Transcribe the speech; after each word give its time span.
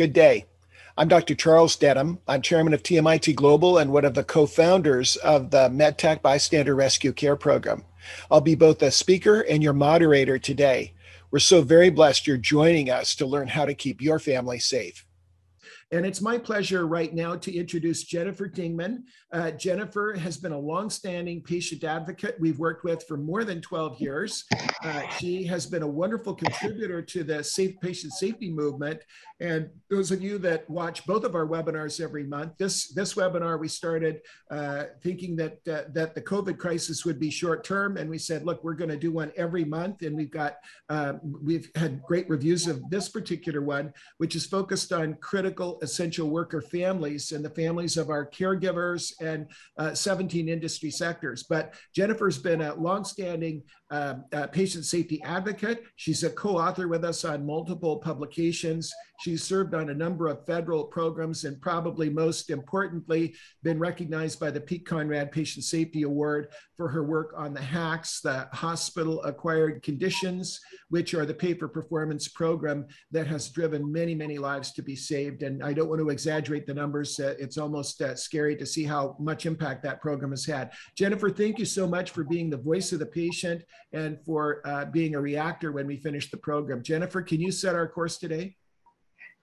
Good 0.00 0.14
day. 0.14 0.46
I'm 0.96 1.08
Dr. 1.08 1.34
Charles 1.34 1.76
Denham. 1.76 2.20
I'm 2.26 2.40
chairman 2.40 2.72
of 2.72 2.82
TMIT 2.82 3.34
Global 3.34 3.76
and 3.76 3.92
one 3.92 4.06
of 4.06 4.14
the 4.14 4.24
co 4.24 4.46
founders 4.46 5.16
of 5.16 5.50
the 5.50 5.68
MedTac 5.68 6.22
Bystander 6.22 6.74
Rescue 6.74 7.12
Care 7.12 7.36
Program. 7.36 7.84
I'll 8.30 8.40
be 8.40 8.54
both 8.54 8.80
a 8.80 8.92
speaker 8.92 9.42
and 9.42 9.62
your 9.62 9.74
moderator 9.74 10.38
today. 10.38 10.94
We're 11.30 11.38
so 11.38 11.60
very 11.60 11.90
blessed 11.90 12.26
you're 12.26 12.38
joining 12.38 12.88
us 12.88 13.14
to 13.16 13.26
learn 13.26 13.48
how 13.48 13.66
to 13.66 13.74
keep 13.74 14.00
your 14.00 14.18
family 14.18 14.58
safe. 14.58 15.04
And 15.92 16.06
it's 16.06 16.20
my 16.20 16.38
pleasure 16.38 16.86
right 16.86 17.12
now 17.12 17.34
to 17.34 17.52
introduce 17.52 18.04
Jennifer 18.04 18.48
Dingman. 18.48 19.02
Uh, 19.32 19.50
Jennifer 19.50 20.14
has 20.16 20.36
been 20.36 20.52
a 20.52 20.58
longstanding 20.58 21.42
patient 21.42 21.82
advocate 21.82 22.36
we've 22.38 22.60
worked 22.60 22.84
with 22.84 23.04
for 23.08 23.16
more 23.16 23.42
than 23.42 23.60
12 23.60 24.00
years. 24.00 24.44
Uh, 24.84 25.08
she 25.08 25.44
has 25.44 25.66
been 25.66 25.82
a 25.82 25.88
wonderful 25.88 26.32
contributor 26.32 27.02
to 27.02 27.24
the 27.24 27.42
Safe 27.42 27.74
Patient 27.80 28.12
Safety 28.12 28.50
Movement. 28.50 29.02
And 29.40 29.68
those 29.88 30.12
of 30.12 30.22
you 30.22 30.38
that 30.38 30.68
watch 30.70 31.04
both 31.06 31.24
of 31.24 31.34
our 31.34 31.46
webinars 31.46 32.00
every 32.00 32.24
month, 32.24 32.52
this, 32.56 32.88
this 32.92 33.14
webinar 33.14 33.58
we 33.58 33.66
started 33.68 34.20
uh, 34.50 34.84
thinking 35.02 35.34
that, 35.36 35.58
uh, 35.68 35.82
that 35.92 36.14
the 36.14 36.22
COVID 36.22 36.56
crisis 36.58 37.04
would 37.04 37.18
be 37.18 37.30
short 37.30 37.64
term. 37.64 37.96
And 37.96 38.08
we 38.08 38.18
said, 38.18 38.44
look, 38.44 38.62
we're 38.62 38.74
going 38.74 38.90
to 38.90 38.96
do 38.96 39.10
one 39.10 39.32
every 39.36 39.64
month. 39.64 40.02
And 40.02 40.14
we've 40.14 40.30
got, 40.30 40.58
uh, 40.88 41.14
we've 41.22 41.68
had 41.74 42.02
great 42.02 42.28
reviews 42.28 42.68
of 42.68 42.88
this 42.90 43.08
particular 43.08 43.62
one, 43.62 43.92
which 44.18 44.36
is 44.36 44.46
focused 44.46 44.92
on 44.92 45.14
critical 45.14 45.79
essential 45.82 46.28
worker 46.28 46.60
families 46.60 47.32
and 47.32 47.44
the 47.44 47.50
families 47.50 47.96
of 47.96 48.10
our 48.10 48.28
caregivers 48.28 49.12
and 49.20 49.46
uh, 49.78 49.94
17 49.94 50.48
industry 50.48 50.90
sectors. 50.90 51.42
But 51.42 51.74
Jennifer's 51.94 52.38
been 52.38 52.62
a 52.62 52.74
longstanding 52.74 53.62
um, 53.90 54.24
uh, 54.32 54.46
patient 54.46 54.84
safety 54.84 55.20
advocate. 55.24 55.84
She's 55.96 56.22
a 56.22 56.30
co-author 56.30 56.88
with 56.88 57.04
us 57.04 57.24
on 57.24 57.44
multiple 57.44 57.98
publications. 57.98 58.92
She's 59.20 59.44
served 59.44 59.74
on 59.74 59.90
a 59.90 59.94
number 59.94 60.28
of 60.28 60.46
federal 60.46 60.84
programs 60.84 61.44
and 61.44 61.60
probably 61.60 62.08
most 62.08 62.50
importantly, 62.50 63.34
been 63.62 63.78
recognized 63.78 64.40
by 64.40 64.50
the 64.50 64.60
Pete 64.60 64.86
Conrad 64.86 65.30
Patient 65.30 65.64
Safety 65.64 66.04
Award 66.04 66.48
for 66.76 66.88
her 66.88 67.04
work 67.04 67.34
on 67.36 67.52
the 67.52 67.60
HACS, 67.60 68.22
the 68.22 68.48
Hospital 68.52 69.22
Acquired 69.24 69.82
Conditions, 69.82 70.58
which 70.88 71.12
are 71.12 71.26
the 71.26 71.34
pay 71.34 71.52
for 71.52 71.68
performance 71.68 72.28
program 72.28 72.86
that 73.10 73.26
has 73.26 73.50
driven 73.50 73.92
many, 73.92 74.14
many 74.14 74.38
lives 74.38 74.72
to 74.72 74.82
be 74.82 74.96
saved. 74.96 75.42
And 75.42 75.62
I 75.62 75.74
don't 75.74 75.88
want 75.88 76.00
to 76.00 76.08
exaggerate 76.08 76.66
the 76.66 76.72
numbers. 76.72 77.20
Uh, 77.20 77.34
it's 77.38 77.58
almost 77.58 78.00
uh, 78.00 78.14
scary 78.14 78.56
to 78.56 78.64
see 78.64 78.84
how 78.84 79.16
much 79.18 79.44
impact 79.44 79.82
that 79.82 80.00
program 80.00 80.30
has 80.30 80.46
had. 80.46 80.72
Jennifer, 80.96 81.28
thank 81.28 81.58
you 81.58 81.66
so 81.66 81.86
much 81.86 82.12
for 82.12 82.24
being 82.24 82.48
the 82.48 82.56
voice 82.56 82.92
of 82.92 83.00
the 83.00 83.06
patient 83.06 83.62
and 83.92 84.18
for 84.24 84.60
uh, 84.64 84.84
being 84.86 85.14
a 85.14 85.20
reactor 85.20 85.72
when 85.72 85.86
we 85.86 85.96
finish 85.96 86.30
the 86.30 86.36
program. 86.36 86.82
Jennifer, 86.82 87.22
can 87.22 87.40
you 87.40 87.50
set 87.50 87.74
our 87.74 87.88
course 87.88 88.18
today? 88.18 88.56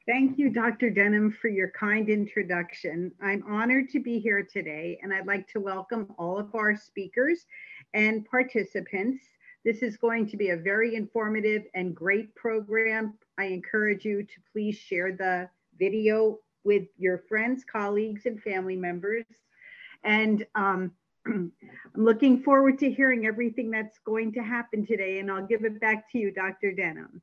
Thank 0.08 0.38
you, 0.38 0.50
Dr. 0.50 0.90
Denham, 0.90 1.34
for 1.34 1.50
your 1.50 1.70
kind 1.72 2.08
introduction. 2.08 3.12
I'm 3.22 3.44
honored 3.46 3.90
to 3.90 4.00
be 4.00 4.20
here 4.20 4.42
today, 4.42 4.98
and 5.04 5.14
I'd 5.14 5.28
like 5.28 5.50
to 5.50 5.60
welcome 5.60 6.14
all 6.18 6.40
of 6.40 6.56
our 6.56 6.78
speakers 6.78 7.46
and 7.94 8.26
participants. 8.26 9.26
This 9.66 9.84
is 9.84 9.98
going 9.98 10.30
to 10.30 10.38
be 10.38 10.52
a 10.52 10.56
very 10.56 10.96
informative 10.96 11.64
and 11.74 11.94
great 11.94 12.34
program. 12.36 13.16
I 13.38 13.46
encourage 13.46 14.06
you 14.06 14.24
to 14.24 14.34
please 14.54 14.78
share 14.78 15.12
the 15.12 15.50
video 15.78 16.40
with 16.64 16.84
your 16.98 17.18
friends, 17.28 17.66
colleagues, 17.70 18.26
and 18.26 18.42
family 18.42 18.78
members. 18.78 19.26
And 20.06 20.46
um, 20.56 20.94
I'm 21.28 21.52
looking 21.96 22.44
forward 22.44 22.80
to 22.80 22.92
hearing 22.92 23.26
everything 23.26 23.72
that's 23.72 24.00
going 24.06 24.34
to 24.34 24.40
happen 24.42 24.86
today, 24.86 25.20
and 25.20 25.32
I'll 25.32 25.46
give 25.46 25.66
it 25.66 25.80
back 25.80 26.12
to 26.12 26.18
you, 26.18 26.32
Dr. 26.32 26.72
Denham. 26.72 27.22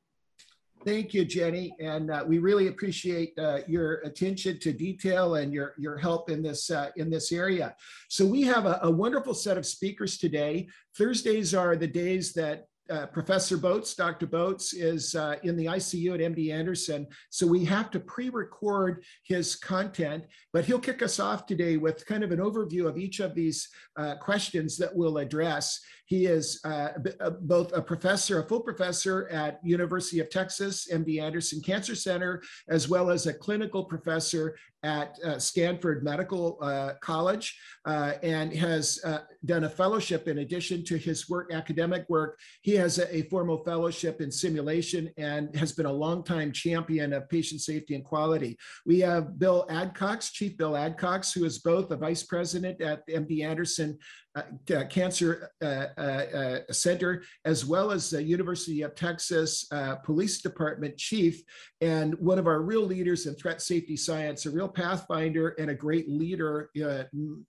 Thank 0.85 1.15
you, 1.15 1.25
Jenny, 1.25 1.75
and 1.79 2.11
uh, 2.11 2.23
we 2.27 2.37
really 2.37 2.67
appreciate 2.67 3.33
uh, 3.39 3.61
your 3.67 4.01
attention 4.01 4.59
to 4.59 4.71
detail 4.71 5.35
and 5.35 5.51
your 5.51 5.73
your 5.79 5.97
help 5.97 6.29
in 6.29 6.43
this 6.43 6.69
uh, 6.69 6.91
in 6.95 7.09
this 7.09 7.31
area. 7.31 7.75
So 8.07 8.23
we 8.23 8.43
have 8.43 8.67
a, 8.67 8.79
a, 8.83 8.91
wonderful 8.91 9.33
set 9.33 9.57
of 9.57 9.65
speakers 9.65 10.19
today. 10.19 10.67
Thursdays 10.95 11.55
are 11.55 11.75
the 11.75 11.87
days 11.87 12.33
that 12.33 12.67
uh, 12.89 13.07
Professor 13.07 13.57
Botz, 13.57 13.95
Dr. 13.95 14.27
Botz, 14.27 14.73
is 14.75 15.15
uh, 15.15 15.35
in 15.43 15.55
the 15.55 15.65
ICU 15.65 16.13
at 16.13 16.19
MD 16.19 16.53
Anderson. 16.53 17.07
So 17.29 17.47
we 17.47 17.65
have 17.65 17.89
to 17.91 17.99
pre 17.99 18.29
record 18.29 19.03
his 19.23 19.55
content, 19.55 20.25
but 20.53 20.65
he'll 20.65 20.79
kick 20.79 21.01
us 21.01 21.19
off 21.19 21.45
today 21.45 21.77
with 21.77 22.05
kind 22.05 22.23
of 22.23 22.31
an 22.31 22.39
overview 22.39 22.87
of 22.87 22.97
each 22.97 23.19
of 23.19 23.33
these 23.33 23.67
uh, 23.97 24.15
questions 24.15 24.77
that 24.77 24.95
we'll 24.95 25.17
address. 25.17 25.79
He 26.05 26.25
is 26.27 26.59
uh, 26.63 26.89
uh, 27.19 27.31
both 27.41 27.75
a 27.75 27.81
professor, 27.81 28.39
a 28.39 28.47
full 28.47 28.61
professor 28.61 29.27
at 29.29 29.59
University 29.63 30.19
of 30.19 30.29
Texas, 30.29 30.87
MD 30.91 31.21
Anderson 31.21 31.61
Cancer 31.61 31.95
Center, 31.95 32.41
as 32.69 32.87
well 32.87 33.09
as 33.09 33.25
a 33.25 33.33
clinical 33.33 33.83
professor 33.83 34.55
at 34.85 35.17
uh, 35.25 35.39
Stanford 35.39 36.03
Medical 36.03 36.59
uh, 36.61 36.91
College 37.01 37.57
uh, 37.85 38.13
and 38.21 38.53
has 38.53 38.99
uh, 39.03 39.19
done 39.45 39.63
a 39.63 39.69
fellowship 39.69 40.27
in 40.27 40.39
addition 40.39 40.85
to 40.85 40.95
his 40.95 41.27
work, 41.27 41.51
academic 41.51 42.05
work. 42.07 42.39
He 42.61 42.75
has 42.75 42.99
a, 42.99 43.15
a, 43.15 43.23
formal 43.23 43.63
fellowship 43.63 44.21
in 44.21 44.31
simulation 44.31 45.09
and 45.17 45.55
has 45.55 45.71
been 45.71 45.87
a 45.87 45.91
longtime 45.91 46.51
champion 46.51 47.13
of 47.13 47.27
patient 47.29 47.61
safety 47.61 47.95
and 47.95 48.03
quality. 48.03 48.57
We 48.85 48.99
have 48.99 49.39
Bill 49.39 49.65
Adcox, 49.71 50.31
Chief 50.31 50.55
Bill 50.55 50.73
Adcox, 50.73 51.33
who 51.33 51.45
is 51.45 51.59
both 51.59 51.89
a 51.89 51.97
vice 51.97 52.21
president 52.21 52.79
at 52.81 53.07
MD 53.07 53.43
Anderson 53.43 53.97
uh, 54.35 54.41
uh, 54.75 54.83
Cancer 54.85 55.49
uh, 55.61 55.87
uh, 55.97 56.59
Center, 56.69 57.23
as 57.45 57.65
well 57.65 57.91
as 57.91 58.09
the 58.09 58.21
University 58.21 58.81
of 58.81 58.93
Texas 58.93 59.65
Police 60.03 60.41
Department 60.41 60.97
Chief, 60.97 61.41
and 61.79 62.15
one 62.15 62.37
of 62.37 62.47
our 62.47 62.61
real 62.61 62.81
leaders 62.81 63.27
in 63.27 63.35
threat 63.35 63.61
safety 63.61 63.95
science, 63.95 64.45
a 64.45 64.51
real 64.51 64.67
pathfinder 64.67 65.49
and 65.59 65.69
a 65.69 65.73
great 65.73 66.09
leader 66.09 66.69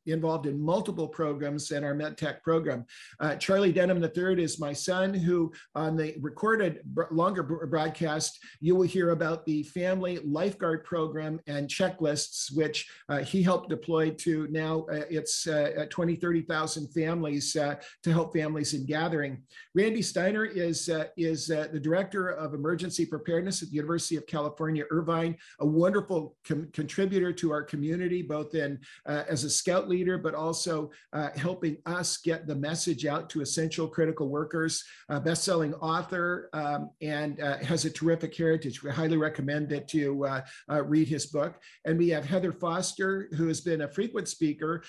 involved 0.07 0.47
in 0.47 0.61
multiple 0.61 1.09
programs 1.09 1.73
in 1.73 1.83
our 1.83 1.95
MedTac 1.95 2.43
program. 2.43 2.85
Charlie 3.39 3.73
Denham 3.73 4.03
III 4.03 4.43
is 4.43 4.61
my 4.61 4.73
son, 4.73 5.13
who 5.13 5.53
on 5.75 5.97
the 5.97 6.15
recorded 6.21 6.81
longer 7.11 7.43
broadcast, 7.43 8.39
you 8.61 8.77
will 8.77 8.87
hear 8.87 9.11
about 9.11 9.45
the 9.47 9.63
family 9.65 10.19
lifeguard 10.25 10.85
program 10.85 11.41
and 11.47 11.69
checklists, 11.69 12.55
which 12.55 12.89
he 13.25 13.43
helped 13.43 13.71
deploy 13.71 14.11
to 14.11 14.47
now 14.51 14.87
it's 14.91 15.49
20, 15.91 16.17
30,000 16.17 16.76
families 16.85 17.57
uh, 17.57 17.77
to 18.03 18.13
help 18.13 18.35
families 18.35 18.75
in 18.75 18.85
gathering. 18.85 19.43
Randy 19.75 20.03
Steiner 20.03 20.45
is, 20.45 20.89
uh, 20.89 21.05
is 21.17 21.51
uh, 21.51 21.69
the 21.73 21.81
Director 21.81 22.29
of 22.29 22.55
Emergency 22.55 23.07
Preparedness 23.07 23.63
at 23.63 23.69
the 23.69 23.77
University 23.77 24.17
of 24.17 24.27
California, 24.27 24.85
Irvine, 24.91 25.37
a 25.61 25.67
wonderful 25.67 26.37
contributor 26.73 27.33
to 27.33 27.53
our 27.53 27.63
community, 27.63 28.23
both 28.23 28.55
in 28.55 28.79
uh, 29.07 29.23
as 29.29 29.45
a 29.45 29.51
scout 29.51 29.89
leader, 29.89 30.19
but 30.19 30.35
also 30.35 30.91
uh, 31.13 31.31
helping 31.37 31.77
us 31.87 32.17
get 32.19 32.47
the 32.47 32.55
message 32.55 33.07
out 33.07 33.31
to 33.31 33.41
essential 33.41 33.87
critical 33.89 34.29
workers, 34.29 34.85
best-selling 35.23 35.75
author, 35.75 36.51
um, 36.53 36.91
and 37.01 37.39
has 37.63 37.85
a 37.85 37.91
terrific 37.91 38.37
heritage. 38.37 38.83
We 38.83 38.91
highly 38.91 39.17
recommend 39.17 39.69
that 39.71 39.95
you 39.95 40.29
read 40.69 41.09
his 41.09 41.27
book. 41.27 41.61
And 41.85 41.99
we 41.99 42.09
have 42.09 42.25
Heather 42.25 42.53
Foster, 42.53 43.29
who 43.37 43.47
has 43.47 43.61
been 43.61 43.83
a 43.83 43.89
frequent 43.89 44.29
speaker, 44.29 44.83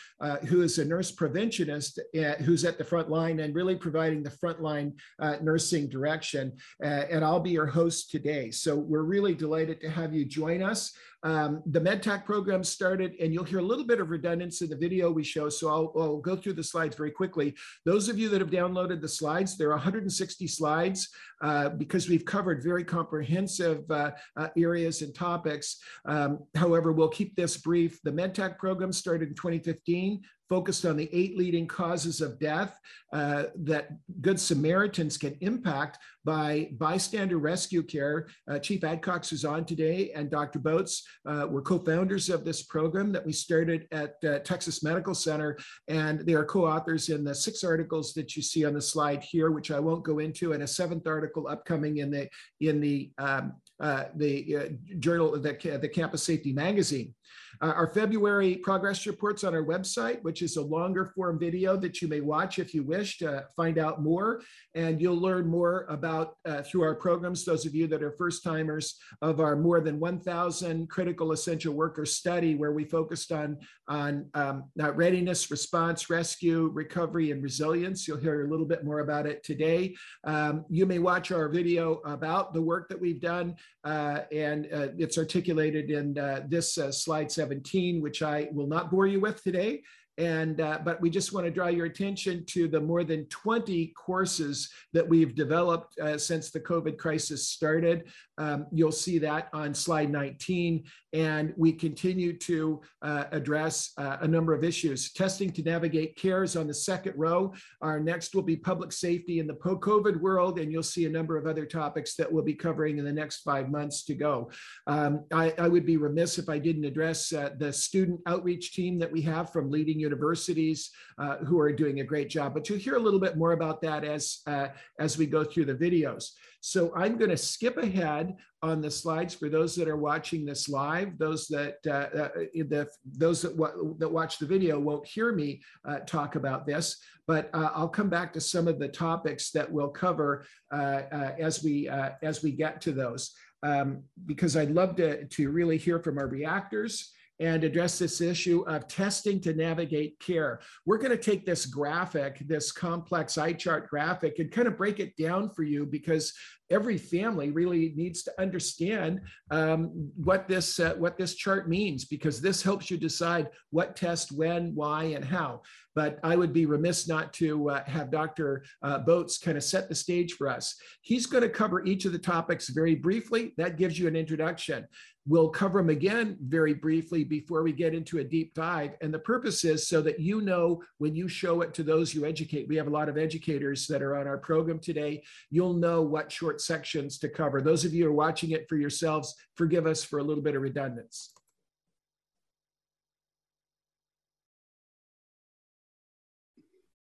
who 0.47 0.61
is 0.61 0.79
a 0.79 0.85
nurse 0.85 1.11
preventionist 1.11 1.76
at, 2.15 2.41
who's 2.41 2.65
at 2.65 2.77
the 2.77 2.83
front 2.83 3.09
line 3.09 3.39
and 3.39 3.55
really 3.55 3.75
providing 3.75 4.23
the 4.23 4.29
frontline 4.29 4.93
uh, 5.19 5.37
nursing 5.41 5.87
direction. 5.89 6.53
Uh, 6.83 7.05
and 7.11 7.23
I'll 7.23 7.39
be 7.39 7.51
your 7.51 7.65
host 7.65 8.11
today. 8.11 8.51
So 8.51 8.75
we're 8.75 9.03
really 9.03 9.33
delighted 9.33 9.81
to 9.81 9.89
have 9.89 10.13
you 10.13 10.25
join 10.25 10.61
us. 10.61 10.91
Um, 11.23 11.63
the 11.65 11.81
MedTac 11.81 12.25
program 12.25 12.63
started, 12.63 13.15
and 13.19 13.33
you'll 13.33 13.43
hear 13.43 13.59
a 13.59 13.63
little 13.63 13.85
bit 13.85 13.99
of 13.99 14.09
redundancy 14.09 14.65
in 14.65 14.71
the 14.71 14.77
video 14.77 15.11
we 15.11 15.23
show, 15.23 15.49
so 15.49 15.69
I'll, 15.69 15.93
I'll, 15.99 16.17
go 16.17 16.35
through 16.35 16.53
the 16.53 16.63
slides 16.63 16.95
very 16.95 17.11
quickly. 17.11 17.55
Those 17.85 18.07
of 18.09 18.19
you 18.19 18.29
that 18.29 18.41
have 18.41 18.49
downloaded 18.49 19.01
the 19.01 19.07
slides, 19.07 19.57
there 19.57 19.69
are 19.69 19.77
160 19.77 20.47
slides 20.47 21.09
uh, 21.41 21.69
because 21.69 22.07
we've 22.09 22.25
covered 22.25 22.63
very 22.63 22.83
comprehensive 22.83 23.89
uh, 23.89 24.11
uh, 24.35 24.49
areas 24.57 25.01
and 25.01 25.13
topics. 25.13 25.77
Um, 26.05 26.39
however, 26.55 26.91
we'll 26.91 27.09
keep 27.09 27.35
this 27.35 27.57
brief. 27.57 27.99
The 28.03 28.11
MedTech 28.11 28.57
program 28.57 28.91
started 28.91 29.29
in 29.29 29.35
2015 29.35 30.21
focused 30.49 30.85
on 30.85 30.95
the 30.95 31.09
eight 31.11 31.37
leading 31.37 31.67
causes 31.67 32.21
of 32.21 32.39
death 32.39 32.79
uh, 33.13 33.45
that 33.55 33.89
Good 34.21 34.39
Samaritans 34.39 35.17
can 35.17 35.37
impact 35.41 35.97
by 36.27 36.67
bystander 36.73 37.37
rescue 37.37 37.81
care. 37.81 38.27
Uh, 38.51 38.59
Chief 38.59 38.81
Adcox 38.81 39.31
is 39.31 39.45
on 39.45 39.63
today, 39.63 40.11
and 40.13 40.29
Dr. 40.29 40.59
Botz 40.59 41.01
uh, 41.25 41.47
were 41.49 41.61
co-founders 41.61 42.29
of 42.29 42.43
this 42.43 42.63
program 42.63 43.13
that 43.13 43.25
we 43.25 43.31
started 43.31 43.87
at 43.93 44.15
uh, 44.25 44.39
Texas 44.39 44.83
Medical 44.83 45.15
Center, 45.15 45.57
and 45.87 46.19
they 46.19 46.33
are 46.33 46.43
co-authors 46.43 47.07
in 47.07 47.23
the 47.23 47.33
six 47.33 47.63
articles 47.63 48.13
that 48.13 48.35
you 48.35 48.41
see 48.41 48.65
on 48.65 48.73
the 48.73 48.81
slide 48.81 49.23
here, 49.23 49.51
which 49.51 49.71
I 49.71 49.79
won't 49.79 50.03
go 50.03 50.19
into, 50.19 50.51
and 50.51 50.63
a 50.63 50.67
seventh 50.67 51.07
article 51.07 51.47
upcoming 51.47 51.99
in 51.99 52.11
the 52.11 52.27
in 52.59 52.81
the 52.81 53.09
um, 53.17 53.53
uh, 53.79 54.05
the 54.15 54.57
uh, 54.57 54.65
journal, 54.99 55.31
the, 55.31 55.79
the 55.81 55.87
Campus 55.87 56.23
Safety 56.23 56.51
Magazine. 56.51 57.13
Uh, 57.61 57.73
our 57.75 57.87
February 57.87 58.55
progress 58.57 59.07
reports 59.07 59.43
on 59.43 59.53
our 59.53 59.63
website, 59.63 60.21
which 60.23 60.41
is 60.41 60.57
a 60.57 60.61
longer 60.61 61.05
form 61.15 61.39
video 61.39 61.75
that 61.77 62.01
you 62.01 62.07
may 62.07 62.21
watch 62.21 62.59
if 62.59 62.73
you 62.73 62.83
wish 62.83 63.17
to 63.17 63.45
find 63.55 63.77
out 63.77 64.03
more. 64.03 64.41
And 64.75 65.01
you'll 65.01 65.19
learn 65.19 65.47
more 65.47 65.85
about 65.89 66.35
uh, 66.45 66.61
through 66.61 66.83
our 66.83 66.95
programs, 66.95 67.45
those 67.45 67.65
of 67.65 67.73
you 67.73 67.87
that 67.87 68.03
are 68.03 68.11
first 68.11 68.43
timers, 68.43 68.99
of 69.21 69.39
our 69.39 69.55
more 69.55 69.81
than 69.81 69.99
1,000 69.99 70.89
critical 70.89 71.31
essential 71.31 71.73
worker 71.73 72.05
study, 72.05 72.55
where 72.55 72.73
we 72.73 72.85
focused 72.85 73.31
on, 73.31 73.57
on 73.87 74.29
um, 74.33 74.65
readiness, 74.75 75.49
response, 75.49 76.09
rescue, 76.09 76.69
recovery, 76.73 77.31
and 77.31 77.41
resilience. 77.41 78.07
You'll 78.07 78.17
hear 78.17 78.45
a 78.45 78.49
little 78.49 78.65
bit 78.65 78.83
more 78.83 78.99
about 78.99 79.25
it 79.25 79.43
today. 79.43 79.95
Um, 80.23 80.65
you 80.69 80.85
may 80.85 80.99
watch 80.99 81.31
our 81.31 81.49
video 81.49 81.95
about 82.05 82.53
the 82.53 82.61
work 82.61 82.89
that 82.89 82.99
we've 82.99 83.21
done, 83.21 83.55
uh, 83.83 84.21
and 84.31 84.67
uh, 84.73 84.89
it's 84.97 85.17
articulated 85.17 85.89
in 85.89 86.17
uh, 86.17 86.41
this 86.47 86.77
uh, 86.77 86.91
slide 86.91 87.31
17, 87.47 88.01
which 88.01 88.21
I 88.21 88.49
will 88.51 88.67
not 88.67 88.91
bore 88.91 89.07
you 89.07 89.21
with 89.21 89.41
today. 89.41 89.81
And, 90.17 90.59
uh, 90.59 90.79
but 90.83 90.99
we 90.99 91.11
just 91.11 91.31
want 91.31 91.45
to 91.45 91.51
draw 91.51 91.67
your 91.67 91.85
attention 91.85 92.43
to 92.47 92.67
the 92.67 92.81
more 92.81 93.03
than 93.03 93.25
20 93.27 93.93
courses 93.95 94.69
that 94.91 95.07
we've 95.07 95.35
developed 95.35 95.97
uh, 95.99 96.17
since 96.17 96.49
the 96.49 96.59
COVID 96.59 96.97
crisis 96.97 97.47
started. 97.47 98.09
Um, 98.39 98.65
you'll 98.71 98.91
see 98.91 99.19
that 99.19 99.47
on 99.53 99.75
slide 99.75 100.09
19. 100.09 100.83
And 101.17 101.51
we 101.57 101.73
continue 101.73 102.37
to 102.37 102.79
uh, 103.01 103.23
address 103.31 103.91
uh, 103.97 104.17
a 104.21 104.27
number 104.27 104.53
of 104.53 104.63
issues. 104.63 105.11
Testing 105.11 105.49
to 105.53 105.63
navigate 105.63 106.15
cares 106.15 106.55
on 106.55 106.67
the 106.67 106.75
second 106.75 107.13
row. 107.15 107.55
Our 107.81 107.99
next 107.99 108.35
will 108.35 108.43
be 108.43 108.55
public 108.55 108.91
safety 108.91 109.39
in 109.39 109.47
the 109.47 109.55
po-COVID 109.55 110.21
world. 110.21 110.59
And 110.59 110.71
you'll 110.71 110.83
see 110.83 111.05
a 111.05 111.09
number 111.09 111.35
of 111.35 111.47
other 111.47 111.65
topics 111.65 112.15
that 112.17 112.31
we'll 112.31 112.43
be 112.43 112.53
covering 112.53 112.99
in 112.99 113.05
the 113.05 113.11
next 113.11 113.39
five 113.39 113.71
months 113.71 114.03
to 114.05 114.13
go. 114.13 114.51
Um, 114.85 115.25
I, 115.33 115.55
I, 115.57 115.67
would 115.67 115.87
be 115.87 115.97
remiss 115.97 116.37
if 116.37 116.49
I 116.49 116.59
didn't 116.59 116.85
address 116.85 117.33
uh, 117.33 117.49
the 117.57 117.73
student 117.73 118.19
outreach 118.27 118.73
team 118.73 118.99
that 118.99 119.11
we 119.11 119.23
have 119.23 119.51
from 119.51 119.71
leading 119.71 119.99
universities 119.99 120.91
uh, 121.17 121.37
who 121.37 121.59
are 121.59 121.71
doing 121.71 121.99
a 121.99 122.03
great 122.03 122.29
job. 122.29 122.53
But 122.53 122.69
you'll 122.69 122.77
hear 122.77 122.95
a 122.95 122.99
little 122.99 123.19
bit 123.19 123.37
more 123.37 123.53
about 123.53 123.81
that 123.81 124.03
as, 124.03 124.41
uh, 124.45 124.67
as 124.99 125.17
we 125.17 125.25
go 125.25 125.43
through 125.43 125.65
the 125.65 125.73
videos. 125.73 126.29
So 126.67 126.91
I'm 126.93 127.15
going 127.15 127.29
to 127.29 127.37
skip 127.37 127.77
ahead 127.77 128.35
on 128.61 128.81
the 128.81 128.91
slides 128.91 129.33
for 129.33 129.47
those 129.47 129.73
that 129.77 129.87
are 129.87 129.95
watching 129.95 130.45
this 130.45 130.67
live. 130.67 131.17
Those 131.17 131.47
that 131.47 131.77
uh, 131.87 132.23
uh, 132.23 132.29
the, 132.53 132.89
those 133.05 133.41
that, 133.43 133.55
that 133.99 134.11
watch 134.11 134.37
the 134.37 134.47
video 134.47 134.77
won't 134.77 135.07
hear 135.07 135.31
me 135.31 135.61
uh, 135.87 135.99
talk 135.99 136.35
about 136.35 136.67
this, 136.67 136.97
but 137.25 137.49
uh, 137.53 137.69
I'll 137.73 137.87
come 137.87 138.09
back 138.09 138.33
to 138.33 138.41
some 138.41 138.67
of 138.67 138.79
the 138.79 138.89
topics 138.89 139.51
that 139.51 139.71
we'll 139.71 139.87
cover 139.87 140.45
uh, 140.73 141.03
uh, 141.09 141.31
as 141.39 141.63
we 141.63 141.87
as 142.21 142.43
we 142.43 142.51
get 142.51 142.81
to 142.81 142.91
those. 142.91 143.31
Um, 143.63 144.03
because 144.25 144.57
I'd 144.57 144.71
love 144.71 144.97
to, 144.97 145.25
to 145.25 145.49
really 145.49 145.77
hear 145.77 145.99
from 145.99 146.17
our 146.17 146.27
reactors 146.27 147.13
and 147.39 147.63
address 147.63 147.99
this 147.99 148.19
issue 148.19 148.63
of 148.67 148.87
testing 148.87 149.39
to 149.41 149.53
navigate 149.53 150.19
care. 150.19 150.59
We're 150.85 150.97
going 150.97 151.15
to 151.15 151.17
take 151.17 151.45
this 151.45 151.65
graphic, 151.65 152.39
this 152.47 152.71
complex 152.71 153.37
eye 153.37 153.53
chart 153.53 153.89
graphic, 153.89 154.39
and 154.39 154.51
kind 154.51 154.67
of 154.67 154.77
break 154.77 154.99
it 154.99 155.15
down 155.17 155.51
for 155.51 155.63
you 155.63 155.85
because 155.85 156.33
every 156.69 156.97
family 156.97 157.51
really 157.51 157.93
needs 157.95 158.23
to 158.23 158.31
understand 158.39 159.21
um, 159.51 160.11
what 160.15 160.47
this 160.47 160.79
uh, 160.79 160.95
what 160.97 161.17
this 161.17 161.35
chart 161.35 161.69
means 161.69 162.05
because 162.05 162.41
this 162.41 162.61
helps 162.61 162.91
you 162.91 162.97
decide 162.97 163.49
what 163.71 163.95
test, 163.95 164.31
when, 164.31 164.73
why, 164.75 165.03
and 165.05 165.23
how. 165.23 165.61
But 165.95 166.19
I 166.23 166.35
would 166.35 166.53
be 166.53 166.67
remiss 166.67 167.07
not 167.07 167.33
to 167.33 167.71
uh, 167.71 167.83
have 167.85 168.11
Dr. 168.11 168.63
Uh, 168.83 168.99
Botz 168.99 169.41
kind 169.41 169.57
of 169.57 169.63
set 169.63 169.89
the 169.89 169.95
stage 169.95 170.33
for 170.33 170.47
us. 170.47 170.75
He's 171.01 171.25
going 171.25 171.41
to 171.41 171.49
cover 171.49 171.83
each 171.85 172.05
of 172.05 172.11
the 172.11 172.19
topics 172.19 172.69
very 172.69 172.93
briefly. 172.93 173.53
That 173.57 173.77
gives 173.77 173.97
you 173.97 174.07
an 174.07 174.15
introduction. 174.15 174.85
We'll 175.29 175.49
cover 175.49 175.79
them 175.79 175.89
again 175.89 176.37
very 176.39 176.73
briefly 176.73 177.25
before 177.25 177.61
we 177.61 177.73
get 177.73 177.93
into 177.93 178.19
a 178.19 178.23
deep 178.23 178.53
dive. 178.53 178.91
And 179.01 179.13
the 179.13 179.19
purpose 179.19 179.65
is 179.65 179.85
so 179.85 180.01
that 180.03 180.21
you 180.21 180.39
know 180.39 180.81
when 180.99 181.15
you 181.15 181.27
show 181.27 181.61
it 181.61 181.73
to 181.73 181.83
those 181.83 182.13
you 182.13 182.25
educate. 182.25 182.69
We 182.69 182.77
have 182.77 182.87
a 182.87 182.91
lot 182.91 183.09
of 183.09 183.17
educators 183.17 183.87
that 183.87 184.01
are 184.01 184.15
on 184.15 184.25
our 184.25 184.37
program 184.37 184.79
today. 184.79 185.23
You'll 185.49 185.73
know 185.73 186.01
what 186.01 186.31
short 186.31 186.56
sections 186.61 187.17
to 187.19 187.29
cover. 187.29 187.61
Those 187.61 187.85
of 187.85 187.93
you 187.93 188.05
who 188.05 188.09
are 188.09 188.13
watching 188.13 188.51
it 188.51 188.67
for 188.67 188.75
yourselves, 188.75 189.35
forgive 189.55 189.85
us 189.85 190.03
for 190.03 190.19
a 190.19 190.23
little 190.23 190.43
bit 190.43 190.55
of 190.55 190.61
redundance. 190.61 191.33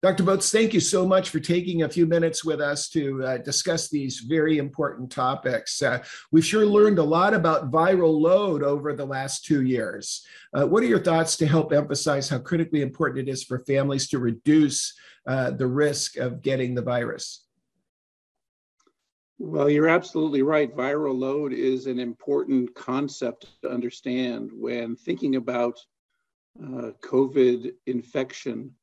Dr. 0.02 0.24
Botz, 0.24 0.50
thank 0.50 0.74
you 0.74 0.80
so 0.80 1.06
much 1.06 1.30
for 1.30 1.38
taking 1.38 1.84
a 1.84 1.88
few 1.88 2.06
minutes 2.06 2.44
with 2.44 2.60
us 2.60 2.88
to 2.88 3.22
uh, 3.24 3.38
discuss 3.38 3.88
these 3.88 4.18
very 4.18 4.58
important 4.58 5.12
topics. 5.12 5.80
Uh, 5.80 6.02
we've 6.32 6.44
sure 6.44 6.66
learned 6.66 6.98
a 6.98 7.04
lot 7.04 7.34
about 7.34 7.70
viral 7.70 8.20
load 8.20 8.64
over 8.64 8.94
the 8.94 9.04
last 9.04 9.44
two 9.44 9.62
years. 9.62 10.26
Uh, 10.54 10.66
what 10.66 10.82
are 10.82 10.86
your 10.86 10.98
thoughts 10.98 11.36
to 11.36 11.46
help 11.46 11.72
emphasize 11.72 12.28
how 12.28 12.40
critically 12.40 12.82
important 12.82 13.28
it 13.28 13.30
is 13.30 13.44
for 13.44 13.62
families 13.64 14.08
to 14.08 14.18
reduce 14.18 14.92
uh, 15.28 15.52
the 15.52 15.68
risk 15.68 16.16
of 16.16 16.42
getting 16.42 16.74
the 16.74 16.82
virus? 16.82 17.44
Well, 19.38 19.68
you're 19.68 19.88
absolutely 19.88 20.42
right. 20.42 20.74
Viral 20.74 21.18
load 21.18 21.52
is 21.52 21.86
an 21.86 21.98
important 21.98 22.74
concept 22.74 23.46
to 23.62 23.70
understand 23.70 24.50
when 24.52 24.94
thinking 24.96 25.36
about 25.36 25.78
uh, 26.62 26.92
COVID 27.02 27.72
infection 27.86 28.74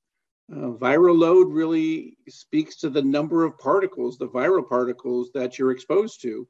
uh, 0.51 0.71
viral 0.71 1.17
load 1.17 1.51
really 1.51 2.17
speaks 2.27 2.75
to 2.77 2.89
the 2.89 3.01
number 3.01 3.43
of 3.43 3.57
particles, 3.59 4.17
the 4.17 4.27
viral 4.27 4.67
particles 4.67 5.29
that 5.33 5.59
you're 5.59 5.71
exposed 5.71 6.21
to. 6.21 6.47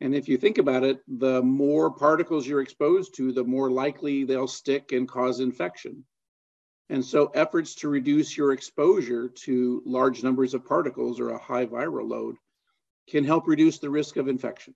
And 0.00 0.14
if 0.14 0.28
you 0.28 0.36
think 0.36 0.58
about 0.58 0.84
it, 0.84 1.00
the 1.06 1.40
more 1.42 1.90
particles 1.90 2.46
you're 2.46 2.60
exposed 2.60 3.14
to, 3.16 3.32
the 3.32 3.44
more 3.44 3.70
likely 3.70 4.24
they'll 4.24 4.48
stick 4.48 4.92
and 4.92 5.08
cause 5.08 5.40
infection. 5.40 6.04
And 6.90 7.02
so 7.02 7.28
efforts 7.28 7.74
to 7.76 7.88
reduce 7.88 8.36
your 8.36 8.52
exposure 8.52 9.28
to 9.28 9.82
large 9.86 10.22
numbers 10.22 10.52
of 10.52 10.66
particles 10.66 11.18
or 11.18 11.30
a 11.30 11.38
high 11.38 11.64
viral 11.64 12.08
load 12.08 12.36
can 13.08 13.24
help 13.24 13.46
reduce 13.46 13.78
the 13.78 13.90
risk 13.90 14.16
of 14.16 14.28
infection. 14.28 14.74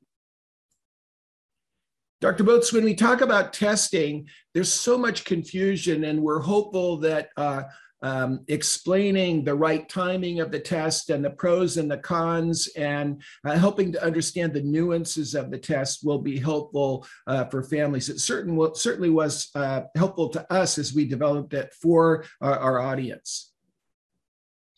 Dr. 2.20 2.44
Botz, 2.44 2.72
when 2.72 2.84
we 2.84 2.94
talk 2.94 3.20
about 3.20 3.52
testing, 3.52 4.26
there's 4.54 4.72
so 4.72 4.96
much 4.96 5.24
confusion, 5.24 6.04
and 6.04 6.22
we're 6.22 6.40
hopeful 6.40 6.96
that 6.98 7.28
uh, 7.36 7.64
um, 8.02 8.44
explaining 8.48 9.44
the 9.44 9.54
right 9.54 9.88
timing 9.88 10.40
of 10.40 10.50
the 10.50 10.58
test 10.58 11.10
and 11.10 11.24
the 11.24 11.30
pros 11.30 11.76
and 11.76 11.90
the 11.90 11.98
cons 11.98 12.68
and 12.76 13.22
uh, 13.44 13.58
helping 13.58 13.92
to 13.92 14.04
understand 14.04 14.52
the 14.52 14.62
nuances 14.62 15.34
of 15.34 15.50
the 15.50 15.58
test 15.58 16.04
will 16.04 16.18
be 16.18 16.38
helpful 16.38 17.06
uh, 17.26 17.44
for 17.46 17.62
families. 17.62 18.08
It 18.08 18.20
certain, 18.20 18.56
will, 18.56 18.74
certainly 18.74 19.10
was 19.10 19.50
uh, 19.54 19.82
helpful 19.94 20.28
to 20.30 20.52
us 20.52 20.78
as 20.78 20.94
we 20.94 21.06
developed 21.06 21.54
it 21.54 21.74
for 21.74 22.24
our, 22.40 22.58
our 22.58 22.80
audience. 22.80 23.52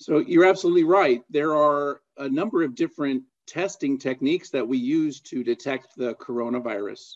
So 0.01 0.19
you're 0.19 0.47
absolutely 0.47 0.85
right. 0.85 1.23
There 1.29 1.57
are 1.57 2.01
a 2.17 2.29
number 2.29 2.63
of 2.63 2.75
different 2.75 3.25
testing 3.49 3.99
techniques 3.99 4.51
that 4.51 4.67
we 4.67 4.79
use 4.79 5.21
to 5.21 5.43
detect 5.43 5.97
the 5.97 6.15
coronavirus. 6.15 7.15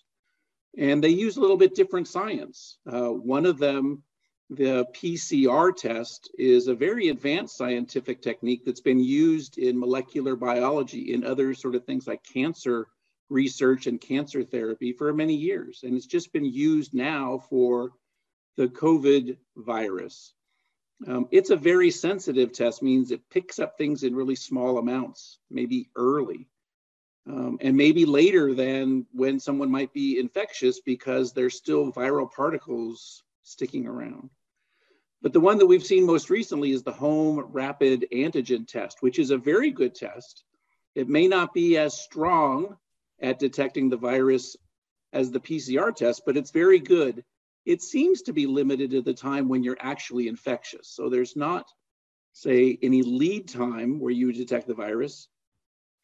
And 0.76 1.04
they 1.04 1.10
use 1.10 1.36
a 1.36 1.40
little 1.40 1.56
bit 1.56 1.74
different 1.74 2.08
science. 2.08 2.78
Uh, 2.90 3.10
one 3.10 3.46
of 3.46 3.58
them 3.58 4.02
the 4.56 4.84
PCR 4.92 5.74
test 5.74 6.30
is 6.38 6.68
a 6.68 6.74
very 6.74 7.08
advanced 7.08 7.56
scientific 7.56 8.20
technique 8.20 8.64
that's 8.66 8.80
been 8.80 9.00
used 9.00 9.56
in 9.56 9.78
molecular 9.78 10.36
biology 10.36 11.14
in 11.14 11.24
other 11.24 11.54
sort 11.54 11.74
of 11.74 11.86
things 11.86 12.06
like 12.06 12.22
cancer 12.22 12.88
research 13.30 13.86
and 13.86 13.98
cancer 14.00 14.44
therapy 14.44 14.92
for 14.92 15.12
many 15.14 15.34
years. 15.34 15.80
And 15.84 15.96
it's 15.96 16.06
just 16.06 16.34
been 16.34 16.44
used 16.44 16.92
now 16.92 17.38
for 17.48 17.92
the 18.58 18.68
COVID 18.68 19.38
virus. 19.56 20.34
Um, 21.06 21.28
it's 21.30 21.50
a 21.50 21.56
very 21.56 21.90
sensitive 21.90 22.52
test, 22.52 22.82
means 22.82 23.10
it 23.10 23.28
picks 23.30 23.58
up 23.58 23.76
things 23.76 24.04
in 24.04 24.14
really 24.14 24.36
small 24.36 24.78
amounts, 24.78 25.38
maybe 25.50 25.88
early. 25.96 26.48
Um, 27.28 27.58
and 27.60 27.76
maybe 27.76 28.04
later 28.04 28.52
than 28.54 29.06
when 29.12 29.38
someone 29.38 29.70
might 29.70 29.92
be 29.92 30.18
infectious 30.18 30.80
because 30.80 31.32
there's 31.32 31.56
still 31.56 31.92
viral 31.92 32.30
particles 32.30 33.22
sticking 33.42 33.86
around. 33.86 34.30
But 35.22 35.32
the 35.32 35.40
one 35.40 35.58
that 35.58 35.66
we've 35.66 35.86
seen 35.86 36.04
most 36.04 36.30
recently 36.30 36.72
is 36.72 36.82
the 36.82 36.92
home 36.92 37.38
rapid 37.52 38.06
antigen 38.12 38.66
test, 38.66 38.98
which 39.02 39.20
is 39.20 39.30
a 39.30 39.38
very 39.38 39.70
good 39.70 39.94
test. 39.94 40.42
It 40.96 41.08
may 41.08 41.28
not 41.28 41.54
be 41.54 41.78
as 41.78 42.00
strong 42.00 42.76
at 43.20 43.38
detecting 43.38 43.88
the 43.88 43.96
virus 43.96 44.56
as 45.12 45.30
the 45.30 45.40
PCR 45.40 45.94
test, 45.94 46.22
but 46.26 46.36
it's 46.36 46.50
very 46.50 46.80
good. 46.80 47.24
It 47.64 47.82
seems 47.82 48.22
to 48.22 48.32
be 48.32 48.46
limited 48.46 48.90
to 48.90 49.02
the 49.02 49.14
time 49.14 49.48
when 49.48 49.62
you're 49.62 49.76
actually 49.80 50.28
infectious. 50.28 50.88
So 50.88 51.08
there's 51.08 51.36
not, 51.36 51.66
say, 52.32 52.78
any 52.82 53.02
lead 53.02 53.48
time 53.48 54.00
where 54.00 54.10
you 54.10 54.32
detect 54.32 54.66
the 54.66 54.74
virus, 54.74 55.28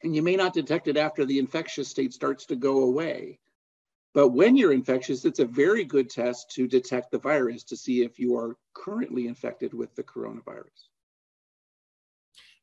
and 0.03 0.15
you 0.15 0.23
may 0.23 0.37
not 0.37 0.55
detect 0.55 0.87
it 0.87 0.97
after 0.97 1.25
the 1.25 1.39
infectious 1.39 1.89
state 1.89 2.13
starts 2.13 2.47
to 2.47 2.57
go 2.57 2.83
away. 2.85 3.41
But 4.15 4.29
when 4.29 4.57
you're 4.57 4.73
infectious, 4.73 5.25
it's 5.25 5.41
a 5.41 5.45
very 5.45 5.85
good 5.85 6.09
test 6.09 6.51
to 6.53 6.67
detect 6.67 7.11
the 7.11 7.19
virus 7.19 7.65
to 7.65 7.77
see 7.77 8.03
if 8.03 8.19
you 8.19 8.37
are 8.37 8.57
currently 8.75 9.27
infected 9.27 9.75
with 9.75 9.95
the 9.95 10.03
coronavirus. 10.03 10.88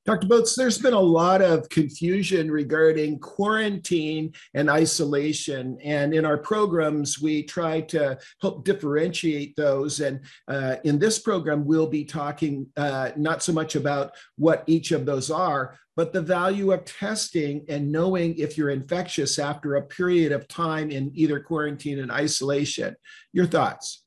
Dr. 0.05 0.27
Botz, 0.27 0.55
there's 0.55 0.77
been 0.77 0.93
a 0.93 0.99
lot 0.99 1.41
of 1.41 1.67
confusion 1.69 2.51
regarding 2.51 3.17
quarantine 3.17 4.33
and 4.53 4.69
isolation. 4.69 5.79
And 5.83 6.13
in 6.13 6.25
our 6.25 6.37
programs, 6.37 7.19
we 7.19 7.41
try 7.41 7.81
to 7.81 8.19
help 8.39 8.65
differentiate 8.65 9.55
those. 9.55 10.01
And 10.01 10.19
uh, 10.47 10.75
in 10.83 10.99
this 10.99 11.17
program, 11.17 11.65
we'll 11.65 11.87
be 11.87 12.05
talking 12.05 12.67
uh, 12.77 13.11
not 13.15 13.41
so 13.41 13.51
much 13.51 13.75
about 13.75 14.11
what 14.37 14.63
each 14.67 14.91
of 14.91 15.07
those 15.07 15.31
are, 15.31 15.75
but 15.95 16.13
the 16.13 16.21
value 16.21 16.71
of 16.71 16.85
testing 16.85 17.65
and 17.67 17.91
knowing 17.91 18.37
if 18.37 18.59
you're 18.59 18.69
infectious 18.69 19.39
after 19.39 19.75
a 19.75 19.87
period 19.87 20.31
of 20.31 20.47
time 20.47 20.91
in 20.91 21.09
either 21.15 21.39
quarantine 21.39 21.97
and 21.97 22.11
isolation. 22.11 22.95
Your 23.33 23.47
thoughts? 23.47 24.04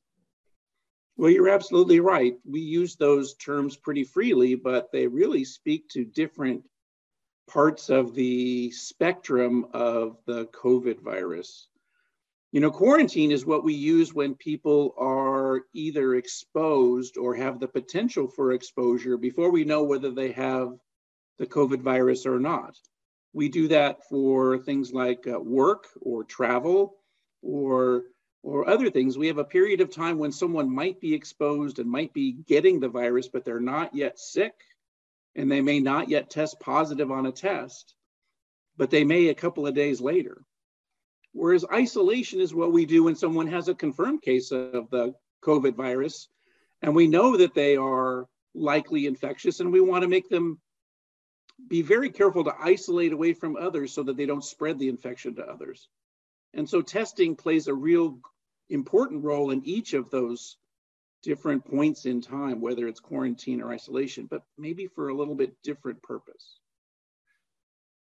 Well, 1.19 1.29
you're 1.29 1.49
absolutely 1.49 1.99
right. 1.99 2.37
We 2.45 2.61
use 2.61 2.95
those 2.95 3.33
terms 3.33 3.75
pretty 3.75 4.05
freely, 4.05 4.55
but 4.55 4.89
they 4.93 5.05
really 5.05 5.43
speak 5.43 5.89
to 5.89 6.05
different 6.05 6.63
parts 7.45 7.89
of 7.89 8.15
the 8.15 8.71
spectrum 8.71 9.65
of 9.73 10.15
the 10.25 10.45
COVID 10.45 11.01
virus. 11.01 11.67
You 12.53 12.61
know, 12.61 12.71
quarantine 12.71 13.31
is 13.33 13.45
what 13.45 13.65
we 13.65 13.73
use 13.73 14.13
when 14.13 14.33
people 14.35 14.95
are 14.97 15.63
either 15.73 16.15
exposed 16.15 17.17
or 17.17 17.35
have 17.35 17.59
the 17.59 17.67
potential 17.67 18.29
for 18.29 18.53
exposure 18.53 19.17
before 19.17 19.51
we 19.51 19.65
know 19.65 19.83
whether 19.83 20.11
they 20.11 20.31
have 20.31 20.71
the 21.37 21.47
COVID 21.47 21.81
virus 21.81 22.25
or 22.25 22.39
not. 22.39 22.77
We 23.33 23.49
do 23.49 23.67
that 23.67 24.07
for 24.07 24.57
things 24.59 24.93
like 24.93 25.27
uh, 25.27 25.37
work 25.37 25.87
or 25.99 26.23
travel 26.23 26.95
or 27.41 28.03
or 28.43 28.69
other 28.69 28.89
things. 28.89 29.17
We 29.17 29.27
have 29.27 29.37
a 29.37 29.43
period 29.43 29.81
of 29.81 29.91
time 29.91 30.17
when 30.17 30.31
someone 30.31 30.73
might 30.73 30.99
be 30.99 31.13
exposed 31.13 31.79
and 31.79 31.89
might 31.89 32.13
be 32.13 32.31
getting 32.31 32.79
the 32.79 32.89
virus, 32.89 33.27
but 33.27 33.43
they're 33.43 33.59
not 33.59 33.93
yet 33.93 34.19
sick 34.19 34.53
and 35.35 35.51
they 35.51 35.61
may 35.61 35.79
not 35.79 36.09
yet 36.09 36.29
test 36.29 36.59
positive 36.59 37.11
on 37.11 37.25
a 37.25 37.31
test, 37.31 37.93
but 38.77 38.89
they 38.89 39.03
may 39.03 39.27
a 39.27 39.35
couple 39.35 39.67
of 39.67 39.75
days 39.75 40.01
later. 40.01 40.43
Whereas 41.33 41.65
isolation 41.71 42.39
is 42.39 42.53
what 42.53 42.71
we 42.71 42.85
do 42.85 43.03
when 43.03 43.15
someone 43.15 43.47
has 43.47 43.67
a 43.67 43.75
confirmed 43.75 44.21
case 44.21 44.51
of 44.51 44.89
the 44.89 45.13
COVID 45.43 45.75
virus, 45.75 46.27
and 46.81 46.95
we 46.95 47.07
know 47.07 47.37
that 47.37 47.53
they 47.53 47.77
are 47.77 48.27
likely 48.55 49.05
infectious, 49.05 49.59
and 49.59 49.71
we 49.71 49.81
want 49.81 50.01
to 50.01 50.09
make 50.09 50.29
them 50.29 50.59
be 51.67 51.81
very 51.81 52.09
careful 52.09 52.43
to 52.45 52.55
isolate 52.59 53.13
away 53.13 53.33
from 53.33 53.55
others 53.55 53.93
so 53.93 54.01
that 54.03 54.17
they 54.17 54.25
don't 54.25 54.43
spread 54.43 54.79
the 54.79 54.89
infection 54.89 55.35
to 55.35 55.45
others. 55.45 55.87
And 56.53 56.69
so 56.69 56.81
testing 56.81 57.35
plays 57.35 57.67
a 57.67 57.73
real 57.73 58.19
important 58.69 59.23
role 59.23 59.51
in 59.51 59.63
each 59.65 59.93
of 59.93 60.09
those 60.09 60.57
different 61.23 61.65
points 61.65 62.05
in 62.05 62.21
time, 62.21 62.61
whether 62.61 62.87
it's 62.87 62.99
quarantine 62.99 63.61
or 63.61 63.71
isolation, 63.71 64.27
but 64.29 64.43
maybe 64.57 64.87
for 64.87 65.09
a 65.09 65.15
little 65.15 65.35
bit 65.35 65.55
different 65.63 66.01
purpose. 66.01 66.59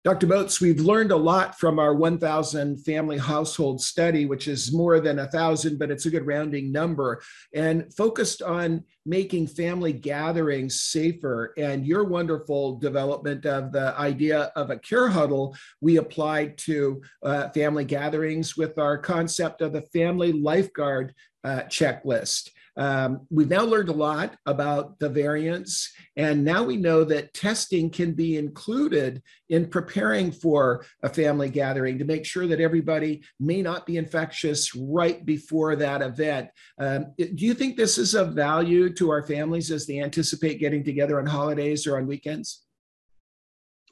Dr. 0.06 0.28
Botz, 0.28 0.62
we've 0.62 0.82
learned 0.82 1.12
a 1.12 1.18
lot 1.18 1.58
from 1.58 1.80
our 1.80 1.96
1,000 1.96 2.78
family 2.86 3.18
household 3.18 3.82
study, 3.82 4.28
which 4.28 4.48
is 4.48 4.72
more 4.72 5.00
than 5.00 5.18
a 5.18 5.28
thousand, 5.32 5.80
but 5.80 5.90
it's 5.90 6.06
a 6.06 6.12
good 6.12 6.28
rounding 6.28 6.72
number, 6.72 7.24
and 7.56 7.92
focused 7.92 8.44
on 8.44 8.84
making 9.08 9.48
family 9.48 9.92
gatherings 9.92 10.80
safer. 10.80 11.56
And 11.58 11.88
your 11.88 12.04
wonderful 12.04 12.78
development 12.78 13.48
of 13.48 13.72
the 13.72 13.98
idea 13.98 14.52
of 14.56 14.70
a 14.70 14.78
care 14.78 15.08
huddle, 15.08 15.58
we 15.82 15.98
applied 15.98 16.60
to 16.60 17.02
uh, 17.24 17.50
family 17.50 17.84
gatherings 17.84 18.56
with 18.56 18.78
our 18.78 19.00
concept 19.00 19.64
of 19.64 19.74
the 19.74 19.88
family 19.92 20.32
lifeguard 20.34 21.16
uh, 21.44 21.62
checklist. 21.62 22.52
Um, 22.78 23.26
we've 23.30 23.50
now 23.50 23.64
learned 23.64 23.90
a 23.90 23.94
lot 23.94 24.36
about 24.46 25.00
the 25.00 25.10
variants, 25.10 25.94
and 26.16 26.44
now 26.44 26.64
we 26.64 26.78
know 26.78 27.04
that 27.06 27.34
testing 27.34 27.90
can 27.90 28.14
be 28.14 28.38
included 28.38 29.22
in 29.50 29.68
preparing 29.68 30.32
for 30.32 30.86
a 31.02 31.10
family 31.10 31.50
gathering 31.50 31.98
to 32.00 32.06
make 32.06 32.26
sure 32.26 32.48
that 32.48 32.60
everybody 32.60 33.24
may 33.40 33.62
not 33.62 33.86
be 33.86 33.98
infectious 33.98 34.76
right 34.76 35.26
before 35.26 35.76
that 35.78 36.02
event. 36.02 36.50
Um, 36.78 37.14
do 37.18 37.46
you 37.46 37.54
think 37.54 37.78
this 37.78 37.98
is 37.98 38.14
of 38.14 38.34
value 38.34 38.94
to 38.96 39.10
our 39.10 39.24
families 39.24 39.72
as 39.72 39.86
they 39.86 40.02
anticipate 40.02 40.60
getting 40.60 40.84
together 40.84 41.20
on 41.20 41.26
holidays 41.26 41.88
or 41.88 41.98
on 41.98 42.08
weekends? 42.08 42.64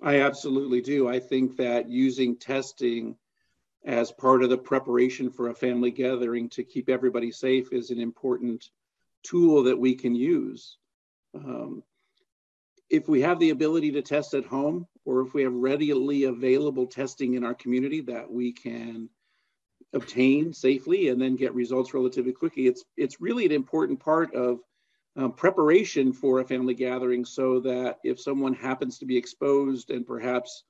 I 0.01 0.19
absolutely 0.19 0.81
do. 0.81 1.07
I 1.07 1.19
think 1.19 1.55
that 1.57 1.89
using 1.89 2.35
testing 2.35 3.15
as 3.85 4.11
part 4.11 4.43
of 4.43 4.49
the 4.49 4.57
preparation 4.57 5.29
for 5.29 5.49
a 5.49 5.55
family 5.55 5.91
gathering 5.91 6.49
to 6.49 6.63
keep 6.63 6.89
everybody 6.89 7.31
safe 7.31 7.73
is 7.73 7.89
an 7.89 7.99
important 7.99 8.69
tool 9.23 9.63
that 9.63 9.77
we 9.77 9.95
can 9.95 10.15
use. 10.15 10.77
Um, 11.35 11.83
if 12.89 13.07
we 13.09 13.21
have 13.21 13.39
the 13.39 13.49
ability 13.49 13.91
to 13.91 14.01
test 14.01 14.33
at 14.33 14.45
home, 14.45 14.87
or 15.05 15.21
if 15.21 15.33
we 15.33 15.43
have 15.43 15.53
readily 15.53 16.25
available 16.25 16.85
testing 16.85 17.33
in 17.33 17.43
our 17.43 17.55
community 17.55 18.01
that 18.01 18.29
we 18.29 18.51
can 18.51 19.09
obtain 19.93 20.53
safely 20.53 21.09
and 21.09 21.21
then 21.21 21.35
get 21.35 21.53
results 21.53 21.93
relatively 21.93 22.31
quickly, 22.31 22.67
it's 22.67 22.85
it's 22.95 23.19
really 23.19 23.45
an 23.45 23.51
important 23.51 23.99
part 23.99 24.33
of 24.33 24.59
um, 25.15 25.33
preparation 25.33 26.13
for 26.13 26.39
a 26.39 26.45
family 26.45 26.73
gathering 26.73 27.25
so 27.25 27.59
that 27.59 27.99
if 28.03 28.19
someone 28.19 28.53
happens 28.53 28.97
to 28.97 29.05
be 29.05 29.17
exposed 29.17 29.91
and 29.91 30.07
perhaps 30.07 30.63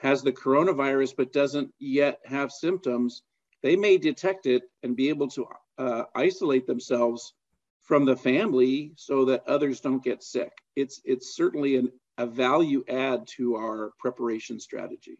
has 0.00 0.22
the 0.22 0.32
coronavirus 0.32 1.14
but 1.16 1.32
doesn't 1.32 1.72
yet 1.78 2.18
have 2.24 2.50
symptoms, 2.50 3.22
they 3.62 3.76
may 3.76 3.98
detect 3.98 4.46
it 4.46 4.62
and 4.82 4.96
be 4.96 5.08
able 5.10 5.28
to 5.28 5.46
uh, 5.78 6.04
isolate 6.14 6.66
themselves 6.66 7.34
from 7.82 8.04
the 8.04 8.16
family 8.16 8.92
so 8.96 9.24
that 9.26 9.46
others 9.46 9.80
don't 9.80 10.02
get 10.02 10.22
sick. 10.22 10.52
It's, 10.76 11.00
it's 11.04 11.36
certainly 11.36 11.76
an, 11.76 11.92
a 12.18 12.26
value 12.26 12.82
add 12.88 13.26
to 13.36 13.56
our 13.56 13.92
preparation 13.98 14.58
strategy. 14.58 15.18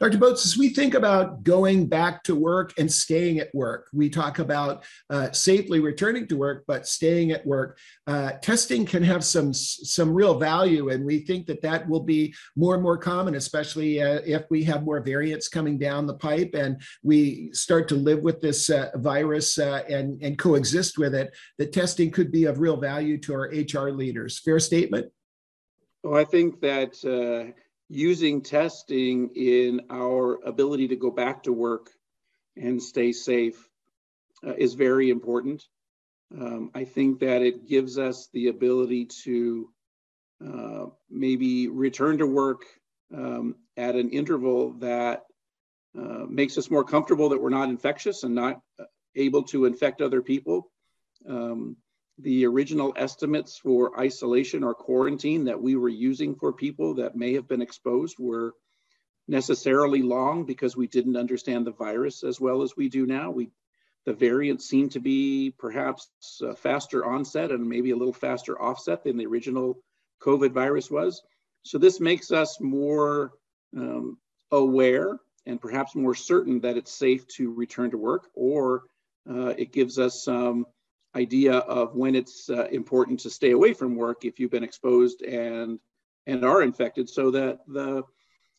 Dr. 0.00 0.18
Botz, 0.18 0.44
as 0.44 0.56
we 0.56 0.68
think 0.68 0.94
about 0.94 1.42
going 1.42 1.88
back 1.88 2.22
to 2.22 2.36
work 2.36 2.72
and 2.78 2.90
staying 2.90 3.40
at 3.40 3.52
work, 3.52 3.88
we 3.92 4.08
talk 4.08 4.38
about 4.38 4.84
uh, 5.10 5.32
safely 5.32 5.80
returning 5.80 6.28
to 6.28 6.36
work, 6.36 6.62
but 6.68 6.86
staying 6.86 7.32
at 7.32 7.44
work. 7.44 7.76
Uh, 8.06 8.30
testing 8.40 8.86
can 8.86 9.02
have 9.02 9.24
some 9.24 9.52
some 9.52 10.14
real 10.14 10.38
value, 10.38 10.90
and 10.90 11.04
we 11.04 11.18
think 11.18 11.46
that 11.46 11.62
that 11.62 11.88
will 11.88 12.04
be 12.04 12.32
more 12.54 12.74
and 12.74 12.82
more 12.82 12.96
common, 12.96 13.34
especially 13.34 14.00
uh, 14.00 14.20
if 14.24 14.44
we 14.50 14.62
have 14.62 14.84
more 14.84 15.00
variants 15.00 15.48
coming 15.48 15.76
down 15.76 16.06
the 16.06 16.14
pipe 16.14 16.54
and 16.54 16.80
we 17.02 17.50
start 17.52 17.88
to 17.88 17.96
live 17.96 18.20
with 18.20 18.40
this 18.40 18.70
uh, 18.70 18.90
virus 18.94 19.58
uh, 19.58 19.82
and 19.88 20.22
and 20.22 20.38
coexist 20.38 20.96
with 20.96 21.12
it. 21.12 21.36
That 21.58 21.72
testing 21.72 22.12
could 22.12 22.30
be 22.30 22.44
of 22.44 22.60
real 22.60 22.76
value 22.76 23.18
to 23.18 23.34
our 23.34 23.48
HR 23.48 23.90
leaders. 23.90 24.38
Fair 24.38 24.60
statement. 24.60 25.10
Well, 26.04 26.20
I 26.20 26.24
think 26.24 26.60
that 26.60 26.94
uh, 27.04 27.52
using 27.88 28.42
testing 28.42 29.30
in 29.34 29.80
our 29.90 30.38
ability 30.44 30.88
to 30.88 30.96
go 30.96 31.10
back 31.10 31.44
to 31.44 31.52
work 31.52 31.90
and 32.56 32.82
stay 32.82 33.12
safe 33.12 33.68
uh, 34.46 34.54
is 34.54 34.74
very 34.74 35.10
important. 35.10 35.64
Um, 36.38 36.70
I 36.74 36.84
think 36.84 37.20
that 37.20 37.42
it 37.42 37.66
gives 37.66 37.98
us 37.98 38.28
the 38.32 38.48
ability 38.48 39.06
to 39.24 39.70
uh, 40.46 40.86
maybe 41.10 41.68
return 41.68 42.18
to 42.18 42.26
work 42.26 42.62
um, 43.14 43.56
at 43.76 43.96
an 43.96 44.10
interval 44.10 44.72
that 44.80 45.24
uh, 45.98 46.26
makes 46.28 46.58
us 46.58 46.70
more 46.70 46.84
comfortable 46.84 47.30
that 47.30 47.40
we're 47.40 47.48
not 47.48 47.70
infectious 47.70 48.22
and 48.22 48.34
not 48.34 48.60
uh, 48.78 48.84
able 49.16 49.42
to 49.44 49.64
infect 49.64 50.02
other 50.02 50.20
people. 50.20 50.70
Um, 51.26 51.76
the 52.20 52.46
original 52.46 52.92
estimates 52.96 53.58
for 53.58 53.98
isolation 53.98 54.64
or 54.64 54.74
quarantine 54.74 55.44
that 55.44 55.60
we 55.60 55.76
were 55.76 55.88
using 55.88 56.34
for 56.34 56.52
people 56.52 56.94
that 56.94 57.16
may 57.16 57.34
have 57.34 57.46
been 57.46 57.62
exposed 57.62 58.16
were 58.18 58.54
necessarily 59.28 60.02
long 60.02 60.44
because 60.44 60.76
we 60.76 60.86
didn't 60.86 61.16
understand 61.16 61.66
the 61.66 61.72
virus 61.72 62.24
as 62.24 62.40
well 62.40 62.62
as 62.62 62.76
we 62.76 62.88
do 62.88 63.06
now. 63.06 63.30
We, 63.30 63.50
the 64.04 64.14
variants 64.14 64.68
seem 64.68 64.88
to 64.90 65.00
be 65.00 65.54
perhaps 65.58 66.08
a 66.42 66.56
faster 66.56 67.04
onset 67.04 67.52
and 67.52 67.68
maybe 67.68 67.90
a 67.90 67.96
little 67.96 68.12
faster 68.12 68.60
offset 68.60 69.04
than 69.04 69.16
the 69.16 69.26
original 69.26 69.78
COVID 70.20 70.50
virus 70.50 70.90
was. 70.90 71.22
So 71.62 71.78
this 71.78 72.00
makes 72.00 72.32
us 72.32 72.58
more 72.60 73.32
um, 73.76 74.18
aware 74.50 75.18
and 75.46 75.60
perhaps 75.60 75.94
more 75.94 76.14
certain 76.14 76.60
that 76.60 76.76
it's 76.76 76.92
safe 76.92 77.26
to 77.28 77.52
return 77.52 77.90
to 77.90 77.98
work, 77.98 78.28
or 78.34 78.84
uh, 79.30 79.54
it 79.56 79.72
gives 79.72 79.98
us 79.98 80.24
some 80.24 80.66
idea 81.18 81.54
of 81.58 81.94
when 81.94 82.14
it's 82.14 82.48
uh, 82.48 82.68
important 82.68 83.18
to 83.20 83.30
stay 83.30 83.50
away 83.50 83.72
from 83.74 83.96
work 83.96 84.24
if 84.24 84.38
you've 84.38 84.50
been 84.50 84.64
exposed 84.64 85.22
and 85.22 85.78
and 86.26 86.44
are 86.44 86.62
infected 86.62 87.08
so 87.08 87.30
that 87.30 87.58
the 87.66 88.02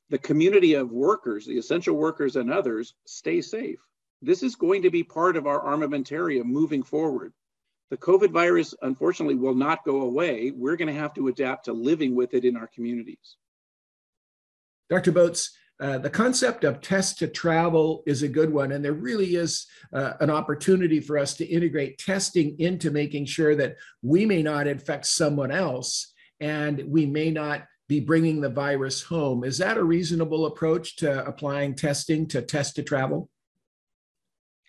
the 0.10 0.18
community 0.18 0.74
of 0.74 0.92
workers 0.92 1.46
the 1.46 1.58
essential 1.58 1.96
workers 1.96 2.36
and 2.36 2.52
others 2.52 2.96
stay 3.06 3.42
safe. 3.42 3.80
This 4.22 4.44
is 4.44 4.56
going 4.56 4.82
to 4.82 4.90
be 4.90 5.04
part 5.04 5.38
of 5.38 5.48
our 5.48 5.62
armamentarium 5.64 6.46
moving 6.46 6.84
forward. 6.84 7.32
The 7.90 7.98
covid 7.98 8.32
virus 8.32 8.76
unfortunately 8.82 9.36
will 9.36 9.56
not 9.56 9.86
go 9.86 10.02
away. 10.02 10.52
We're 10.52 10.76
going 10.76 10.94
to 10.94 11.02
have 11.02 11.14
to 11.16 11.30
adapt 11.30 11.66
to 11.66 11.74
living 11.74 12.14
with 12.16 12.34
it 12.34 12.44
in 12.44 12.58
our 12.58 12.68
communities. 12.68 13.38
Dr 14.90 15.12
Botz 15.12 15.50
uh, 15.80 15.98
the 15.98 16.10
concept 16.10 16.66
of 16.66 16.82
test 16.82 17.20
to 17.20 17.28
travel 17.28 18.04
is 18.06 18.22
a 18.22 18.28
good 18.28 18.52
one, 18.52 18.74
and 18.74 18.84
there 18.84 18.94
really 18.94 19.36
is 19.36 19.66
uh, 19.94 20.14
an 20.20 20.30
opportunity 20.30 21.00
for 21.00 21.18
us 21.18 21.34
to 21.36 21.46
integrate 21.46 21.98
testing 21.98 22.60
into 22.60 22.92
making 22.92 23.26
sure 23.26 23.56
that 23.56 23.78
we 24.02 24.26
may 24.26 24.44
not 24.44 24.68
infect 24.68 25.06
someone 25.06 25.52
else 25.52 26.14
and 26.42 26.84
we 26.88 27.06
may 27.06 27.32
not 27.32 27.64
be 27.88 28.02
bringing 28.02 28.42
the 28.42 28.50
virus 28.50 29.02
home. 29.02 29.46
Is 29.46 29.58
that 29.60 29.78
a 29.78 29.84
reasonable 29.84 30.48
approach 30.48 30.98
to 30.98 31.26
applying 31.26 31.76
testing 31.76 32.28
to 32.28 32.42
test 32.42 32.76
to 32.76 32.84
travel? 32.84 33.30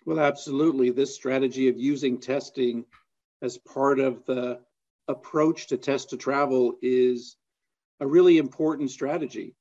Well, 0.05 0.19
absolutely. 0.19 0.91
This 0.91 1.13
strategy 1.13 1.67
of 1.67 1.77
using 1.77 2.19
testing 2.19 2.85
as 3.41 3.57
part 3.57 3.99
of 3.99 4.25
the 4.25 4.59
approach 5.07 5.67
to 5.67 5.77
test 5.77 6.09
to 6.11 6.17
travel 6.17 6.75
is 6.81 7.35
a 7.99 8.07
really 8.07 8.37
important 8.37 8.91
strategy. 8.91 9.55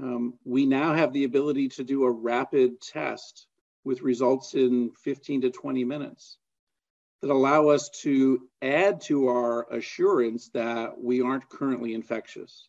Um, 0.00 0.34
we 0.44 0.66
now 0.66 0.94
have 0.94 1.12
the 1.12 1.24
ability 1.24 1.68
to 1.70 1.84
do 1.84 2.04
a 2.04 2.10
rapid 2.10 2.80
test 2.80 3.46
with 3.84 4.02
results 4.02 4.54
in 4.54 4.90
15 5.02 5.42
to 5.42 5.50
20 5.50 5.84
minutes 5.84 6.36
that 7.22 7.30
allow 7.30 7.68
us 7.68 7.88
to 8.02 8.48
add 8.62 9.00
to 9.02 9.28
our 9.28 9.66
assurance 9.72 10.50
that 10.50 11.00
we 11.00 11.20
aren't 11.20 11.48
currently 11.48 11.94
infectious. 11.94 12.68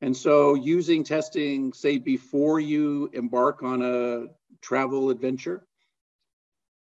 And 0.00 0.16
so, 0.16 0.54
using 0.54 1.04
testing, 1.04 1.72
say, 1.72 1.98
before 1.98 2.60
you 2.60 3.10
embark 3.12 3.62
on 3.62 3.82
a 3.82 4.26
travel 4.60 5.10
adventure, 5.10 5.66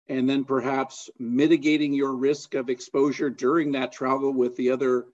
and 0.08 0.30
then 0.30 0.44
perhaps 0.46 1.10
mitigating 1.20 1.94
your 1.94 2.14
risk 2.14 2.54
of 2.54 2.70
exposure 2.70 3.30
during 3.30 3.72
that 3.74 3.92
travel 3.92 4.32
with 4.34 4.56
the 4.56 4.72
other 4.72 5.06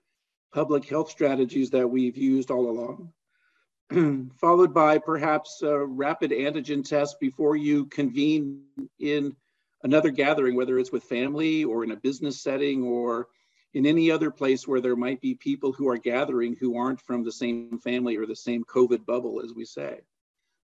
public 0.52 0.88
health 0.88 1.10
strategies 1.10 1.70
that 1.70 1.88
we've 1.88 2.16
used 2.16 2.50
all 2.50 2.70
along, 2.70 3.12
followed 4.36 4.74
by 4.74 4.98
perhaps 4.98 5.62
a 5.62 5.78
rapid 5.78 6.30
antigen 6.30 6.86
test 6.86 7.18
before 7.20 7.56
you 7.56 7.86
convene 7.86 8.62
in 8.98 9.34
another 9.82 10.10
gathering, 10.10 10.56
whether 10.56 10.78
it's 10.78 10.92
with 10.92 11.04
family 11.04 11.64
or 11.64 11.84
in 11.84 11.92
a 11.92 11.96
business 11.96 12.42
setting 12.42 12.82
or 12.82 13.28
in 13.74 13.86
any 13.86 14.10
other 14.10 14.30
place 14.30 14.66
where 14.66 14.80
there 14.80 14.96
might 14.96 15.20
be 15.20 15.34
people 15.34 15.72
who 15.72 15.88
are 15.88 15.96
gathering 15.96 16.56
who 16.58 16.76
aren't 16.76 17.00
from 17.00 17.22
the 17.22 17.32
same 17.32 17.78
family 17.78 18.16
or 18.16 18.26
the 18.26 18.36
same 18.36 18.64
COVID 18.64 19.06
bubble, 19.06 19.40
as 19.42 19.54
we 19.54 19.64
say. 19.64 20.00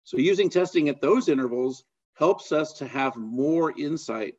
So 0.05 0.19
using 0.19 0.51
testing 0.51 0.89
at 0.89 1.01
those 1.01 1.29
intervals 1.29 1.85
helps 2.15 2.53
us 2.53 2.75
to 2.75 2.87
have 2.87 3.17
more 3.17 3.73
insight 3.79 4.35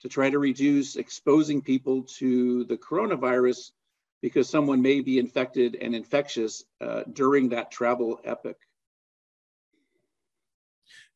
to 0.00 0.08
try 0.08 0.30
to 0.30 0.38
reduce 0.38 0.96
exposing 0.96 1.62
people 1.62 2.02
to 2.18 2.64
the 2.64 2.76
coronavirus 2.76 3.70
because 4.22 4.48
someone 4.48 4.82
may 4.82 5.00
be 5.00 5.18
infected 5.18 5.76
and 5.80 5.94
infectious 5.94 6.64
uh, 6.80 7.02
during 7.12 7.48
that 7.50 7.70
travel 7.70 8.20
epoch. 8.24 8.58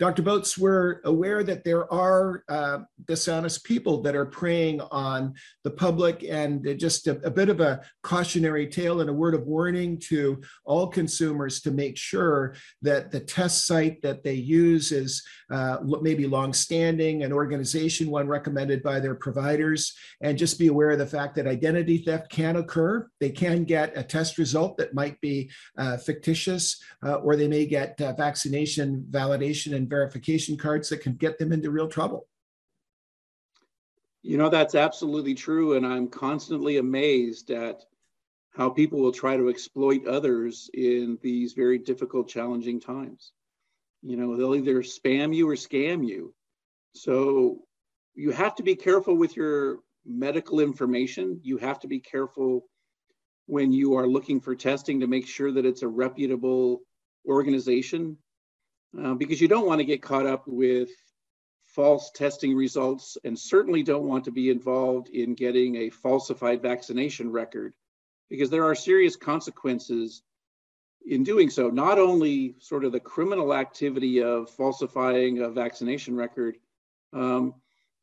Dr. 0.01 0.23
Botz, 0.23 0.57
we're 0.57 1.03
aware 1.05 1.45
that 1.45 1.63
there 1.63 1.93
are 1.93 2.43
uh, 2.49 2.79
dishonest 3.07 3.65
people 3.65 4.01
that 4.01 4.17
are 4.17 4.25
preying 4.25 4.81
on 4.91 5.35
the 5.63 5.71
public, 5.71 6.25
and 6.27 6.67
just 6.79 7.07
a, 7.07 7.21
a, 7.21 7.31
bit 7.31 7.51
of 7.51 7.61
a 7.61 7.83
cautionary 8.03 8.67
tale 8.67 9.03
and 9.03 9.11
a 9.11 9.13
word 9.13 9.35
of 9.35 9.47
warning 9.47 9.99
to 9.99 10.41
all 10.65 10.87
consumers 10.87 11.61
to 11.61 11.71
make 11.71 11.99
sure 11.99 12.55
that 12.81 13.11
the 13.11 13.21
test 13.21 13.67
site 13.67 14.01
that 14.01 14.25
they 14.25 14.33
use 14.33 14.91
is 14.91 15.23
uh, 15.51 15.77
maybe 16.01 16.27
long-standing, 16.27 17.23
an 17.23 17.31
organization 17.31 18.11
one 18.11 18.27
recommended 18.27 18.83
by 18.83 19.01
their 19.01 19.15
providers, 19.15 19.95
and 20.23 20.39
just 20.39 20.59
be 20.59 20.69
aware 20.69 20.93
of 20.93 20.99
the 20.99 21.07
fact 21.07 21.35
that 21.35 21.47
identity 21.47 21.99
theft 21.99 22.31
can 22.31 22.57
occur. 22.57 23.07
They 23.21 23.31
can 23.31 23.65
get 23.65 23.99
a 23.99 24.03
test 24.03 24.39
result 24.39 24.79
that 24.79 24.95
might 24.95 25.21
be 25.21 25.51
uh, 25.77 25.99
fictitious, 25.99 26.83
uh, 27.05 27.17
or 27.17 27.37
they 27.37 27.49
may 27.49 27.67
get 27.67 28.01
uh, 28.01 28.15
vaccination 28.15 29.07
validation 29.11 29.77
and 29.77 29.90
verification 29.91 30.57
cards 30.57 30.89
that 30.89 31.03
can 31.03 31.15
get 31.15 31.39
them 31.39 31.53
into 31.53 31.71
real 31.71 31.89
trouble. 31.89 32.27
You 34.23 34.39
know, 34.39 34.49
that's 34.49 34.75
absolutely 34.75 35.35
true. 35.35 35.75
And 35.75 35.85
I'm 35.85 36.09
constantly 36.09 36.77
amazed 36.79 37.51
at 37.51 37.83
how 38.57 38.71
people 38.71 39.01
will 39.01 39.13
try 39.13 39.37
to 39.37 39.49
exploit 39.49 40.07
others 40.07 40.71
in 40.75 41.19
these 41.23 41.53
very 41.53 41.79
difficult, 41.79 42.29
challenging 42.29 42.81
times. 42.81 43.33
You 44.03 44.17
know, 44.17 44.37
they'll 44.37 44.55
either 44.55 44.83
spam 44.83 45.35
you 45.35 45.49
or 45.49 45.55
scam 45.55 46.07
you. 46.07 46.35
So 46.95 47.63
you 48.15 48.31
have 48.33 48.55
to 48.57 48.63
be 48.63 48.75
careful 48.75 49.17
with 49.17 49.37
your 49.37 49.79
medical 50.05 50.61
information. 50.61 51.41
You 51.43 51.59
have 51.59 51.79
to 51.81 51.89
be 51.89 52.01
careful 52.01 52.67
when 53.47 53.73
you 53.73 53.95
are 53.95 54.07
looking 54.07 54.41
for 54.41 54.55
testing 54.55 55.01
to 55.01 55.07
make 55.07 55.27
sure 55.27 55.53
that 55.53 55.67
it's 55.67 55.83
a 55.83 55.89
reputable 55.89 56.81
organization 57.27 58.17
uh, 58.99 59.15
because 59.15 59.41
you 59.41 59.49
don't 59.49 59.67
want 59.67 59.81
to 59.81 59.85
get 59.85 60.03
caught 60.03 60.27
up 60.27 60.47
with 60.47 60.91
false 61.65 62.11
testing 62.11 62.55
results 62.55 63.17
and 63.25 63.39
certainly 63.39 63.83
don't 63.83 64.07
want 64.07 64.25
to 64.25 64.33
be 64.33 64.51
involved 64.51 65.09
in 65.09 65.35
getting 65.35 65.77
a 65.77 65.91
falsified 65.91 66.61
vaccination 66.61 67.31
record 67.31 67.73
because 68.29 68.51
there 68.51 68.65
are 68.65 68.75
serious 68.75 69.17
consequences 69.17 70.23
in 71.07 71.23
doing 71.23 71.51
so. 71.51 71.69
Not 71.69 71.99
only 71.99 72.57
sort 72.59 72.85
of 72.85 72.93
the 72.93 73.01
criminal 73.01 73.55
activity 73.55 74.23
of 74.23 74.51
falsifying 74.51 75.41
a 75.41 75.49
vaccination 75.49 76.17
record, 76.17 76.57
um, 77.13 77.55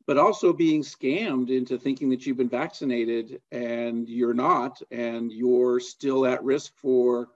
but 0.05 0.17
also 0.17 0.53
being 0.53 0.81
scammed 0.81 1.49
into 1.49 1.77
thinking 1.77 2.09
that 2.09 2.25
you've 2.25 2.37
been 2.37 2.49
vaccinated 2.49 3.41
and 3.51 4.07
you're 4.07 4.33
not, 4.33 4.81
and 4.89 5.31
you're 5.31 5.81
still 5.81 6.25
at 6.25 6.43
risk 6.43 6.73
for 6.77 7.27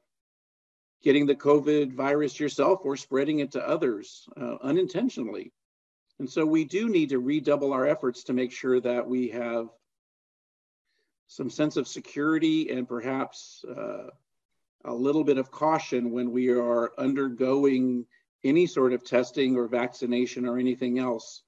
getting 1.04 1.26
the 1.26 1.36
COVID 1.36 1.94
virus 1.94 2.40
yourself 2.40 2.82
or 2.84 2.96
spreading 2.96 3.40
it 3.40 3.52
to 3.52 3.68
others 3.68 4.28
uh, 4.40 4.58
unintentionally. 4.62 5.52
And 6.20 6.30
so 6.30 6.46
we 6.46 6.66
do 6.66 6.90
need 6.90 7.10
to 7.10 7.20
redouble 7.20 7.74
our 7.74 7.88
efforts 7.88 8.24
to 8.26 8.34
make 8.34 8.52
sure 8.52 8.80
that 8.80 9.08
we 9.08 9.30
have 9.30 9.70
some 11.28 11.50
sense 11.50 11.78
of 11.78 11.88
security 11.88 12.70
and 12.70 12.88
perhaps 12.88 13.66
uh, 13.66 14.10
a 14.86 14.94
little 14.94 15.24
bit 15.24 15.38
of 15.38 15.50
caution 15.50 16.12
when 16.12 16.32
we 16.32 16.50
are 16.50 16.92
undergoing 16.98 18.06
any 18.44 18.66
sort 18.66 18.94
of 18.94 19.04
testing 19.04 19.56
or 19.56 19.68
vaccination 19.68 20.46
or 20.46 20.58
anything 20.58 21.00
else 21.00 21.44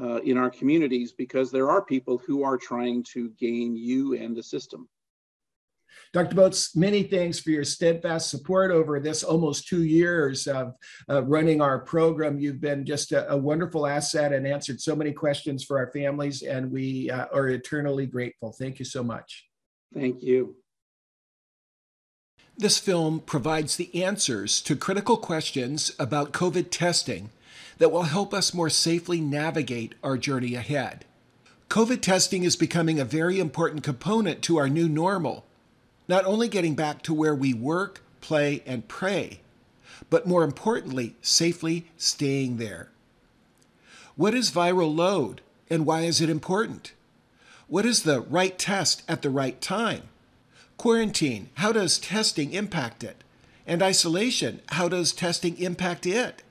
uh, 0.00 0.20
in 0.20 0.36
our 0.36 0.50
communities 0.50 1.12
because 1.12 1.50
there 1.50 1.70
are 1.70 1.82
people 1.82 2.18
who 2.18 2.42
are 2.42 2.56
trying 2.56 3.02
to 3.02 3.30
gain 3.30 3.76
you 3.76 4.14
and 4.14 4.36
the 4.36 4.42
system. 4.42 4.88
Dr. 6.12 6.36
Botz, 6.36 6.76
many 6.76 7.02
thanks 7.02 7.40
for 7.40 7.50
your 7.50 7.64
steadfast 7.64 8.28
support 8.28 8.70
over 8.70 9.00
this 9.00 9.22
almost 9.22 9.66
two 9.66 9.84
years 9.84 10.46
of 10.46 10.74
uh, 11.08 11.22
running 11.22 11.62
our 11.62 11.78
program. 11.78 12.38
You've 12.38 12.60
been 12.60 12.84
just 12.84 13.12
a, 13.12 13.30
a, 13.32 13.36
wonderful 13.36 13.86
asset 13.86 14.32
and 14.32 14.46
answered 14.46 14.80
so 14.80 14.94
many 14.94 15.12
questions 15.12 15.64
for 15.64 15.78
our 15.78 15.90
families, 15.90 16.42
and 16.42 16.70
we 16.70 17.10
uh, 17.10 17.26
are 17.32 17.48
eternally 17.48 18.06
grateful. 18.06 18.52
Thank 18.52 18.78
you 18.78 18.84
so 18.84 19.02
much. 19.02 19.46
Thank 19.94 20.22
you. 20.22 20.56
This 22.58 22.78
film 22.78 23.20
provides 23.20 23.76
the 23.76 24.04
answers 24.04 24.60
to 24.62 24.76
critical 24.76 25.16
questions 25.16 25.92
about 25.98 26.32
COVID 26.32 26.66
testing 26.70 27.30
that 27.78 27.90
will 27.90 28.02
help 28.02 28.34
us 28.34 28.52
more 28.52 28.70
safely 28.70 29.20
navigate 29.20 29.94
our 30.04 30.18
journey 30.18 30.54
ahead. 30.54 31.06
COVID 31.70 32.02
testing 32.02 32.44
is 32.44 32.54
becoming 32.54 33.00
a 33.00 33.04
very 33.04 33.40
important 33.40 33.82
component 33.82 34.42
to 34.42 34.58
our 34.58 34.68
new 34.68 34.90
normal 34.90 35.46
not 36.08 36.24
only 36.24 36.48
getting 36.48 36.74
back 36.74 37.02
to 37.02 37.14
where 37.14 37.34
we 37.34 37.54
work, 37.54 38.02
play, 38.20 38.62
and 38.66 38.88
pray, 38.88 39.40
but 40.10 40.26
more 40.26 40.44
importantly, 40.44 41.16
safely 41.22 41.86
staying 41.96 42.56
there. 42.56 42.90
What 44.16 44.34
is 44.34 44.50
viral 44.50 44.94
load 44.94 45.40
and 45.70 45.86
why 45.86 46.02
is 46.02 46.20
it 46.20 46.28
important? 46.28 46.92
What 47.66 47.86
is 47.86 48.02
the 48.02 48.20
right 48.20 48.58
test 48.58 49.02
at 49.08 49.22
the 49.22 49.30
right 49.30 49.60
time? 49.60 50.02
Quarantine, 50.76 51.48
how 51.54 51.72
does 51.72 51.98
testing 51.98 52.52
impact 52.52 53.02
it? 53.02 53.24
And 53.66 53.82
isolation, 53.82 54.60
how 54.70 54.88
does 54.88 55.12
testing 55.12 55.56
impact 55.58 56.04
it? 56.06 56.42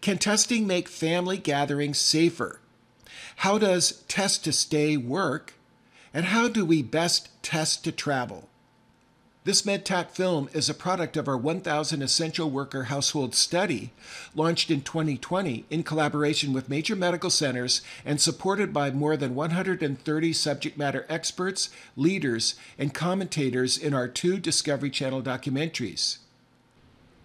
Can 0.00 0.18
testing 0.18 0.66
make 0.66 0.88
family 0.88 1.38
gatherings 1.38 1.98
safer? 1.98 2.60
How 3.36 3.58
does 3.58 4.02
test 4.08 4.44
to 4.44 4.52
stay 4.52 4.96
work? 4.96 5.54
And 6.12 6.26
how 6.26 6.48
do 6.48 6.64
we 6.64 6.82
best 6.82 7.28
test 7.42 7.84
to 7.84 7.92
travel? 7.92 8.48
This 9.46 9.62
MedTac 9.62 10.10
film 10.10 10.48
is 10.52 10.68
a 10.68 10.74
product 10.74 11.16
of 11.16 11.28
our 11.28 11.36
1000 11.36 12.02
Essential 12.02 12.50
Worker 12.50 12.86
Household 12.86 13.32
Study, 13.32 13.92
launched 14.34 14.72
in 14.72 14.80
2020 14.80 15.66
in 15.70 15.84
collaboration 15.84 16.52
with 16.52 16.68
major 16.68 16.96
medical 16.96 17.30
centers 17.30 17.80
and 18.04 18.20
supported 18.20 18.72
by 18.72 18.90
more 18.90 19.16
than 19.16 19.36
130 19.36 20.32
subject 20.32 20.76
matter 20.76 21.06
experts, 21.08 21.70
leaders, 21.94 22.56
and 22.76 22.92
commentators 22.92 23.78
in 23.78 23.94
our 23.94 24.08
two 24.08 24.38
Discovery 24.38 24.90
Channel 24.90 25.22
documentaries. 25.22 26.18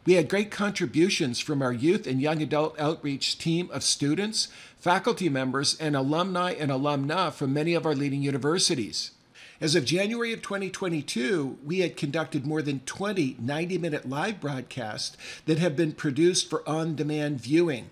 We 0.05 0.13
had 0.13 0.29
great 0.29 0.51
contributions 0.51 1.39
from 1.39 1.63
our 1.63 1.73
youth 1.73 2.05
and 2.05 2.21
young 2.21 2.39
adult 2.39 2.79
outreach 2.79 3.39
team 3.39 3.67
of 3.71 3.81
students, 3.81 4.47
faculty 4.77 5.27
members, 5.27 5.75
and 5.79 5.95
alumni 5.95 6.51
and 6.51 6.69
alumna 6.69 7.34
from 7.34 7.51
many 7.51 7.73
of 7.73 7.88
our 7.88 7.95
leading 7.95 8.21
universities. 8.21 9.10
As 9.62 9.76
of 9.76 9.86
January 9.86 10.34
of 10.34 10.41
2022, 10.41 11.60
we 11.63 11.82
had 11.82 11.95
conducted 11.95 12.47
more 12.47 12.63
than 12.63 12.80
20 12.80 13.38
90 13.39 13.78
minute 13.78 14.10
live 14.10 14.41
broadcasts 14.41 15.15
that 15.45 15.60
have 15.60 15.76
been 15.76 15.91
produced 15.91 16.50
for 16.50 16.67
on 16.67 16.95
demand 16.95 17.39
viewing. 17.39 17.91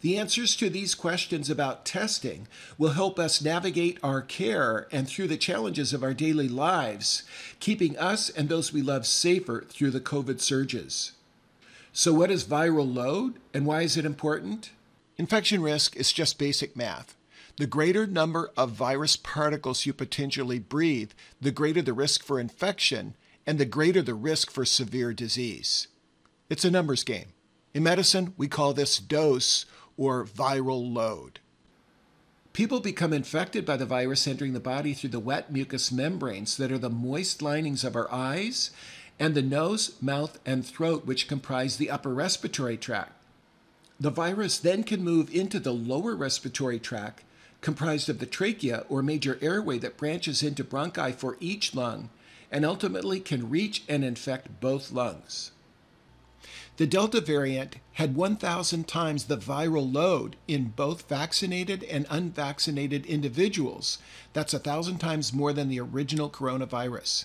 The 0.00 0.16
answers 0.16 0.56
to 0.56 0.70
these 0.70 0.94
questions 0.94 1.50
about 1.50 1.84
testing 1.84 2.48
will 2.78 2.92
help 2.92 3.18
us 3.18 3.42
navigate 3.42 3.98
our 4.02 4.22
care 4.22 4.88
and 4.90 5.06
through 5.06 5.28
the 5.28 5.36
challenges 5.36 5.92
of 5.92 6.02
our 6.02 6.14
daily 6.14 6.48
lives, 6.48 7.22
keeping 7.60 7.98
us 7.98 8.30
and 8.30 8.48
those 8.48 8.72
we 8.72 8.80
love 8.80 9.06
safer 9.06 9.66
through 9.68 9.90
the 9.90 10.00
COVID 10.00 10.40
surges. 10.40 11.12
So, 11.92 12.14
what 12.14 12.30
is 12.30 12.44
viral 12.44 12.94
load 12.94 13.34
and 13.52 13.66
why 13.66 13.82
is 13.82 13.98
it 13.98 14.06
important? 14.06 14.70
Infection 15.18 15.60
risk 15.60 15.96
is 15.96 16.14
just 16.14 16.38
basic 16.38 16.74
math. 16.74 17.17
The 17.58 17.66
greater 17.66 18.06
number 18.06 18.52
of 18.56 18.70
virus 18.70 19.16
particles 19.16 19.84
you 19.84 19.92
potentially 19.92 20.60
breathe, 20.60 21.10
the 21.40 21.50
greater 21.50 21.82
the 21.82 21.92
risk 21.92 22.22
for 22.22 22.38
infection 22.38 23.14
and 23.48 23.58
the 23.58 23.64
greater 23.64 24.00
the 24.00 24.14
risk 24.14 24.52
for 24.52 24.64
severe 24.64 25.12
disease. 25.12 25.88
It's 26.48 26.64
a 26.64 26.70
numbers 26.70 27.02
game. 27.02 27.32
In 27.74 27.82
medicine, 27.82 28.32
we 28.36 28.46
call 28.46 28.74
this 28.74 28.98
dose 28.98 29.66
or 29.96 30.24
viral 30.24 30.94
load. 30.94 31.40
People 32.52 32.78
become 32.78 33.12
infected 33.12 33.66
by 33.66 33.76
the 33.76 33.86
virus 33.86 34.28
entering 34.28 34.52
the 34.52 34.60
body 34.60 34.94
through 34.94 35.10
the 35.10 35.18
wet 35.18 35.52
mucous 35.52 35.90
membranes 35.90 36.56
that 36.58 36.70
are 36.70 36.78
the 36.78 36.88
moist 36.88 37.42
linings 37.42 37.82
of 37.82 37.96
our 37.96 38.10
eyes 38.12 38.70
and 39.18 39.34
the 39.34 39.42
nose, 39.42 40.00
mouth, 40.00 40.38
and 40.46 40.64
throat, 40.64 41.06
which 41.06 41.26
comprise 41.26 41.76
the 41.76 41.90
upper 41.90 42.14
respiratory 42.14 42.76
tract. 42.76 43.12
The 43.98 44.10
virus 44.10 44.58
then 44.58 44.84
can 44.84 45.02
move 45.02 45.34
into 45.34 45.58
the 45.58 45.74
lower 45.74 46.14
respiratory 46.14 46.78
tract, 46.78 47.24
comprised 47.60 48.08
of 48.08 48.18
the 48.18 48.26
trachea 48.26 48.84
or 48.88 49.02
major 49.02 49.38
airway 49.40 49.78
that 49.78 49.96
branches 49.96 50.42
into 50.42 50.64
bronchi 50.64 51.14
for 51.14 51.36
each 51.40 51.74
lung, 51.74 52.10
and 52.50 52.64
ultimately 52.64 53.20
can 53.20 53.50
reach 53.50 53.82
and 53.88 54.04
infect 54.04 54.60
both 54.60 54.92
lungs. 54.92 55.50
The 56.78 56.86
Delta 56.86 57.20
variant 57.20 57.76
had 57.94 58.14
1,000 58.14 58.86
times 58.86 59.24
the 59.24 59.36
viral 59.36 59.92
load 59.92 60.36
in 60.46 60.66
both 60.76 61.08
vaccinated 61.08 61.82
and 61.82 62.06
unvaccinated 62.08 63.04
individuals. 63.06 63.98
That's 64.32 64.52
1,000 64.52 64.98
times 64.98 65.32
more 65.32 65.52
than 65.52 65.68
the 65.68 65.80
original 65.80 66.30
coronavirus. 66.30 67.24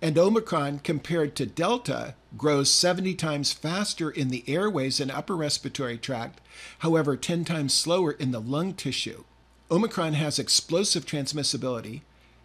And 0.00 0.16
Omicron, 0.16 0.80
compared 0.80 1.34
to 1.34 1.46
Delta, 1.46 2.14
grows 2.36 2.70
70 2.70 3.14
times 3.16 3.52
faster 3.52 4.08
in 4.08 4.28
the 4.28 4.44
airways 4.46 5.00
and 5.00 5.10
upper 5.10 5.34
respiratory 5.34 5.98
tract, 5.98 6.40
however, 6.78 7.16
10 7.16 7.44
times 7.44 7.74
slower 7.74 8.12
in 8.12 8.30
the 8.30 8.40
lung 8.40 8.74
tissue. 8.74 9.24
Omicron 9.68 10.12
has 10.12 10.38
explosive 10.38 11.04
transmissibility, 11.04 12.02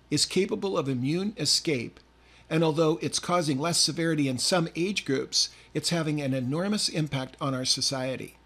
is 0.09 0.25
capable 0.25 0.75
of 0.75 0.89
immune 0.89 1.35
escape, 1.37 1.99
and 2.49 2.63
although 2.63 2.97
it's 2.99 3.19
causing 3.19 3.59
less 3.59 3.77
severity 3.77 4.27
in 4.27 4.39
some 4.39 4.67
age 4.75 5.05
groups, 5.05 5.49
it's 5.75 5.91
having 5.91 6.19
an 6.19 6.33
enormous 6.33 6.89
impact 6.89 7.37
on 7.39 7.53
our 7.53 7.63
society. 7.63 8.37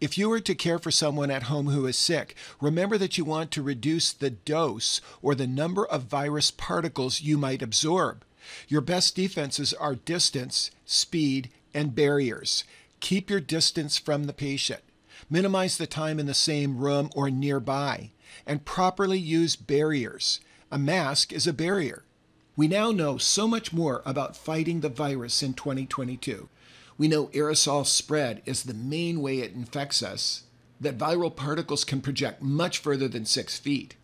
If 0.00 0.18
you 0.18 0.28
were 0.28 0.40
to 0.40 0.54
care 0.56 0.80
for 0.80 0.90
someone 0.90 1.30
at 1.30 1.44
home 1.44 1.68
who 1.68 1.86
is 1.86 1.96
sick, 1.96 2.34
remember 2.60 2.98
that 2.98 3.16
you 3.16 3.24
want 3.24 3.52
to 3.52 3.62
reduce 3.62 4.12
the 4.12 4.30
dose 4.30 5.00
or 5.22 5.36
the 5.36 5.46
number 5.46 5.86
of 5.86 6.02
virus 6.02 6.50
particles 6.50 7.20
you 7.20 7.38
might 7.38 7.62
absorb. 7.62 8.24
Your 8.66 8.80
best 8.80 9.14
defenses 9.14 9.72
are 9.72 9.94
distance, 9.94 10.72
speed, 10.84 11.50
and 11.72 11.94
barriers. 11.94 12.64
Keep 12.98 13.30
your 13.30 13.40
distance 13.40 13.96
from 13.96 14.24
the 14.24 14.32
patient. 14.32 14.82
Minimize 15.30 15.78
the 15.78 15.86
time 15.86 16.18
in 16.18 16.26
the 16.26 16.34
same 16.34 16.78
room 16.78 17.10
or 17.14 17.30
nearby. 17.30 18.10
And 18.46 18.64
properly 18.64 19.18
use 19.18 19.56
barriers. 19.56 20.40
A 20.70 20.78
mask 20.78 21.32
is 21.32 21.46
a 21.46 21.52
barrier. 21.52 22.04
We 22.56 22.68
now 22.68 22.92
know 22.92 23.18
so 23.18 23.48
much 23.48 23.72
more 23.72 24.02
about 24.06 24.36
fighting 24.36 24.80
the 24.80 24.88
virus 24.88 25.42
in 25.42 25.54
2022. 25.54 26.48
We 26.96 27.08
know 27.08 27.26
aerosol 27.28 27.84
spread 27.84 28.42
is 28.46 28.62
the 28.62 28.74
main 28.74 29.20
way 29.20 29.40
it 29.40 29.54
infects 29.54 30.02
us, 30.02 30.44
that 30.80 30.98
viral 30.98 31.34
particles 31.34 31.84
can 31.84 32.00
project 32.00 32.42
much 32.42 32.78
further 32.78 33.08
than 33.08 33.24
six 33.24 33.58
feet, 33.58 33.96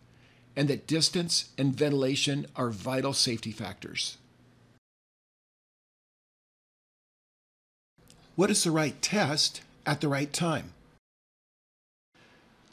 and 0.55 0.67
that 0.67 0.87
distance 0.87 1.49
and 1.57 1.73
ventilation 1.73 2.45
are 2.55 2.69
vital 2.69 3.13
safety 3.13 3.51
factors. 3.51 4.17
What 8.35 8.49
is 8.49 8.63
the 8.63 8.71
right 8.71 9.01
test 9.01 9.61
at 9.85 10.01
the 10.01 10.07
right 10.07 10.31
time? 10.33 10.73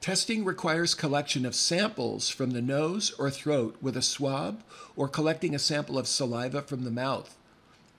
Testing 0.08 0.42
requires 0.42 0.94
collection 0.94 1.44
of 1.44 1.54
samples 1.54 2.30
from 2.30 2.52
the 2.52 2.62
nose 2.62 3.12
or 3.18 3.28
throat 3.28 3.76
with 3.82 3.94
a 3.94 4.00
swab 4.00 4.62
or 4.96 5.06
collecting 5.06 5.54
a 5.54 5.58
sample 5.58 5.98
of 5.98 6.08
saliva 6.08 6.62
from 6.62 6.84
the 6.84 6.90
mouth. 6.90 7.36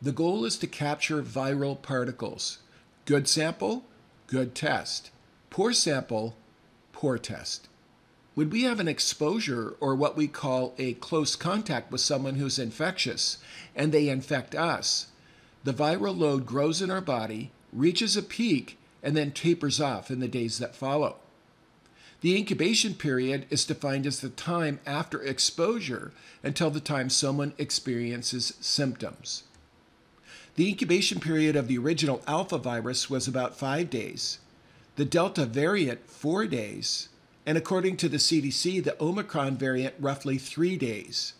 The 0.01 0.11
goal 0.11 0.43
is 0.43 0.57
to 0.57 0.65
capture 0.65 1.21
viral 1.21 1.79
particles. 1.79 2.57
Good 3.05 3.27
sample, 3.27 3.85
good 4.25 4.55
test. 4.55 5.11
Poor 5.51 5.71
sample, 5.71 6.35
poor 6.93 7.19
test. 7.19 7.67
When 8.33 8.49
we 8.49 8.63
have 8.63 8.79
an 8.79 8.87
exposure 8.87 9.75
or 9.79 9.93
what 9.93 10.17
we 10.17 10.27
call 10.27 10.73
a 10.79 10.93
close 10.93 11.35
contact 11.35 11.91
with 11.91 12.01
someone 12.01 12.37
who's 12.37 12.57
infectious 12.57 13.37
and 13.75 13.91
they 13.91 14.09
infect 14.09 14.55
us, 14.55 15.09
the 15.63 15.73
viral 15.73 16.17
load 16.17 16.47
grows 16.47 16.81
in 16.81 16.89
our 16.89 17.01
body, 17.01 17.51
reaches 17.71 18.17
a 18.17 18.23
peak, 18.23 18.79
and 19.03 19.15
then 19.15 19.29
tapers 19.29 19.79
off 19.79 20.09
in 20.09 20.19
the 20.19 20.27
days 20.27 20.57
that 20.57 20.75
follow. 20.75 21.17
The 22.21 22.35
incubation 22.35 22.95
period 22.95 23.45
is 23.49 23.63
defined 23.63 24.05
as 24.05 24.19
the 24.19 24.29
time 24.29 24.81
after 24.85 25.21
exposure 25.21 26.11
until 26.43 26.69
the 26.69 26.81
time 26.81 27.09
someone 27.09 27.53
experiences 27.57 28.53
symptoms. 28.59 29.43
The 30.55 30.67
incubation 30.67 31.21
period 31.21 31.55
of 31.55 31.69
the 31.69 31.77
original 31.77 32.21
alpha 32.27 32.57
virus 32.57 33.09
was 33.09 33.27
about 33.27 33.57
five 33.57 33.89
days, 33.89 34.39
the 34.97 35.05
Delta 35.05 35.45
variant, 35.45 36.09
four 36.09 36.45
days, 36.45 37.07
and 37.45 37.57
according 37.57 37.95
to 37.97 38.09
the 38.09 38.17
CDC, 38.17 38.83
the 38.83 39.01
Omicron 39.01 39.55
variant, 39.55 39.95
roughly 39.97 40.37
three 40.37 40.75
days. 40.75 41.33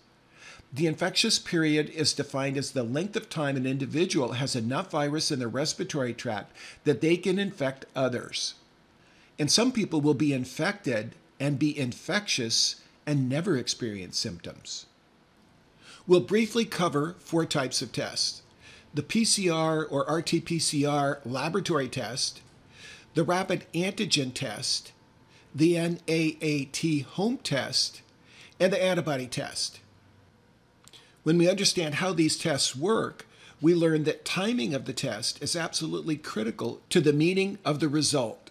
The 0.72 0.88
infectious 0.88 1.39
period 1.39 1.89
is 1.89 2.13
defined 2.13 2.56
as 2.56 2.72
the 2.72 2.84
length 2.84 3.18
of 3.18 3.30
time 3.30 3.58
an 3.58 3.65
individual 3.65 4.34
has 4.34 4.56
enough 4.56 4.92
virus 4.92 5.30
in 5.30 5.39
their 5.39 5.50
respiratory 5.50 6.13
tract 6.13 6.56
that 6.86 7.02
they 7.02 7.18
can 7.18 7.38
infect 7.38 7.86
others. 7.96 8.54
And 9.39 9.49
some 9.49 9.71
people 9.71 10.02
will 10.02 10.13
be 10.13 10.34
infected 10.34 11.15
and 11.39 11.58
be 11.58 11.78
infectious 11.78 12.82
and 13.06 13.30
never 13.30 13.58
experience 13.58 14.19
symptoms. 14.19 14.86
We'll 16.06 16.19
briefly 16.19 16.65
cover 16.65 17.15
four 17.19 17.45
types 17.45 17.82
of 17.82 17.91
tests 17.91 18.41
the 18.93 19.04
PCR 19.04 19.86
or 19.89 20.02
RT 20.02 20.45
PCR 20.45 21.19
laboratory 21.23 21.88
test, 21.88 22.41
the 23.13 23.23
rapid 23.23 23.65
antigen 23.73 24.34
test, 24.34 24.91
the 25.54 25.75
NAAT 25.75 27.04
home 27.04 27.38
test, 27.38 28.02
and 28.60 28.73
the 28.73 28.84
antibody 28.84 29.28
test. 29.28 29.80
When 31.23 31.38
we 31.38 31.49
understand 31.49 31.95
how 31.95 32.13
these 32.13 32.38
tests 32.38 32.75
work, 32.75 33.28
we 33.62 33.75
learn 33.75 34.06
that 34.06 34.25
timing 34.25 34.73
of 34.73 34.86
the 34.86 34.93
test 34.93 35.41
is 35.43 35.56
absolutely 35.56 36.15
critical 36.15 36.82
to 36.89 37.02
the 37.02 37.13
meaning 37.13 37.60
of 37.63 37.80
the 37.80 37.89
result. 37.89 38.49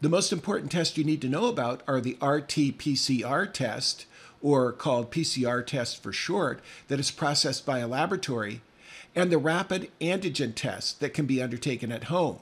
The 0.00 0.08
most 0.10 0.30
important 0.30 0.70
tests 0.70 0.98
you 0.98 1.04
need 1.04 1.22
to 1.22 1.28
know 1.28 1.46
about 1.46 1.82
are 1.88 2.00
the 2.02 2.18
RT 2.20 2.76
PCR 2.78 3.50
test, 3.50 4.04
or 4.42 4.72
called 4.72 5.10
PCR 5.10 5.64
test 5.64 6.02
for 6.02 6.12
short, 6.12 6.60
that 6.88 7.00
is 7.00 7.10
processed 7.10 7.64
by 7.64 7.78
a 7.78 7.88
laboratory, 7.88 8.60
and 9.14 9.32
the 9.32 9.38
rapid 9.38 9.90
antigen 10.00 10.54
test 10.54 11.00
that 11.00 11.14
can 11.14 11.24
be 11.24 11.42
undertaken 11.42 11.90
at 11.90 12.04
home. 12.04 12.40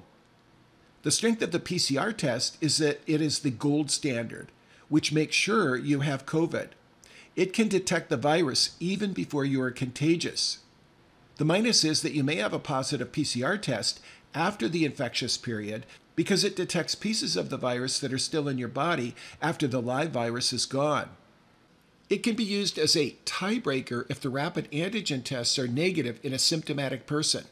The 1.05 1.13
strength 1.13 1.43
of 1.43 1.53
the 1.53 1.61
PCR 1.61 2.17
test 2.17 2.59
is 2.61 2.79
that 2.79 3.01
it 3.07 3.21
is 3.21 3.41
the 3.41 3.51
gold 3.51 3.91
standard, 3.91 4.51
which 4.89 5.13
makes 5.13 5.37
sure 5.37 5.77
you 5.77 6.01
have 6.01 6.27
COVID. 6.27 6.71
It 7.37 7.53
can 7.53 7.69
detect 7.69 8.11
the 8.11 8.17
virus 8.17 8.75
even 8.81 9.13
before 9.13 9.45
you 9.45 9.63
are 9.63 9.71
contagious. 9.71 10.59
The 11.37 11.45
minus 11.45 11.85
is 11.85 12.03
that 12.03 12.15
you 12.15 12.25
may 12.25 12.37
have 12.37 12.53
a 12.53 12.59
positive 12.59 13.13
PCR 13.13 13.61
test 13.61 14.01
after 14.35 14.69
the 14.69 14.85
infectious 14.85 15.37
period 15.37 15.87
because 16.17 16.45
it 16.45 16.57
detects 16.57 16.95
pieces 16.95 17.37
of 17.37 17.51
the 17.51 17.57
virus 17.57 17.99
that 17.99 18.13
are 18.13 18.19
still 18.19 18.49
in 18.49 18.59
your 18.59 18.69
body 18.69 19.15
after 19.43 19.67
the 19.67 19.83
live 19.83 20.11
virus 20.11 20.53
is 20.53 20.67
gone. 20.67 21.11
It 22.11 22.23
can 22.23 22.37
be 22.37 22.45
used 22.45 22.79
as 22.79 22.97
a 22.97 23.17
tiebreaker 23.25 24.05
if 24.11 24.21
the 24.21 24.31
rapid 24.31 24.71
antigen 24.71 25.25
tests 25.25 25.59
are 25.59 25.67
negative 25.67 26.21
in 26.23 26.33
a 26.33 26.39
symptomatic 26.39 27.07
person. 27.07 27.45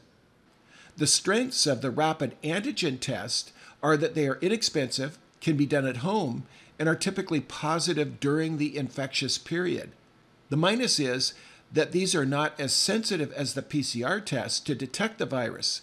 The 0.96 1.07
strengths 1.07 1.66
of 1.66 1.81
the 1.81 1.90
rapid 1.90 2.37
antigen 2.42 3.01
test 3.01 3.53
are 3.83 3.96
that 3.96 4.14
they 4.14 4.29
are 4.29 4.38
inexpensive, 4.40 5.18
can 5.40 5.57
be 5.57 5.66
done 5.66 5.87
at 5.87 5.98
home, 5.98 6.44
and 6.79 6.88
are 6.88 6.94
typically 6.94 7.40
positive 7.40 8.20
during 8.20 8.59
the 8.59 8.77
infectious 8.77 9.38
period. 9.38 9.90
The 10.51 10.57
minus 10.57 11.01
is 11.01 11.35
that 11.72 11.92
these 11.92 12.14
are 12.14 12.27
not 12.27 12.59
as 12.61 12.75
sensitive 12.75 13.33
as 13.33 13.55
the 13.55 13.62
PCR 13.62 14.25
test 14.25 14.66
to 14.66 14.75
detect 14.75 15.18
the 15.18 15.27
virus, 15.27 15.83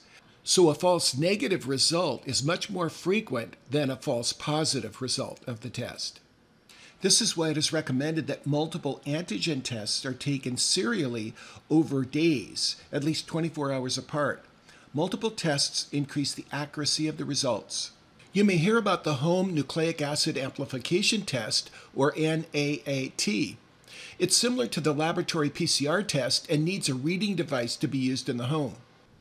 so 0.50 0.68
a 0.68 0.74
false 0.74 1.16
negative 1.16 1.68
result 1.68 2.28
is 2.28 2.42
much 2.42 2.72
more 2.72 2.90
frequent 2.90 3.56
than 3.70 3.92
a 3.92 3.96
false 3.96 4.34
positive 4.34 5.00
result 5.00 5.40
of 5.46 5.60
the 5.60 5.70
test. 5.70 6.20
This 7.02 7.22
is 7.22 7.38
why 7.38 7.50
it 7.50 7.58
is 7.58 7.72
recommended 7.72 8.26
that 8.26 8.48
multiple 8.48 9.00
antigen 9.06 9.62
tests 9.62 10.04
are 10.08 10.14
taken 10.14 10.58
serially 10.58 11.36
over 11.70 12.04
days, 12.04 12.78
at 12.92 13.04
least 13.04 13.28
24 13.28 13.72
hours 13.72 13.96
apart. 13.96 14.44
Multiple 14.92 15.30
tests 15.30 15.86
increase 15.92 16.34
the 16.34 16.46
accuracy 16.52 17.08
of 17.08 17.18
the 17.18 17.26
results. 17.26 17.92
You 18.34 18.44
may 18.44 18.58
hear 18.58 18.80
about 18.80 19.04
the 19.04 19.22
home 19.22 19.54
nucleic 19.54 20.02
acid 20.02 20.36
amplification 20.36 21.26
test, 21.26 21.70
or 21.96 22.12
NAAT. 22.14 23.58
It's 24.18 24.36
similar 24.36 24.66
to 24.66 24.82
the 24.82 24.96
laboratory 24.96 25.52
PCR 25.52 26.08
test 26.08 26.50
and 26.50 26.66
needs 26.66 26.90
a 26.90 26.96
reading 26.96 27.36
device 27.36 27.76
to 27.76 27.88
be 27.88 28.00
used 28.00 28.28
in 28.28 28.38
the 28.38 28.48
home. 28.48 28.78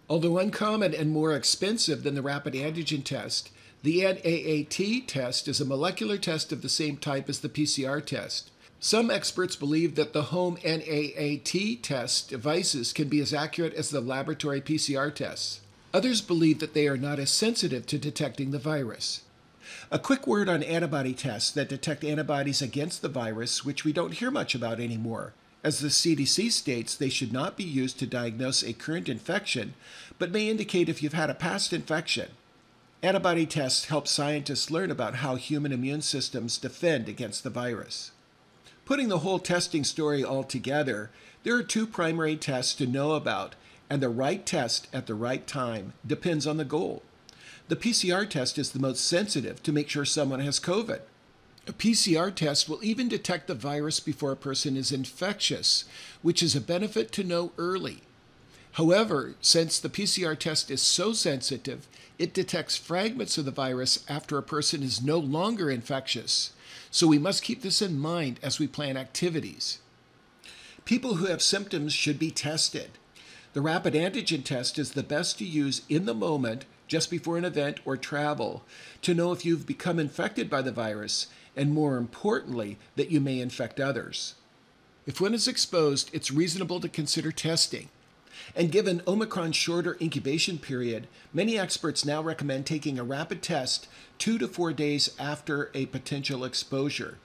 Although 0.09 0.39
uncommon 0.39 0.95
and 0.95 1.11
more 1.11 1.35
expensive 1.35 2.03
than 2.03 2.15
the 2.15 2.23
rapid 2.23 2.55
antigen 2.55 3.05
test, 3.05 3.51
the 3.83 4.01
NAAT 4.01 5.07
test 5.07 5.49
is 5.49 5.61
a 5.61 5.65
molecular 5.65 6.17
test 6.17 6.51
of 6.51 6.63
the 6.63 6.69
same 6.69 6.97
type 6.97 7.29
as 7.29 7.41
the 7.41 7.49
PCR 7.49 8.05
test. 8.05 8.51
Some 8.81 9.11
experts 9.11 9.57
believe 9.57 9.97
that 9.97 10.13
the 10.13 10.25
home 10.25 10.57
NAAT 10.65 11.83
test 11.83 12.31
devices 12.31 12.93
can 12.93 13.09
be 13.09 13.21
as 13.21 13.35
accurate 13.35 13.75
as 13.75 13.91
the 13.91 14.01
laboratory 14.01 14.61
PCR 14.61 15.15
tests. 15.15 15.61
Others 15.93 16.23
believe 16.23 16.59
that 16.61 16.75
they 16.75 16.87
are 16.87 16.97
not 16.97 17.19
as 17.19 17.31
sensitive 17.31 17.87
to 17.87 17.99
detecting 17.99 18.51
the 18.51 18.59
virus. 18.59 19.23
A 19.91 19.99
quick 19.99 20.27
word 20.27 20.49
on 20.49 20.63
antibody 20.63 21.13
tests 21.13 21.51
that 21.51 21.69
detect 21.69 22.05
antibodies 22.05 22.63
against 22.63 23.03
the 23.03 23.09
virus, 23.09 23.65
which 23.65 23.85
we 23.85 23.93
don't 23.93 24.15
hear 24.15 24.31
much 24.31 24.55
about 24.55 24.81
anymore. 24.81 25.35
As 25.65 25.81
the 25.81 25.89
CDC 25.89 26.53
states, 26.53 26.95
they 26.95 27.09
should 27.09 27.33
not 27.33 27.57
be 27.57 27.65
used 27.65 27.99
to 27.99 28.07
diagnose 28.07 28.63
a 28.63 28.73
current 28.73 29.09
infection, 29.09 29.75
but 30.19 30.31
may 30.31 30.49
indicate 30.49 30.89
if 30.89 31.03
you've 31.03 31.15
had 31.15 31.31
a 31.31 31.35
past 31.35 31.73
infection. 31.73 32.31
Antibody 33.03 33.47
tests 33.47 33.87
help 33.87 34.07
scientists 34.07 34.71
learn 34.71 34.91
about 34.91 35.17
how 35.17 35.35
human 35.35 35.73
immune 35.73 36.03
systems 36.03 36.59
defend 36.59 37.09
against 37.09 37.43
the 37.45 37.51
virus. 37.51 38.13
Putting 38.85 39.09
the 39.09 39.19
whole 39.19 39.39
testing 39.39 39.85
story 39.85 40.25
all 40.25 40.45
together, 40.45 41.11
there 41.43 41.55
are 41.55 41.63
two 41.63 41.87
primary 41.87 42.37
tests 42.37 42.75
to 42.75 42.87
know 42.87 43.13
about, 43.13 43.55
and 43.91 44.01
the 44.01 44.09
right 44.09 44.45
test 44.47 44.89
at 44.93 45.07
the 45.07 45.15
right 45.15 45.47
time 45.47 45.93
depends 46.07 46.47
on 46.47 46.57
the 46.57 46.65
goal. 46.65 47.03
The 47.69 47.77
PCR 47.77 48.29
test 48.29 48.59
is 48.59 48.71
the 48.71 48.79
most 48.79 49.05
sensitive 49.05 49.63
to 49.63 49.73
make 49.73 49.89
sure 49.89 50.05
someone 50.05 50.41
has 50.41 50.59
COVID. 50.59 51.01
A 51.69 51.73
PCR 51.73 52.35
test 52.35 52.67
will 52.67 52.83
even 52.83 53.09
detect 53.09 53.47
the 53.47 53.55
virus 53.55 54.01
before 54.01 54.33
a 54.33 54.37
person 54.37 54.75
is 54.75 54.91
infectious, 54.91 55.85
which 56.23 56.43
is 56.43 56.57
a 56.57 56.63
benefit 56.63 57.13
to 57.13 57.23
know 57.23 57.53
early. 57.59 58.01
However, 58.73 59.35
since 59.43 59.79
the 59.79 59.91
PCR 59.91 60.39
test 60.39 60.71
is 60.71 60.81
so 60.81 61.13
sensitive, 61.13 61.87
it 62.19 62.33
detects 62.33 62.79
fragments 62.79 63.37
of 63.37 63.45
the 63.45 63.51
virus 63.51 64.03
after 64.09 64.39
a 64.39 64.43
person 64.43 64.83
is 64.83 65.03
no 65.03 65.19
longer 65.19 65.71
infectious. 65.71 66.53
So 66.91 67.07
we 67.07 67.19
must 67.19 67.43
keep 67.43 67.61
this 67.61 67.83
in 67.83 67.99
mind 67.99 68.41
as 68.43 68.59
we 68.59 68.67
plan 68.67 68.97
activities. 68.97 69.81
People 70.87 71.17
who 71.17 71.27
have 71.27 71.43
symptoms 71.43 71.93
should 71.93 72.19
be 72.19 72.31
tested. 72.31 72.93
The 73.53 73.61
rapid 73.61 73.93
antigen 73.93 74.43
test 74.43 74.79
is 74.79 74.93
the 74.93 75.03
best 75.03 75.37
to 75.39 75.45
use 75.45 75.83
in 75.91 76.07
the 76.07 76.15
moment 76.15 76.65
just 76.87 77.11
before 77.11 77.37
an 77.37 77.45
event 77.45 77.81
or 77.85 77.99
travel 77.99 78.63
to 79.03 79.13
know 79.13 79.33
if 79.33 79.45
you've 79.45 79.67
become 79.67 79.99
infected 79.99 80.49
by 80.49 80.63
the 80.63 80.73
virus 80.73 81.27
and 81.59 81.75
more 81.75 81.97
importantly, 81.97 82.79
that 82.97 83.11
you 83.11 83.21
may 83.21 83.41
infect 83.41 83.81
others. 83.81 84.37
If 85.07 85.21
one 85.21 85.35
is 85.35 85.49
exposed, 85.49 86.09
it's 86.13 86.31
reasonable 86.31 86.81
to 86.81 86.89
consider 86.89 87.33
testing. 87.33 87.89
And 88.55 88.71
given 88.71 89.03
Omicron's 89.07 89.57
shorter 89.57 89.97
incubation 90.01 90.59
period, 90.59 91.09
many 91.33 91.59
experts 91.59 92.05
now 92.05 92.23
recommend 92.23 92.65
taking 92.65 92.99
a 92.99 93.05
rapid 93.05 93.43
test 93.43 93.89
two 94.19 94.39
to 94.39 94.47
four 94.47 94.73
days 94.73 95.11
after 95.19 95.71
a 95.75 95.87
potential 95.87 96.45
exposure. 96.45 97.19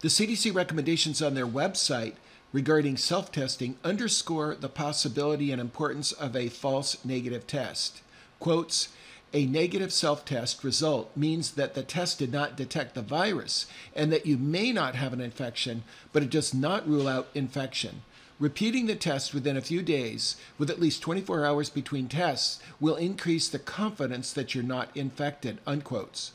The 0.00 0.08
CDC 0.08 0.54
recommendations 0.54 1.20
on 1.20 1.34
their 1.34 1.46
website 1.46 2.14
regarding 2.52 2.96
self 2.96 3.30
testing 3.30 3.76
underscore 3.84 4.54
the 4.54 4.68
possibility 4.68 5.52
and 5.52 5.60
importance 5.60 6.12
of 6.12 6.34
a 6.34 6.48
false 6.48 7.04
negative 7.04 7.46
test. 7.46 8.00
Quotes, 8.40 8.88
a 9.32 9.46
negative 9.46 9.92
self 9.92 10.24
test 10.24 10.64
result 10.64 11.14
means 11.16 11.52
that 11.52 11.74
the 11.74 11.82
test 11.82 12.18
did 12.18 12.32
not 12.32 12.56
detect 12.56 12.94
the 12.94 13.02
virus 13.02 13.66
and 13.94 14.10
that 14.12 14.26
you 14.26 14.36
may 14.38 14.72
not 14.72 14.94
have 14.94 15.12
an 15.12 15.20
infection, 15.20 15.82
but 16.12 16.22
it 16.22 16.30
does 16.30 16.54
not 16.54 16.88
rule 16.88 17.06
out 17.08 17.28
infection. 17.34 18.02
Repeating 18.40 18.86
the 18.86 18.94
test 18.94 19.34
within 19.34 19.56
a 19.56 19.60
few 19.60 19.82
days, 19.82 20.36
with 20.58 20.70
at 20.70 20.80
least 20.80 21.02
24 21.02 21.44
hours 21.44 21.70
between 21.70 22.08
tests, 22.08 22.60
will 22.78 22.94
increase 22.94 23.48
the 23.48 23.58
confidence 23.58 24.32
that 24.32 24.54
you're 24.54 24.64
not 24.64 24.96
infected. 24.96 25.58
Unquotes. 25.66 26.32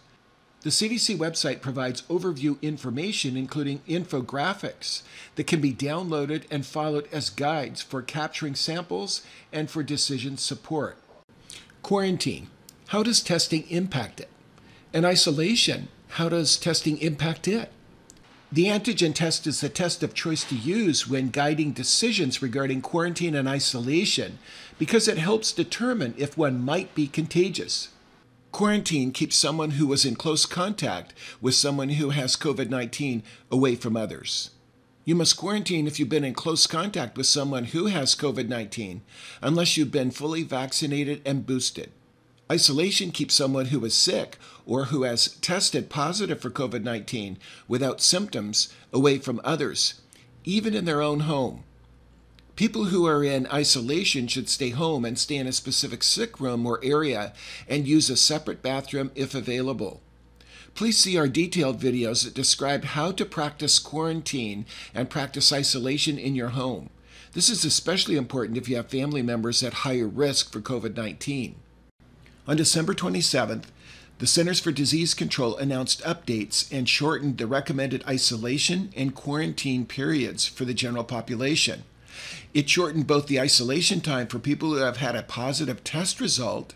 The 0.63 0.69
CDC 0.69 1.17
website 1.17 1.61
provides 1.61 2.03
overview 2.03 2.61
information, 2.61 3.35
including 3.35 3.79
infographics, 3.87 5.01
that 5.35 5.47
can 5.47 5.61
be 5.61 5.73
downloaded 5.73 6.43
and 6.51 6.65
followed 6.65 7.07
as 7.11 7.29
guides 7.29 7.81
for 7.81 8.01
capturing 8.01 8.55
samples 8.55 9.23
and 9.51 9.69
for 9.69 9.83
decision 9.83 10.37
support. 10.37 10.97
Quarantine. 11.81 12.47
How 12.93 13.01
does 13.01 13.23
testing 13.23 13.67
impact 13.71 14.19
it? 14.19 14.29
And 14.93 15.03
isolation, 15.03 15.87
how 16.09 16.29
does 16.29 16.57
testing 16.57 16.99
impact 16.99 17.47
it? 17.47 17.71
The 18.51 18.65
antigen 18.65 19.15
test 19.15 19.47
is 19.47 19.61
the 19.61 19.69
test 19.69 20.03
of 20.03 20.13
choice 20.13 20.43
to 20.43 20.55
use 20.55 21.07
when 21.07 21.31
guiding 21.31 21.71
decisions 21.71 22.43
regarding 22.43 22.83
quarantine 22.83 23.33
and 23.33 23.49
isolation 23.49 24.37
because 24.77 25.07
it 25.07 25.17
helps 25.17 25.51
determine 25.51 26.13
if 26.19 26.37
one 26.37 26.63
might 26.63 26.93
be 26.93 27.07
contagious. 27.07 27.89
Quarantine 28.51 29.11
keeps 29.11 29.35
someone 29.37 29.71
who 29.71 29.87
was 29.87 30.05
in 30.05 30.15
close 30.15 30.45
contact 30.45 31.15
with 31.41 31.55
someone 31.55 31.89
who 31.89 32.11
has 32.11 32.35
COVID 32.35 32.69
19 32.69 33.23
away 33.49 33.73
from 33.73 33.97
others. 33.97 34.51
You 35.03 35.15
must 35.15 35.35
quarantine 35.35 35.87
if 35.87 35.99
you've 35.99 36.09
been 36.09 36.23
in 36.23 36.35
close 36.35 36.67
contact 36.67 37.17
with 37.17 37.25
someone 37.25 37.63
who 37.63 37.87
has 37.87 38.13
COVID 38.13 38.47
19, 38.47 39.01
unless 39.41 39.77
you've 39.77 39.89
been 39.89 40.11
fully 40.11 40.43
vaccinated 40.43 41.23
and 41.25 41.47
boosted. 41.47 41.89
Isolation 42.51 43.11
keeps 43.11 43.33
someone 43.33 43.67
who 43.67 43.83
is 43.85 43.93
sick 43.93 44.37
or 44.65 44.85
who 44.85 45.03
has 45.03 45.35
tested 45.37 45.89
positive 45.89 46.41
for 46.41 46.49
COVID 46.49 46.83
19 46.83 47.37
without 47.67 48.01
symptoms 48.01 48.73
away 48.91 49.17
from 49.17 49.39
others, 49.43 50.01
even 50.43 50.73
in 50.73 50.85
their 50.85 51.01
own 51.01 51.21
home. 51.21 51.63
People 52.55 52.85
who 52.85 53.07
are 53.07 53.23
in 53.23 53.47
isolation 53.47 54.27
should 54.27 54.47
stay 54.47 54.69
home 54.69 55.05
and 55.05 55.17
stay 55.17 55.37
in 55.37 55.47
a 55.47 55.51
specific 55.51 56.03
sick 56.03 56.39
room 56.39 56.65
or 56.67 56.79
area 56.83 57.33
and 57.67 57.87
use 57.87 58.09
a 58.09 58.17
separate 58.17 58.61
bathroom 58.61 59.11
if 59.15 59.33
available. 59.33 60.01
Please 60.75 60.97
see 60.97 61.17
our 61.17 61.27
detailed 61.27 61.79
videos 61.79 62.23
that 62.23 62.33
describe 62.33 62.83
how 62.83 63.11
to 63.11 63.25
practice 63.25 63.79
quarantine 63.79 64.65
and 64.93 65.09
practice 65.09 65.53
isolation 65.53 66.19
in 66.19 66.35
your 66.35 66.49
home. 66.49 66.89
This 67.31 67.49
is 67.49 67.65
especially 67.65 68.17
important 68.17 68.57
if 68.57 68.67
you 68.67 68.75
have 68.75 68.87
family 68.87 69.21
members 69.21 69.63
at 69.63 69.73
higher 69.73 70.07
risk 70.07 70.51
for 70.51 70.61
COVID 70.61 70.95
19. 70.95 71.55
On 72.45 72.57
December 72.57 72.93
27th, 72.93 73.63
the 74.19 74.27
Centers 74.27 74.59
for 74.59 74.73
Disease 74.73 75.13
Control 75.13 75.55
announced 75.55 76.01
updates 76.03 76.69
and 76.69 76.89
shortened 76.89 77.37
the 77.37 77.47
recommended 77.47 78.03
isolation 78.05 78.91
and 78.97 79.15
quarantine 79.15 79.85
periods 79.85 80.45
for 80.45 80.65
the 80.65 80.73
general 80.73 81.05
population. 81.05 81.83
It 82.53 82.69
shortened 82.69 83.07
both 83.07 83.27
the 83.27 83.39
isolation 83.39 84.01
time 84.01 84.27
for 84.27 84.39
people 84.39 84.71
who 84.71 84.81
have 84.81 84.97
had 84.97 85.15
a 85.15 85.23
positive 85.23 85.85
test 85.85 86.19
result 86.19 86.73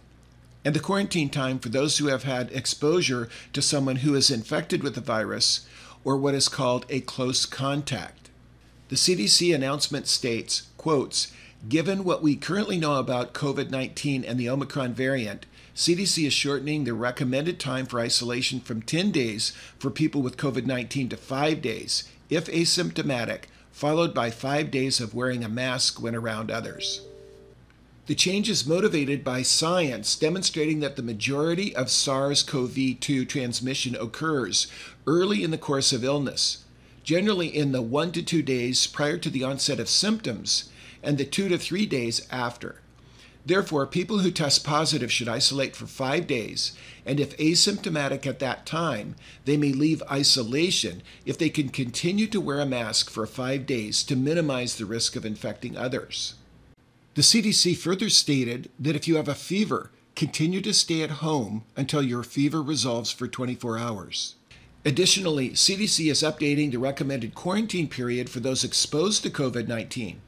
and 0.63 0.73
the 0.73 0.79
quarantine 0.79 1.29
time 1.29 1.59
for 1.59 1.67
those 1.67 1.97
who 1.97 2.07
have 2.07 2.23
had 2.23 2.49
exposure 2.53 3.27
to 3.51 3.61
someone 3.61 3.97
who 3.97 4.15
is 4.15 4.31
infected 4.31 4.83
with 4.83 4.95
the 4.95 5.01
virus 5.01 5.67
or 6.05 6.15
what 6.15 6.33
is 6.33 6.47
called 6.47 6.85
a 6.87 7.01
close 7.01 7.45
contact. 7.45 8.29
The 8.87 8.95
CDC 8.95 9.53
announcement 9.53 10.07
states, 10.07 10.69
quotes, 10.77 11.33
Given 11.67 12.05
what 12.05 12.23
we 12.23 12.37
currently 12.37 12.77
know 12.77 12.95
about 12.95 13.33
COVID 13.33 13.69
19 13.69 14.23
and 14.23 14.39
the 14.39 14.49
Omicron 14.49 14.93
variant, 14.93 15.45
CDC 15.77 16.25
is 16.25 16.33
shortening 16.33 16.85
the 16.85 16.93
recommended 16.95 17.59
time 17.59 17.85
for 17.85 17.99
isolation 17.99 18.59
from 18.59 18.81
10 18.81 19.11
days 19.11 19.53
for 19.77 19.91
people 19.91 20.23
with 20.23 20.35
COVID 20.35 20.65
19 20.65 21.09
to 21.09 21.17
5 21.17 21.61
days, 21.61 22.09
if 22.31 22.47
asymptomatic, 22.47 23.43
followed 23.71 24.11
by 24.11 24.31
5 24.31 24.71
days 24.71 24.99
of 24.99 25.13
wearing 25.13 25.43
a 25.43 25.47
mask 25.47 26.01
when 26.01 26.15
around 26.15 26.49
others. 26.49 27.01
The 28.07 28.15
change 28.15 28.49
is 28.49 28.65
motivated 28.65 29.23
by 29.23 29.43
science 29.43 30.15
demonstrating 30.15 30.79
that 30.79 30.95
the 30.95 31.03
majority 31.03 31.75
of 31.75 31.91
SARS 31.91 32.41
CoV 32.41 32.99
2 32.99 33.25
transmission 33.25 33.95
occurs 33.95 34.65
early 35.05 35.43
in 35.43 35.51
the 35.51 35.59
course 35.59 35.93
of 35.93 36.03
illness, 36.03 36.63
generally 37.03 37.55
in 37.55 37.71
the 37.71 37.83
1 37.83 38.13
to 38.13 38.23
2 38.23 38.41
days 38.41 38.87
prior 38.87 39.19
to 39.19 39.29
the 39.29 39.43
onset 39.43 39.79
of 39.79 39.89
symptoms 39.89 40.71
and 41.03 41.19
the 41.19 41.25
2 41.25 41.49
to 41.49 41.57
3 41.59 41.85
days 41.85 42.27
after. 42.31 42.81
Therefore, 43.47 43.87
people 43.87 44.19
who 44.19 44.29
test 44.29 44.65
positive 44.65 45.09
should 45.09 45.29
isolate 45.29 45.73
for 45.73 45.87
five 45.87 46.27
days, 46.27 46.73
and 47.05 47.17
if 47.17 47.37
asymptomatic 47.37 48.27
at 48.27 48.39
that 48.39 48.65
time, 48.65 49.15
they 49.45 49.55
may 49.55 49.71
leave 49.71 50.03
isolation 50.11 51.01
if 51.25 51.37
they 51.37 51.49
can 51.49 51.69
continue 51.69 52.27
to 52.27 52.41
wear 52.41 52.59
a 52.59 52.65
mask 52.65 53.09
for 53.09 53.25
five 53.25 53.65
days 53.65 54.03
to 54.03 54.17
minimize 54.17 54.75
the 54.75 54.85
risk 54.85 55.15
of 55.15 55.25
infecting 55.25 55.77
others. 55.77 56.33
The 57.15 57.21
CDC 57.21 57.77
further 57.77 58.09
stated 58.09 58.69
that 58.77 58.97
if 58.97 59.07
you 59.07 59.15
have 59.15 59.29
a 59.29 59.33
fever, 59.33 59.91
continue 60.13 60.59
to 60.59 60.73
stay 60.73 61.01
at 61.01 61.21
home 61.23 61.63
until 61.77 62.01
your 62.01 62.23
fever 62.23 62.61
resolves 62.61 63.13
for 63.13 63.29
24 63.29 63.77
hours. 63.77 64.35
Additionally, 64.83 65.51
CDC 65.51 66.11
is 66.11 66.21
updating 66.21 66.71
the 66.71 66.79
recommended 66.79 67.33
quarantine 67.33 67.87
period 67.87 68.29
for 68.29 68.41
those 68.41 68.65
exposed 68.65 69.23
to 69.23 69.29
COVID 69.29 69.69
19. 69.69 70.19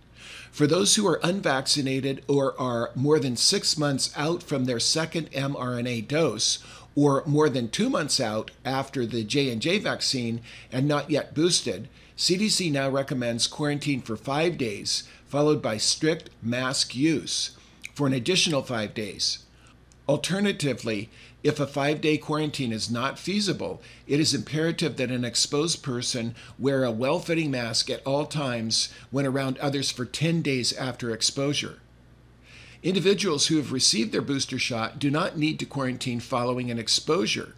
For 0.52 0.68
those 0.68 0.96
who 0.96 1.08
are 1.08 1.20
unvaccinated 1.24 2.24
or 2.28 2.60
are 2.60 2.92
more 2.96 3.20
than 3.20 3.36
six 3.36 3.78
months 3.78 4.12
out 4.16 4.44
from 4.44 4.66
their 4.66 4.80
second 4.80 5.32
mRNA 5.32 6.08
dose, 6.08 6.60
or 6.96 7.24
more 7.26 7.50
than 7.50 7.70
two 7.70 7.90
months 7.90 8.20
out 8.20 8.52
after 8.66 9.06
the 9.06 9.24
J&J 9.24 9.80
vaccine 9.80 10.42
and 10.72 10.88
not 10.88 11.10
yet 11.10 11.34
boosted, 11.34 11.88
CDC 12.18 12.72
now 12.72 12.90
recommends 12.90 13.48
quarantine 13.48 14.02
for 14.02 14.18
five 14.18 14.58
days, 14.58 15.04
followed 15.28 15.62
by 15.62 15.78
strict 15.78 16.30
mask 16.42 16.96
use 16.96 17.52
for 17.94 18.08
an 18.08 18.14
additional 18.14 18.62
five 18.62 18.94
days. 18.94 19.46
Alternatively, 20.10 21.10
If 21.42 21.60
a 21.60 21.68
five 21.68 22.02
day 22.02 22.18
quarantine 22.18 22.74
is 22.74 22.92
not 22.92 23.18
feasible, 23.18 23.82
it 24.08 24.20
is 24.20 24.34
imperative 24.34 24.98
that 24.98 25.10
an 25.10 25.24
exposed 25.24 25.82
person 25.82 26.36
wear 26.58 26.84
a 26.84 26.92
well 26.92 27.20
fitting 27.20 27.50
mask 27.50 27.90
at 27.90 28.06
all 28.06 28.26
times 28.26 28.90
when 29.10 29.26
around 29.26 29.58
others 29.60 29.90
for 29.90 30.04
10 30.04 30.42
days 30.42 30.74
after 30.74 31.12
exposure. 31.12 31.80
Individuals 32.84 33.48
who 33.48 33.58
have 33.58 33.72
received 33.72 34.12
their 34.12 34.22
booster 34.22 34.60
shot 34.60 35.00
do 35.00 35.10
not 35.10 35.38
need 35.38 35.60
to 35.60 35.66
quarantine 35.66 36.20
following 36.20 36.70
an 36.70 36.80
exposure, 36.80 37.56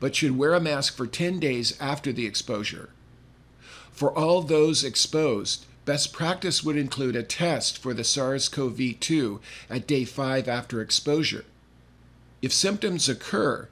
but 0.00 0.16
should 0.16 0.36
wear 0.36 0.54
a 0.54 0.60
mask 0.60 0.96
for 0.96 1.06
10 1.06 1.38
days 1.38 1.80
after 1.80 2.12
the 2.12 2.26
exposure. 2.26 2.90
For 3.92 4.16
all 4.16 4.42
those 4.42 4.82
exposed, 4.82 5.66
best 5.84 6.12
practice 6.12 6.64
would 6.64 6.76
include 6.76 7.14
a 7.14 7.22
test 7.22 7.78
for 7.78 7.94
the 7.94 8.02
SARS 8.02 8.48
CoV 8.48 8.98
2 8.98 9.40
at 9.70 9.86
day 9.86 10.04
5 10.04 10.48
after 10.48 10.80
exposure. 10.80 11.44
If 12.44 12.52
symptoms 12.52 13.08
occur, 13.08 13.68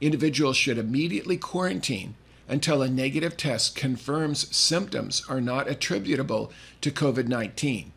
individuals 0.00 0.56
should 0.56 0.78
immediately 0.78 1.36
quarantine 1.36 2.14
until 2.48 2.80
a 2.80 2.88
negative 2.88 3.36
test 3.36 3.74
confirms 3.74 4.56
symptoms 4.56 5.24
are 5.28 5.40
not 5.40 5.68
attributable 5.68 6.52
to 6.82 6.92
COVID 6.92 7.26
19. 7.26 7.90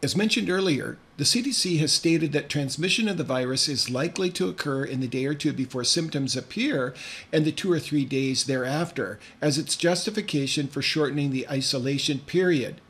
As 0.00 0.14
mentioned 0.14 0.48
earlier, 0.48 0.96
the 1.16 1.24
CDC 1.24 1.80
has 1.80 1.92
stated 1.92 2.30
that 2.30 2.48
transmission 2.48 3.08
of 3.08 3.16
the 3.16 3.24
virus 3.24 3.68
is 3.68 3.90
likely 3.90 4.30
to 4.30 4.48
occur 4.48 4.84
in 4.84 5.00
the 5.00 5.08
day 5.08 5.24
or 5.24 5.34
two 5.34 5.52
before 5.52 5.82
symptoms 5.82 6.36
appear 6.36 6.94
and 7.32 7.44
the 7.44 7.50
two 7.50 7.72
or 7.72 7.80
three 7.80 8.04
days 8.04 8.44
thereafter, 8.44 9.18
as 9.40 9.58
its 9.58 9.74
justification 9.74 10.68
for 10.68 10.82
shortening 10.82 11.32
the 11.32 11.48
isolation 11.48 12.20
period. 12.20 12.80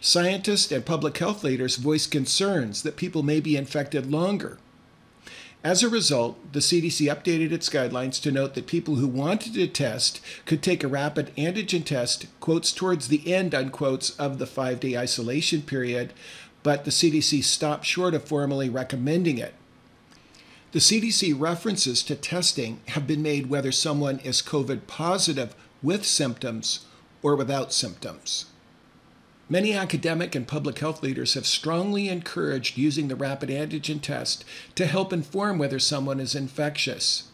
Scientists 0.00 0.72
and 0.72 0.84
public 0.84 1.18
health 1.18 1.44
leaders 1.44 1.76
voice 1.76 2.08
concerns 2.08 2.82
that 2.82 2.96
people 2.96 3.22
may 3.22 3.38
be 3.38 3.56
infected 3.56 4.10
longer. 4.10 4.58
As 5.66 5.82
a 5.82 5.88
result, 5.88 6.52
the 6.52 6.60
CDC 6.60 7.12
updated 7.12 7.50
its 7.50 7.68
guidelines 7.68 8.22
to 8.22 8.30
note 8.30 8.54
that 8.54 8.68
people 8.68 8.94
who 8.94 9.08
wanted 9.08 9.54
to 9.54 9.66
test 9.66 10.20
could 10.44 10.62
take 10.62 10.84
a 10.84 10.88
rapid 10.88 11.34
antigen 11.34 11.84
test, 11.84 12.26
quotes, 12.38 12.70
towards 12.70 13.08
the 13.08 13.34
end, 13.34 13.52
unquotes, 13.52 14.10
of 14.10 14.38
the 14.38 14.46
five 14.46 14.78
day 14.78 14.96
isolation 14.96 15.62
period, 15.62 16.12
but 16.62 16.84
the 16.84 16.92
CDC 16.92 17.42
stopped 17.42 17.84
short 17.84 18.14
of 18.14 18.22
formally 18.22 18.68
recommending 18.68 19.38
it. 19.38 19.54
The 20.70 20.78
CDC 20.78 21.34
references 21.36 22.04
to 22.04 22.14
testing 22.14 22.78
have 22.90 23.08
been 23.08 23.20
made 23.20 23.50
whether 23.50 23.72
someone 23.72 24.20
is 24.20 24.42
COVID 24.42 24.86
positive 24.86 25.56
with 25.82 26.06
symptoms 26.06 26.86
or 27.24 27.34
without 27.34 27.72
symptoms. 27.72 28.46
Many 29.48 29.74
academic 29.74 30.34
and 30.34 30.48
public 30.48 30.80
health 30.80 31.04
leaders 31.04 31.34
have 31.34 31.46
strongly 31.46 32.08
encouraged 32.08 32.76
using 32.76 33.06
the 33.06 33.14
rapid 33.14 33.48
antigen 33.48 34.00
test 34.00 34.44
to 34.74 34.86
help 34.86 35.12
inform 35.12 35.58
whether 35.58 35.78
someone 35.78 36.18
is 36.18 36.34
infectious. 36.34 37.30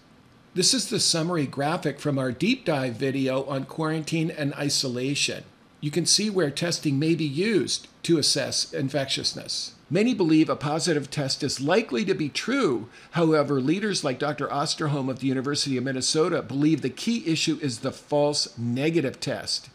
This 0.52 0.74
is 0.74 0.90
the 0.90 1.00
summary 1.00 1.46
graphic 1.46 1.98
from 1.98 2.18
our 2.18 2.30
deep 2.30 2.66
dive 2.66 2.96
video 2.96 3.44
on 3.44 3.64
quarantine 3.64 4.30
and 4.30 4.52
isolation. 4.52 5.44
You 5.80 5.90
can 5.90 6.04
see 6.04 6.28
where 6.28 6.50
testing 6.50 6.98
may 6.98 7.14
be 7.14 7.24
used 7.24 7.88
to 8.02 8.18
assess 8.18 8.70
infectiousness. 8.74 9.72
Many 9.88 10.12
believe 10.12 10.50
a 10.50 10.56
positive 10.56 11.10
test 11.10 11.42
is 11.42 11.62
likely 11.62 12.04
to 12.04 12.14
be 12.14 12.28
true. 12.28 12.90
However, 13.12 13.58
leaders 13.58 14.04
like 14.04 14.18
Dr. 14.18 14.48
Osterholm 14.48 15.08
of 15.08 15.20
the 15.20 15.28
University 15.28 15.78
of 15.78 15.84
Minnesota 15.84 16.42
believe 16.42 16.82
the 16.82 16.90
key 16.90 17.26
issue 17.26 17.58
is 17.62 17.78
the 17.78 17.90
false 17.90 18.56
negative 18.58 19.18
test. 19.18 19.70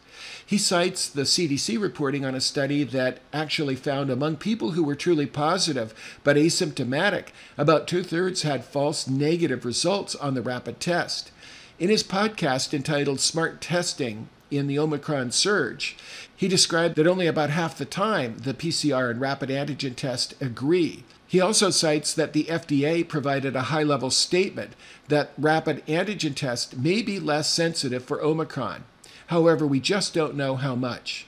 He 0.47 0.57
cites 0.57 1.09
the 1.09 1.23
CDC 1.23 1.77
reporting 1.77 2.23
on 2.23 2.33
a 2.33 2.39
study 2.39 2.85
that 2.85 3.19
actually 3.33 3.75
found 3.75 4.09
among 4.09 4.37
people 4.37 4.71
who 4.71 4.83
were 4.83 4.95
truly 4.95 5.25
positive 5.25 5.93
but 6.23 6.37
asymptomatic, 6.37 7.31
about 7.57 7.85
two 7.85 8.01
thirds 8.01 8.43
had 8.43 8.63
false 8.63 9.09
negative 9.09 9.65
results 9.65 10.15
on 10.15 10.35
the 10.35 10.41
rapid 10.41 10.79
test. 10.79 11.31
In 11.79 11.89
his 11.89 12.01
podcast 12.01 12.73
entitled 12.73 13.19
Smart 13.19 13.59
Testing 13.59 14.29
in 14.49 14.67
the 14.67 14.79
Omicron 14.79 15.31
Surge, 15.31 15.97
he 16.33 16.47
described 16.47 16.95
that 16.95 17.07
only 17.07 17.27
about 17.27 17.49
half 17.49 17.77
the 17.77 17.83
time 17.83 18.37
the 18.37 18.53
PCR 18.53 19.11
and 19.11 19.19
rapid 19.19 19.49
antigen 19.49 19.97
test 19.97 20.33
agree. 20.41 21.03
He 21.27 21.41
also 21.41 21.71
cites 21.71 22.13
that 22.13 22.31
the 22.31 22.45
FDA 22.45 23.05
provided 23.05 23.57
a 23.57 23.63
high 23.63 23.83
level 23.83 24.11
statement 24.11 24.75
that 25.09 25.31
rapid 25.37 25.85
antigen 25.87 26.35
test 26.35 26.77
may 26.77 27.01
be 27.01 27.19
less 27.19 27.49
sensitive 27.49 28.05
for 28.05 28.23
Omicron. 28.23 28.85
However, 29.27 29.67
we 29.67 29.79
just 29.79 30.13
don't 30.13 30.35
know 30.35 30.55
how 30.55 30.75
much. 30.75 31.25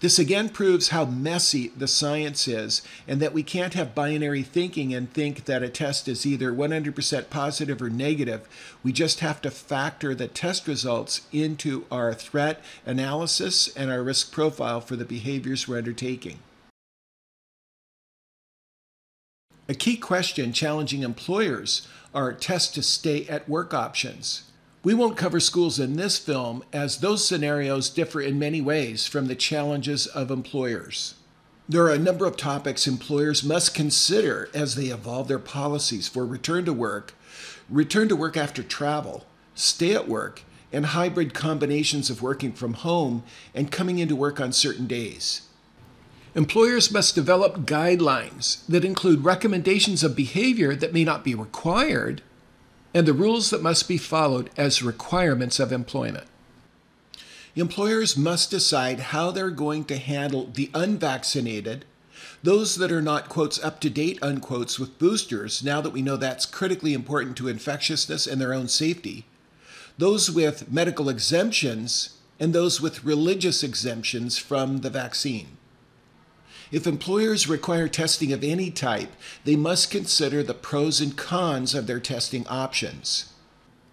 This 0.00 0.18
again 0.18 0.48
proves 0.48 0.88
how 0.88 1.04
messy 1.04 1.68
the 1.76 1.86
science 1.86 2.48
is, 2.48 2.80
and 3.06 3.20
that 3.20 3.34
we 3.34 3.42
can't 3.42 3.74
have 3.74 3.94
binary 3.94 4.42
thinking 4.42 4.94
and 4.94 5.12
think 5.12 5.44
that 5.44 5.62
a 5.62 5.68
test 5.68 6.08
is 6.08 6.24
either 6.24 6.52
100% 6.52 7.28
positive 7.28 7.82
or 7.82 7.90
negative. 7.90 8.48
We 8.82 8.92
just 8.92 9.20
have 9.20 9.42
to 9.42 9.50
factor 9.50 10.14
the 10.14 10.26
test 10.26 10.66
results 10.66 11.26
into 11.32 11.84
our 11.90 12.14
threat 12.14 12.62
analysis 12.86 13.68
and 13.76 13.90
our 13.90 14.02
risk 14.02 14.32
profile 14.32 14.80
for 14.80 14.96
the 14.96 15.04
behaviors 15.04 15.68
we're 15.68 15.76
undertaking. 15.76 16.38
A 19.68 19.74
key 19.74 19.98
question 19.98 20.52
challenging 20.54 21.02
employers 21.02 21.86
are 22.14 22.32
test 22.32 22.74
to 22.74 22.82
stay 22.82 23.26
at 23.28 23.48
work 23.48 23.74
options. 23.74 24.49
We 24.82 24.94
won't 24.94 25.18
cover 25.18 25.40
schools 25.40 25.78
in 25.78 25.96
this 25.96 26.16
film 26.16 26.64
as 26.72 26.98
those 26.98 27.26
scenarios 27.26 27.90
differ 27.90 28.22
in 28.22 28.38
many 28.38 28.62
ways 28.62 29.06
from 29.06 29.26
the 29.26 29.34
challenges 29.34 30.06
of 30.06 30.30
employers. 30.30 31.16
There 31.68 31.84
are 31.84 31.92
a 31.92 31.98
number 31.98 32.24
of 32.24 32.38
topics 32.38 32.86
employers 32.86 33.44
must 33.44 33.74
consider 33.74 34.48
as 34.54 34.76
they 34.76 34.86
evolve 34.86 35.28
their 35.28 35.38
policies 35.38 36.08
for 36.08 36.24
return 36.24 36.64
to 36.64 36.72
work, 36.72 37.12
return 37.68 38.08
to 38.08 38.16
work 38.16 38.38
after 38.38 38.62
travel, 38.62 39.26
stay 39.54 39.94
at 39.94 40.08
work, 40.08 40.44
and 40.72 40.86
hybrid 40.86 41.34
combinations 41.34 42.08
of 42.08 42.22
working 42.22 42.52
from 42.52 42.72
home 42.72 43.22
and 43.54 43.70
coming 43.70 43.98
into 43.98 44.16
work 44.16 44.40
on 44.40 44.50
certain 44.50 44.86
days. 44.86 45.42
Employers 46.34 46.90
must 46.90 47.14
develop 47.14 47.66
guidelines 47.66 48.64
that 48.66 48.84
include 48.84 49.24
recommendations 49.24 50.02
of 50.02 50.16
behavior 50.16 50.74
that 50.74 50.94
may 50.94 51.04
not 51.04 51.22
be 51.22 51.34
required 51.34 52.22
and 52.92 53.06
the 53.06 53.12
rules 53.12 53.50
that 53.50 53.62
must 53.62 53.88
be 53.88 53.96
followed 53.96 54.50
as 54.56 54.82
requirements 54.82 55.60
of 55.60 55.72
employment. 55.72 56.26
Employers 57.56 58.16
must 58.16 58.50
decide 58.50 59.00
how 59.00 59.30
they're 59.30 59.50
going 59.50 59.84
to 59.84 59.96
handle 59.96 60.46
the 60.46 60.70
unvaccinated, 60.72 61.84
those 62.42 62.76
that 62.76 62.92
are 62.92 63.02
not, 63.02 63.28
quotes, 63.28 63.62
up 63.62 63.80
to 63.80 63.90
date, 63.90 64.18
unquotes, 64.22 64.78
with 64.78 64.98
boosters, 64.98 65.62
now 65.62 65.80
that 65.80 65.92
we 65.92 66.02
know 66.02 66.16
that's 66.16 66.46
critically 66.46 66.94
important 66.94 67.36
to 67.36 67.48
infectiousness 67.48 68.26
and 68.26 68.40
their 68.40 68.54
own 68.54 68.68
safety, 68.68 69.26
those 69.98 70.30
with 70.30 70.70
medical 70.70 71.08
exemptions, 71.08 72.16
and 72.38 72.54
those 72.54 72.80
with 72.80 73.04
religious 73.04 73.62
exemptions 73.62 74.38
from 74.38 74.78
the 74.78 74.90
vaccine. 74.90 75.58
If 76.72 76.86
employers 76.86 77.48
require 77.48 77.88
testing 77.88 78.32
of 78.32 78.44
any 78.44 78.70
type, 78.70 79.12
they 79.44 79.56
must 79.56 79.90
consider 79.90 80.42
the 80.42 80.54
pros 80.54 81.00
and 81.00 81.16
cons 81.16 81.74
of 81.74 81.86
their 81.86 81.98
testing 81.98 82.46
options. 82.46 83.32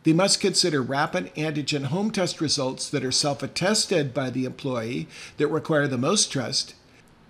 They 0.03 0.13
must 0.13 0.39
consider 0.39 0.81
rapid 0.81 1.33
antigen 1.35 1.85
home 1.85 2.11
test 2.11 2.39
results 2.39 2.89
that 2.91 3.03
are 3.03 3.11
self 3.11 3.41
attested 3.41 4.13
by 4.13 4.29
the 4.29 4.45
employee 4.45 5.07
that 5.37 5.47
require 5.47 5.87
the 5.87 5.97
most 5.97 6.31
trust. 6.31 6.75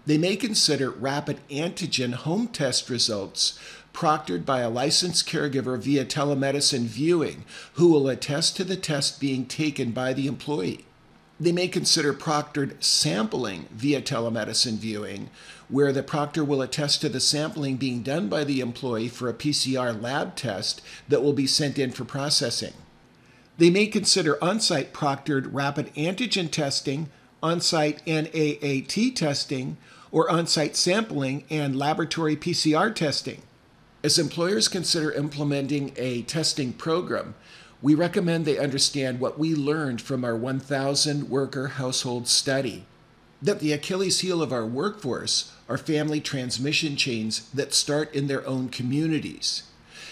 They 0.05 0.17
may 0.17 0.35
consider 0.35 0.91
rapid 0.91 1.39
antigen 1.49 2.13
home 2.13 2.49
test 2.49 2.89
results 2.89 3.57
proctored 3.93 4.45
by 4.45 4.59
a 4.59 4.69
licensed 4.69 5.27
caregiver 5.27 5.79
via 5.79 6.05
telemedicine 6.05 6.85
viewing 6.85 7.45
who 7.73 7.89
will 7.89 8.07
attest 8.09 8.55
to 8.57 8.63
the 8.63 8.75
test 8.75 9.19
being 9.19 9.45
taken 9.45 9.91
by 9.91 10.13
the 10.13 10.27
employee. 10.27 10.86
They 11.39 11.51
may 11.51 11.67
consider 11.67 12.13
proctored 12.13 12.83
sampling 12.83 13.67
via 13.71 14.01
telemedicine 14.01 14.77
viewing, 14.77 15.29
where 15.69 15.93
the 15.93 16.01
proctor 16.01 16.43
will 16.43 16.63
attest 16.63 17.01
to 17.01 17.09
the 17.09 17.19
sampling 17.19 17.77
being 17.77 18.01
done 18.01 18.27
by 18.27 18.43
the 18.43 18.59
employee 18.59 19.07
for 19.07 19.29
a 19.29 19.33
PCR 19.33 20.01
lab 20.01 20.35
test 20.35 20.81
that 21.07 21.21
will 21.21 21.33
be 21.33 21.45
sent 21.45 21.77
in 21.77 21.91
for 21.91 22.05
processing. 22.05 22.73
They 23.57 23.69
may 23.69 23.87
consider 23.87 24.43
on 24.43 24.59
site 24.59 24.93
proctored 24.93 25.49
rapid 25.51 25.93
antigen 25.95 26.49
testing, 26.49 27.09
on 27.43 27.61
site 27.61 28.01
NAAT 28.07 29.15
testing, 29.15 29.77
or 30.11 30.29
on 30.29 30.47
site 30.47 30.75
sampling 30.75 31.43
and 31.49 31.75
laboratory 31.75 32.35
PCR 32.35 32.93
testing. 32.93 33.43
As 34.03 34.17
employers 34.17 34.67
consider 34.67 35.11
implementing 35.11 35.91
a 35.97 36.21
testing 36.23 36.73
program, 36.73 37.35
we 37.81 37.93
recommend 37.93 38.45
they 38.45 38.57
understand 38.57 39.19
what 39.19 39.37
we 39.37 39.53
learned 39.53 40.01
from 40.01 40.23
our 40.23 40.35
1,000 40.35 41.29
worker 41.29 41.67
household 41.69 42.27
study 42.27 42.85
that 43.41 43.59
the 43.59 43.71
Achilles 43.71 44.21
heel 44.21 44.41
of 44.41 44.51
our 44.51 44.65
workforce 44.65 45.53
are 45.69 45.77
family 45.77 46.19
transmission 46.19 46.95
chains 46.95 47.49
that 47.51 47.73
start 47.73 48.13
in 48.13 48.27
their 48.27 48.45
own 48.47 48.69
communities. 48.69 49.63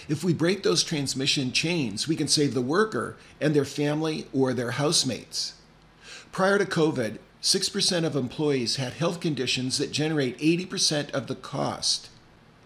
If 0.08 0.22
we 0.22 0.32
break 0.32 0.62
those 0.62 0.84
transmission 0.84 1.50
chains, 1.50 2.06
we 2.06 2.14
can 2.14 2.28
save 2.28 2.54
the 2.54 2.62
worker 2.62 3.16
and 3.40 3.54
their 3.54 3.64
family 3.64 4.28
or 4.32 4.54
their 4.54 4.72
housemates. 4.72 5.54
Prior 6.30 6.58
to 6.58 6.64
COVID, 6.64 7.18
6% 7.42 8.04
of 8.04 8.14
employees 8.14 8.76
had 8.76 8.92
health 8.92 9.20
conditions 9.20 9.78
that 9.78 9.90
generate 9.90 10.38
80% 10.38 11.10
of 11.10 11.26
the 11.26 11.34
cost. 11.34 12.10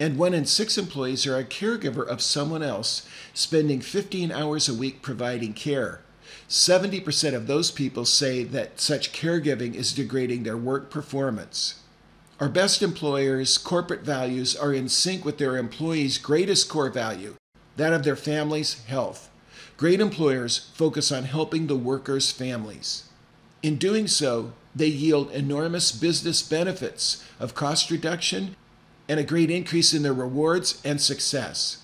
And 0.01 0.17
one 0.17 0.33
in 0.33 0.47
six 0.47 0.79
employees 0.79 1.27
are 1.27 1.37
a 1.37 1.43
caregiver 1.43 2.03
of 2.03 2.23
someone 2.23 2.63
else, 2.63 3.07
spending 3.35 3.81
15 3.81 4.31
hours 4.31 4.67
a 4.67 4.73
week 4.73 5.03
providing 5.03 5.53
care. 5.53 6.01
70% 6.49 7.35
of 7.35 7.45
those 7.45 7.69
people 7.69 8.05
say 8.05 8.43
that 8.43 8.79
such 8.79 9.13
caregiving 9.13 9.75
is 9.75 9.93
degrading 9.93 10.41
their 10.41 10.57
work 10.57 10.89
performance. 10.89 11.81
Our 12.39 12.49
best 12.49 12.81
employers' 12.81 13.59
corporate 13.59 14.01
values 14.01 14.55
are 14.55 14.73
in 14.73 14.89
sync 14.89 15.23
with 15.23 15.37
their 15.37 15.55
employees' 15.55 16.17
greatest 16.17 16.67
core 16.67 16.89
value, 16.89 17.35
that 17.77 17.93
of 17.93 18.03
their 18.03 18.15
families' 18.15 18.83
health. 18.85 19.29
Great 19.77 20.01
employers 20.01 20.71
focus 20.73 21.11
on 21.11 21.25
helping 21.25 21.67
the 21.67 21.75
workers' 21.75 22.31
families. 22.31 23.03
In 23.61 23.75
doing 23.75 24.07
so, 24.07 24.53
they 24.75 24.87
yield 24.87 25.29
enormous 25.29 25.91
business 25.91 26.41
benefits 26.41 27.23
of 27.39 27.53
cost 27.53 27.91
reduction 27.91 28.55
and 29.11 29.19
a 29.19 29.23
great 29.25 29.51
increase 29.51 29.93
in 29.93 30.03
their 30.03 30.13
rewards 30.13 30.81
and 30.85 31.01
success. 31.01 31.83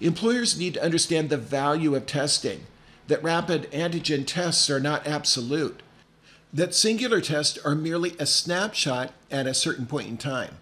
Employers 0.00 0.58
need 0.58 0.74
to 0.74 0.82
understand 0.82 1.30
the 1.30 1.36
value 1.36 1.94
of 1.94 2.06
testing, 2.06 2.66
that 3.06 3.22
rapid 3.22 3.70
antigen 3.70 4.26
tests 4.26 4.68
are 4.68 4.80
not 4.80 5.06
absolute, 5.06 5.80
that 6.52 6.74
singular 6.74 7.20
tests 7.20 7.56
are 7.64 7.76
merely 7.76 8.16
a 8.18 8.26
snapshot 8.26 9.12
at 9.30 9.46
a 9.46 9.54
certain 9.54 9.86
point 9.86 10.08
in 10.08 10.16
time. 10.16 10.56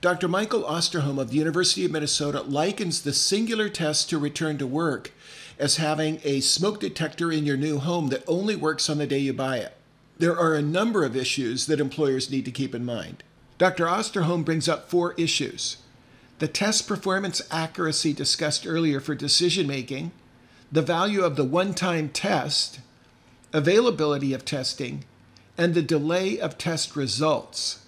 Dr. 0.00 0.26
Michael 0.26 0.64
Osterholm 0.64 1.20
of 1.20 1.30
the 1.30 1.36
University 1.36 1.84
of 1.84 1.92
Minnesota 1.92 2.42
likens 2.42 3.02
the 3.02 3.12
singular 3.12 3.68
test 3.68 4.10
to 4.10 4.18
return 4.18 4.58
to 4.58 4.66
work 4.66 5.12
as 5.60 5.76
having 5.76 6.18
a 6.24 6.40
smoke 6.40 6.80
detector 6.80 7.30
in 7.30 7.46
your 7.46 7.56
new 7.56 7.78
home 7.78 8.08
that 8.08 8.24
only 8.26 8.56
works 8.56 8.90
on 8.90 8.98
the 8.98 9.06
day 9.06 9.20
you 9.20 9.32
buy 9.32 9.58
it. 9.58 9.76
There 10.18 10.36
are 10.36 10.56
a 10.56 10.60
number 10.60 11.04
of 11.04 11.14
issues 11.14 11.66
that 11.66 11.78
employers 11.78 12.32
need 12.32 12.46
to 12.46 12.50
keep 12.50 12.74
in 12.74 12.84
mind. 12.84 13.22
Dr. 13.58 13.86
Osterholm 13.86 14.44
brings 14.44 14.68
up 14.68 14.90
four 14.90 15.14
issues 15.14 15.78
the 16.38 16.48
test 16.48 16.86
performance 16.86 17.40
accuracy 17.50 18.12
discussed 18.12 18.66
earlier 18.66 19.00
for 19.00 19.14
decision 19.14 19.66
making, 19.66 20.12
the 20.70 20.82
value 20.82 21.22
of 21.22 21.36
the 21.36 21.44
one 21.44 21.72
time 21.72 22.10
test, 22.10 22.80
availability 23.54 24.34
of 24.34 24.44
testing, 24.44 25.04
and 25.56 25.72
the 25.72 25.80
delay 25.80 26.38
of 26.38 26.58
test 26.58 26.94
results. 26.94 27.86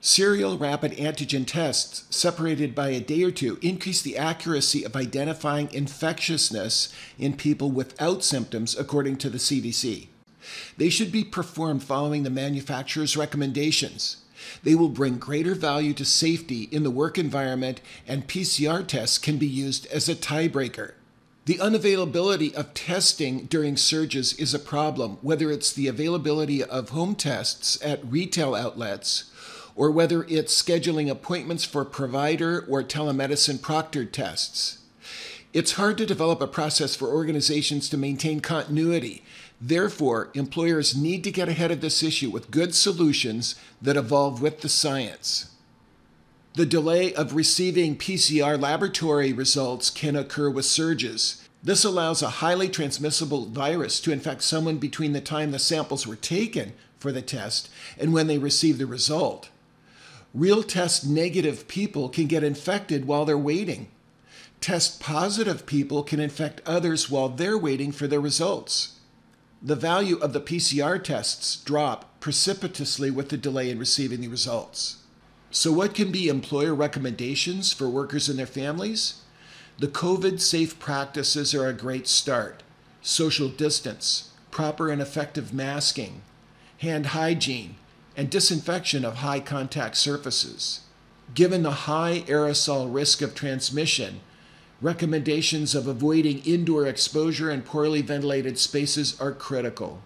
Serial 0.00 0.56
rapid 0.56 0.92
antigen 0.92 1.44
tests, 1.44 2.04
separated 2.14 2.74
by 2.74 2.90
a 2.90 3.00
day 3.00 3.24
or 3.24 3.32
two, 3.32 3.58
increase 3.60 4.00
the 4.00 4.16
accuracy 4.16 4.84
of 4.84 4.94
identifying 4.94 5.70
infectiousness 5.72 6.94
in 7.18 7.36
people 7.36 7.70
without 7.70 8.22
symptoms, 8.22 8.78
according 8.78 9.16
to 9.16 9.28
the 9.28 9.38
CDC. 9.38 10.06
They 10.76 10.88
should 10.88 11.12
be 11.12 11.24
performed 11.24 11.82
following 11.82 12.22
the 12.22 12.30
manufacturer's 12.30 13.16
recommendations. 13.16 14.18
They 14.62 14.74
will 14.74 14.88
bring 14.88 15.18
greater 15.18 15.54
value 15.54 15.94
to 15.94 16.04
safety 16.04 16.68
in 16.70 16.82
the 16.82 16.90
work 16.90 17.18
environment, 17.18 17.80
and 18.06 18.26
PCR 18.26 18.86
tests 18.86 19.18
can 19.18 19.36
be 19.36 19.46
used 19.46 19.86
as 19.86 20.08
a 20.08 20.14
tiebreaker. 20.14 20.92
The 21.46 21.58
unavailability 21.58 22.54
of 22.54 22.74
testing 22.74 23.46
during 23.46 23.76
surges 23.76 24.34
is 24.34 24.54
a 24.54 24.58
problem, 24.58 25.18
whether 25.22 25.50
it's 25.50 25.72
the 25.72 25.88
availability 25.88 26.62
of 26.62 26.90
home 26.90 27.14
tests 27.14 27.78
at 27.82 28.04
retail 28.04 28.54
outlets 28.54 29.30
or 29.74 29.90
whether 29.90 30.24
it's 30.24 30.60
scheduling 30.60 31.10
appointments 31.10 31.64
for 31.64 31.84
provider 31.84 32.64
or 32.68 32.82
telemedicine 32.82 33.58
proctored 33.58 34.12
tests. 34.12 34.78
It's 35.52 35.72
hard 35.72 35.98
to 35.98 36.06
develop 36.06 36.40
a 36.40 36.46
process 36.46 36.94
for 36.94 37.08
organizations 37.08 37.88
to 37.88 37.96
maintain 37.96 38.40
continuity. 38.40 39.24
Therefore, 39.60 40.30
employers 40.34 40.96
need 40.96 41.22
to 41.24 41.30
get 41.30 41.48
ahead 41.48 41.70
of 41.70 41.82
this 41.82 42.02
issue 42.02 42.30
with 42.30 42.50
good 42.50 42.74
solutions 42.74 43.56
that 43.82 43.96
evolve 43.96 44.40
with 44.40 44.62
the 44.62 44.68
science. 44.68 45.50
The 46.54 46.66
delay 46.66 47.12
of 47.12 47.34
receiving 47.34 47.96
PCR 47.96 48.58
laboratory 48.58 49.32
results 49.32 49.90
can 49.90 50.16
occur 50.16 50.48
with 50.48 50.64
surges. 50.64 51.46
This 51.62 51.84
allows 51.84 52.22
a 52.22 52.40
highly 52.40 52.68
transmissible 52.70 53.46
virus 53.46 54.00
to 54.00 54.12
infect 54.12 54.42
someone 54.42 54.78
between 54.78 55.12
the 55.12 55.20
time 55.20 55.50
the 55.50 55.58
samples 55.58 56.06
were 56.06 56.16
taken 56.16 56.72
for 56.98 57.12
the 57.12 57.22
test 57.22 57.68
and 57.98 58.14
when 58.14 58.28
they 58.28 58.38
receive 58.38 58.78
the 58.78 58.86
result. 58.86 59.50
Real 60.32 60.62
test 60.62 61.06
negative 61.06 61.68
people 61.68 62.08
can 62.08 62.26
get 62.26 62.42
infected 62.42 63.04
while 63.04 63.24
they're 63.24 63.36
waiting. 63.36 63.88
Test 64.60 65.00
positive 65.00 65.66
people 65.66 66.02
can 66.02 66.18
infect 66.18 66.62
others 66.64 67.10
while 67.10 67.28
they're 67.28 67.58
waiting 67.58 67.92
for 67.92 68.06
their 68.06 68.20
results. 68.20 68.99
The 69.62 69.76
value 69.76 70.16
of 70.18 70.32
the 70.32 70.40
PCR 70.40 71.02
tests 71.02 71.56
drop 71.56 72.18
precipitously 72.18 73.10
with 73.10 73.28
the 73.28 73.36
delay 73.36 73.68
in 73.68 73.78
receiving 73.78 74.22
the 74.22 74.28
results. 74.28 74.98
So, 75.50 75.70
what 75.70 75.94
can 75.94 76.10
be 76.10 76.28
employer 76.28 76.74
recommendations 76.74 77.70
for 77.70 77.86
workers 77.86 78.30
and 78.30 78.38
their 78.38 78.46
families? 78.46 79.20
The 79.78 79.88
COVID 79.88 80.40
safe 80.40 80.78
practices 80.78 81.54
are 81.54 81.66
a 81.66 81.74
great 81.74 82.08
start 82.08 82.62
social 83.02 83.48
distance, 83.48 84.30
proper 84.50 84.90
and 84.90 85.02
effective 85.02 85.52
masking, 85.52 86.22
hand 86.78 87.06
hygiene, 87.06 87.76
and 88.16 88.30
disinfection 88.30 89.04
of 89.04 89.16
high 89.16 89.40
contact 89.40 89.96
surfaces. 89.96 90.80
Given 91.34 91.62
the 91.62 91.86
high 91.86 92.20
aerosol 92.26 92.92
risk 92.92 93.20
of 93.20 93.34
transmission, 93.34 94.20
recommendations 94.80 95.74
of 95.74 95.86
avoiding 95.86 96.38
indoor 96.40 96.86
exposure 96.86 97.50
and 97.50 97.64
poorly 97.64 98.02
ventilated 98.02 98.58
spaces 98.58 99.20
are 99.20 99.32
critical. 99.32 100.02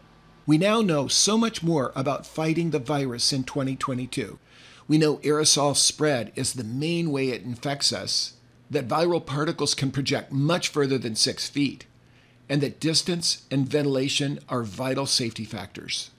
We 0.47 0.59
now 0.59 0.83
know 0.83 1.09
so 1.09 1.39
much 1.39 1.62
more 1.62 1.93
about 1.95 2.27
fighting 2.27 2.70
the 2.70 2.79
virus 2.79 3.33
in 3.33 3.45
2022. 3.45 4.39
We 4.87 4.99
know 4.99 5.16
aerosol 5.18 5.77
spread 5.77 6.33
is 6.35 6.53
the 6.53 6.64
main 6.64 7.11
way 7.11 7.31
it 7.31 7.43
infects 7.43 7.93
us, 7.93 8.35
that 8.70 8.89
viral 8.89 9.25
particles 9.25 9.75
can 9.75 9.91
project 9.91 10.33
much 10.33 10.68
further 10.68 10.99
than 10.99 11.14
six 11.14 11.49
feet, 11.49 11.87
and 12.49 12.61
that 12.61 12.81
distance 12.81 13.47
and 13.51 13.68
ventilation 13.68 14.41
are 14.49 14.62
vital 14.62 15.07
safety 15.07 15.45
factors. 15.45 16.11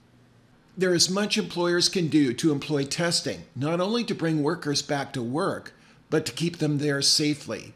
There 0.78 0.94
is 0.94 1.10
much 1.10 1.38
employers 1.38 1.88
can 1.88 2.08
do 2.08 2.34
to 2.34 2.52
employ 2.52 2.86
testing, 2.86 3.44
not 3.56 3.80
only 3.80 4.04
to 4.06 4.16
bring 4.16 4.42
workers 4.42 4.82
back 4.82 5.14
to 5.14 5.22
work, 5.22 5.74
but 6.10 6.26
to 6.26 6.32
keep 6.32 6.58
them 6.58 6.80
there 6.80 7.02
safely. 7.02 7.74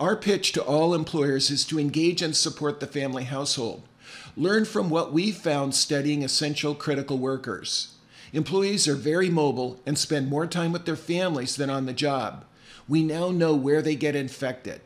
Our 0.00 0.16
pitch 0.16 0.50
to 0.52 0.62
all 0.62 0.92
employers 0.92 1.50
is 1.50 1.64
to 1.66 1.78
engage 1.78 2.20
and 2.20 2.36
support 2.36 2.80
the 2.80 2.86
family 2.86 3.24
household. 3.24 3.86
Learn 4.36 4.64
from 4.64 4.90
what 4.90 5.12
we've 5.12 5.36
found 5.36 5.74
studying 5.74 6.24
essential 6.24 6.74
critical 6.74 7.18
workers. 7.18 7.94
Employees 8.32 8.88
are 8.88 8.96
very 8.96 9.30
mobile 9.30 9.80
and 9.86 9.96
spend 9.96 10.28
more 10.28 10.48
time 10.48 10.72
with 10.72 10.84
their 10.84 10.96
families 10.96 11.54
than 11.54 11.70
on 11.70 11.86
the 11.86 11.92
job. 11.92 12.44
We 12.88 13.04
now 13.04 13.30
know 13.30 13.54
where 13.54 13.80
they 13.80 13.94
get 13.94 14.16
infected. 14.16 14.80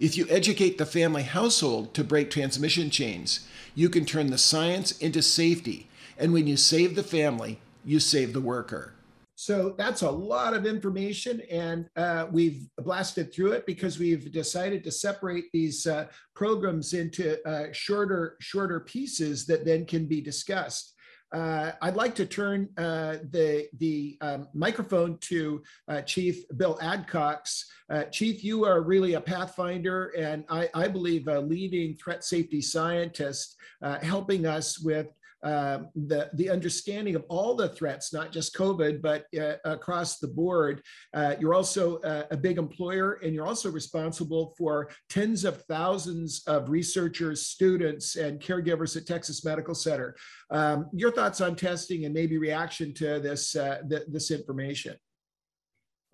If 0.00 0.16
you 0.16 0.26
educate 0.28 0.76
the 0.76 0.86
family 0.86 1.22
household 1.22 1.94
to 1.94 2.02
break 2.02 2.28
transmission 2.28 2.90
chains, 2.90 3.46
you 3.76 3.88
can 3.88 4.04
turn 4.04 4.30
the 4.30 4.38
science 4.38 4.90
into 4.98 5.22
safety. 5.22 5.88
And 6.18 6.32
when 6.32 6.48
you 6.48 6.56
save 6.56 6.96
the 6.96 7.04
family, 7.04 7.60
you 7.84 8.00
save 8.00 8.32
the 8.32 8.40
worker. 8.40 8.94
So 9.40 9.76
that's 9.78 10.02
a 10.02 10.10
lot 10.10 10.52
of 10.52 10.66
information, 10.66 11.42
and 11.48 11.88
uh, 11.94 12.26
we've 12.32 12.68
blasted 12.76 13.32
through 13.32 13.52
it 13.52 13.66
because 13.66 13.96
we've 13.96 14.32
decided 14.32 14.82
to 14.82 14.90
separate 14.90 15.44
these 15.52 15.86
uh, 15.86 16.08
programs 16.34 16.92
into 16.92 17.38
uh, 17.48 17.68
shorter, 17.70 18.36
shorter 18.40 18.80
pieces 18.80 19.46
that 19.46 19.64
then 19.64 19.86
can 19.86 20.06
be 20.06 20.20
discussed. 20.20 20.92
Uh, 21.32 21.70
I'd 21.80 21.94
like 21.94 22.16
to 22.16 22.26
turn 22.26 22.68
uh, 22.78 23.18
the, 23.30 23.68
the 23.78 24.18
um, 24.22 24.48
microphone 24.54 25.18
to 25.18 25.62
uh, 25.86 26.00
Chief 26.00 26.42
Bill 26.56 26.76
Adcox. 26.82 27.62
Chief, 28.10 28.42
you 28.42 28.64
are 28.64 28.82
really 28.82 29.14
a 29.14 29.20
pathfinder 29.20 30.12
and 30.18 30.44
I, 30.50 30.68
I 30.74 30.88
believe 30.88 31.28
a 31.28 31.40
leading 31.40 31.94
threat 31.96 32.24
safety 32.24 32.60
scientist 32.60 33.56
helping 34.02 34.46
us 34.46 34.80
with 34.80 35.06
uh, 35.42 35.78
the, 35.94 36.28
the 36.34 36.50
understanding 36.50 37.14
of 37.14 37.24
all 37.28 37.54
the 37.54 37.68
threats, 37.68 38.12
not 38.12 38.32
just 38.32 38.56
COVID, 38.56 39.00
but 39.00 39.24
uh, 39.38 39.54
across 39.64 40.18
the 40.18 40.26
board. 40.26 40.82
Uh, 41.14 41.36
you're 41.38 41.54
also 41.54 42.00
a, 42.02 42.26
a 42.32 42.36
big 42.36 42.58
employer, 42.58 43.20
and 43.22 43.34
you're 43.34 43.46
also 43.46 43.70
responsible 43.70 44.54
for 44.58 44.90
tens 45.08 45.44
of 45.44 45.62
thousands 45.62 46.42
of 46.46 46.70
researchers, 46.70 47.46
students, 47.46 48.16
and 48.16 48.40
caregivers 48.40 48.96
at 48.96 49.06
Texas 49.06 49.44
Medical 49.44 49.74
Center. 49.74 50.16
Um, 50.50 50.88
your 50.92 51.12
thoughts 51.12 51.40
on 51.40 51.54
testing 51.54 52.04
and 52.04 52.12
maybe 52.12 52.38
reaction 52.38 52.92
to 52.94 53.20
this, 53.20 53.54
uh, 53.54 53.82
th 53.88 54.02
this 54.08 54.30
information? 54.30 54.96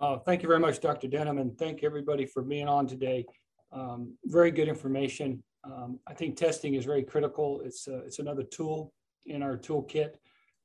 Uh, 0.01 0.19
thank 0.19 0.43
you 0.43 0.49
very 0.49 0.61
much, 0.61 0.81
Dr. 0.81 1.09
Denham, 1.09 1.39
and 1.39 1.57
thank 1.57 1.83
everybody 1.83 2.27
for 2.27 2.43
being 2.43 2.69
on 2.69 2.87
today. 2.87 3.25
Um, 3.73 4.15
very 4.27 4.51
good 4.51 4.69
information. 4.69 5.43
Um, 5.65 5.99
I 6.07 6.13
think 6.13 6.37
testing 6.37 6.75
is 6.75 6.85
very 6.85 7.03
critical. 7.03 7.63
It's, 7.65 7.89
uh, 7.89 8.03
it's 8.05 8.19
another 8.19 8.43
tool 8.43 8.93
in 9.27 9.43
our 9.43 9.57
toolkit 9.57 10.15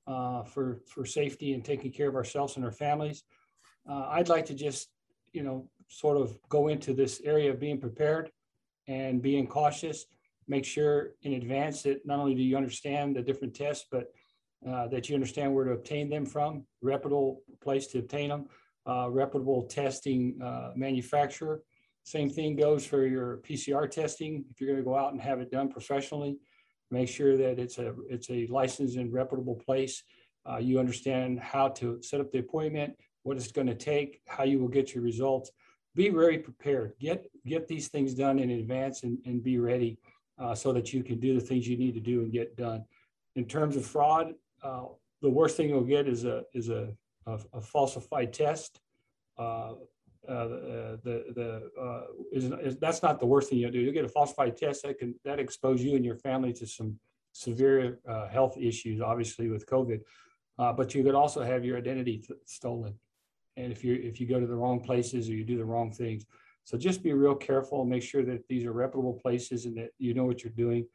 uh, 0.07 0.43
for, 0.43 0.81
for 0.87 1.05
safety 1.05 1.53
and 1.53 1.63
taking 1.63 1.91
care 1.91 2.09
of 2.09 2.15
ourselves 2.15 2.55
and 2.55 2.65
our 2.65 2.71
families. 2.71 3.23
Uh, 3.89 4.07
I'd 4.09 4.29
like 4.29 4.45
to 4.47 4.53
just, 4.53 4.89
you 5.33 5.43
know, 5.43 5.69
sort 5.87 6.17
of 6.17 6.37
go 6.49 6.67
into 6.67 6.93
this 6.93 7.21
area 7.23 7.49
of 7.51 7.59
being 7.59 7.79
prepared 7.79 8.31
and 8.87 9.21
being 9.21 9.47
cautious. 9.47 10.05
Make 10.47 10.65
sure 10.65 11.11
in 11.21 11.33
advance 11.33 11.83
that 11.83 12.05
not 12.05 12.19
only 12.19 12.35
do 12.35 12.41
you 12.41 12.57
understand 12.57 13.15
the 13.15 13.21
different 13.21 13.55
tests, 13.55 13.85
but 13.91 14.11
uh, 14.67 14.87
that 14.87 15.07
you 15.07 15.15
understand 15.15 15.53
where 15.53 15.65
to 15.65 15.71
obtain 15.71 16.09
them 16.09 16.25
from, 16.25 16.65
reputable 16.81 17.41
place 17.61 17.87
to 17.87 17.99
obtain 17.99 18.29
them. 18.29 18.47
uh, 18.89 19.09
reputable 19.09 19.63
testing 19.63 20.39
uh, 20.43 20.71
manufacturer. 20.75 21.61
Same 22.03 22.29
thing 22.29 22.55
goes 22.55 22.85
for 22.85 23.05
your 23.05 23.37
PCR 23.37 23.89
testing. 23.89 24.45
If 24.49 24.59
you're 24.59 24.69
going 24.69 24.79
to 24.79 24.83
go 24.83 24.95
out 24.95 25.11
and 25.11 25.21
have 25.21 25.39
it 25.41 25.51
done 25.51 25.69
professionally, 25.69 26.37
make 26.91 27.07
sure 27.07 27.37
that 27.37 27.59
it's 27.59 27.77
a 27.77 27.93
it's 28.09 28.29
a 28.29 28.47
licensed 28.47 28.97
and 28.97 29.13
reputable 29.13 29.55
place. 29.55 30.03
Uh, 30.49 30.57
you 30.57 30.79
understand 30.79 31.39
how 31.39 31.67
to 31.67 32.01
set 32.01 32.19
up 32.19 32.31
the 32.31 32.39
appointment, 32.39 32.95
what 33.23 33.37
it's 33.37 33.51
going 33.51 33.67
to 33.67 33.75
take, 33.75 34.21
how 34.27 34.43
you 34.43 34.59
will 34.59 34.67
get 34.67 34.93
your 34.93 35.03
results. 35.03 35.51
Be 35.95 36.09
very 36.09 36.39
prepared. 36.39 36.93
Get 36.99 37.25
get 37.45 37.67
these 37.67 37.87
things 37.89 38.13
done 38.13 38.39
in 38.39 38.51
advance 38.51 39.03
and, 39.03 39.17
and 39.25 39.43
be 39.43 39.59
ready 39.59 39.99
uh, 40.39 40.55
so 40.55 40.71
that 40.73 40.93
you 40.93 41.03
can 41.03 41.19
do 41.19 41.33
the 41.33 41.45
things 41.45 41.67
you 41.67 41.77
need 41.77 41.93
to 41.93 41.99
do 41.99 42.21
and 42.21 42.31
get 42.31 42.55
done. 42.55 42.85
In 43.35 43.45
terms 43.45 43.75
of 43.75 43.85
fraud, 43.85 44.33
uh, 44.63 44.85
the 45.21 45.29
worst 45.29 45.57
thing 45.57 45.69
you'll 45.69 45.83
get 45.83 46.07
is 46.07 46.25
a 46.25 46.43
is 46.53 46.69
a, 46.69 46.89
a, 47.25 47.39
a 47.53 47.61
falsified 47.61 48.33
test. 48.33 48.79
Uh, 50.29 50.33
uh, 50.33 50.97
the 51.03 51.71
uh, 51.81 52.01
is, 52.31 52.45
is, 52.61 52.77
that's 52.77 53.01
not 53.01 53.19
the 53.19 53.25
worst 53.25 53.49
thing 53.49 53.57
you'll 53.57 53.71
do. 53.71 53.79
You'll 53.79 53.93
get 53.93 54.05
a 54.05 54.09
falsified 54.09 54.55
test 54.55 54.83
that 54.83 54.99
can 54.99 55.15
that 55.25 55.39
expose 55.39 55.81
you 55.81 55.95
and 55.95 56.05
your 56.05 56.17
family 56.17 56.53
to 56.53 56.67
some 56.67 56.99
severe 57.31 57.99
uh, 58.07 58.27
health 58.27 58.55
issues, 58.57 59.01
obviously 59.01 59.49
with 59.49 59.65
COVID. 59.65 60.01
Uh, 60.59 60.73
but 60.73 60.93
you 60.93 61.03
could 61.03 61.15
also 61.15 61.41
have 61.41 61.65
your 61.65 61.77
identity 61.77 62.23
stolen, 62.45 62.93
and 63.57 63.71
if 63.71 63.83
you 63.83 63.95
if 63.95 64.19
you 64.19 64.27
go 64.27 64.39
to 64.39 64.45
the 64.45 64.55
wrong 64.55 64.79
places 64.79 65.29
or 65.29 65.33
you 65.33 65.43
do 65.43 65.57
the 65.57 65.65
wrong 65.65 65.91
things. 65.91 66.25
So 66.63 66.77
just 66.77 67.01
be 67.01 67.13
real 67.13 67.33
careful 67.33 67.81
and 67.81 67.89
make 67.89 68.03
sure 68.03 68.23
that 68.25 68.47
these 68.47 68.65
are 68.65 68.73
reputable 68.73 69.13
places 69.13 69.65
and 69.65 69.75
that 69.77 69.89
you 69.97 70.13
know 70.13 70.25
what 70.25 70.43
you're 70.43 70.53
doing. 70.53 70.85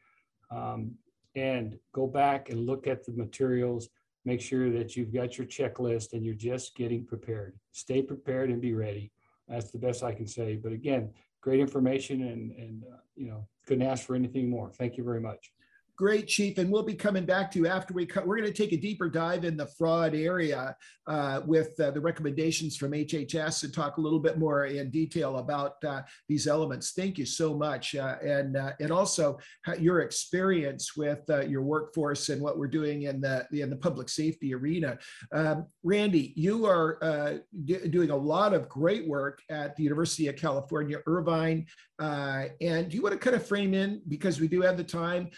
Um, 0.49 0.93
and 1.35 1.77
go 1.91 2.07
back 2.07 2.49
and 2.49 2.65
look 2.65 2.87
at 2.87 3.03
the 3.03 3.11
materials. 3.11 3.89
Make 4.23 4.39
sure 4.39 4.71
that 4.71 4.95
you've 4.95 5.13
got 5.13 5.37
your 5.37 5.45
checklist 5.45 6.13
and 6.13 6.23
you're 6.23 6.33
just 6.33 6.75
getting 6.75 7.05
prepared. 7.05 7.59
Stay 7.73 8.01
prepared 8.01 8.49
and 8.49 8.61
be 8.61 8.73
ready. 8.73 9.11
That's 9.47 9.71
the 9.71 9.77
best 9.77 10.03
I 10.03 10.13
can 10.13 10.27
say. 10.27 10.55
But 10.55 10.71
again, 10.71 11.11
great 11.41 11.59
information 11.59 12.23
and, 12.23 12.51
and 12.51 12.83
uh, 12.91 12.97
you 13.15 13.27
know, 13.27 13.47
couldn't 13.65 13.87
ask 13.87 14.05
for 14.05 14.15
anything 14.15 14.49
more. 14.49 14.71
Thank 14.71 14.97
you 14.97 15.03
very 15.03 15.21
much. 15.21 15.51
Great, 15.97 16.27
Chief. 16.27 16.57
And 16.57 16.69
we'll 16.69 16.83
be 16.83 16.93
coming 16.93 17.25
back 17.25 17.49
to 17.51 17.59
you 17.59 17.67
after 17.67 17.93
we 17.93 18.05
cut. 18.05 18.27
We're 18.27 18.37
going 18.37 18.51
to 18.51 18.53
take 18.53 18.73
a 18.73 18.77
deeper 18.77 19.09
dive 19.09 19.45
in 19.45 19.55
the 19.55 19.67
fraud 19.77 20.13
area 20.13 20.75
uh, 21.07 21.41
with 21.45 21.79
uh, 21.79 21.91
the 21.91 22.01
recommendations 22.01 22.75
from 22.75 22.91
HHS 22.91 23.63
and 23.63 23.73
talk 23.73 23.97
a 23.97 24.01
little 24.01 24.19
bit 24.19 24.37
more 24.37 24.65
in 24.65 24.89
detail 24.89 25.37
about 25.37 25.75
uh, 25.85 26.01
these 26.27 26.47
elements. 26.47 26.91
Thank 26.91 27.17
you 27.17 27.25
so 27.25 27.53
much. 27.53 27.95
Uh, 27.95 28.15
and, 28.21 28.57
uh, 28.57 28.71
and 28.81 28.91
also 28.91 29.37
your 29.79 30.01
experience 30.01 30.97
with 30.97 31.21
uh, 31.29 31.41
your 31.41 31.61
workforce 31.61 32.27
and 32.27 32.41
what 32.41 32.57
we're 32.57 32.67
doing 32.67 33.03
in 33.03 33.21
the, 33.21 33.47
in 33.53 33.69
the 33.69 33.77
public 33.77 34.09
safety 34.09 34.53
arena. 34.53 34.97
Um, 35.31 35.65
Randy, 35.83 36.33
you 36.35 36.65
are 36.65 37.39
doing 37.65 38.09
a 38.09 38.15
lot 38.15 38.53
of 38.53 38.67
great 38.67 39.07
work 39.07 39.41
at 39.49 39.75
the 39.75 39.83
University 39.83 40.27
of 40.27 40.35
California, 40.35 40.97
Irvine. 41.05 41.67
and 41.99 42.89
do 42.89 42.97
you 42.97 43.01
want 43.01 43.13
to 43.13 43.19
kind 43.19 43.35
of 43.35 43.47
frame 43.47 43.73
in, 43.73 44.01
because 44.07 44.41
we 44.41 44.47
do 44.47 44.61
have 44.61 44.75
the 44.75 44.83
time, 44.83 45.29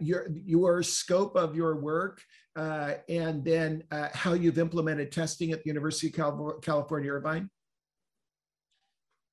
your 0.00 0.28
your 0.44 0.82
scope 0.82 1.36
of 1.36 1.54
your 1.54 1.76
work 1.76 2.22
uh, 2.56 2.94
and 3.08 3.44
then 3.44 3.82
uh, 3.90 4.08
how 4.14 4.32
you've 4.32 4.58
implemented 4.58 5.10
testing 5.10 5.52
at 5.52 5.62
the 5.62 5.68
University 5.68 6.08
of 6.08 6.62
California, 6.62 7.10
Irvine? 7.10 7.50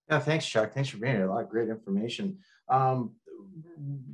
Yeah, 0.10 0.20
thanks, 0.20 0.46
Chuck. 0.46 0.74
Thanks 0.74 0.90
for 0.90 0.98
being 0.98 1.16
here. 1.16 1.28
A 1.28 1.34
lot 1.34 1.44
of 1.44 1.50
great 1.50 1.70
information. 1.70 2.40
Um, 2.68 3.12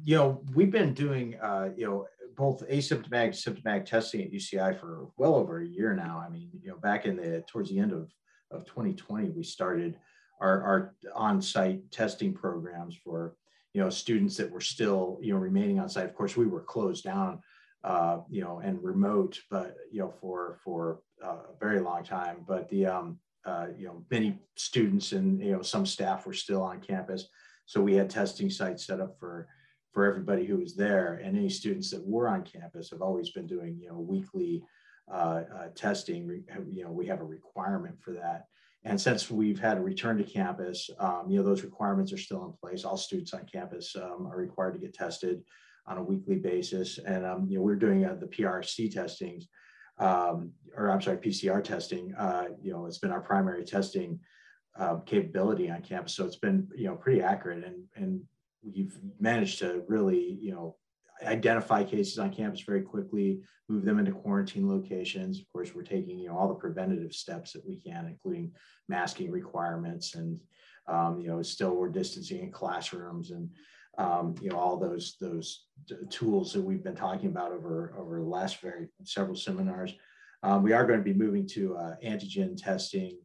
you 0.03 0.15
know, 0.15 0.43
we've 0.53 0.71
been 0.71 0.93
doing, 0.93 1.35
uh, 1.41 1.69
you 1.75 1.85
know, 1.85 2.07
both 2.35 2.67
asymptomatic 2.69 3.33
symptomatic 3.35 3.85
testing 3.85 4.21
at 4.21 4.31
UCI 4.31 4.79
for 4.79 5.07
well 5.17 5.35
over 5.35 5.59
a 5.59 5.65
year 5.65 5.95
now. 5.95 6.23
I 6.23 6.29
mean, 6.29 6.49
you 6.61 6.69
know, 6.69 6.77
back 6.77 7.05
in 7.05 7.15
the 7.15 7.43
towards 7.47 7.69
the 7.69 7.79
end 7.79 7.93
of, 7.93 8.11
of 8.51 8.65
2020, 8.65 9.29
we 9.29 9.43
started 9.43 9.97
our, 10.39 10.61
our 10.61 10.95
on-site 11.15 11.91
testing 11.91 12.33
programs 12.33 12.95
for 12.95 13.35
you 13.74 13.82
know, 13.82 13.89
students 13.89 14.38
that 14.38 14.51
were 14.51 14.61
still, 14.61 15.20
you 15.22 15.34
know, 15.34 15.39
remaining 15.39 15.80
on 15.80 15.89
site. 15.89 16.05
Of 16.05 16.15
course, 16.15 16.36
we 16.36 16.47
were 16.47 16.61
closed 16.61 17.03
down, 17.03 17.41
uh, 17.84 18.20
you 18.30 18.41
know, 18.41 18.59
and 18.59 18.84
remote, 18.84 19.39
but, 19.51 19.76
you 19.91 19.99
know, 19.99 20.13
for, 20.20 20.57
for 20.63 21.01
uh, 21.24 21.43
a 21.53 21.57
very 21.59 21.80
long 21.80 22.03
time. 22.03 22.45
But 22.47 22.70
the, 22.70 22.86
um, 22.88 23.20
uh, 23.45 23.68
you 23.78 23.86
know, 23.88 24.03
many 24.09 24.39
students 24.55 25.11
and, 25.11 25.41
you 25.41 25.51
know, 25.51 25.61
some 25.61 25.86
staff 25.86 26.26
were 26.26 26.34
still 26.34 26.63
on 26.63 26.82
campus. 26.82 27.30
So 27.65 27.82
we 27.82 27.95
had 27.95 28.09
testing 28.09 28.49
sites 28.49 28.86
set 28.86 28.99
up 28.99 29.20
for, 29.20 29.47
for 29.93 30.05
everybody 30.05 30.45
who 30.45 30.57
was 30.57 30.76
there. 30.76 31.22
And 31.24 31.38
any 31.38 31.49
students 31.49 31.91
that 31.91 32.05
were 32.05 32.28
on 32.28 32.43
campus 32.43 32.89
have 32.91 33.01
always 33.01 33.30
been 33.32 33.47
doing, 33.47 33.78
you 33.82 33.89
know, 33.89 33.99
weekly 33.99 34.63
uh, 35.11 35.43
uh, 35.55 35.68
testing. 35.76 36.43
You 36.74 36.84
know, 36.84 36.91
we 36.91 37.05
have 37.07 37.22
a 37.22 37.26
requirement 37.26 37.97
for 38.01 38.13
that. 38.13 38.47
And 38.88 38.99
since 38.99 39.29
we've 39.29 39.59
had 39.59 39.77
a 39.77 39.81
return 39.81 40.17
to 40.17 40.23
campus, 40.23 40.89
um, 40.97 41.25
you 41.27 41.38
know, 41.38 41.43
those 41.43 41.63
requirements 41.63 42.13
are 42.13 42.17
still 42.17 42.45
in 42.45 42.53
place. 42.53 42.85
All 42.85 42.95
students 42.95 43.33
on 43.33 43.45
campus 43.45 43.93
um, 43.97 44.27
are 44.31 44.38
required 44.38 44.75
to 44.75 44.79
get 44.79 44.93
tested 44.93 45.43
on 45.85 45.97
a 45.97 46.03
weekly 46.03 46.38
basis. 46.38 46.97
And, 46.97 47.25
um, 47.25 47.47
you 47.49 47.57
know, 47.57 47.63
we're 47.63 47.75
doing 47.75 48.05
uh, 48.05 48.15
the 48.17 48.27
PRC 48.27 48.89
testings, 48.93 49.49
um, 49.99 50.51
or 50.73 50.89
I'm 50.89 51.01
sorry, 51.01 51.17
PCR 51.17 51.61
testing. 51.61 52.15
Uh, 52.15 52.45
you 52.61 52.71
know, 52.71 52.85
it's 52.85 52.99
been 52.99 53.11
our 53.11 53.19
primary 53.19 53.65
testing 53.65 54.21
uh, 54.79 54.97
capability 55.05 55.69
on 55.69 55.81
campus. 55.81 56.15
So 56.15 56.25
it's 56.25 56.38
been, 56.38 56.69
you 56.73 56.88
know, 56.88 56.95
pretty 56.95 57.21
accurate 57.21 57.65
and, 57.65 57.83
and 57.95 58.21
we've 58.63 58.97
managed 59.19 59.59
to 59.59 59.83
really, 59.89 60.38
you 60.39 60.53
know, 60.53 60.77
identify 61.26 61.84
cases 61.84 62.20
on 62.20 62.34
campus 62.34 62.61
very 62.61 62.82
quickly, 62.82 63.41
move 63.70 63.84
them 63.84 63.99
into 63.99 64.11
quarantine 64.11 64.68
locations. 64.68 65.39
Of 65.39 65.51
course, 65.51 65.74
we're 65.74 65.84
taking 65.84 66.20
you 66.20 66.30
know 66.30 66.38
all 66.38 66.47
the 66.47 66.55
preventative 66.55 67.13
steps 67.13 67.53
that 67.53 67.68
we 67.68 67.78
can, 67.78 68.07
including 68.07 68.51
masking 68.88 69.32
requirements 69.32 70.15
and 70.15 70.39
um, 70.88 71.20
you 71.20 71.28
know 71.28 71.41
still 71.41 71.76
we're 71.76 71.89
distancing 71.89 72.39
in 72.39 72.51
classrooms 72.51 73.32
and 73.32 73.49
um, 73.97 74.36
you 74.41 74.49
know 74.49 74.57
all 74.57 74.78
those 74.78 75.15
those 75.20 75.65
tools 76.09 76.53
that 76.53 76.61
we've 76.61 76.84
been 76.84 76.95
talking 76.95 77.30
about 77.30 77.51
over 77.51 77.93
over 77.97 78.20
the 78.20 78.26
last 78.26 78.61
very 78.61 78.88
several 79.03 79.36
seminars. 79.36 79.93
Um, 80.43 80.61
we 80.61 80.74
are 80.74 80.86
going 80.86 80.99
to 80.99 81.03
be 81.03 81.13
moving 81.13 81.47
to 81.49 81.76
uh, 81.76 81.95
antigen 82.05 82.55
testing 82.55 83.18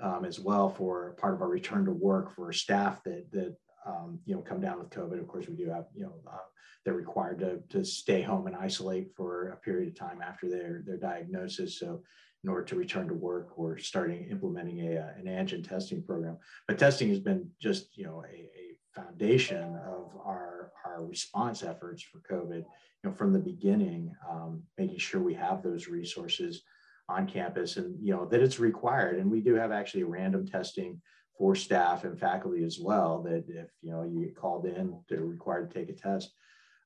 um, 0.00 0.24
as 0.24 0.38
well 0.38 0.70
for 0.70 1.16
part 1.20 1.34
of 1.34 1.42
our 1.42 1.48
return 1.48 1.84
to 1.84 1.90
work 1.90 2.34
for 2.34 2.52
staff 2.52 3.02
that 3.04 3.30
that 3.32 3.56
um, 3.86 4.18
you 4.24 4.34
know 4.34 4.42
come 4.42 4.60
down 4.60 4.78
with 4.78 4.90
COVID. 4.90 5.20
Of 5.20 5.28
course, 5.28 5.48
we 5.48 5.56
do 5.56 5.68
have 5.70 5.86
you 5.94 6.04
know 6.04 6.14
uh, 6.26 6.36
they're 6.84 6.94
required 6.94 7.38
to, 7.40 7.60
to 7.70 7.84
stay 7.84 8.22
home 8.22 8.46
and 8.46 8.56
isolate 8.56 9.14
for 9.16 9.50
a 9.50 9.56
period 9.56 9.88
of 9.88 9.94
time 9.94 10.20
after 10.22 10.48
their, 10.48 10.82
their 10.86 10.96
diagnosis. 10.96 11.78
So 11.78 12.02
in 12.42 12.50
order 12.50 12.64
to 12.64 12.76
return 12.76 13.06
to 13.08 13.14
work, 13.14 13.56
we're 13.56 13.78
starting 13.78 14.28
implementing 14.30 14.80
a, 14.80 14.98
uh, 14.98 15.10
an 15.16 15.26
antigen 15.26 15.66
testing 15.68 16.02
program. 16.02 16.38
But 16.66 16.78
testing 16.78 17.08
has 17.10 17.20
been 17.20 17.48
just, 17.60 17.96
you 17.96 18.04
know, 18.04 18.24
a, 18.28 18.34
a 18.34 19.00
foundation 19.00 19.76
of 19.86 20.10
our, 20.24 20.72
our 20.84 21.04
response 21.04 21.62
efforts 21.62 22.02
for 22.02 22.20
COVID, 22.30 22.58
you 22.58 22.64
know, 23.04 23.12
from 23.12 23.32
the 23.32 23.38
beginning, 23.38 24.12
um, 24.28 24.62
making 24.76 24.98
sure 24.98 25.20
we 25.22 25.34
have 25.34 25.62
those 25.62 25.86
resources 25.86 26.62
on 27.08 27.28
campus 27.28 27.76
and, 27.76 27.96
you 28.04 28.12
know, 28.12 28.26
that 28.26 28.42
it's 28.42 28.58
required. 28.58 29.18
And 29.18 29.30
we 29.30 29.40
do 29.40 29.54
have 29.54 29.70
actually 29.70 30.02
random 30.02 30.46
testing 30.46 31.00
for 31.42 31.56
staff 31.56 32.04
and 32.04 32.20
faculty 32.20 32.62
as 32.62 32.78
well 32.78 33.20
that 33.20 33.44
if, 33.48 33.68
you 33.80 33.90
know, 33.90 34.04
you 34.04 34.26
get 34.26 34.36
called 34.36 34.64
in, 34.64 34.96
they're 35.08 35.24
required 35.24 35.68
to 35.68 35.76
take 35.76 35.88
a 35.88 35.92
test. 35.92 36.32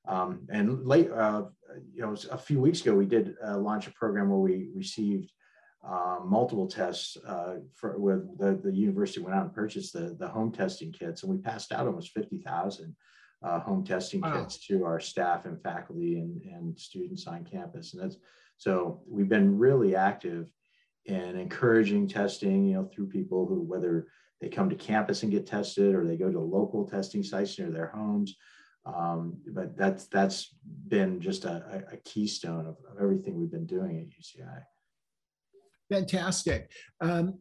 Um, 0.07 0.47
and 0.49 0.83
late, 0.83 1.11
uh, 1.11 1.43
you 1.93 2.01
know, 2.01 2.15
a 2.31 2.39
few 2.39 2.59
weeks 2.59 2.81
ago, 2.81 2.95
we 2.95 3.05
did 3.05 3.35
uh, 3.45 3.59
launch 3.59 3.85
a 3.85 3.91
program 3.91 4.31
where 4.31 4.39
we 4.39 4.71
received 4.73 5.31
uh, 5.87 6.21
multiple 6.25 6.65
tests 6.65 7.17
uh, 7.17 7.57
for 7.75 7.99
with 7.99 8.35
the, 8.39 8.59
the 8.63 8.75
university 8.75 9.19
went 9.19 9.35
out 9.35 9.43
and 9.43 9.53
purchased 9.53 9.93
the, 9.93 10.17
the 10.19 10.27
home 10.27 10.51
testing 10.51 10.91
kits, 10.91 11.21
and 11.21 11.31
we 11.31 11.37
passed 11.37 11.71
out 11.71 11.85
almost 11.85 12.13
50,000 12.13 12.95
uh, 13.43 13.59
home 13.59 13.85
testing 13.85 14.21
wow. 14.21 14.41
kits 14.41 14.57
to 14.65 14.85
our 14.85 14.99
staff 14.99 15.45
and 15.45 15.61
faculty 15.61 16.17
and, 16.17 16.41
and 16.51 16.79
students 16.79 17.27
on 17.27 17.45
campus. 17.45 17.93
And 17.93 18.01
that's 18.01 18.17
so 18.57 19.03
we've 19.07 19.29
been 19.29 19.59
really 19.59 19.95
active 19.95 20.51
in 21.05 21.37
encouraging 21.37 22.07
testing, 22.07 22.65
you 22.65 22.73
know, 22.73 22.85
through 22.85 23.09
people 23.09 23.45
who, 23.45 23.61
whether 23.61 24.07
they 24.41 24.49
come 24.49 24.69
to 24.69 24.75
campus 24.75 25.23
and 25.23 25.31
get 25.31 25.47
tested 25.47 25.95
or 25.95 26.05
they 26.05 26.17
go 26.17 26.31
to 26.31 26.39
local 26.39 26.85
testing 26.85 27.23
sites 27.23 27.57
near 27.57 27.71
their 27.71 27.87
homes. 27.87 28.35
Um, 28.85 29.37
but 29.47 29.75
that's 29.77 30.07
that's 30.07 30.55
been 30.87 31.19
just 31.19 31.43
a, 31.43 31.83
a 31.91 31.97
keystone 31.97 32.65
of, 32.65 32.77
of, 32.89 33.01
everything 33.01 33.37
we've 33.37 33.51
been 33.51 33.65
doing 33.65 33.99
at 33.99 34.17
UCI. 34.17 34.61
Fantastic. 35.91 36.71
Um, 37.01 37.39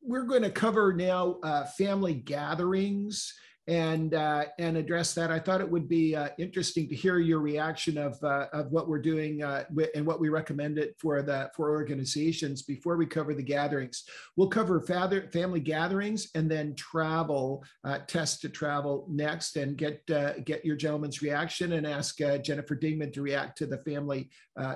we're 0.00 0.24
going 0.24 0.42
to 0.42 0.50
cover 0.50 0.92
now 0.92 1.38
uh, 1.42 1.64
family 1.64 2.14
gatherings 2.14 3.34
and 3.70 4.14
uh, 4.14 4.46
and 4.58 4.76
address 4.76 5.14
that. 5.14 5.30
I 5.30 5.38
thought 5.38 5.60
it 5.60 5.70
would 5.70 5.88
be 5.88 6.16
uh, 6.16 6.30
interesting 6.38 6.88
to 6.88 6.94
hear 6.94 7.20
your 7.20 7.38
reaction 7.38 7.98
of 7.98 8.22
uh, 8.24 8.46
of 8.52 8.72
what 8.72 8.88
we're 8.88 9.00
doing 9.00 9.44
uh, 9.44 9.64
and 9.94 10.04
what 10.04 10.18
we 10.18 10.28
recommended 10.28 10.94
for 10.98 11.22
the 11.22 11.48
for 11.54 11.70
organizations 11.70 12.62
before 12.62 12.96
we 12.96 13.06
cover 13.06 13.32
the 13.32 13.44
gatherings. 13.44 14.02
We'll 14.36 14.48
cover 14.48 14.80
father, 14.80 15.30
family 15.32 15.60
gatherings 15.60 16.30
and 16.34 16.50
then 16.50 16.74
travel 16.74 17.64
uh, 17.84 17.98
test 18.08 18.40
to 18.40 18.48
travel 18.48 19.06
next, 19.08 19.54
and 19.56 19.76
get 19.76 20.02
uh, 20.10 20.40
get 20.40 20.64
your 20.64 20.76
gentleman's 20.76 21.22
reaction 21.22 21.74
and 21.74 21.86
ask 21.86 22.18
Jennifer 22.18 22.74
Dingman 22.74 23.12
to 23.12 23.22
react 23.22 23.56
to 23.58 23.66
the 23.66 23.78
family 23.78 24.30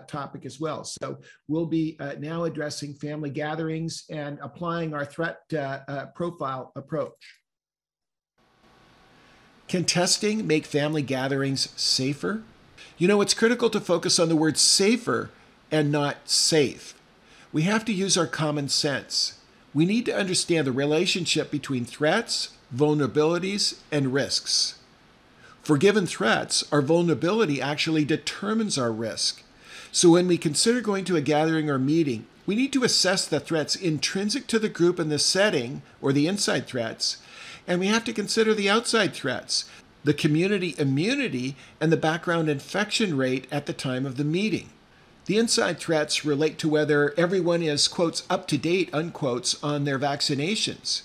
topic 0.07 0.47
as 0.47 0.61
well. 0.61 0.85
So 0.85 1.19
we'll 1.49 1.67
be 1.67 1.99
now 2.21 2.45
addressing 2.45 2.95
family 2.95 3.31
gatherings 3.31 4.05
and 4.09 4.39
applying 4.41 4.95
our 4.95 5.05
threat 5.05 5.41
profile 6.15 6.71
approach. 6.77 7.44
Can 9.69 9.85
testing 9.85 10.47
make 10.47 10.67
family 10.67 11.03
gatherings 11.03 11.69
safer? 11.77 12.43
You 12.99 13.09
know, 13.09 13.21
it's 13.21 13.35
critical 13.35 13.71
to 13.71 13.81
focus 13.81 14.19
on 14.19 14.29
the 14.29 14.37
word 14.37 14.59
safer 14.59 15.31
and 15.71 15.91
not 15.91 16.29
safe. 16.29 16.95
We 17.53 17.63
have 17.63 17.85
to 17.87 17.93
use 17.93 18.17
our 18.17 18.27
common 18.27 18.69
sense. 18.69 19.39
We 19.73 19.87
need 19.87 20.05
to 20.07 20.17
understand 20.17 20.67
the 20.67 20.73
relationship 20.73 21.51
between 21.51 21.85
threats, 21.85 22.51
vulnerabilities, 22.75 23.79
and 23.91 24.13
risks. 24.13 24.79
For 25.63 25.79
given 25.79 26.07
threats, 26.07 26.65
our 26.71 26.83
vulnerability 26.83 27.61
actually 27.61 28.05
determines 28.05 28.77
our 28.77 28.93
risk. 28.93 29.43
So 29.91 30.11
when 30.11 30.29
we 30.29 30.37
consider 30.37 30.81
going 30.81 31.05
to 31.07 31.17
a 31.17 31.21
gathering 31.21 31.71
or 31.71 31.79
meeting, 31.79 32.27
we 32.47 32.55
need 32.55 32.73
to 32.75 32.85
assess 32.85 33.27
the 33.27 33.41
threats 33.41 33.75
intrinsic 33.75 34.47
to 34.49 34.59
the 34.59 34.69
group 34.69 34.99
and 34.99 35.11
the 35.11 35.19
setting, 35.19 35.83
or 36.03 36.13
the 36.13 36.27
inside 36.27 36.67
threats, 36.67 37.17
and 37.67 37.81
we 37.81 37.87
have 37.87 38.05
to 38.05 38.13
consider 38.13 38.55
the 38.55 38.69
outside 38.69 39.15
threats, 39.15 39.65
the 40.05 40.15
community 40.15 40.75
immunity, 40.79 41.57
and 41.81 41.91
the 41.91 41.97
background 41.97 42.49
infection 42.49 43.17
rate 43.17 43.47
at 43.51 43.67
the 43.67 43.73
time 43.73 44.05
of 44.05 44.17
the 44.17 44.25
meeting. 44.25 44.71
The 45.27 45.39
inside 45.39 45.79
threats 45.79 46.25
relate 46.25 46.59
to 46.59 46.69
whether 46.69 47.15
everyone 47.17 47.63
is, 47.63 47.89
quotes, 47.89 48.25
up 48.29 48.47
to 48.49 48.59
date, 48.59 48.91
unquotes, 48.93 49.63
on 49.63 49.85
their 49.85 49.99
vaccinations. 49.99 51.03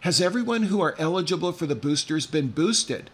Has 0.00 0.20
everyone 0.20 0.64
who 0.64 0.80
are 0.80 0.96
eligible 0.98 1.52
for 1.52 1.66
the 1.66 1.76
boosters 1.76 2.26
been 2.26 2.48
boosted? 2.48 3.10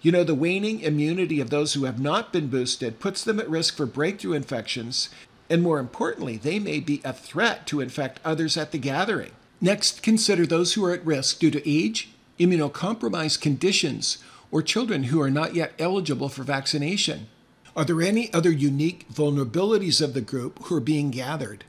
You 0.00 0.12
know, 0.12 0.22
the 0.22 0.34
waning 0.34 0.80
immunity 0.80 1.40
of 1.40 1.50
those 1.50 1.74
who 1.74 1.84
have 1.84 1.98
not 1.98 2.32
been 2.32 2.46
boosted 2.46 3.00
puts 3.00 3.24
them 3.24 3.40
at 3.40 3.50
risk 3.50 3.76
for 3.76 3.86
breakthrough 3.86 4.34
infections, 4.34 5.08
and 5.50 5.62
more 5.62 5.80
importantly, 5.80 6.36
they 6.36 6.60
may 6.60 6.78
be 6.78 7.00
a 7.04 7.12
threat 7.12 7.66
to 7.66 7.80
infect 7.80 8.20
others 8.24 8.56
at 8.56 8.70
the 8.70 8.78
gathering. 8.78 9.32
Next, 9.60 10.02
consider 10.04 10.46
those 10.46 10.74
who 10.74 10.84
are 10.84 10.92
at 10.92 11.04
risk 11.04 11.40
due 11.40 11.50
to 11.50 11.68
age, 11.68 12.10
immunocompromised 12.38 13.40
conditions, 13.40 14.18
or 14.50 14.62
children 14.62 15.04
who 15.04 15.20
are 15.20 15.30
not 15.30 15.54
yet 15.54 15.74
eligible 15.78 16.28
for 16.28 16.42
vaccination? 16.42 17.28
Are 17.76 17.84
there 17.84 18.02
any 18.02 18.32
other 18.32 18.50
unique 18.50 19.06
vulnerabilities 19.08 20.02
of 20.02 20.14
the 20.14 20.20
group 20.20 20.64
who 20.64 20.76
are 20.76 20.80
being 20.80 21.10
gathered? 21.10 21.64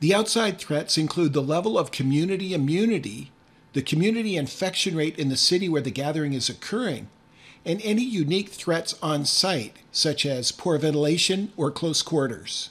The 0.00 0.14
outside 0.14 0.58
threats 0.58 0.98
include 0.98 1.32
the 1.32 1.42
level 1.42 1.78
of 1.78 1.92
community 1.92 2.52
immunity, 2.52 3.30
the 3.72 3.82
community 3.82 4.36
infection 4.36 4.96
rate 4.96 5.16
in 5.18 5.28
the 5.28 5.36
city 5.36 5.68
where 5.68 5.82
the 5.82 5.92
gathering 5.92 6.32
is 6.32 6.48
occurring, 6.48 7.08
and 7.64 7.80
any 7.82 8.02
unique 8.02 8.48
threats 8.48 8.96
on 9.00 9.24
site, 9.24 9.76
such 9.92 10.26
as 10.26 10.50
poor 10.50 10.78
ventilation 10.78 11.52
or 11.56 11.70
close 11.70 12.02
quarters. 12.02 12.70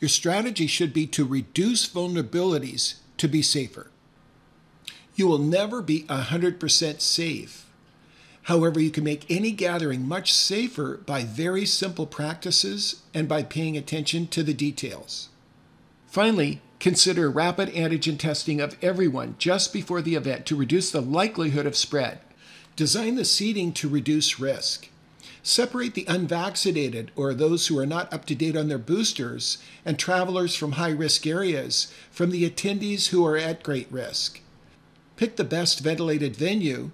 Your 0.00 0.08
strategy 0.08 0.66
should 0.66 0.92
be 0.92 1.06
to 1.06 1.24
reduce 1.24 1.88
vulnerabilities 1.88 2.94
to 3.18 3.28
be 3.28 3.42
safer. 3.42 3.91
You 5.14 5.26
will 5.26 5.38
never 5.38 5.82
be 5.82 6.04
100% 6.04 7.00
safe. 7.00 7.66
However, 8.46 8.80
you 8.80 8.90
can 8.90 9.04
make 9.04 9.30
any 9.30 9.52
gathering 9.52 10.08
much 10.08 10.32
safer 10.32 11.00
by 11.06 11.22
very 11.22 11.64
simple 11.64 12.06
practices 12.06 13.02
and 13.14 13.28
by 13.28 13.42
paying 13.42 13.76
attention 13.76 14.26
to 14.28 14.42
the 14.42 14.54
details. 14.54 15.28
Finally, 16.08 16.60
consider 16.80 17.30
rapid 17.30 17.68
antigen 17.70 18.18
testing 18.18 18.60
of 18.60 18.76
everyone 18.82 19.36
just 19.38 19.72
before 19.72 20.02
the 20.02 20.14
event 20.16 20.44
to 20.46 20.56
reduce 20.56 20.90
the 20.90 21.00
likelihood 21.00 21.66
of 21.66 21.76
spread. 21.76 22.18
Design 22.74 23.14
the 23.14 23.24
seating 23.24 23.72
to 23.72 23.88
reduce 23.88 24.40
risk. 24.40 24.88
Separate 25.42 25.94
the 25.94 26.04
unvaccinated 26.08 27.10
or 27.16 27.32
those 27.32 27.66
who 27.68 27.78
are 27.78 27.86
not 27.86 28.12
up 28.12 28.24
to 28.26 28.34
date 28.34 28.56
on 28.56 28.68
their 28.68 28.78
boosters 28.78 29.58
and 29.84 29.98
travelers 29.98 30.54
from 30.54 30.72
high 30.72 30.90
risk 30.90 31.26
areas 31.26 31.92
from 32.10 32.30
the 32.30 32.48
attendees 32.48 33.08
who 33.08 33.24
are 33.24 33.36
at 33.36 33.62
great 33.62 33.90
risk. 33.90 34.41
Pick 35.16 35.36
the 35.36 35.44
best 35.44 35.80
ventilated 35.80 36.36
venue, 36.36 36.90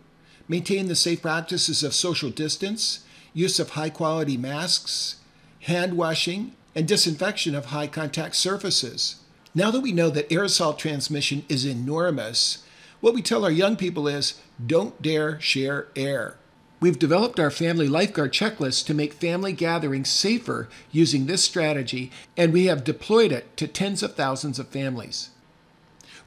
maintain 0.49 0.89
the 0.89 0.95
safe 0.95 1.23
practices 1.23 1.83
of 1.83 1.95
social 1.95 2.31
distance, 2.31 3.01
use 3.33 3.59
of 3.61 3.71
high 3.71 3.91
quality 3.91 4.37
masks, 4.37 5.17
hand 5.61 5.97
washing, 5.97 6.53
and 6.75 6.87
disinfection 6.87 7.55
of 7.55 7.67
high 7.67 7.87
contact 7.87 8.37
surfaces. 8.37 9.17
Now 9.55 9.71
that 9.71 9.81
we 9.81 9.93
know 9.93 10.11
that 10.11 10.29
aerosol 10.29 10.77
transmission 10.77 11.45
is 11.49 11.65
enormous, 11.65 12.65
what 13.01 13.15
we 13.15 13.23
tell 13.23 13.45
our 13.45 13.51
young 13.51 13.77
people 13.77 14.09
is 14.09 14.41
don't 14.65 15.01
dare 15.01 15.41
share 15.41 15.89
air. 15.95 16.37
We've 16.81 16.99
developed 16.99 17.41
our 17.41 17.51
family 17.51 17.89
lifeguard 17.89 18.33
checklist 18.33 18.87
to 18.87 18.95
make 18.95 19.13
family 19.13 19.53
gatherings 19.53 20.09
safer 20.09 20.69
using 20.93 21.27
this 21.27 21.43
strategy, 21.43 22.13
and 22.37 22.53
we 22.53 22.67
have 22.67 22.85
deployed 22.85 23.33
it 23.33 23.57
to 23.57 23.67
tens 23.67 24.03
of 24.03 24.15
thousands 24.15 24.61
of 24.61 24.69
families. 24.69 25.31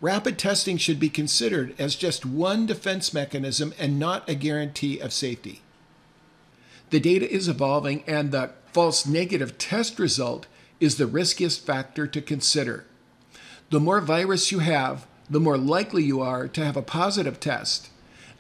Rapid 0.02 0.40
testing 0.40 0.78
should 0.78 1.00
be 1.00 1.10
considered 1.10 1.76
as 1.78 1.96
just 1.96 2.26
one 2.26 2.66
defense 2.66 3.14
mechanism 3.14 3.72
and 3.78 4.00
not 4.00 4.28
a 4.28 4.34
guarantee 4.34 5.00
of 5.00 5.14
safety. 5.14 5.62
The 6.90 7.00
data 7.00 7.32
is 7.32 7.48
evolving, 7.48 8.04
and 8.08 8.32
the 8.32 8.50
false 8.74 9.06
negative 9.06 9.60
test 9.60 10.00
result 10.00 10.48
is 10.80 10.98
the 10.98 11.06
riskiest 11.06 11.66
factor 11.66 12.08
to 12.08 12.22
consider. 12.22 12.86
The 13.70 13.80
more 13.80 14.02
virus 14.02 14.52
you 14.52 14.60
have, 14.60 15.06
the 15.30 15.40
more 15.40 15.58
likely 15.58 16.04
you 16.04 16.20
are 16.20 16.48
to 16.48 16.66
have 16.66 16.76
a 16.76 16.82
positive 16.82 17.40
test. 17.40 17.90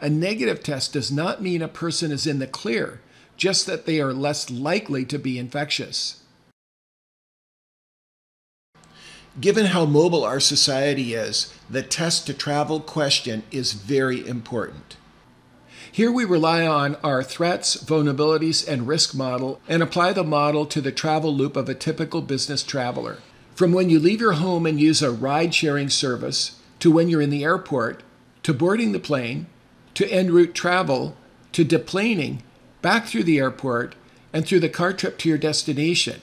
A 0.02 0.10
negative 0.10 0.64
test 0.64 0.94
does 0.94 1.12
not 1.12 1.44
mean 1.44 1.62
a 1.62 1.68
person 1.68 2.12
is 2.12 2.26
in 2.26 2.40
the 2.40 2.48
clear, 2.48 3.02
just 3.38 3.68
that 3.68 3.86
they 3.86 4.02
are 4.02 4.14
less 4.14 4.50
likely 4.50 5.06
to 5.06 5.20
be 5.20 5.38
infectious. 5.38 6.21
Given 9.40 9.68
how 9.68 9.86
mobile 9.86 10.26
our 10.26 10.42
society 10.42 11.14
is, 11.14 11.54
the 11.70 11.82
test 11.82 12.28
to 12.28 12.34
travel 12.34 12.82
question 12.82 13.44
is 13.50 13.72
very 13.72 14.28
important. 14.28 14.98
Here 15.90 16.12
we 16.12 16.26
rely 16.26 16.68
on 16.68 16.96
our 17.04 17.24
threats, 17.24 17.78
vulnerabilities, 17.78 18.68
and 18.68 18.88
risk 18.88 19.16
model 19.16 19.62
and 19.70 19.82
apply 19.82 20.14
the 20.14 20.24
model 20.24 20.66
to 20.66 20.82
the 20.82 20.92
travel 20.92 21.34
loop 21.34 21.56
of 21.56 21.70
a 21.70 21.76
typical 21.76 22.22
business 22.22 22.64
traveler. 22.64 23.20
From 23.56 23.72
when 23.72 23.90
you 23.90 24.00
leave 24.00 24.20
your 24.20 24.34
home 24.34 24.66
and 24.66 24.80
use 24.80 25.02
a 25.02 25.12
ride 25.12 25.54
sharing 25.54 25.90
service, 25.90 26.60
to 26.80 26.92
when 26.92 27.10
you're 27.10 27.22
in 27.22 27.30
the 27.30 27.44
airport, 27.44 28.04
to 28.44 28.54
boarding 28.54 28.92
the 28.92 29.00
plane, 29.00 29.48
to 29.94 30.10
en 30.12 30.32
route 30.32 30.54
travel, 30.54 31.16
to 31.52 31.64
deplaning, 31.64 32.40
back 32.82 33.06
through 33.06 33.24
the 33.24 33.38
airport, 33.38 33.96
and 34.34 34.46
through 34.46 34.60
the 34.62 34.70
car 34.70 34.92
trip 34.94 35.18
to 35.20 35.30
your 35.30 35.38
destination. 35.38 36.22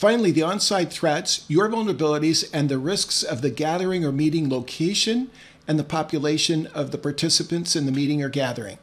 Finally, 0.00 0.30
the 0.30 0.42
on 0.42 0.58
site 0.58 0.90
threats, 0.90 1.44
your 1.46 1.68
vulnerabilities, 1.68 2.48
and 2.54 2.70
the 2.70 2.78
risks 2.78 3.22
of 3.22 3.42
the 3.42 3.50
gathering 3.50 4.02
or 4.02 4.10
meeting 4.10 4.48
location 4.48 5.30
and 5.68 5.78
the 5.78 5.84
population 5.84 6.66
of 6.68 6.90
the 6.90 6.96
participants 6.96 7.76
in 7.76 7.84
the 7.84 7.92
meeting 7.92 8.22
or 8.22 8.30
gathering. 8.30 8.78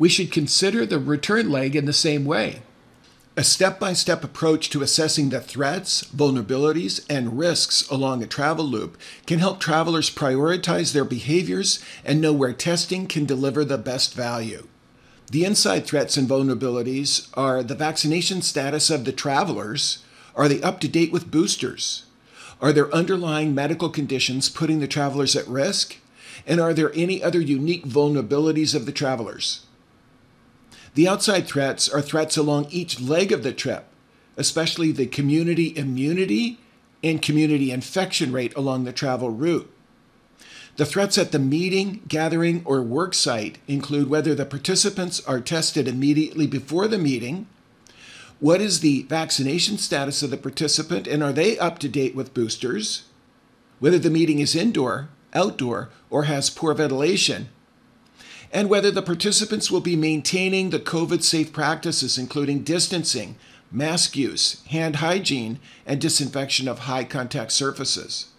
We 0.00 0.08
should 0.08 0.32
consider 0.32 0.84
the 0.84 0.98
return 0.98 1.48
leg 1.48 1.76
in 1.76 1.84
the 1.84 1.92
same 1.92 2.24
way. 2.24 2.62
A 3.36 3.44
step 3.44 3.78
by 3.78 3.92
step 3.92 4.24
approach 4.24 4.68
to 4.70 4.82
assessing 4.82 5.28
the 5.28 5.40
threats, 5.40 6.02
vulnerabilities, 6.02 7.06
and 7.08 7.38
risks 7.38 7.88
along 7.88 8.20
a 8.20 8.26
travel 8.26 8.64
loop 8.64 8.98
can 9.26 9.38
help 9.38 9.60
travelers 9.60 10.10
prioritize 10.10 10.92
their 10.92 11.04
behaviors 11.04 11.78
and 12.04 12.20
know 12.20 12.32
where 12.32 12.52
testing 12.52 13.06
can 13.06 13.26
deliver 13.26 13.64
the 13.64 13.78
best 13.78 14.14
value. 14.14 14.66
The 15.30 15.44
inside 15.44 15.86
threats 15.86 16.16
and 16.16 16.28
vulnerabilities 16.28 17.28
are 17.34 17.62
the 17.62 17.76
vaccination 17.76 18.42
status 18.42 18.90
of 18.90 19.04
the 19.04 19.12
travelers. 19.12 20.02
Are 20.34 20.48
they 20.48 20.60
up 20.60 20.80
to 20.80 20.88
date 20.88 21.12
with 21.12 21.30
boosters? 21.30 22.04
Are 22.60 22.72
there 22.72 22.92
underlying 22.92 23.54
medical 23.54 23.90
conditions 23.90 24.48
putting 24.48 24.80
the 24.80 24.88
travelers 24.88 25.36
at 25.36 25.46
risk? 25.46 25.98
And 26.48 26.60
are 26.60 26.74
there 26.74 26.90
any 26.96 27.22
other 27.22 27.40
unique 27.40 27.84
vulnerabilities 27.84 28.74
of 28.74 28.86
the 28.86 28.92
travelers? 28.92 29.66
The 30.94 31.06
outside 31.06 31.46
threats 31.46 31.88
are 31.88 32.02
threats 32.02 32.36
along 32.36 32.66
each 32.70 33.00
leg 33.00 33.30
of 33.30 33.44
the 33.44 33.52
trip, 33.52 33.84
especially 34.36 34.90
the 34.90 35.06
community 35.06 35.76
immunity 35.76 36.58
and 37.04 37.22
community 37.22 37.70
infection 37.70 38.32
rate 38.32 38.54
along 38.56 38.82
the 38.82 38.92
travel 38.92 39.30
route. 39.30 39.72
The 40.80 40.86
threats 40.86 41.18
at 41.18 41.30
the 41.30 41.38
meeting, 41.38 42.00
gathering, 42.08 42.62
or 42.64 42.80
work 42.80 43.12
site 43.12 43.58
include 43.68 44.08
whether 44.08 44.34
the 44.34 44.46
participants 44.46 45.20
are 45.26 45.38
tested 45.38 45.86
immediately 45.86 46.46
before 46.46 46.88
the 46.88 46.96
meeting, 46.96 47.48
what 48.38 48.62
is 48.62 48.80
the 48.80 49.02
vaccination 49.02 49.76
status 49.76 50.22
of 50.22 50.30
the 50.30 50.38
participant, 50.38 51.06
and 51.06 51.22
are 51.22 51.34
they 51.34 51.58
up 51.58 51.80
to 51.80 51.88
date 51.90 52.14
with 52.14 52.32
boosters, 52.32 53.02
whether 53.78 53.98
the 53.98 54.08
meeting 54.08 54.38
is 54.38 54.56
indoor, 54.56 55.10
outdoor, 55.34 55.90
or 56.08 56.22
has 56.22 56.48
poor 56.48 56.72
ventilation, 56.72 57.50
and 58.50 58.70
whether 58.70 58.90
the 58.90 59.02
participants 59.02 59.70
will 59.70 59.82
be 59.82 59.96
maintaining 59.96 60.70
the 60.70 60.80
COVID 60.80 61.22
safe 61.22 61.52
practices, 61.52 62.16
including 62.16 62.62
distancing, 62.62 63.36
mask 63.70 64.16
use, 64.16 64.64
hand 64.68 64.96
hygiene, 64.96 65.58
and 65.84 66.00
disinfection 66.00 66.66
of 66.66 66.78
high 66.78 67.04
contact 67.04 67.52
surfaces. 67.52 68.29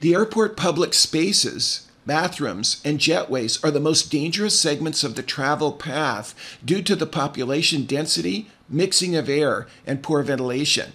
The 0.00 0.14
airport 0.14 0.56
public 0.56 0.92
spaces, 0.92 1.88
bathrooms, 2.04 2.80
and 2.84 2.98
jetways 2.98 3.62
are 3.64 3.70
the 3.70 3.80
most 3.80 4.10
dangerous 4.10 4.58
segments 4.58 5.02
of 5.02 5.14
the 5.14 5.22
travel 5.22 5.72
path 5.72 6.34
due 6.64 6.82
to 6.82 6.94
the 6.94 7.06
population 7.06 7.84
density, 7.84 8.50
mixing 8.68 9.16
of 9.16 9.28
air, 9.28 9.66
and 9.86 10.02
poor 10.02 10.22
ventilation. 10.22 10.92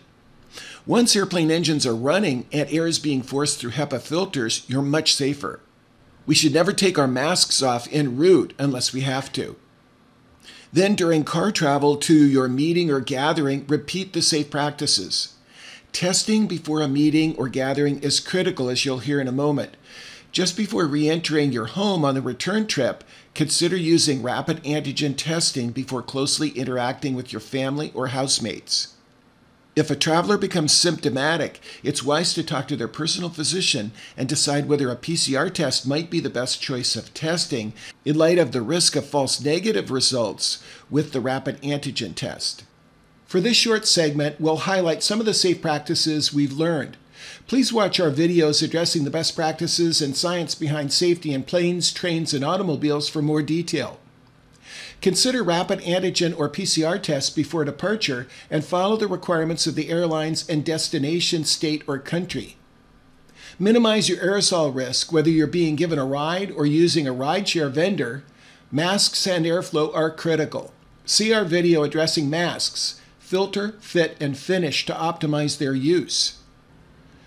Once 0.85 1.15
airplane 1.15 1.49
engines 1.49 1.85
are 1.85 1.95
running 1.95 2.45
and 2.51 2.69
air 2.71 2.85
is 2.85 2.99
being 2.99 3.21
forced 3.21 3.59
through 3.59 3.71
HEPA 3.71 4.01
filters, 4.01 4.63
you're 4.67 4.81
much 4.81 5.15
safer. 5.15 5.59
We 6.25 6.35
should 6.35 6.53
never 6.53 6.71
take 6.71 6.99
our 6.99 7.07
masks 7.07 7.63
off 7.63 7.87
en 7.91 8.17
route 8.17 8.53
unless 8.59 8.93
we 8.93 9.01
have 9.01 9.31
to. 9.33 9.55
Then, 10.73 10.95
during 10.95 11.23
car 11.23 11.51
travel 11.51 11.97
to 11.97 12.13
your 12.13 12.47
meeting 12.47 12.89
or 12.89 12.99
gathering, 12.99 13.65
repeat 13.67 14.13
the 14.13 14.21
safe 14.21 14.49
practices. 14.49 15.35
Testing 15.93 16.47
before 16.47 16.81
a 16.81 16.87
meeting 16.87 17.35
or 17.35 17.49
gathering 17.49 17.99
is 17.99 18.19
critical, 18.19 18.69
as 18.69 18.85
you'll 18.85 18.99
hear 18.99 19.19
in 19.19 19.27
a 19.27 19.33
moment. 19.33 19.75
Just 20.31 20.55
before 20.55 20.85
re 20.85 21.09
entering 21.09 21.51
your 21.51 21.65
home 21.65 22.05
on 22.05 22.15
the 22.15 22.21
return 22.21 22.65
trip, 22.65 23.03
consider 23.35 23.75
using 23.75 24.23
rapid 24.23 24.63
antigen 24.63 25.15
testing 25.17 25.71
before 25.71 26.01
closely 26.01 26.49
interacting 26.49 27.13
with 27.13 27.33
your 27.33 27.41
family 27.41 27.91
or 27.93 28.07
housemates. 28.07 28.95
If 29.75 29.91
a 29.91 29.95
traveler 29.95 30.37
becomes 30.37 30.73
symptomatic, 30.73 31.59
it's 31.83 32.03
wise 32.03 32.33
to 32.33 32.43
talk 32.43 32.67
to 32.69 32.77
their 32.77 32.87
personal 32.87 33.29
physician 33.29 33.91
and 34.15 34.27
decide 34.27 34.67
whether 34.67 34.89
a 34.89 34.97
PCR 34.97 35.53
test 35.53 35.87
might 35.87 36.09
be 36.09 36.19
the 36.19 36.29
best 36.29 36.61
choice 36.61 36.95
of 36.95 37.13
testing 37.13 37.73
in 38.05 38.17
light 38.17 38.37
of 38.37 38.53
the 38.53 38.61
risk 38.61 38.95
of 38.95 39.05
false 39.05 39.41
negative 39.41 39.91
results 39.91 40.63
with 40.89 41.11
the 41.11 41.21
rapid 41.21 41.61
antigen 41.61 42.15
test. 42.15 42.63
For 43.31 43.39
this 43.39 43.55
short 43.55 43.87
segment, 43.87 44.41
we'll 44.41 44.57
highlight 44.57 45.01
some 45.01 45.21
of 45.21 45.25
the 45.25 45.33
safe 45.33 45.61
practices 45.61 46.33
we've 46.33 46.51
learned. 46.51 46.97
Please 47.47 47.71
watch 47.71 47.97
our 47.97 48.11
videos 48.11 48.61
addressing 48.61 49.05
the 49.05 49.09
best 49.09 49.37
practices 49.37 50.01
and 50.01 50.17
science 50.17 50.53
behind 50.53 50.91
safety 50.91 51.33
in 51.33 51.43
planes, 51.43 51.93
trains, 51.93 52.33
and 52.33 52.43
automobiles 52.43 53.07
for 53.07 53.21
more 53.21 53.41
detail. 53.41 54.01
Consider 55.01 55.43
rapid 55.43 55.79
antigen 55.79 56.37
or 56.37 56.49
PCR 56.49 57.01
tests 57.01 57.29
before 57.29 57.63
departure 57.63 58.27
and 58.49 58.65
follow 58.65 58.97
the 58.97 59.07
requirements 59.07 59.65
of 59.65 59.75
the 59.75 59.87
airlines 59.87 60.45
and 60.49 60.65
destination 60.65 61.45
state 61.45 61.83
or 61.87 61.99
country. 61.99 62.57
Minimize 63.57 64.09
your 64.09 64.17
aerosol 64.17 64.75
risk 64.75 65.13
whether 65.13 65.29
you're 65.29 65.47
being 65.47 65.77
given 65.77 65.97
a 65.97 66.03
ride 66.03 66.51
or 66.51 66.65
using 66.65 67.07
a 67.07 67.13
rideshare 67.13 67.71
vendor. 67.71 68.25
Masks 68.73 69.25
and 69.25 69.45
airflow 69.45 69.95
are 69.95 70.11
critical. 70.11 70.73
See 71.05 71.31
our 71.31 71.45
video 71.45 71.83
addressing 71.83 72.29
masks, 72.29 73.00
filter, 73.31 73.75
fit, 73.79 74.17
and 74.19 74.37
finish 74.37 74.85
to 74.85 74.91
optimize 74.93 75.57
their 75.57 75.73
use. 75.73 76.39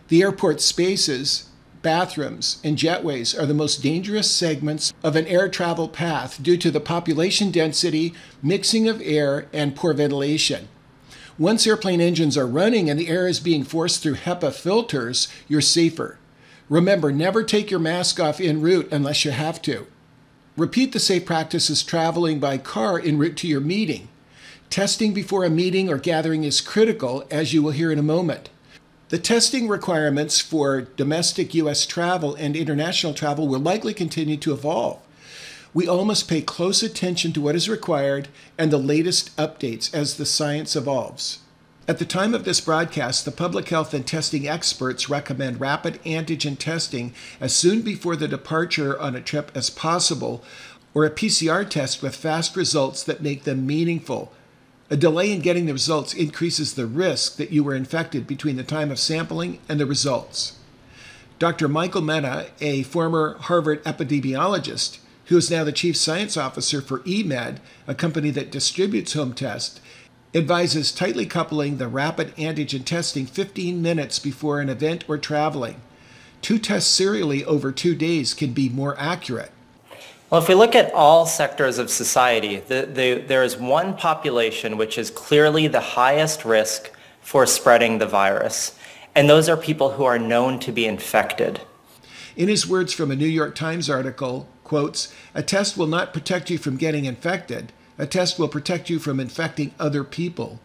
The 0.09 0.21
airport 0.21 0.61
spaces, 0.61 1.49
bathrooms, 1.81 2.61
and 2.63 2.77
jetways 2.77 3.35
are 3.41 3.47
the 3.47 3.55
most 3.55 3.83
dangerous 3.83 4.31
segments 4.31 4.93
of 5.03 5.17
an 5.17 5.27
air 5.27 5.49
travel 5.49 5.89
path 5.89 6.43
due 6.43 6.59
to 6.59 6.71
the 6.71 6.79
population 6.79 7.51
density, 7.51 8.13
mixing 8.43 8.87
of 8.87 9.01
air, 9.03 9.47
and 9.51 9.75
poor 9.75 9.95
ventilation. 9.95 10.69
Once 11.39 11.67
airplane 11.67 12.03
engines 12.03 12.37
are 12.37 12.47
running 12.47 12.91
and 12.91 13.01
the 13.01 13.09
air 13.09 13.27
is 13.27 13.41
being 13.41 13.65
forced 13.65 14.03
through 14.03 14.17
HEPA 14.17 14.53
filters, 14.53 15.29
you're 15.49 15.63
safer. 15.63 16.19
Remember, 16.69 17.13
never 17.13 17.43
take 17.43 17.71
your 17.71 17.81
mask 17.81 18.21
off 18.21 18.43
en 18.43 18.61
route 18.61 18.93
unless 18.93 19.25
you 19.25 19.31
have 19.31 19.63
to. 19.63 19.87
Repeat 20.55 20.93
the 20.93 21.01
safe 21.01 21.25
practices 21.25 21.83
traveling 21.83 22.41
by 22.41 22.59
car 22.59 23.01
en 23.01 23.17
route 23.17 23.39
to 23.39 23.49
your 23.49 23.63
meeting. 23.63 24.11
Testing 24.75 25.15
before 25.15 25.45
a 25.45 25.51
meeting 25.51 25.89
or 25.89 25.99
gathering 25.99 26.43
is 26.43 26.61
critical, 26.61 27.25
as 27.31 27.55
you 27.55 27.63
will 27.63 27.71
hear 27.71 27.93
in 27.93 27.99
a 28.01 28.03
moment. 28.03 28.51
The 29.09 29.21
testing 29.21 29.69
requirements 29.69 30.41
for 30.41 30.81
domestic 30.81 31.55
U.S. 31.55 31.87
travel 31.87 32.35
and 32.35 32.57
international 32.57 33.15
travel 33.15 33.47
will 33.47 33.61
likely 33.61 33.95
continue 33.95 34.37
to 34.39 34.53
evolve. 34.53 35.01
We 35.73 35.87
all 35.87 36.05
must 36.05 36.27
pay 36.27 36.43
close 36.43 36.83
attention 36.83 37.33
to 37.35 37.41
what 37.41 37.55
is 37.55 37.69
required 37.69 38.27
and 38.59 38.73
the 38.73 38.79
latest 38.79 39.37
updates 39.37 39.95
as 39.95 40.17
the 40.17 40.27
science 40.27 40.75
evolves. 40.75 41.39
At 41.87 42.01
the 42.01 42.05
time 42.05 42.35
of 42.35 42.45
this 42.45 42.61
broadcast, 42.61 43.25
the 43.25 43.31
public 43.31 43.69
health 43.69 43.95
and 43.95 44.05
testing 44.05 44.49
experts 44.49 45.09
recommend 45.09 45.61
rapid 45.61 46.03
antigen 46.03 46.59
testing 46.59 47.15
as 47.41 47.55
soon 47.55 47.83
before 47.83 48.17
the 48.17 48.27
departure 48.27 49.01
on 49.01 49.15
a 49.15 49.21
trip 49.21 49.53
as 49.55 49.71
possible, 49.71 50.43
or 50.93 51.05
a 51.05 51.13
PCR 51.13 51.71
test 51.71 52.03
with 52.03 52.17
fast 52.17 52.57
results 52.57 53.05
that 53.05 53.23
make 53.23 53.45
them 53.45 53.65
meaningful 53.65 54.33
a 54.91 54.97
delay 54.97 55.33
in 55.33 55.41
getting 55.41 55.67
the 55.67 55.73
results 55.73 56.13
increases 56.13 56.75
the 56.75 56.87
risk 56.87 57.37
that 57.37 57.51
you 57.51 57.65
were 57.65 57.75
infected 57.75 58.27
between 58.27 58.57
the 58.57 58.63
time 58.63 58.91
of 58.91 58.99
sampling 58.99 59.59
and 59.69 59.81
the 59.81 59.87
results. 59.87 60.59
Dr. 61.39 61.69
Michael 61.69 62.03
Mina, 62.03 62.47
a 62.61 62.83
former 62.85 63.37
Harvard 63.41 63.83
epidemiologist, 63.85 64.99
who 65.27 65.37
is 65.37 65.51
now 65.51 65.65
the 65.65 65.73
chief 65.73 65.97
science 65.97 66.37
officer 66.37 66.83
for 66.83 67.01
eMed, 67.01 67.59
a 67.87 67.95
company 67.95 68.31
that 68.31 68.53
distributes 68.53 69.15
home 69.15 69.33
tests, 69.33 69.81
advises 70.35 70.93
tightly 70.93 71.25
coupling 71.25 71.79
the 71.79 71.89
rapid 71.89 72.35
antigen 72.37 72.85
testing 72.85 73.25
15 73.25 73.81
minutes 73.81 74.19
before 74.19 74.61
an 74.61 74.69
event 74.69 75.05
or 75.09 75.17
traveling. 75.17 75.81
Two 76.43 76.59
tests 76.59 76.91
serially 76.91 77.45
over 77.45 77.73
two 77.73 77.95
days 77.95 78.35
can 78.35 78.53
be 78.53 78.69
more 78.69 78.99
accurate. 78.99 79.51
Well, 80.35 80.43
if 80.43 80.49
we 80.49 80.57
look 80.57 80.75
at 80.75 80.93
all 80.93 81.27
sectors 81.27 81.79
of 81.79 81.91
society, 81.91 82.57
the, 82.57 82.89
the, 82.93 83.25
there 83.25 83.45
is 83.45 83.57
one 83.57 83.97
population 83.97 84.77
which 84.77 84.99
is 84.99 85.09
clearly 85.09 85.69
the 85.69 85.79
highest 85.79 86.45
risk 86.45 86.91
for 87.21 87.47
spreading 87.47 87.99
the 87.99 88.07
virus, 88.07 88.77
and 89.15 89.31
those 89.31 89.49
are 89.49 89.57
people 89.57 89.93
who 89.93 90.03
are 90.03 90.19
known 90.19 90.59
to 90.59 90.73
be 90.73 90.87
infected. 90.87 91.61
In 92.35 92.49
his 92.49 92.67
words 92.67 92.93
from 92.93 93.13
a 93.13 93.15
New 93.15 93.29
York 93.29 93.55
Times 93.55 93.89
article, 93.89 94.49
quotes, 94.65 95.15
a 95.37 95.43
test 95.45 95.77
will 95.77 95.87
not 95.87 96.13
protect 96.13 96.51
you 96.51 96.59
from 96.59 96.79
getting 96.79 97.05
infected. 97.05 97.73
A 97.97 98.05
test 98.05 98.37
will 98.37 98.49
protect 98.49 98.91
you 98.91 98.99
from 98.99 99.21
infecting 99.21 99.73
other 99.79 100.03
people. 100.03 100.59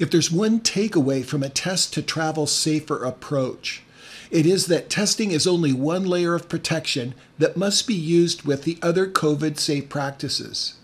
If 0.00 0.10
there's 0.10 0.32
one 0.32 0.58
takeaway 0.58 1.24
from 1.24 1.44
a 1.44 1.48
test 1.48 1.94
to 1.94 2.02
travel 2.02 2.48
safer 2.48 3.04
approach, 3.04 3.84
it 4.30 4.46
is 4.46 4.66
that 4.66 4.90
testing 4.90 5.30
is 5.30 5.46
only 5.46 5.72
one 5.72 6.04
layer 6.04 6.34
of 6.34 6.48
protection 6.48 7.14
that 7.38 7.56
must 7.56 7.86
be 7.86 7.94
used 7.94 8.42
with 8.42 8.64
the 8.64 8.78
other 8.82 9.06
COVID 9.06 9.58
safe 9.58 9.88
practices. 9.88 10.74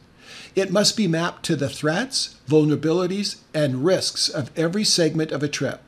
It 0.54 0.70
must 0.70 0.96
be 0.96 1.08
mapped 1.08 1.44
to 1.46 1.56
the 1.56 1.68
threats, 1.68 2.36
vulnerabilities, 2.48 3.36
and 3.54 3.84
risks 3.84 4.28
of 4.28 4.50
every 4.56 4.84
segment 4.84 5.32
of 5.32 5.42
a 5.42 5.48
trip. 5.48 5.80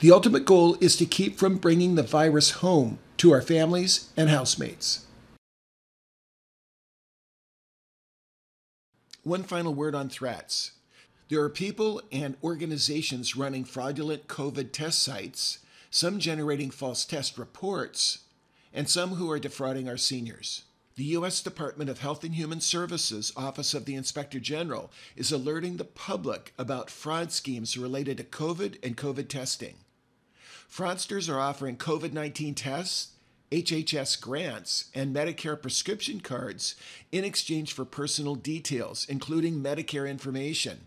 The 0.00 0.10
ultimate 0.10 0.44
goal 0.44 0.76
is 0.80 0.96
to 0.96 1.06
keep 1.06 1.38
from 1.38 1.58
bringing 1.58 1.94
the 1.94 2.02
virus 2.02 2.50
home 2.52 2.98
to 3.18 3.32
our 3.32 3.42
families 3.42 4.08
and 4.16 4.30
housemates. 4.30 5.06
One 9.22 9.42
final 9.42 9.74
word 9.74 9.94
on 9.94 10.08
threats. 10.08 10.72
There 11.28 11.42
are 11.42 11.50
people 11.50 12.00
and 12.10 12.36
organizations 12.42 13.36
running 13.36 13.64
fraudulent 13.64 14.26
COVID 14.26 14.72
test 14.72 15.02
sites 15.02 15.58
some 15.90 16.20
generating 16.20 16.70
false 16.70 17.04
test 17.04 17.36
reports, 17.36 18.20
and 18.72 18.88
some 18.88 19.10
who 19.10 19.30
are 19.30 19.40
defrauding 19.40 19.88
our 19.88 19.96
seniors. 19.96 20.62
The 20.94 21.04
U.S. 21.04 21.42
Department 21.42 21.90
of 21.90 22.00
Health 22.00 22.24
and 22.24 22.34
Human 22.34 22.60
Services 22.60 23.32
Office 23.36 23.74
of 23.74 23.86
the 23.86 23.94
Inspector 23.94 24.38
General 24.40 24.92
is 25.16 25.32
alerting 25.32 25.76
the 25.76 25.84
public 25.84 26.52
about 26.58 26.90
fraud 26.90 27.32
schemes 27.32 27.76
related 27.76 28.18
to 28.18 28.24
COVID 28.24 28.78
and 28.84 28.96
COVID 28.96 29.28
testing. 29.28 29.76
Fraudsters 30.70 31.28
are 31.28 31.40
offering 31.40 31.76
COVID 31.76 32.12
19 32.12 32.54
tests, 32.54 33.12
HHS 33.50 34.20
grants, 34.20 34.90
and 34.94 35.14
Medicare 35.14 35.60
prescription 35.60 36.20
cards 36.20 36.76
in 37.10 37.24
exchange 37.24 37.72
for 37.72 37.84
personal 37.84 38.36
details, 38.36 39.06
including 39.08 39.62
Medicare 39.62 40.08
information. 40.08 40.86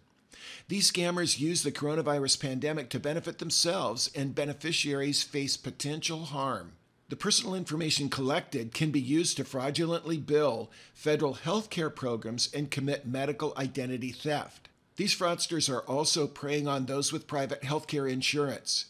These 0.67 0.91
scammers 0.91 1.39
use 1.39 1.63
the 1.63 1.71
coronavirus 1.71 2.39
pandemic 2.39 2.89
to 2.89 2.99
benefit 2.99 3.39
themselves, 3.39 4.09
and 4.15 4.35
beneficiaries 4.35 5.23
face 5.23 5.57
potential 5.57 6.25
harm. 6.25 6.73
The 7.09 7.15
personal 7.15 7.53
information 7.53 8.09
collected 8.09 8.73
can 8.73 8.89
be 8.89 8.99
used 8.99 9.37
to 9.37 9.43
fraudulently 9.43 10.17
bill 10.17 10.71
federal 10.93 11.35
health 11.35 11.69
care 11.69 11.89
programs 11.89 12.49
and 12.53 12.71
commit 12.71 13.05
medical 13.05 13.53
identity 13.55 14.11
theft. 14.11 14.69
These 14.95 15.15
fraudsters 15.15 15.71
are 15.71 15.81
also 15.81 16.27
preying 16.27 16.67
on 16.67 16.85
those 16.85 17.11
with 17.11 17.27
private 17.27 17.63
health 17.63 17.87
care 17.87 18.07
insurance. 18.07 18.85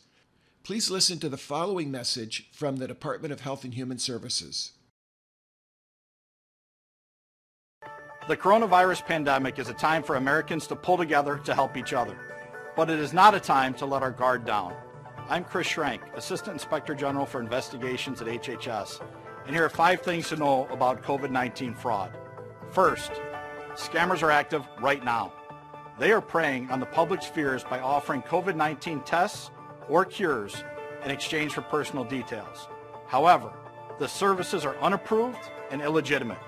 Please 0.64 0.89
listen 0.89 1.20
to 1.20 1.28
the 1.28 1.38
following 1.38 1.91
message 1.91 2.47
from 2.51 2.78
the 2.78 2.88
Department 2.88 3.34
of 3.34 3.41
Health 3.41 3.66
and 3.66 3.74
Human 3.74 3.99
Services. 3.99 4.72
The 8.26 8.38
coronavirus 8.38 9.06
pandemic 9.06 9.60
is 9.60 9.68
a 9.68 9.74
time 9.74 10.02
for 10.02 10.16
Americans 10.16 10.66
to 10.68 10.78
pull 10.78 10.96
together 10.96 11.40
to 11.40 11.54
help 11.54 11.76
each 11.76 11.92
other. 11.92 12.18
But 12.74 12.90
it 12.90 12.98
is 12.98 13.12
not 13.12 13.36
a 13.36 13.40
time 13.40 13.74
to 13.74 13.86
let 13.86 14.02
our 14.02 14.12
guard 14.12 14.46
down. 14.46 14.74
I'm 15.28 15.44
Chris 15.44 15.68
Schrank, 15.68 16.00
Assistant 16.16 16.54
Inspector 16.54 16.96
General 16.96 17.26
for 17.26 17.42
Investigations 17.42 18.22
at 18.22 18.28
HHS, 18.28 19.02
and 19.46 19.54
here 19.54 19.66
are 19.66 19.70
five 19.70 20.04
things 20.04 20.30
to 20.30 20.38
know 20.38 20.68
about 20.68 21.04
COVID-19 21.04 21.76
fraud. 21.76 22.18
First, 22.72 23.12
scammers 23.74 24.24
are 24.24 24.32
active 24.32 24.66
right 24.80 25.04
now. 25.04 25.34
They 26.00 26.14
are 26.14 26.22
preying 26.22 26.72
on 26.72 26.80
the 26.80 26.86
public's 26.86 27.26
fears 27.26 27.66
by 27.66 27.82
offering 27.82 28.22
COVID-19 28.22 29.04
tests 29.04 29.52
or 29.90 30.06
cures 30.06 30.64
in 31.04 31.12
exchange 31.12 31.52
for 31.52 31.62
personal 31.62 32.06
details. 32.06 32.70
However, 33.06 33.52
the 34.00 34.08
services 34.08 34.64
are 34.64 34.78
unapproved 34.78 35.52
and 35.72 35.82
illegitimate. 35.82 36.40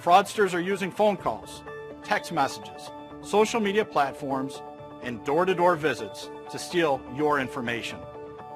Fraudsters 0.00 0.54
are 0.54 0.60
using 0.60 0.90
phone 0.90 1.18
calls, 1.18 1.62
text 2.02 2.32
messages, 2.32 2.90
social 3.20 3.60
media 3.60 3.84
platforms, 3.84 4.62
and 5.02 5.22
door-to-door 5.26 5.76
visits 5.76 6.30
to 6.50 6.58
steal 6.58 7.02
your 7.14 7.38
information. 7.38 7.98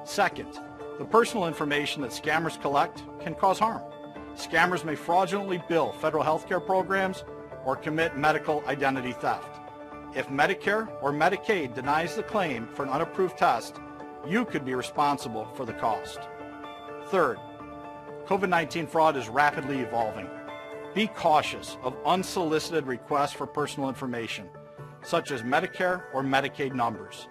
Second, 0.05 0.59
the 0.97 1.05
personal 1.05 1.45
information 1.45 2.01
that 2.01 2.09
scammers 2.09 2.59
collect 2.59 3.03
can 3.19 3.35
cause 3.35 3.59
harm. 3.59 3.83
Scammers 4.33 4.83
may 4.83 4.95
fraudulently 4.95 5.61
bill 5.69 5.91
federal 5.91 6.23
health 6.23 6.47
care 6.47 6.59
programs 6.59 7.23
or 7.63 7.75
commit 7.75 8.17
medical 8.17 8.63
identity 8.65 9.11
theft. 9.11 9.59
If 10.15 10.29
Medicare 10.29 10.89
or 11.03 11.11
Medicaid 11.11 11.75
denies 11.75 12.15
the 12.15 12.23
claim 12.23 12.67
for 12.73 12.83
an 12.85 12.89
unapproved 12.89 13.37
test, 13.37 13.75
you 14.27 14.45
could 14.45 14.65
be 14.65 14.73
responsible 14.73 15.45
for 15.53 15.63
the 15.63 15.73
cost. 15.73 16.17
Third, 17.09 17.37
COVID-19 18.25 18.89
fraud 18.89 19.15
is 19.15 19.29
rapidly 19.29 19.81
evolving. 19.81 20.27
Be 20.95 21.07
cautious 21.07 21.77
of 21.83 21.97
unsolicited 22.05 22.87
requests 22.87 23.33
for 23.33 23.45
personal 23.45 23.89
information, 23.89 24.47
such 25.03 25.29
as 25.29 25.43
Medicare 25.43 26.03
or 26.13 26.23
Medicaid 26.23 26.73
numbers. 26.73 27.27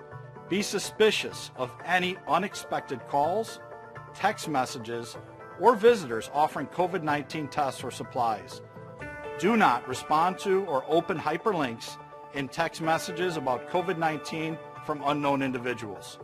Be 0.50 0.60
suspicious 0.60 1.50
of 1.56 1.74
any 1.82 2.18
unexpected 2.28 3.00
calls, 3.08 3.60
text 4.12 4.48
messages, 4.48 5.16
or 5.58 5.74
visitors 5.76 6.30
offering 6.34 6.66
COVID-19 6.66 7.50
tests 7.50 7.82
or 7.82 7.90
supplies. 7.90 8.60
Do 9.38 9.56
not 9.56 9.88
respond 9.88 10.38
to 10.40 10.66
or 10.66 10.84
open 10.86 11.18
hyperlinks 11.18 11.96
in 12.34 12.48
text 12.48 12.82
messages 12.82 13.38
about 13.38 13.70
COVID-19 13.70 14.58
from 14.84 15.00
unknown 15.06 15.40
individuals. 15.40 16.18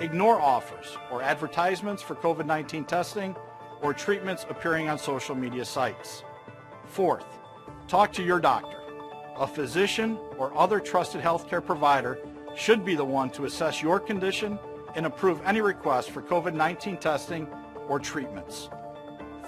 Ignore 0.00 0.40
offers 0.40 0.96
or 1.10 1.20
advertisements 1.20 2.00
for 2.00 2.14
COVID-19 2.14 2.86
testing 2.86 3.36
or 3.82 3.92
treatments 3.92 4.46
appearing 4.48 4.88
on 4.88 4.98
social 4.98 5.34
media 5.34 5.66
sites. 5.66 6.24
Fourth, 6.88 7.26
talk 7.88 8.12
to 8.14 8.22
your 8.22 8.40
doctor. 8.40 8.78
A 9.38 9.46
physician 9.46 10.18
or 10.38 10.56
other 10.56 10.80
trusted 10.80 11.20
healthcare 11.20 11.64
provider 11.64 12.18
should 12.54 12.84
be 12.84 12.94
the 12.94 13.04
one 13.04 13.30
to 13.30 13.44
assess 13.44 13.82
your 13.82 14.00
condition 14.00 14.58
and 14.94 15.04
approve 15.04 15.40
any 15.44 15.60
request 15.60 16.10
for 16.10 16.22
COVID-19 16.22 16.98
testing 16.98 17.46
or 17.88 17.98
treatments. 17.98 18.70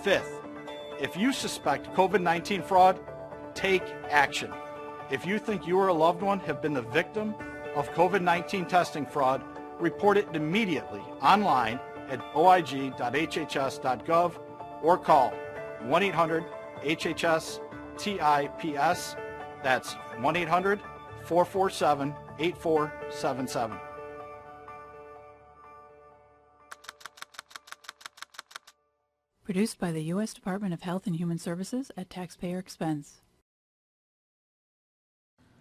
Fifth, 0.03 0.43
if 1.01 1.17
you 1.17 1.33
suspect 1.33 1.95
COVID-19 1.95 2.63
fraud, 2.65 3.01
take 3.55 3.83
action. 4.11 4.53
If 5.11 5.25
you 5.25 5.39
think 5.39 5.67
you 5.67 5.79
or 5.79 5.89
a 5.89 5.95
loved 5.95 6.21
one 6.23 6.41
have 6.41 6.61
been 6.61 6.75
the 6.75 6.83
victim 6.83 7.35
of 7.75 7.91
COVID-19 7.93 8.69
testing 8.69 9.07
fraud, 9.07 9.43
report 9.81 10.19
it 10.19 10.29
immediately 10.35 11.01
online 11.23 11.81
at 12.11 12.21
oig.hhs.gov 12.35 13.03
or 14.83 14.99
call 14.99 15.33
1-800-HHS-TIPS. 16.83 19.17
That's 19.63 19.95
1-800-447-8477. 21.25 23.81
Produced 29.45 29.79
by 29.79 29.93
the 29.93 30.03
U.S. 30.05 30.33
Department 30.35 30.75
of 30.75 30.83
Health 30.83 31.07
and 31.07 31.17
Human 31.17 31.39
Services 31.39 31.91
at 31.97 32.11
taxpayer 32.11 32.59
expense. 32.59 33.23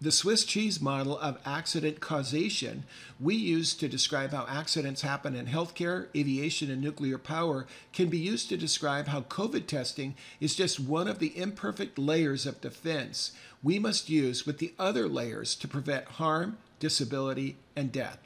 The 0.00 0.12
Swiss 0.12 0.44
cheese 0.44 0.80
model 0.80 1.18
of 1.18 1.40
accident 1.44 1.98
causation 1.98 2.84
we 3.18 3.34
use 3.34 3.74
to 3.74 3.88
describe 3.88 4.30
how 4.30 4.46
accidents 4.48 5.02
happen 5.02 5.34
in 5.34 5.46
healthcare, 5.46 6.06
aviation, 6.14 6.70
and 6.70 6.80
nuclear 6.80 7.18
power 7.18 7.66
can 7.92 8.08
be 8.08 8.18
used 8.18 8.48
to 8.50 8.56
describe 8.56 9.08
how 9.08 9.22
COVID 9.22 9.66
testing 9.66 10.14
is 10.38 10.54
just 10.54 10.78
one 10.78 11.08
of 11.08 11.18
the 11.18 11.36
imperfect 11.36 11.98
layers 11.98 12.46
of 12.46 12.60
defense 12.60 13.32
we 13.60 13.80
must 13.80 14.08
use 14.08 14.46
with 14.46 14.58
the 14.58 14.72
other 14.78 15.08
layers 15.08 15.56
to 15.56 15.66
prevent 15.66 16.04
harm, 16.04 16.58
disability, 16.78 17.56
and 17.74 17.90
death. 17.90 18.20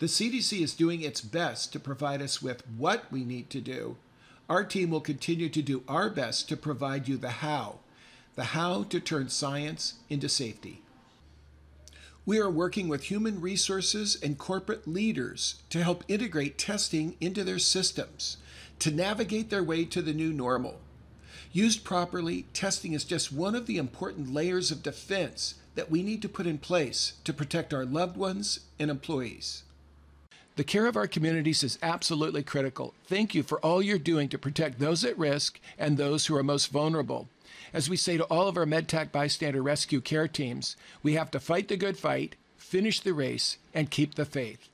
The 0.00 0.06
CDC 0.06 0.62
is 0.62 0.74
doing 0.74 1.02
its 1.02 1.20
best 1.20 1.72
to 1.74 1.78
provide 1.78 2.20
us 2.20 2.42
with 2.42 2.66
what 2.66 3.04
we 3.12 3.22
need 3.22 3.50
to 3.50 3.60
do. 3.60 3.98
Our 4.48 4.64
team 4.64 4.90
will 4.90 5.00
continue 5.00 5.48
to 5.48 5.62
do 5.62 5.84
our 5.86 6.10
best 6.10 6.48
to 6.48 6.56
provide 6.56 7.06
you 7.06 7.16
the 7.16 7.30
how 7.30 7.78
the 8.36 8.44
how 8.44 8.84
to 8.84 9.00
turn 9.00 9.28
science 9.28 9.94
into 10.08 10.28
safety. 10.28 10.82
We 12.26 12.38
are 12.38 12.50
working 12.50 12.88
with 12.88 13.04
human 13.04 13.40
resources 13.40 14.16
and 14.22 14.38
corporate 14.38 14.86
leaders 14.86 15.62
to 15.70 15.82
help 15.82 16.04
integrate 16.06 16.58
testing 16.58 17.16
into 17.20 17.44
their 17.44 17.58
systems 17.58 18.36
to 18.80 18.90
navigate 18.90 19.50
their 19.50 19.62
way 19.62 19.84
to 19.84 20.02
the 20.02 20.12
new 20.12 20.32
normal. 20.32 20.80
Used 21.52 21.84
properly, 21.84 22.46
testing 22.52 22.92
is 22.92 23.04
just 23.04 23.32
one 23.32 23.54
of 23.54 23.66
the 23.66 23.76
important 23.76 24.32
layers 24.32 24.70
of 24.70 24.82
defense 24.82 25.54
that 25.74 25.90
we 25.90 26.02
need 26.02 26.22
to 26.22 26.28
put 26.28 26.46
in 26.46 26.58
place 26.58 27.14
to 27.24 27.32
protect 27.32 27.72
our 27.72 27.84
loved 27.84 28.16
ones 28.16 28.60
and 28.78 28.90
employees. 28.90 29.62
The 30.56 30.64
care 30.64 30.86
of 30.86 30.96
our 30.96 31.06
communities 31.06 31.62
is 31.62 31.78
absolutely 31.82 32.42
critical. 32.42 32.94
Thank 33.06 33.34
you 33.34 33.42
for 33.42 33.60
all 33.60 33.82
you're 33.82 33.98
doing 33.98 34.28
to 34.30 34.38
protect 34.38 34.78
those 34.78 35.04
at 35.04 35.18
risk 35.18 35.60
and 35.78 35.96
those 35.96 36.26
who 36.26 36.36
are 36.36 36.42
most 36.42 36.66
vulnerable. 36.66 37.28
As 37.72 37.88
we 37.88 37.96
say 37.96 38.16
to 38.16 38.24
all 38.24 38.48
of 38.48 38.56
our 38.56 38.66
MedTac 38.66 39.12
bystander 39.12 39.62
rescue 39.62 40.00
care 40.00 40.28
teams, 40.28 40.76
we 41.02 41.14
have 41.14 41.30
to 41.32 41.40
fight 41.40 41.68
the 41.68 41.76
good 41.76 41.96
fight, 41.98 42.36
finish 42.56 43.00
the 43.00 43.14
race, 43.14 43.58
and 43.74 43.90
keep 43.90 44.14
the 44.14 44.24
faith. 44.24 44.68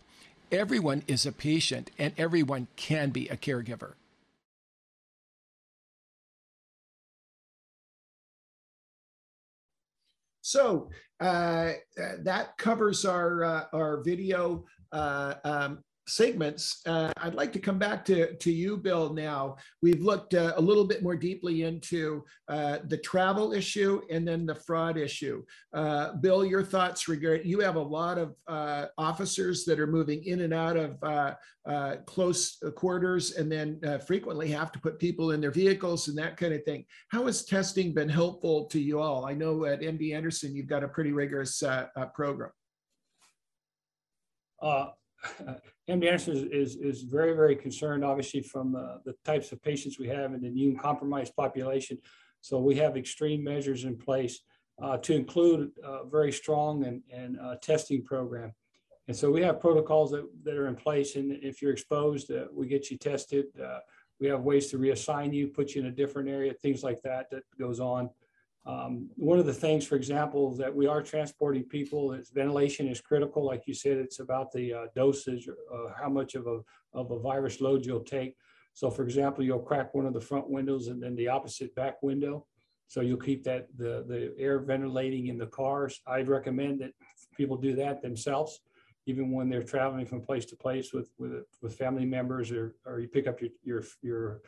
Everyone 0.50 1.02
is 1.06 1.26
a 1.26 1.32
patient 1.32 1.90
and 1.98 2.14
everyone 2.16 2.68
can 2.76 3.10
be 3.10 3.28
a 3.28 3.36
caregiver. 3.36 3.94
So 10.46 10.90
uh, 11.18 11.72
that 12.20 12.56
covers 12.56 13.04
our 13.04 13.42
uh, 13.42 13.64
our 13.72 14.00
video 14.04 14.64
uh, 14.92 15.34
um, 15.42 15.82
segments, 16.08 16.82
uh, 16.86 17.12
I'd 17.18 17.34
like 17.34 17.52
to 17.52 17.58
come 17.58 17.78
back 17.78 18.04
to, 18.06 18.34
to 18.34 18.52
you, 18.52 18.76
Bill, 18.76 19.12
now. 19.12 19.56
We've 19.82 20.00
looked 20.00 20.34
uh, 20.34 20.52
a 20.56 20.60
little 20.60 20.84
bit 20.84 21.02
more 21.02 21.16
deeply 21.16 21.62
into 21.62 22.24
uh, 22.48 22.78
the 22.86 22.98
travel 22.98 23.52
issue 23.52 24.00
and 24.10 24.26
then 24.26 24.46
the 24.46 24.54
fraud 24.54 24.96
issue. 24.96 25.42
Uh, 25.72 26.14
Bill, 26.14 26.44
your 26.44 26.62
thoughts 26.62 27.08
regarding, 27.08 27.46
you 27.46 27.60
have 27.60 27.76
a 27.76 27.80
lot 27.80 28.18
of 28.18 28.34
uh, 28.46 28.86
officers 28.98 29.64
that 29.64 29.80
are 29.80 29.86
moving 29.86 30.24
in 30.24 30.42
and 30.42 30.54
out 30.54 30.76
of 30.76 30.96
uh, 31.02 31.96
close 32.06 32.62
quarters 32.76 33.32
and 33.32 33.50
then 33.50 33.80
frequently 34.06 34.48
have 34.48 34.70
to 34.72 34.78
put 34.78 34.98
people 35.00 35.32
in 35.32 35.40
their 35.40 35.50
vehicles 35.50 36.08
and 36.08 36.16
that 36.16 36.36
kind 36.36 36.54
of 36.54 36.62
thing. 36.64 36.84
How 37.10 37.26
has 37.26 37.44
testing 37.44 37.92
been 37.92 38.08
helpful 38.08 38.66
to 38.66 38.80
you 38.80 39.00
all? 39.00 39.26
I 39.26 39.34
know 39.34 39.64
at 39.64 39.80
MD 39.80 40.14
Anderson, 40.14 40.54
you've 40.54 40.68
got 40.68 40.84
a 40.84 40.88
pretty 40.88 41.12
rigorous 41.12 41.62
program. 42.14 42.52
Uh, 44.62 44.86
MD 45.88 46.06
Anderson 46.06 46.36
is, 46.36 46.42
is, 46.44 46.76
is, 46.76 47.02
very, 47.02 47.34
very 47.34 47.56
concerned, 47.56 48.04
obviously, 48.04 48.42
from 48.42 48.76
uh, 48.76 48.98
the 49.04 49.14
types 49.24 49.52
of 49.52 49.62
patients 49.62 49.98
we 49.98 50.08
have 50.08 50.34
in 50.34 50.40
the 50.40 50.48
immune 50.48 50.76
compromised 50.76 51.34
population. 51.36 51.98
So 52.40 52.58
we 52.58 52.76
have 52.76 52.96
extreme 52.96 53.42
measures 53.42 53.84
in 53.84 53.96
place 53.96 54.40
uh, 54.82 54.98
to 54.98 55.14
include 55.14 55.70
a 55.82 56.04
very 56.06 56.32
strong 56.32 56.84
and, 56.84 57.02
and 57.12 57.38
uh, 57.40 57.56
testing 57.62 58.04
program. 58.04 58.52
And 59.08 59.16
so 59.16 59.30
we 59.30 59.42
have 59.42 59.60
protocols 59.60 60.10
that, 60.10 60.28
that 60.44 60.56
are 60.56 60.66
in 60.66 60.74
place. 60.74 61.16
And 61.16 61.32
if 61.42 61.62
you're 61.62 61.72
exposed, 61.72 62.30
uh, 62.30 62.46
we 62.52 62.66
get 62.66 62.90
you 62.90 62.98
tested. 62.98 63.46
Uh, 63.62 63.78
we 64.20 64.26
have 64.28 64.40
ways 64.40 64.68
to 64.68 64.78
reassign 64.78 65.32
you, 65.32 65.48
put 65.48 65.74
you 65.74 65.82
in 65.82 65.86
a 65.86 65.92
different 65.92 66.28
area, 66.28 66.52
things 66.52 66.82
like 66.82 67.00
that 67.02 67.30
that 67.30 67.42
goes 67.58 67.80
on. 67.80 68.10
Um, 68.66 69.08
one 69.14 69.38
of 69.38 69.46
the 69.46 69.54
things, 69.54 69.86
for 69.86 69.94
example, 69.94 70.54
that 70.56 70.74
we 70.74 70.86
are 70.88 71.00
transporting 71.00 71.62
people 71.62 72.12
is 72.12 72.30
ventilation 72.30 72.88
is 72.88 73.00
critical. 73.00 73.44
Like 73.44 73.62
you 73.66 73.74
said, 73.74 73.98
it's 73.98 74.18
about 74.18 74.50
the 74.50 74.72
uh, 74.72 74.86
dosage, 74.96 75.48
uh, 75.48 75.92
how 75.96 76.08
much 76.08 76.34
of 76.34 76.46
a, 76.48 76.60
of 76.92 77.12
a 77.12 77.18
virus 77.18 77.60
load 77.60 77.86
you'll 77.86 78.00
take. 78.00 78.34
So 78.74 78.90
for 78.90 79.04
example, 79.04 79.44
you'll 79.44 79.60
crack 79.60 79.94
one 79.94 80.04
of 80.04 80.14
the 80.14 80.20
front 80.20 80.50
windows 80.50 80.88
and 80.88 81.00
then 81.00 81.14
the 81.14 81.28
opposite 81.28 81.74
back 81.76 82.02
window. 82.02 82.44
So 82.88 83.00
you'll 83.00 83.18
keep 83.18 83.44
that 83.44 83.68
the, 83.76 84.04
the 84.06 84.34
air 84.38 84.58
ventilating 84.58 85.28
in 85.28 85.38
the 85.38 85.46
cars. 85.46 86.00
I'd 86.06 86.28
recommend 86.28 86.80
that 86.80 86.92
people 87.36 87.56
do 87.56 87.74
that 87.76 88.02
themselves, 88.02 88.60
even 89.06 89.30
when 89.30 89.48
they're 89.48 89.62
traveling 89.62 90.06
from 90.06 90.22
place 90.22 90.44
to 90.46 90.56
place 90.56 90.92
with, 90.92 91.08
with, 91.18 91.44
with 91.62 91.78
family 91.78 92.04
members 92.04 92.50
or, 92.50 92.74
or 92.84 92.98
you 93.00 93.08
pick 93.08 93.28
up 93.28 93.40
your, 93.40 93.50
your, 93.64 93.84
your 94.02 94.40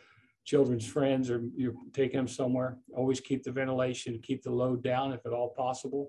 children's 0.52 0.88
friends 0.96 1.24
or 1.32 1.38
you're 1.60 1.78
taking 2.00 2.18
them 2.20 2.32
somewhere. 2.40 2.70
Always 3.00 3.20
keep 3.28 3.40
the 3.42 3.52
ventilation, 3.60 4.26
keep 4.28 4.40
the 4.42 4.56
load 4.62 4.80
down 4.92 5.06
if 5.16 5.22
at 5.26 5.32
all 5.38 5.50
possible. 5.64 6.04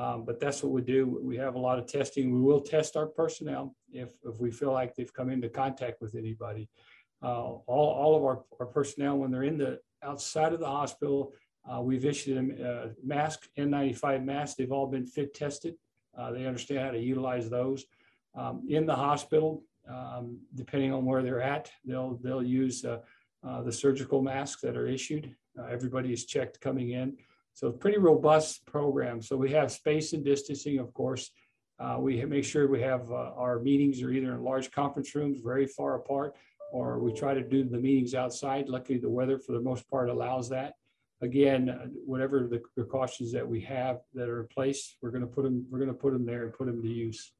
Um, 0.00 0.18
but 0.28 0.36
that's 0.42 0.62
what 0.62 0.72
we 0.76 0.82
do. 0.94 1.00
We 1.30 1.36
have 1.44 1.54
a 1.56 1.64
lot 1.68 1.78
of 1.80 1.84
testing. 1.86 2.24
We 2.36 2.42
will 2.48 2.62
test 2.74 2.96
our 2.96 3.08
personnel 3.20 3.64
if, 4.02 4.10
if 4.30 4.34
we 4.44 4.50
feel 4.60 4.72
like 4.80 4.90
they've 4.94 5.16
come 5.18 5.30
into 5.34 5.50
contact 5.62 5.96
with 6.02 6.14
anybody. 6.14 6.64
Uh, 7.22 7.42
all, 7.72 7.88
all 8.00 8.12
of 8.18 8.22
our, 8.28 8.38
our 8.60 8.66
personnel, 8.78 9.14
when 9.18 9.30
they're 9.32 9.50
in 9.52 9.58
the 9.58 9.72
outside 10.10 10.52
of 10.54 10.60
the 10.60 10.72
hospital, 10.80 11.20
Uh, 11.70 11.82
we've 11.88 12.08
issued 12.12 12.36
them 12.38 12.50
uh, 12.68 12.86
mask, 13.14 13.38
N95 13.58 14.24
masks. 14.24 14.54
They've 14.56 14.76
all 14.76 14.88
been 14.96 15.06
fit 15.16 15.30
tested. 15.42 15.74
Uh, 16.16 16.28
they 16.34 16.46
understand 16.50 16.80
how 16.86 16.92
to 16.92 17.02
utilize 17.12 17.46
those. 17.50 17.80
Um, 18.40 18.54
in 18.76 18.86
the 18.90 18.98
hospital, 19.08 19.50
um, 19.96 20.26
depending 20.54 20.92
on 20.96 21.02
where 21.08 21.22
they're 21.24 21.46
at, 21.56 21.64
they'll 21.88 22.14
they'll 22.24 22.48
use 22.62 22.76
uh, 23.46 23.62
the 23.62 23.72
surgical 23.72 24.22
masks 24.22 24.62
that 24.62 24.76
are 24.76 24.86
issued. 24.86 25.34
Uh, 25.58 25.66
everybody 25.66 26.12
is 26.12 26.24
checked 26.24 26.60
coming 26.60 26.90
in. 26.90 27.16
So 27.54 27.72
pretty 27.72 27.98
robust 27.98 28.64
program. 28.66 29.20
So 29.20 29.36
we 29.36 29.50
have 29.52 29.72
space 29.72 30.12
and 30.12 30.24
distancing, 30.24 30.78
of 30.78 30.92
course. 30.94 31.30
Uh, 31.80 31.96
we 32.00 32.24
make 32.24 32.44
sure 32.44 32.68
we 32.68 32.82
have 32.82 33.10
uh, 33.10 33.32
our 33.36 33.60
meetings 33.60 34.02
are 34.02 34.10
either 34.10 34.34
in 34.34 34.42
large 34.42 34.70
conference 34.70 35.14
rooms 35.14 35.40
very 35.40 35.66
far 35.66 35.94
apart, 35.96 36.34
or 36.72 36.98
we 36.98 37.12
try 37.12 37.34
to 37.34 37.42
do 37.42 37.64
the 37.64 37.78
meetings 37.78 38.14
outside. 38.14 38.68
Luckily, 38.68 38.98
the 38.98 39.08
weather 39.08 39.38
for 39.38 39.52
the 39.52 39.60
most 39.60 39.88
part 39.88 40.08
allows 40.08 40.48
that. 40.50 40.74
Again, 41.20 41.68
uh, 41.68 41.86
whatever 42.04 42.46
the 42.48 42.62
precautions 42.74 43.32
that 43.32 43.48
we 43.48 43.60
have 43.62 43.98
that 44.14 44.28
are 44.28 44.42
in 44.42 44.48
place, 44.48 44.96
we're 45.02 45.10
going 45.10 45.22
to 45.22 45.28
put 45.28 45.44
them. 45.44 45.66
We're 45.70 45.78
going 45.78 45.90
to 45.90 45.94
put 45.94 46.12
them 46.12 46.26
there 46.26 46.44
and 46.44 46.52
put 46.52 46.66
them 46.66 46.82
to 46.82 46.88
use. 46.88 47.32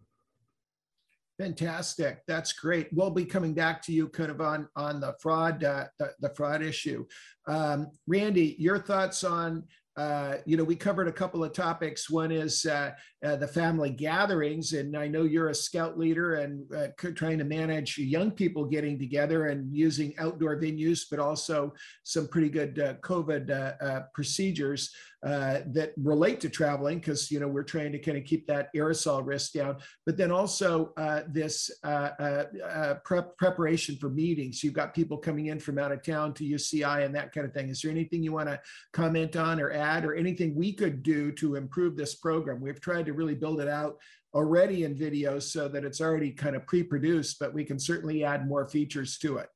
Fantastic. 1.39 2.23
That's 2.27 2.53
great. 2.53 2.89
We'll 2.93 3.11
be 3.11 3.25
coming 3.25 3.55
back 3.55 3.81
to 3.83 3.93
you 3.93 4.09
kind 4.09 4.31
of 4.31 4.41
on 4.41 4.69
on 4.75 5.01
the 5.01 5.15
fraud 5.21 5.63
uh, 5.63 5.87
the, 5.99 6.13
the 6.21 6.31
fraud 6.31 6.63
issue. 6.63 7.07
Um, 7.47 7.93
Randy, 8.09 8.57
your 8.59 8.81
thoughts 8.81 9.23
on 9.23 9.65
uh, 9.99 10.37
you 10.47 10.57
know, 10.57 10.63
we 10.63 10.77
covered 10.77 11.09
a 11.09 11.13
couple 11.13 11.43
of 11.43 11.53
topics. 11.53 12.09
One 12.09 12.31
is 12.31 12.65
uh, 12.67 12.93
uh, 13.25 13.35
the 13.35 13.49
family 13.49 13.91
gatherings, 13.91 14.73
and 14.73 14.97
I 14.97 15.09
know 15.09 15.25
you're 15.25 15.49
a 15.49 15.55
scout 15.55 15.99
leader 15.99 16.37
and 16.37 16.73
uh, 16.73 16.87
trying 17.17 17.39
to 17.39 17.45
manage 17.45 17.99
young 17.99 18.31
people 18.31 18.65
getting 18.65 18.97
together 18.97 19.49
and 19.49 19.77
using 19.77 20.15
outdoor 20.19 20.61
venues, 20.61 21.01
but 21.11 21.19
also 21.19 21.75
some 22.05 22.29
pretty 22.29 22.49
good 22.49 22.79
uh, 22.79 22.95
COVID 23.03 23.51
uh, 23.51 24.03
procedures 24.15 24.95
that 25.21 25.93
relate 25.97 26.39
to 26.39 26.49
traveling 26.49 27.01
because 27.01 27.29
you 27.29 27.41
know 27.41 27.49
we're 27.49 27.65
trying 27.65 27.91
to 27.91 27.99
kind 27.99 28.17
of 28.17 28.23
keep 28.23 28.47
that 28.47 28.73
aerosol 28.77 29.27
risk 29.27 29.55
down. 29.55 29.79
But 30.07 30.17
then 30.17 30.31
also 30.31 30.93
this 31.27 31.73
prep 31.83 33.37
preparation 33.37 33.97
for 33.97 34.11
meetings. 34.11 34.63
You've 34.63 34.75
got 34.75 34.95
people 34.95 35.19
coming 35.19 35.47
in 35.47 35.59
from 35.59 35.77
out 35.77 35.91
of 35.91 36.05
town 36.05 36.35
to 36.35 36.45
UCI 36.45 37.05
and 37.05 37.13
that 37.17 37.33
kind 37.33 37.45
of 37.45 37.53
thing. 37.53 37.69
Is 37.69 37.83
there 37.83 37.91
anything 37.91 38.23
you 38.23 38.33
want 38.33 38.49
to 38.49 38.61
comment 38.93 39.35
on 39.35 39.61
or 39.61 39.73
add? 39.73 39.88
Or 40.05 40.15
anything 40.15 40.55
we 40.55 40.73
could 40.73 41.03
do 41.03 41.33
to 41.33 41.57
improve 41.57 41.97
this 41.97 42.15
program. 42.15 42.61
We've 42.61 42.81
tried 42.81 43.07
to 43.07 43.13
really 43.13 43.35
build 43.35 43.61
it 43.61 43.69
out 43.69 43.99
already 44.35 44.85
in 44.85 44.95
videos 44.95 45.45
so 45.45 45.69
that 45.69 45.85
it's 45.85 46.01
already 46.01 46.31
kind 46.31 46.55
of 46.57 46.67
pre-produced, 46.67 47.39
but 47.39 47.55
we 47.55 47.65
can 47.65 47.79
certainly 47.79 48.25
add 48.25 48.47
more 48.47 48.67
features 48.67 49.19
to 49.19 49.39
it. 49.39 49.49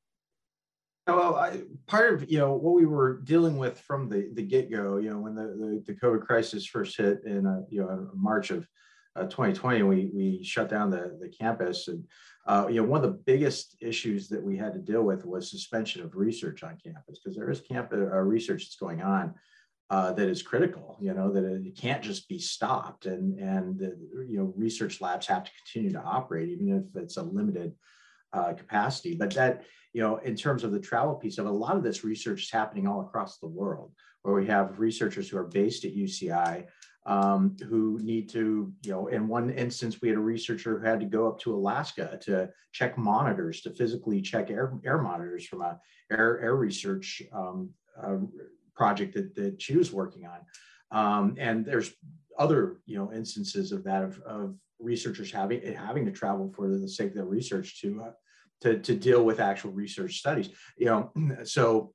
Well, 1.07 1.35
I, 1.35 1.63
part 1.89 2.15
of 2.15 2.31
you 2.31 2.39
know 2.39 2.53
what 2.55 2.75
we 2.75 2.87
were 2.87 3.21
dealing 3.25 3.59
with 3.59 3.81
from 3.81 4.09
the 4.09 4.31
the 4.35 4.43
get 4.43 4.71
go, 4.71 4.99
you 4.99 5.11
know, 5.11 5.19
when 5.19 5.35
the, 5.35 5.43
the, 5.43 5.83
the 5.87 5.95
COVID 5.95 6.23
crisis 6.23 6.65
first 6.65 6.97
hit 6.97 7.25
in 7.25 7.45
uh, 7.45 7.63
you 7.69 7.81
know 7.81 8.09
March 8.15 8.51
of 8.51 8.69
uh, 9.17 9.25
2020, 9.25 9.83
we 9.83 10.11
we 10.15 10.45
shut 10.45 10.69
down 10.69 10.91
the 10.91 11.19
the 11.21 11.29
campus, 11.29 11.89
and 11.89 12.05
uh, 12.47 12.67
you 12.69 12.81
know 12.81 12.87
one 12.87 13.05
of 13.05 13.11
the 13.11 13.19
biggest 13.27 13.77
issues 13.81 14.29
that 14.29 14.41
we 14.41 14.57
had 14.57 14.73
to 14.75 14.79
deal 14.79 15.03
with 15.03 15.27
was 15.27 15.51
suspension 15.51 16.03
of 16.03 16.15
research 16.15 16.63
on 16.63 16.79
campus 16.83 17.19
because 17.19 17.37
there 17.37 17.51
is 17.51 17.61
camp 17.61 17.93
uh, 17.93 17.97
research 17.97 18.63
that's 18.63 18.77
going 18.77 19.03
on 19.03 19.35
uh, 19.93 20.11
that 20.11 20.27
is 20.27 20.43
critical. 20.43 20.97
You 21.01 21.13
know 21.13 21.31
that 21.31 21.45
it 21.45 21.77
can't 21.77 22.03
just 22.03 22.27
be 22.27 22.39
stopped, 22.39 23.05
and 23.05 23.39
and 23.39 23.79
the, 23.79 23.95
you 24.27 24.39
know 24.39 24.55
research 24.57 25.03
labs 25.03 25.27
have 25.27 25.45
to 25.45 25.51
continue 25.63 25.93
to 25.93 26.03
operate 26.03 26.49
even 26.49 26.79
if 26.79 27.03
it's 27.03 27.19
a 27.19 27.23
limited 27.23 27.75
uh, 28.33 28.55
capacity. 28.55 29.15
But 29.15 29.35
that 29.35 29.65
you 29.93 30.01
know 30.01 30.17
in 30.17 30.35
terms 30.35 30.65
of 30.65 30.73
the 30.73 30.81
travel 30.81 31.17
piece 31.17 31.37
of 31.37 31.45
a 31.45 31.51
lot 31.51 31.77
of 31.77 31.83
this 31.83 32.05
research 32.05 32.45
is 32.45 32.51
happening 32.51 32.89
all 32.89 33.03
across 33.03 33.37
the 33.37 33.49
world, 33.49 33.93
where 34.23 34.35
we 34.35 34.47
have 34.47 34.81
researchers 34.81 35.29
who 35.29 35.37
are 35.37 35.45
based 35.47 35.85
at 35.85 35.95
UCI. 35.95 36.65
Um, 37.05 37.57
who 37.69 37.99
need 38.01 38.29
to, 38.29 38.73
you 38.85 38.93
know, 38.93 39.09
in 39.09 39.27
one 39.27 39.51
instance, 39.51 40.01
we 40.01 40.07
had 40.07 40.17
a 40.17 40.21
researcher 40.21 40.79
who 40.79 40.87
had 40.87 41.01
to 41.01 41.07
go 41.07 41.27
up 41.27 41.41
to 41.41 41.53
Alaska 41.53 42.17
to 42.23 42.49
check 42.71 42.97
monitors, 42.97 43.61
to 43.63 43.71
physically 43.71 44.23
check 44.23 44.51
air, 44.53 44.75
air 44.85 45.03
monitors 45.03 45.45
from 45.45 45.63
a 45.63 45.81
air, 46.13 46.39
air 46.39 46.55
research 46.55 47.21
um, 47.33 47.71
uh, 48.01 48.19
project 48.75 49.15
that, 49.15 49.35
that 49.35 49.61
she 49.61 49.77
was 49.77 49.93
working 49.93 50.27
on. 50.27 50.41
Um, 50.91 51.37
and 51.39 51.65
there's 51.65 51.93
other, 52.39 52.81
you 52.87 52.99
know, 52.99 53.13
instances 53.13 53.73
of 53.73 53.85
that 53.85 54.03
of, 54.03 54.21
of 54.23 54.55
researchers 54.79 55.31
having 55.31 55.63
having 55.75 56.05
to 56.07 56.13
travel 56.13 56.53
for 56.55 56.69
the 56.69 56.89
sake 56.89 57.09
of 57.09 57.15
their 57.15 57.25
research 57.25 57.81
to 57.81 58.03
uh, 58.03 58.11
to, 58.61 58.79
to 58.79 58.95
deal 58.95 59.25
with 59.25 59.41
actual 59.41 59.73
research 59.73 60.19
studies. 60.19 60.51
You 60.77 60.87
know, 60.87 61.13
so 61.45 61.93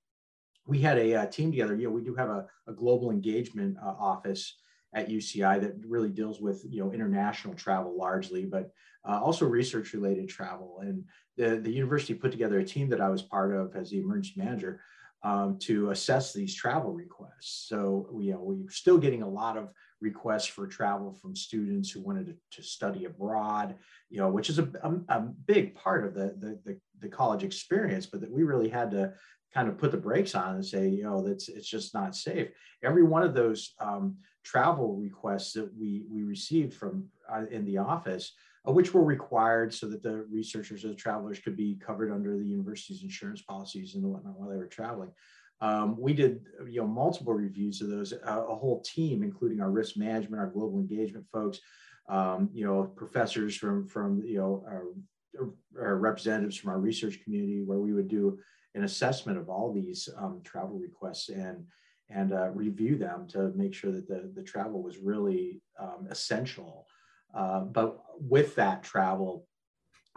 we 0.68 0.80
had 0.80 0.98
a, 0.98 1.14
a, 1.14 1.22
uh, 1.22 1.26
team 1.28 1.52
together. 1.52 1.76
You 1.76 1.88
know, 1.88 1.94
we 1.94 2.04
do 2.04 2.16
have 2.16 2.30
a, 2.30 2.46
a 2.68 2.74
global 2.74 3.10
engagement 3.10 3.78
uh, 3.82 3.96
office 4.00 4.58
at 4.94 5.10
UCI 5.10 5.62
that 5.62 5.76
really 5.86 6.10
deals 6.10 6.42
with 6.42 6.64
you 6.70 6.84
know 6.84 6.92
international 6.92 7.54
travel 7.54 7.98
largely, 7.98 8.46
but 8.46 8.72
uh, 9.08 9.20
also 9.22 9.46
research 9.46 9.94
related 9.94 10.28
travel. 10.28 10.80
And 10.82 11.04
the 11.38 11.58
the 11.58 11.72
university 11.72 12.14
put 12.14 12.32
together 12.32 12.60
a 12.60 12.66
team 12.66 12.90
that 12.90 13.02
I 13.02 13.10
was 13.10 13.22
part 13.22 13.54
of 13.56 13.76
as 13.76 13.90
the 13.90 14.00
emergency 14.00 14.34
manager 14.38 14.82
um, 15.28 15.58
to 15.60 15.92
assess 15.92 16.32
these 16.32 16.56
travel 16.56 16.94
requests. 16.94 17.66
So 17.68 18.08
you 18.20 18.32
know 18.34 18.40
we're 18.42 18.70
still 18.70 18.98
getting 18.98 19.24
a 19.24 19.30
lot 19.30 19.58
of 19.58 19.70
requests 20.00 20.46
for 20.46 20.68
travel 20.68 21.12
from 21.14 21.36
students 21.36 21.90
who 21.90 22.02
wanted 22.02 22.28
to, 22.28 22.36
to 22.52 22.64
study 22.64 23.06
abroad, 23.06 23.76
you 24.10 24.20
know, 24.20 24.30
which 24.30 24.50
is 24.50 24.60
a, 24.60 24.70
a, 24.84 24.92
a 25.10 25.20
big 25.48 25.74
part 25.76 26.06
of 26.06 26.14
the, 26.14 26.36
the, 26.38 26.60
the, 26.66 26.80
the, 27.02 27.10
college 27.10 27.44
experience, 27.44 28.06
but 28.06 28.22
that 28.22 28.32
we 28.32 28.44
really 28.44 28.70
had 28.70 28.92
to 28.92 29.12
kind 29.54 29.68
of 29.68 29.78
put 29.78 29.92
the 29.92 29.98
brakes 29.98 30.36
on 30.36 30.56
and 30.56 30.66
say, 30.66 30.88
you 30.88 31.04
know, 31.04 31.22
that's 31.22 31.50
it's 31.50 31.68
just 31.68 31.94
not 31.94 32.16
safe. 32.16 32.50
Every 32.84 33.04
one 33.04 33.24
of 33.24 33.34
those 33.34 33.74
um, 33.80 34.18
travel 34.44 34.96
requests 34.96 35.54
that 35.54 35.70
we 35.78 36.06
we 36.12 36.24
received 36.24 36.74
from 36.74 37.06
uh, 37.32 37.46
in 37.50 37.66
the 37.66 37.80
office 37.80 38.34
which 38.74 38.94
were 38.94 39.04
required 39.04 39.74
so 39.74 39.88
that 39.88 40.04
the 40.04 40.26
researchers 40.30 40.84
or 40.84 40.90
the 40.90 40.96
travelers 40.96 41.40
could 41.40 41.56
be 41.56 41.76
covered 41.76 42.12
under 42.12 42.38
the 42.38 42.46
university's 42.46 43.04
insurance 43.04 43.42
policies 43.42 43.96
and 43.96 44.04
whatnot 44.04 44.38
while 44.38 44.50
they 44.50 44.58
were 44.58 44.68
traveling. 44.68 45.12
Um, 45.62 46.00
we 46.00 46.14
did 46.14 46.42
you 46.68 46.82
know 46.82 46.88
multiple 46.88 47.34
reviews 47.34 47.82
of 47.82 47.90
those, 47.90 48.14
uh, 48.14 48.46
a 48.48 48.56
whole 48.56 48.82
team, 48.82 49.24
including 49.24 49.62
our 49.62 49.72
risk 49.72 49.98
management, 49.98 50.42
our 50.42 50.50
global 50.50 50.80
engagement 50.80 51.26
folks, 51.32 51.60
um, 52.10 52.50
you 52.54 52.66
know, 52.66 52.84
professors 52.84 53.56
from 53.56 53.88
from 53.88 54.22
you 54.24 54.38
know 54.38 54.64
our, 54.68 54.84
our, 55.80 55.98
representatives 55.98 56.56
from 56.58 56.70
our 56.70 56.80
research 56.80 57.22
community, 57.24 57.64
where 57.64 57.80
we 57.80 57.94
would 57.94 58.08
do 58.08 58.38
an 58.76 58.84
assessment 58.84 59.38
of 59.38 59.50
all 59.50 59.74
these 59.74 60.08
um, 60.18 60.42
travel 60.44 60.78
requests 60.78 61.30
and 61.30 61.66
and 62.10 62.32
uh, 62.34 62.50
review 62.52 62.96
them 62.96 63.28
to 63.28 63.52
make 63.56 63.74
sure 63.74 63.92
that 63.92 64.08
the 64.08 64.32
the 64.36 64.44
travel 64.44 64.82
was 64.82 65.00
really 65.00 65.62
um, 65.80 66.08
essential 66.10 66.88
uh, 67.34 67.62
but 67.62 68.00
with 68.20 68.56
that 68.56 68.84
travel, 68.84 69.46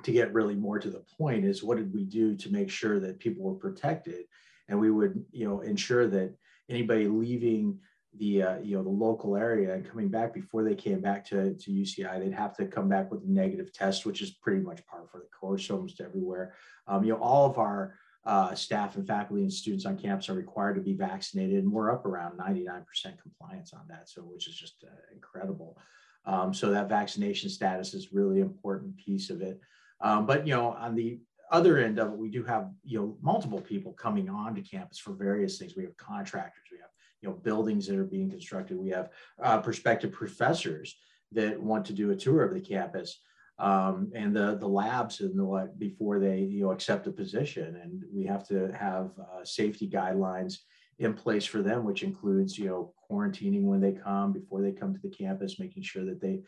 to 0.04 0.12
get 0.12 0.32
really 0.32 0.54
more 0.54 0.78
to 0.78 0.90
the 0.90 1.04
point, 1.18 1.44
is 1.44 1.62
what 1.62 1.76
did 1.76 1.92
we 1.92 2.04
do 2.04 2.34
to 2.36 2.50
make 2.50 2.70
sure 2.70 3.00
that 3.00 3.18
people 3.18 3.44
were 3.44 3.54
protected, 3.54 4.24
and 4.68 4.78
we 4.78 4.90
would, 4.90 5.24
you 5.32 5.46
know, 5.46 5.60
ensure 5.60 6.06
that 6.06 6.34
anybody 6.68 7.06
leaving 7.06 7.78
the 8.18 8.42
uh, 8.42 8.58
you 8.58 8.76
know 8.76 8.82
the 8.82 8.88
local 8.88 9.36
area 9.36 9.72
and 9.72 9.88
coming 9.88 10.08
back 10.08 10.34
before 10.34 10.64
they 10.64 10.74
came 10.74 11.00
back 11.00 11.24
to, 11.26 11.54
to 11.54 11.70
UCI, 11.70 12.18
they'd 12.18 12.32
have 12.32 12.56
to 12.56 12.66
come 12.66 12.88
back 12.88 13.10
with 13.10 13.22
a 13.22 13.30
negative 13.30 13.72
test, 13.72 14.04
which 14.04 14.20
is 14.20 14.30
pretty 14.30 14.60
much 14.60 14.84
par 14.86 15.06
for 15.10 15.18
the 15.18 15.28
course 15.38 15.70
almost 15.70 16.00
everywhere. 16.00 16.54
Um, 16.88 17.04
you 17.04 17.12
know, 17.12 17.20
all 17.20 17.48
of 17.48 17.58
our 17.58 17.94
uh, 18.24 18.54
staff 18.54 18.96
and 18.96 19.06
faculty 19.06 19.42
and 19.42 19.52
students 19.52 19.86
on 19.86 19.96
campus 19.96 20.28
are 20.28 20.34
required 20.34 20.74
to 20.74 20.80
be 20.80 20.92
vaccinated, 20.92 21.62
and 21.62 21.72
we're 21.72 21.92
up 21.92 22.04
around 22.04 22.38
99% 22.38 22.84
compliance 23.22 23.72
on 23.72 23.82
that, 23.88 24.08
so 24.08 24.22
which 24.22 24.48
is 24.48 24.56
just 24.56 24.84
uh, 24.84 25.14
incredible. 25.14 25.78
Um, 26.26 26.52
so 26.52 26.70
that 26.70 26.88
vaccination 26.88 27.48
status 27.48 27.94
is 27.94 28.12
really 28.12 28.40
important 28.40 28.96
piece 28.96 29.30
of 29.30 29.40
it. 29.40 29.60
Um, 30.00 30.26
but 30.26 30.46
you 30.46 30.54
know, 30.54 30.72
on 30.72 30.94
the 30.94 31.20
other 31.50 31.78
end 31.78 31.98
of 31.98 32.12
it, 32.12 32.18
we 32.18 32.28
do 32.28 32.44
have 32.44 32.70
you 32.84 32.98
know 32.98 33.16
multiple 33.22 33.60
people 33.60 33.92
coming 33.92 34.28
onto 34.28 34.62
campus 34.62 34.98
for 34.98 35.12
various 35.12 35.58
things. 35.58 35.76
We 35.76 35.84
have 35.84 35.96
contractors, 35.96 36.64
we 36.70 36.78
have 36.78 36.90
you 37.22 37.28
know 37.28 37.34
buildings 37.34 37.86
that 37.86 37.98
are 37.98 38.04
being 38.04 38.30
constructed, 38.30 38.78
we 38.78 38.90
have 38.90 39.10
uh, 39.42 39.60
prospective 39.60 40.12
professors 40.12 40.96
that 41.32 41.60
want 41.60 41.84
to 41.86 41.92
do 41.92 42.10
a 42.10 42.16
tour 42.16 42.44
of 42.44 42.54
the 42.54 42.60
campus. 42.60 43.20
Um, 43.58 44.10
and 44.14 44.34
the 44.34 44.56
the 44.56 44.66
labs 44.66 45.20
and 45.20 45.38
the 45.38 45.44
what 45.44 45.78
before 45.78 46.18
they 46.18 46.38
you 46.38 46.62
know 46.62 46.70
accept 46.70 47.06
a 47.06 47.12
position 47.12 47.76
and 47.76 48.02
we 48.10 48.24
have 48.24 48.48
to 48.48 48.72
have 48.72 49.10
uh, 49.18 49.44
safety 49.44 49.86
guidelines 49.86 50.60
in 51.00 51.14
place 51.14 51.46
for 51.46 51.62
them, 51.62 51.84
which 51.84 52.02
includes, 52.02 52.58
you 52.58 52.66
know, 52.66 52.92
quarantining 53.10 53.62
when 53.62 53.80
they 53.80 53.92
come, 53.92 54.32
before 54.32 54.62
they 54.62 54.72
come 54.72 54.94
to 54.94 55.00
the 55.00 55.14
campus, 55.14 55.58
making 55.58 55.82
sure 55.82 56.04
that 56.04 56.20
they, 56.20 56.40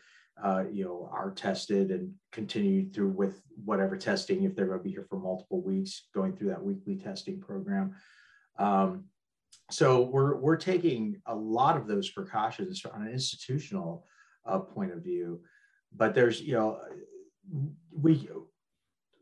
uh, 0.43 0.63
you 0.71 0.85
know, 0.85 1.09
are 1.11 1.31
tested 1.31 1.91
and 1.91 2.13
continue 2.31 2.89
through 2.89 3.09
with 3.09 3.41
whatever 3.65 3.97
testing 3.97 4.43
if 4.43 4.55
they're 4.55 4.67
going 4.67 4.79
to 4.79 4.83
be 4.83 4.91
here 4.91 5.05
for 5.09 5.19
multiple 5.19 5.61
weeks, 5.61 6.07
going 6.13 6.35
through 6.35 6.49
that 6.49 6.63
weekly 6.63 6.95
testing 6.95 7.39
program. 7.39 7.95
Um, 8.57 9.05
so 9.69 10.01
we're 10.01 10.35
we're 10.35 10.57
taking 10.57 11.21
a 11.25 11.35
lot 11.35 11.77
of 11.77 11.87
those 11.87 12.09
precautions 12.09 12.83
on 12.85 13.03
an 13.03 13.11
institutional 13.11 14.05
uh, 14.45 14.59
point 14.59 14.91
of 14.91 15.03
view, 15.03 15.41
but 15.95 16.13
there's 16.13 16.41
you 16.41 16.53
know 16.53 16.79
we 17.91 18.29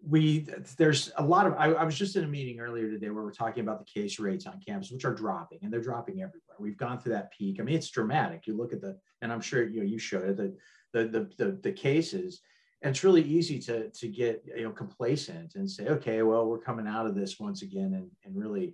we 0.08 0.48
there's 0.78 1.12
a 1.18 1.24
lot 1.24 1.46
of 1.46 1.54
I, 1.54 1.74
I, 1.74 1.84
was 1.84 1.96
just 1.96 2.16
in 2.16 2.24
a 2.24 2.28
meeting 2.28 2.60
earlier 2.60 2.90
today 2.90 3.10
where 3.10 3.24
we're 3.24 3.32
talking 3.32 3.62
about 3.62 3.80
the 3.80 3.86
case 3.86 4.20
rates 4.20 4.48
on 4.48 4.60
campus 4.66 4.92
which 4.92 5.06
are 5.06 5.14
dropping 5.14 5.60
and 5.62 5.72
they're 5.72 5.82
dropping 5.82 6.16
everywhere. 6.16 6.58
We've 6.60 6.78
gone 6.78 7.00
through 7.00 7.14
that 7.14 7.32
peak. 7.32 7.60
I 7.60 7.64
mean 7.64 7.76
it's 7.76 7.90
dramatic. 7.90 8.48
You 8.48 8.58
look 8.58 8.74
at 8.74 8.82
the 8.82 8.98
and 9.22 9.32
i'm 9.32 9.42
sure 9.42 9.68
you 9.68 9.82
know 9.82 9.86
you 9.86 10.00
showed 10.00 10.30
it 10.30 10.38
the 10.38 10.56
the 10.94 11.08
the, 11.08 11.30
the, 11.38 11.52
the 11.64 11.72
cases 11.72 12.42
and 12.82 12.92
it's 12.92 13.04
really 13.04 13.22
easy 13.24 13.60
to 13.60 13.90
to 13.90 14.08
get 14.08 14.44
you 14.56 14.64
know 14.64 14.72
complacent 14.72 15.56
and 15.56 15.70
say 15.70 15.88
okay 15.88 16.22
well 16.22 16.48
we're 16.48 16.58
coming 16.58 16.88
out 16.88 17.06
of 17.06 17.16
this 17.16 17.40
once 17.40 17.62
again 17.62 17.94
and 17.94 18.10
and 18.26 18.36
really 18.36 18.74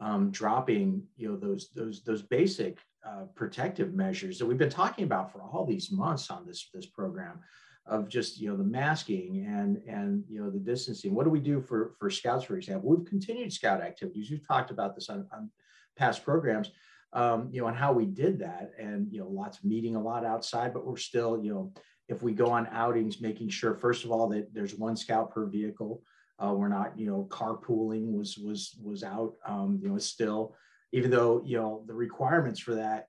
um, 0.00 0.30
dropping 0.30 1.02
you 1.16 1.28
know 1.28 1.36
those 1.36 1.70
those 1.74 2.02
those 2.04 2.22
basic 2.22 2.78
uh, 3.06 3.24
protective 3.34 3.94
measures 3.94 4.38
that 4.38 4.46
we've 4.46 4.58
been 4.58 4.70
talking 4.70 5.04
about 5.04 5.32
for 5.32 5.42
all 5.42 5.64
these 5.66 5.90
months 5.90 6.30
on 6.30 6.46
this 6.46 6.68
this 6.72 6.86
program 6.86 7.40
of 7.88 8.08
just 8.08 8.40
you 8.40 8.48
know 8.48 8.56
the 8.56 8.64
masking 8.64 9.46
and 9.46 9.82
and 9.88 10.24
you 10.28 10.42
know 10.42 10.50
the 10.50 10.58
distancing. 10.58 11.14
What 11.14 11.24
do 11.24 11.30
we 11.30 11.40
do 11.40 11.60
for 11.60 11.94
for 11.98 12.10
scouts 12.10 12.44
for 12.44 12.56
example? 12.56 12.90
We've 12.90 13.06
continued 13.06 13.52
scout 13.52 13.80
activities. 13.80 14.30
We've 14.30 14.46
talked 14.46 14.70
about 14.70 14.94
this 14.94 15.08
on, 15.08 15.26
on 15.32 15.50
past 15.96 16.24
programs 16.24 16.70
um, 17.12 17.48
you 17.50 17.60
know 17.60 17.68
and 17.68 17.76
how 17.76 17.92
we 17.92 18.06
did 18.06 18.38
that 18.40 18.72
and 18.78 19.10
you 19.10 19.20
know 19.20 19.28
lots 19.28 19.58
of 19.58 19.64
meeting 19.64 19.96
a 19.96 20.02
lot 20.02 20.24
outside 20.24 20.72
but 20.72 20.86
we're 20.86 20.96
still 20.96 21.42
you 21.42 21.52
know 21.52 21.72
if 22.08 22.22
we 22.22 22.32
go 22.32 22.50
on 22.50 22.66
outings 22.68 23.20
making 23.20 23.48
sure 23.48 23.74
first 23.74 24.04
of 24.04 24.10
all 24.10 24.28
that 24.28 24.52
there's 24.52 24.74
one 24.74 24.96
scout 24.96 25.32
per 25.32 25.46
vehicle 25.46 26.02
uh, 26.38 26.52
we're 26.52 26.68
not 26.68 26.98
you 26.98 27.06
know 27.06 27.26
carpooling 27.30 28.12
was 28.12 28.36
was 28.38 28.76
was 28.82 29.02
out 29.02 29.34
um, 29.46 29.78
you 29.82 29.88
know 29.88 29.98
still 29.98 30.54
even 30.92 31.10
though 31.10 31.42
you 31.44 31.56
know 31.56 31.82
the 31.86 31.94
requirements 31.94 32.60
for 32.60 32.74
that 32.74 33.08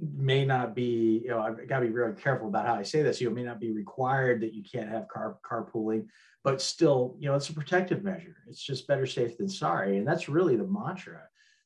may 0.00 0.44
not 0.44 0.74
be, 0.74 1.22
you 1.24 1.30
know, 1.30 1.40
I've 1.40 1.68
got 1.68 1.80
to 1.80 1.86
be 1.86 1.92
really 1.92 2.14
careful 2.20 2.48
about 2.48 2.66
how 2.66 2.74
I 2.74 2.82
say 2.82 3.02
this. 3.02 3.20
You 3.20 3.28
know, 3.28 3.34
may 3.34 3.42
not 3.42 3.60
be 3.60 3.72
required 3.72 4.40
that 4.42 4.54
you 4.54 4.62
can't 4.62 4.88
have 4.88 5.08
car 5.08 5.38
carpooling, 5.44 6.06
but 6.44 6.62
still, 6.62 7.16
you 7.18 7.28
know, 7.28 7.34
it's 7.34 7.48
a 7.48 7.54
protective 7.54 8.04
measure. 8.04 8.36
It's 8.48 8.62
just 8.62 8.86
better 8.86 9.06
safe 9.06 9.36
than 9.36 9.48
sorry, 9.48 9.98
and 9.98 10.06
that's 10.06 10.28
really 10.28 10.56
the 10.56 10.66
mantra 10.66 11.22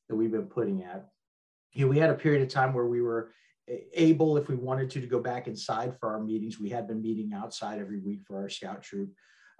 that 0.09 0.15
we've 0.15 0.31
been 0.31 0.47
putting 0.47 0.83
at. 0.83 1.07
You 1.73 1.85
know, 1.85 1.91
we 1.91 1.99
had 1.99 2.09
a 2.09 2.15
period 2.15 2.41
of 2.41 2.49
time 2.49 2.73
where 2.73 2.85
we 2.85 3.01
were 3.01 3.31
able, 3.93 4.37
if 4.37 4.49
we 4.49 4.55
wanted 4.55 4.89
to, 4.91 5.01
to 5.01 5.07
go 5.07 5.19
back 5.19 5.47
inside 5.47 5.97
for 5.99 6.11
our 6.11 6.19
meetings. 6.19 6.59
We 6.59 6.69
had 6.69 6.87
been 6.87 7.01
meeting 7.01 7.33
outside 7.33 7.79
every 7.79 7.99
week 7.99 8.21
for 8.25 8.41
our 8.41 8.49
scout 8.49 8.83
troop. 8.83 9.11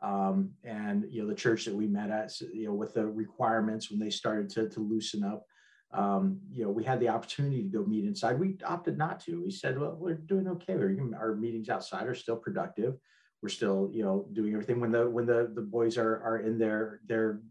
Um, 0.01 0.51
and 0.65 1.05
you 1.09 1.21
know 1.21 1.29
the 1.29 1.35
church 1.35 1.63
that 1.63 1.73
we 1.73 1.87
met 1.87 2.09
at, 2.09 2.37
you 2.53 2.67
know, 2.67 2.73
with 2.73 2.93
the 2.93 3.05
requirements 3.07 3.89
when 3.89 4.01
they 4.01 4.09
started 4.09 4.49
to, 4.49 4.67
to 4.67 4.79
loosen 4.81 5.23
up, 5.23 5.45
um, 5.93 6.39
you 6.51 6.63
know, 6.63 6.71
we 6.71 6.83
had 6.83 6.99
the 6.99 7.09
opportunity 7.09 7.63
to 7.63 7.69
go 7.69 7.85
meet 7.85 8.05
inside. 8.05 8.39
We 8.39 8.57
opted 8.65 8.97
not 8.97 9.19
to. 9.21 9.43
We 9.43 9.51
said, 9.51 9.79
well, 9.79 9.95
we're 9.99 10.15
doing 10.15 10.47
okay. 10.47 10.75
We're, 10.75 10.97
our 11.15 11.35
meetings 11.35 11.69
outside 11.69 12.07
are 12.07 12.15
still 12.15 12.35
productive. 12.35 12.95
We're 13.41 13.49
still, 13.49 13.89
you 13.93 14.03
know, 14.03 14.27
doing 14.33 14.53
everything. 14.53 14.79
When 14.79 14.91
the 14.91 15.09
when 15.09 15.25
the 15.25 15.51
the 15.53 15.61
boys 15.61 15.97
are 15.97 16.21
are 16.23 16.39
in 16.39 16.57
their 16.57 17.01
their 17.05 17.41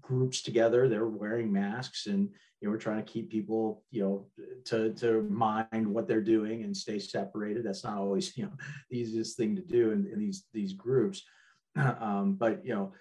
groups 0.00 0.42
together, 0.42 0.88
they're 0.88 1.08
wearing 1.08 1.52
masks, 1.52 2.06
and 2.06 2.30
you 2.60 2.68
know, 2.68 2.70
we're 2.70 2.78
trying 2.78 3.04
to 3.04 3.12
keep 3.12 3.30
people, 3.30 3.84
you 3.90 4.02
know, 4.02 4.26
to 4.66 4.94
to 4.94 5.22
mind 5.22 5.86
what 5.86 6.06
they're 6.06 6.22
doing 6.22 6.62
and 6.62 6.76
stay 6.76 6.98
separated. 6.98 7.64
That's 7.64 7.84
not 7.84 7.98
always, 7.98 8.36
you 8.36 8.44
know, 8.44 8.52
the 8.90 8.98
easiest 8.98 9.36
thing 9.36 9.56
to 9.56 9.62
do 9.62 9.90
in, 9.90 10.06
in 10.10 10.18
these 10.18 10.46
these 10.54 10.72
groups. 10.72 11.22
Um, 11.76 12.34
but 12.34 12.64
you 12.64 12.74
know, 12.74 12.92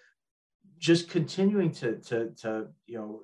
just 0.77 1.09
continuing 1.09 1.71
to 1.73 1.97
to 1.97 2.29
to 2.41 2.67
you 2.85 2.97
know 2.97 3.21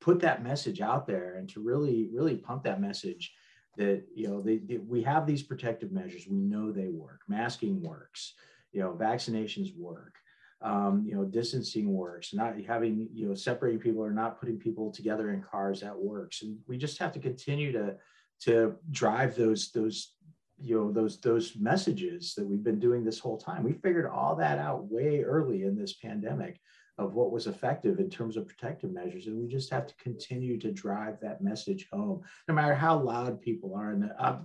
put 0.00 0.20
that 0.20 0.42
message 0.42 0.80
out 0.80 1.06
there 1.06 1.34
and 1.36 1.48
to 1.48 1.60
really 1.60 2.08
really 2.12 2.36
pump 2.36 2.64
that 2.64 2.80
message 2.80 3.32
that 3.76 4.04
you 4.14 4.28
know 4.28 4.40
they, 4.40 4.58
they, 4.58 4.76
we 4.78 5.02
have 5.02 5.26
these 5.26 5.42
protective 5.42 5.90
measures. 5.90 6.28
We 6.28 6.36
know 6.36 6.70
they 6.70 6.88
work. 6.88 7.20
Masking 7.28 7.82
works 7.82 8.34
you 8.74 8.80
know 8.80 8.92
vaccinations 8.92 9.74
work 9.76 10.16
um, 10.60 11.04
you 11.06 11.14
know 11.14 11.24
distancing 11.24 11.92
works 11.92 12.34
not 12.34 12.60
having 12.66 13.08
you 13.14 13.28
know 13.28 13.34
separating 13.34 13.80
people 13.80 14.02
or 14.02 14.10
not 14.10 14.38
putting 14.38 14.58
people 14.58 14.90
together 14.90 15.30
in 15.30 15.42
cars 15.42 15.80
that 15.80 15.96
works. 15.96 16.42
And 16.42 16.58
we 16.66 16.76
just 16.76 16.98
have 16.98 17.12
to 17.12 17.18
continue 17.18 17.72
to 17.72 17.96
to 18.42 18.74
drive 18.90 19.36
those 19.36 19.70
those 19.70 20.12
you 20.58 20.76
know 20.76 20.92
those 20.92 21.20
those 21.20 21.56
messages 21.56 22.34
that 22.34 22.46
we've 22.46 22.64
been 22.64 22.80
doing 22.80 23.04
this 23.04 23.18
whole 23.18 23.38
time. 23.38 23.62
We 23.62 23.72
figured 23.72 24.06
all 24.06 24.36
that 24.36 24.58
out 24.58 24.90
way 24.90 25.22
early 25.22 25.62
in 25.62 25.76
this 25.76 25.94
pandemic 25.94 26.60
of 26.98 27.14
what 27.14 27.32
was 27.32 27.46
effective 27.46 27.98
in 27.98 28.08
terms 28.08 28.36
of 28.36 28.46
protective 28.46 28.92
measures. 28.92 29.26
And 29.26 29.36
we 29.36 29.48
just 29.48 29.70
have 29.70 29.86
to 29.86 29.94
continue 29.96 30.58
to 30.60 30.72
drive 30.72 31.18
that 31.20 31.42
message 31.42 31.88
home, 31.92 32.22
no 32.46 32.54
matter 32.54 32.74
how 32.74 32.98
loud 32.98 33.40
people 33.40 33.74
are. 33.74 33.90
And 33.90 34.04
the, 34.04 34.22
uh, 34.22 34.38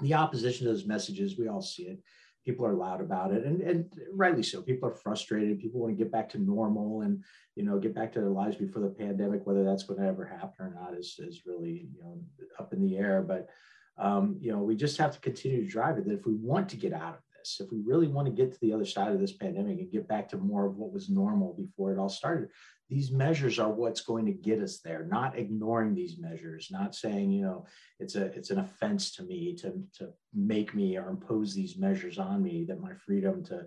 the 0.00 0.14
opposition 0.14 0.66
to 0.66 0.72
those 0.72 0.86
messages, 0.86 1.38
we 1.38 1.48
all 1.48 1.62
see 1.62 1.84
it. 1.84 2.00
People 2.44 2.66
are 2.66 2.74
loud 2.74 3.00
about 3.00 3.32
it, 3.32 3.46
and, 3.46 3.62
and 3.62 3.90
rightly 4.12 4.42
so. 4.42 4.60
People 4.60 4.90
are 4.90 4.94
frustrated. 4.94 5.60
People 5.60 5.80
want 5.80 5.96
to 5.96 6.02
get 6.02 6.12
back 6.12 6.28
to 6.30 6.38
normal 6.38 7.00
and 7.00 7.24
you 7.56 7.62
know 7.62 7.78
get 7.78 7.94
back 7.94 8.12
to 8.12 8.20
their 8.20 8.28
lives 8.28 8.56
before 8.56 8.82
the 8.82 8.88
pandemic. 8.88 9.46
Whether 9.46 9.64
that's 9.64 9.84
going 9.84 9.98
to 9.98 10.06
ever 10.06 10.26
happen 10.26 10.66
or 10.66 10.74
not 10.78 10.92
is 10.92 11.16
is 11.18 11.46
really 11.46 11.88
you 11.94 12.02
know 12.02 12.20
up 12.58 12.74
in 12.74 12.82
the 12.82 12.98
air. 12.98 13.22
But 13.22 13.48
um, 13.96 14.36
you 14.42 14.52
know 14.52 14.58
we 14.58 14.76
just 14.76 14.98
have 14.98 15.12
to 15.12 15.20
continue 15.20 15.64
to 15.64 15.70
drive 15.70 15.96
it. 15.96 16.04
That 16.04 16.18
if 16.18 16.26
we 16.26 16.34
want 16.34 16.68
to 16.68 16.76
get 16.76 16.92
out 16.92 17.14
of 17.14 17.23
this, 17.44 17.60
if 17.60 17.70
we 17.70 17.80
really 17.84 18.08
want 18.08 18.26
to 18.26 18.32
get 18.32 18.52
to 18.52 18.60
the 18.60 18.72
other 18.72 18.84
side 18.84 19.12
of 19.12 19.20
this 19.20 19.32
pandemic 19.32 19.78
and 19.78 19.92
get 19.92 20.08
back 20.08 20.28
to 20.30 20.36
more 20.36 20.66
of 20.66 20.76
what 20.76 20.92
was 20.92 21.08
normal 21.08 21.54
before 21.54 21.92
it 21.92 21.98
all 21.98 22.08
started, 22.08 22.48
these 22.88 23.10
measures 23.10 23.58
are 23.58 23.70
what's 23.70 24.02
going 24.02 24.26
to 24.26 24.32
get 24.32 24.60
us 24.60 24.80
there. 24.80 25.06
Not 25.10 25.38
ignoring 25.38 25.94
these 25.94 26.18
measures, 26.18 26.68
not 26.70 26.94
saying, 26.94 27.30
you 27.30 27.42
know, 27.42 27.66
it's 27.98 28.14
a 28.14 28.26
it's 28.26 28.50
an 28.50 28.58
offense 28.58 29.14
to 29.16 29.22
me 29.22 29.54
to 29.56 29.82
to 29.98 30.10
make 30.34 30.74
me 30.74 30.96
or 30.96 31.08
impose 31.08 31.54
these 31.54 31.76
measures 31.76 32.18
on 32.18 32.42
me. 32.42 32.64
That 32.64 32.80
my 32.80 32.94
freedom 32.94 33.44
to 33.44 33.66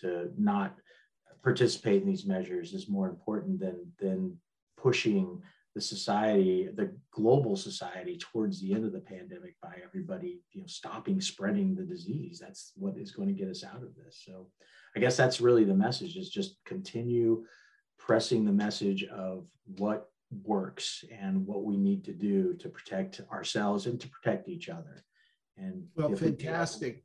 to 0.00 0.30
not 0.36 0.76
participate 1.42 2.02
in 2.02 2.08
these 2.08 2.26
measures 2.26 2.74
is 2.74 2.88
more 2.88 3.08
important 3.08 3.60
than 3.60 3.92
than 3.98 4.36
pushing 4.76 5.42
the 5.74 5.80
society, 5.80 6.68
the 6.74 6.94
global 7.12 7.56
society 7.56 8.18
towards 8.18 8.60
the 8.60 8.72
end 8.72 8.84
of 8.84 8.92
the 8.92 9.00
pandemic 9.00 9.54
by 9.62 9.74
everybody, 9.84 10.40
you 10.52 10.60
know, 10.60 10.66
stopping 10.66 11.20
spreading 11.20 11.74
the 11.74 11.84
disease. 11.84 12.38
That's 12.40 12.72
what 12.76 12.96
is 12.96 13.12
going 13.12 13.28
to 13.28 13.34
get 13.34 13.48
us 13.48 13.64
out 13.64 13.82
of 13.82 13.94
this. 13.94 14.22
So 14.26 14.48
I 14.96 15.00
guess 15.00 15.16
that's 15.16 15.40
really 15.40 15.64
the 15.64 15.74
message 15.74 16.16
is 16.16 16.30
just 16.30 16.56
continue 16.64 17.44
pressing 17.98 18.44
the 18.44 18.52
message 18.52 19.04
of 19.04 19.46
what 19.76 20.10
works 20.44 21.04
and 21.10 21.46
what 21.46 21.64
we 21.64 21.76
need 21.76 22.04
to 22.04 22.12
do 22.12 22.54
to 22.54 22.68
protect 22.68 23.20
ourselves 23.30 23.86
and 23.86 24.00
to 24.00 24.08
protect 24.08 24.48
each 24.48 24.68
other. 24.68 25.04
And 25.56 25.84
well, 25.96 26.14
fantastic. 26.14 27.02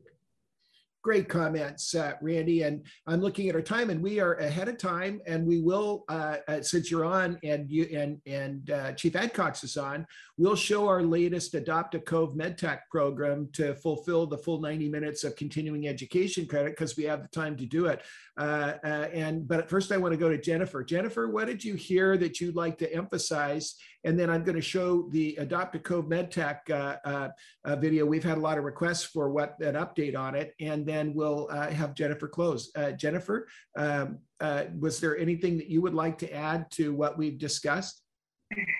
Great 1.03 1.27
comments, 1.27 1.95
uh, 1.95 2.13
Randy. 2.21 2.61
And 2.63 2.85
I'm 3.07 3.19
looking 3.19 3.49
at 3.49 3.55
our 3.55 3.61
time, 3.61 3.89
and 3.89 4.01
we 4.01 4.21
are 4.21 4.35
ahead 4.35 4.69
of 4.69 4.77
time. 4.77 5.21
And 5.27 5.45
we 5.45 5.59
will, 5.59 6.05
uh, 6.07 6.37
uh, 6.47 6.61
since 6.61 6.89
you're 6.89 7.03
on, 7.03 7.37
and 7.43 7.69
you 7.69 7.89
and 7.93 8.21
and 8.25 8.71
uh, 8.71 8.93
Chief 8.93 9.11
Adcox 9.11 9.65
is 9.65 9.75
on, 9.75 10.07
we'll 10.37 10.55
show 10.55 10.87
our 10.87 11.03
latest 11.03 11.55
Adopt 11.55 11.95
a 11.95 11.99
Cove 11.99 12.35
MedTac 12.35 12.79
program 12.89 13.49
to 13.51 13.75
fulfill 13.75 14.25
the 14.25 14.37
full 14.37 14.61
90 14.61 14.87
minutes 14.87 15.25
of 15.25 15.35
continuing 15.35 15.89
education 15.89 16.45
credit 16.45 16.71
because 16.71 16.95
we 16.95 17.03
have 17.03 17.21
the 17.21 17.27
time 17.27 17.57
to 17.57 17.65
do 17.65 17.87
it. 17.87 18.01
Uh, 18.37 18.75
uh, 18.85 19.09
and 19.13 19.45
but 19.45 19.69
first, 19.69 19.91
I 19.91 19.97
want 19.97 20.13
to 20.13 20.17
go 20.17 20.29
to 20.29 20.37
Jennifer. 20.37 20.85
Jennifer, 20.85 21.29
what 21.29 21.47
did 21.47 21.65
you 21.65 21.75
hear 21.75 22.15
that 22.15 22.39
you'd 22.39 22.55
like 22.55 22.77
to 22.77 22.91
emphasize? 22.93 23.75
And 24.03 24.19
then 24.19 24.29
I'm 24.29 24.43
going 24.43 24.55
to 24.55 24.61
show 24.61 25.09
the 25.09 25.35
Adopt 25.37 25.75
a 25.75 25.79
Cove 25.79 26.05
MedTac 26.05 27.33
video. 27.77 28.05
We've 28.05 28.23
had 28.23 28.37
a 28.37 28.41
lot 28.41 28.57
of 28.57 28.63
requests 28.63 29.03
for 29.03 29.29
what 29.29 29.59
an 29.61 29.75
update 29.75 30.17
on 30.17 30.35
it, 30.35 30.53
and 30.59 30.85
then 30.85 31.13
we'll 31.13 31.47
uh, 31.51 31.69
have 31.69 31.93
Jennifer 31.93 32.27
close. 32.27 32.71
Uh, 32.75 32.91
Jennifer, 32.91 33.47
um, 33.77 34.19
uh, 34.39 34.65
was 34.79 34.99
there 34.99 35.17
anything 35.17 35.57
that 35.57 35.67
you 35.67 35.81
would 35.81 35.93
like 35.93 36.17
to 36.19 36.33
add 36.33 36.69
to 36.71 36.93
what 36.93 37.17
we've 37.17 37.37
discussed? 37.37 38.01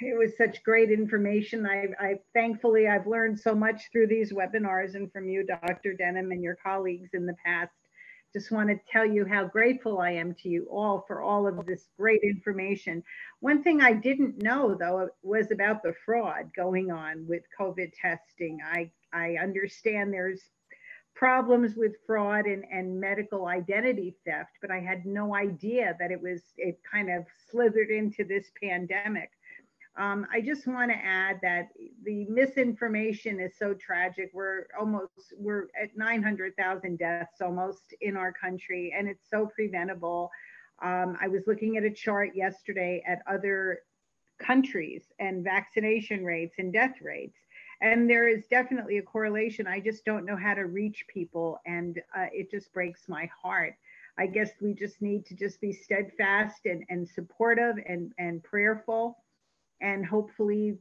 It 0.01 0.17
was 0.17 0.37
such 0.37 0.61
great 0.63 0.91
information. 0.91 1.65
I, 1.65 1.87
I 1.99 2.19
thankfully 2.33 2.87
I've 2.87 3.07
learned 3.07 3.39
so 3.39 3.55
much 3.55 3.89
through 3.91 4.07
these 4.07 4.31
webinars 4.31 4.95
and 4.95 5.11
from 5.11 5.27
you, 5.27 5.45
Dr. 5.45 5.93
Denham, 5.93 6.31
and 6.31 6.43
your 6.43 6.57
colleagues 6.63 7.09
in 7.13 7.25
the 7.25 7.35
past. 7.43 7.71
Just 8.33 8.51
want 8.51 8.69
to 8.69 8.79
tell 8.91 9.05
you 9.05 9.25
how 9.25 9.45
grateful 9.45 9.99
I 9.99 10.11
am 10.11 10.33
to 10.41 10.49
you 10.49 10.67
all 10.71 11.05
for 11.07 11.21
all 11.21 11.47
of 11.47 11.65
this 11.65 11.87
great 11.97 12.21
information. 12.23 13.03
One 13.41 13.61
thing 13.61 13.81
I 13.81 13.93
didn't 13.93 14.41
know 14.41 14.75
though 14.75 15.09
was 15.21 15.51
about 15.51 15.83
the 15.83 15.93
fraud 16.05 16.51
going 16.55 16.91
on 16.91 17.27
with 17.27 17.43
COVID 17.59 17.91
testing. 18.01 18.59
I 18.65 18.91
I 19.13 19.35
understand 19.41 20.11
there's 20.11 20.41
problems 21.15 21.75
with 21.75 21.93
fraud 22.07 22.45
and, 22.45 22.65
and 22.71 22.99
medical 22.99 23.47
identity 23.47 24.15
theft, 24.25 24.51
but 24.61 24.71
I 24.71 24.79
had 24.79 25.05
no 25.05 25.35
idea 25.35 25.95
that 25.99 26.11
it 26.11 26.21
was, 26.21 26.41
it 26.57 26.79
kind 26.91 27.11
of 27.11 27.25
slithered 27.51 27.91
into 27.91 28.23
this 28.23 28.51
pandemic. 28.61 29.29
Um, 29.95 30.25
I 30.31 30.41
just 30.41 30.65
want 30.65 30.91
to 30.91 30.97
add 30.97 31.39
that 31.43 31.69
the 32.03 32.25
misinformation 32.25 33.39
is 33.39 33.57
so 33.57 33.75
tragic. 33.75 34.31
We're 34.33 34.65
almost, 34.79 35.33
we're 35.37 35.67
at 35.81 35.95
900,000 35.95 36.97
deaths 36.97 37.41
almost 37.41 37.93
in 38.01 38.17
our 38.17 38.33
country, 38.33 38.93
and 38.97 39.07
it's 39.07 39.29
so 39.29 39.47
preventable. 39.53 40.31
Um, 40.81 41.15
I 41.21 41.27
was 41.27 41.43
looking 41.45 41.77
at 41.77 41.83
a 41.83 41.91
chart 41.91 42.31
yesterday 42.35 43.03
at 43.07 43.19
other 43.27 43.79
countries 44.39 45.03
and 45.19 45.43
vaccination 45.43 46.25
rates 46.25 46.55
and 46.57 46.73
death 46.73 46.95
rates 47.01 47.37
and 47.83 48.09
there 48.09 48.29
is 48.29 48.47
definitely 48.47 48.97
a 48.97 49.01
correlation. 49.01 49.67
I 49.67 49.81
just 49.81 50.05
don't 50.05 50.25
know 50.25 50.37
how 50.37 50.53
to 50.53 50.65
reach 50.65 51.05
people, 51.07 51.59
and 51.65 51.99
uh, 52.17 52.27
it 52.31 52.49
just 52.49 52.71
breaks 52.73 53.09
my 53.09 53.29
heart. 53.41 53.75
I 54.17 54.27
guess 54.27 54.51
we 54.61 54.73
just 54.73 55.01
need 55.01 55.25
to 55.25 55.35
just 55.35 55.59
be 55.59 55.73
steadfast 55.73 56.65
and, 56.65 56.85
and 56.89 57.07
supportive 57.07 57.75
and, 57.85 58.13
and 58.17 58.41
prayerful. 58.41 59.22
And 59.81 60.05
hopefully 60.05 60.77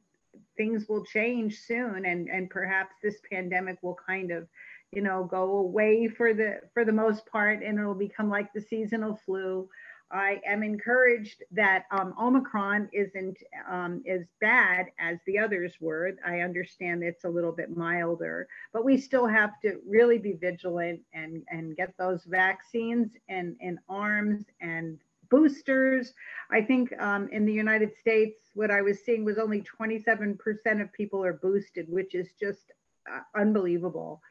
things 0.56 0.88
will 0.88 1.04
change 1.04 1.60
soon 1.60 2.04
and, 2.06 2.28
and 2.28 2.50
perhaps 2.50 2.94
this 3.02 3.20
pandemic 3.30 3.78
will 3.82 3.96
kind 4.06 4.30
of, 4.30 4.48
you 4.92 5.02
know, 5.02 5.24
go 5.24 5.58
away 5.58 6.08
for 6.08 6.34
the 6.34 6.60
for 6.74 6.84
the 6.84 6.92
most 6.92 7.26
part 7.26 7.62
and 7.62 7.78
it'll 7.78 7.94
become 7.94 8.28
like 8.28 8.52
the 8.52 8.60
seasonal 8.60 9.18
flu. 9.24 9.68
I 10.12 10.42
am 10.46 10.62
encouraged 10.62 11.42
that 11.52 11.86
um, 11.90 12.14
Omicron 12.20 12.90
isn't 12.92 13.38
um, 13.68 14.02
as 14.06 14.20
bad 14.42 14.88
as 14.98 15.18
the 15.26 15.38
others 15.38 15.76
were. 15.80 16.12
I 16.24 16.40
understand 16.40 17.02
it's 17.02 17.24
a 17.24 17.30
little 17.30 17.52
bit 17.52 17.74
milder, 17.74 18.46
but 18.74 18.84
we 18.84 18.98
still 18.98 19.26
have 19.26 19.58
to 19.62 19.80
really 19.88 20.18
be 20.18 20.34
vigilant 20.34 21.00
and, 21.14 21.42
and 21.48 21.74
get 21.76 21.94
those 21.98 22.24
vaccines 22.24 23.08
and 23.30 23.56
in 23.60 23.78
arms 23.88 24.44
and 24.60 24.98
boosters. 25.32 26.14
I 26.50 26.62
think 26.62 26.92
um, 27.00 27.28
in 27.32 27.44
the 27.44 27.52
United 27.52 27.90
States, 28.00 28.38
what 28.54 28.70
I 28.70 28.82
was 28.82 29.00
seeing 29.04 29.24
was 29.24 29.38
only 29.38 29.62
27% 29.62 30.36
of 30.80 30.92
people 30.92 31.24
are 31.24 31.32
boosted, 31.32 31.86
which 31.88 32.14
is 32.14 32.28
just 32.38 32.72
uh, 33.12 33.20
unbelievable 33.34 34.22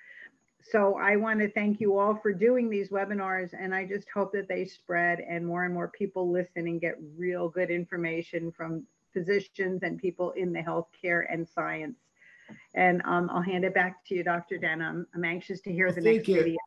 so 0.64 0.98
I 0.98 1.16
want 1.16 1.40
to 1.40 1.50
thank 1.50 1.80
you 1.80 1.98
all 1.98 2.16
for 2.16 2.34
doing 2.34 2.70
these 2.70 2.90
webinars 2.90 3.50
and 3.58 3.74
I 3.74 3.86
just 3.86 4.08
hope 4.14 4.32
that 4.34 4.48
they 4.48 4.66
spread 4.66 5.20
and 5.20 5.46
more 5.46 5.66
and 5.66 5.74
more 5.74 5.88
people 5.88 6.32
listen 6.32 6.68
and 6.68 6.80
get 6.80 6.96
real 7.18 7.50
good 7.50 7.72
information 7.72 8.52
from 8.52 8.84
physicians 9.14 9.84
and 9.84 9.98
people 9.98 10.32
in 10.32 10.54
the 10.54 10.60
healthcare 10.60 11.24
and 11.30 11.48
science. 11.48 11.98
And 12.76 13.02
um, 13.06 13.30
I'll 13.32 13.42
hand 13.42 13.66
it 13.66 13.74
back 13.74 14.06
to 14.06 14.16
you, 14.16 14.24
Dr. 14.24 14.58
Denham. 14.58 15.08
I'm 15.16 15.26
anxious 15.26 15.62
to 15.62 15.72
hear 15.72 15.88
well, 15.88 15.96
the 15.96 16.02
next 16.02 16.28
you. 16.28 16.36
video. 16.36 16.58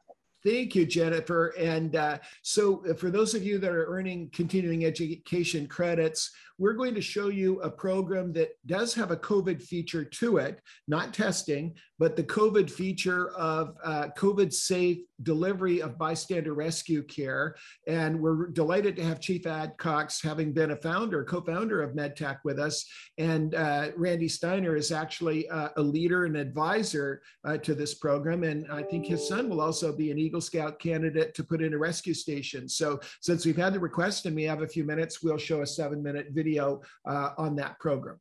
Thank 0.45 0.75
you, 0.75 0.85
Jennifer. 0.85 1.55
And 1.59 1.97
uh, 1.97 2.19
so 2.43 2.85
uh, 2.89 2.93
for 2.95 3.11
those 3.11 3.35
of 3.35 3.43
you 3.43 3.59
that 3.59 3.71
are 3.71 3.87
earning 3.87 4.29
continuing 4.31 4.85
education 4.85 5.67
credits, 5.67 6.33
we're 6.59 6.75
going 6.75 6.95
to 6.95 7.01
show 7.01 7.29
you 7.29 7.61
a 7.63 7.71
program 7.71 8.33
that 8.35 8.51
does 8.67 8.93
have 8.95 9.11
a 9.11 9.17
COVID 9.17 9.63
feature 9.63 10.05
to 10.05 10.37
it, 10.37 10.61
not 10.87 11.15
testing, 11.15 11.75
but 11.99 12.17
the 12.17 12.25
COVID 12.25 12.71
feature 12.71 13.31
of 13.31 13.77
uh, 13.85 14.09
COVID 14.17 14.53
safe 14.53 14.99
delivery 15.23 15.81
of 15.81 15.99
bystander 15.99 16.55
rescue 16.55 17.03
care. 17.03 17.55
And 17.87 18.21
we're 18.21 18.49
delighted 18.49 18.97
to 18.97 19.05
have 19.05 19.21
Chief 19.21 19.43
Adcox, 19.43 20.23
having 20.23 20.53
been 20.53 20.73
a 20.73 20.77
founder, 20.77 21.25
co 21.25 21.41
founder 21.41 21.83
of 21.83 21.95
MedTac 21.95 22.39
with 22.45 22.59
us. 22.59 22.85
And 23.19 23.55
uh, 23.55 23.91
Randy 23.97 24.29
Steiner 24.29 24.77
is 24.77 24.91
actually 24.93 25.49
uh, 25.49 25.71
a 25.77 25.83
leader 25.83 26.25
and 26.25 26.37
advisor 26.37 27.23
uh, 27.45 27.59
to 27.59 27.75
this 27.75 27.95
program. 27.95 28.43
And 28.43 28.67
I 28.71 28.83
think 28.83 29.07
his 29.07 29.27
son 29.29 29.49
will 29.49 29.61
also 29.61 29.95
be 29.95 30.11
an 30.11 30.19
Eagle 30.19 30.41
Scout 30.41 30.79
candidate 30.79 31.35
to 31.35 31.45
put 31.45 31.63
in 31.63 31.75
a 31.75 31.79
rescue 31.79 32.15
station. 32.15 32.69
So 32.69 33.01
since 33.21 33.47
we've 33.47 33.57
had 33.57 33.75
the 33.75 33.81
request 33.81 34.27
and 34.27 34.35
we 34.35 34.45
have 34.45 34.63
a 34.63 34.69
few 34.69 34.85
minutes, 34.85 35.23
we'll 35.23 35.39
show 35.39 35.63
a 35.63 35.67
seven 35.67 36.03
minute 36.03 36.29
video 36.31 36.83
uh, 37.07 37.31
on 37.39 37.57
that 37.57 37.79
program. 37.79 38.19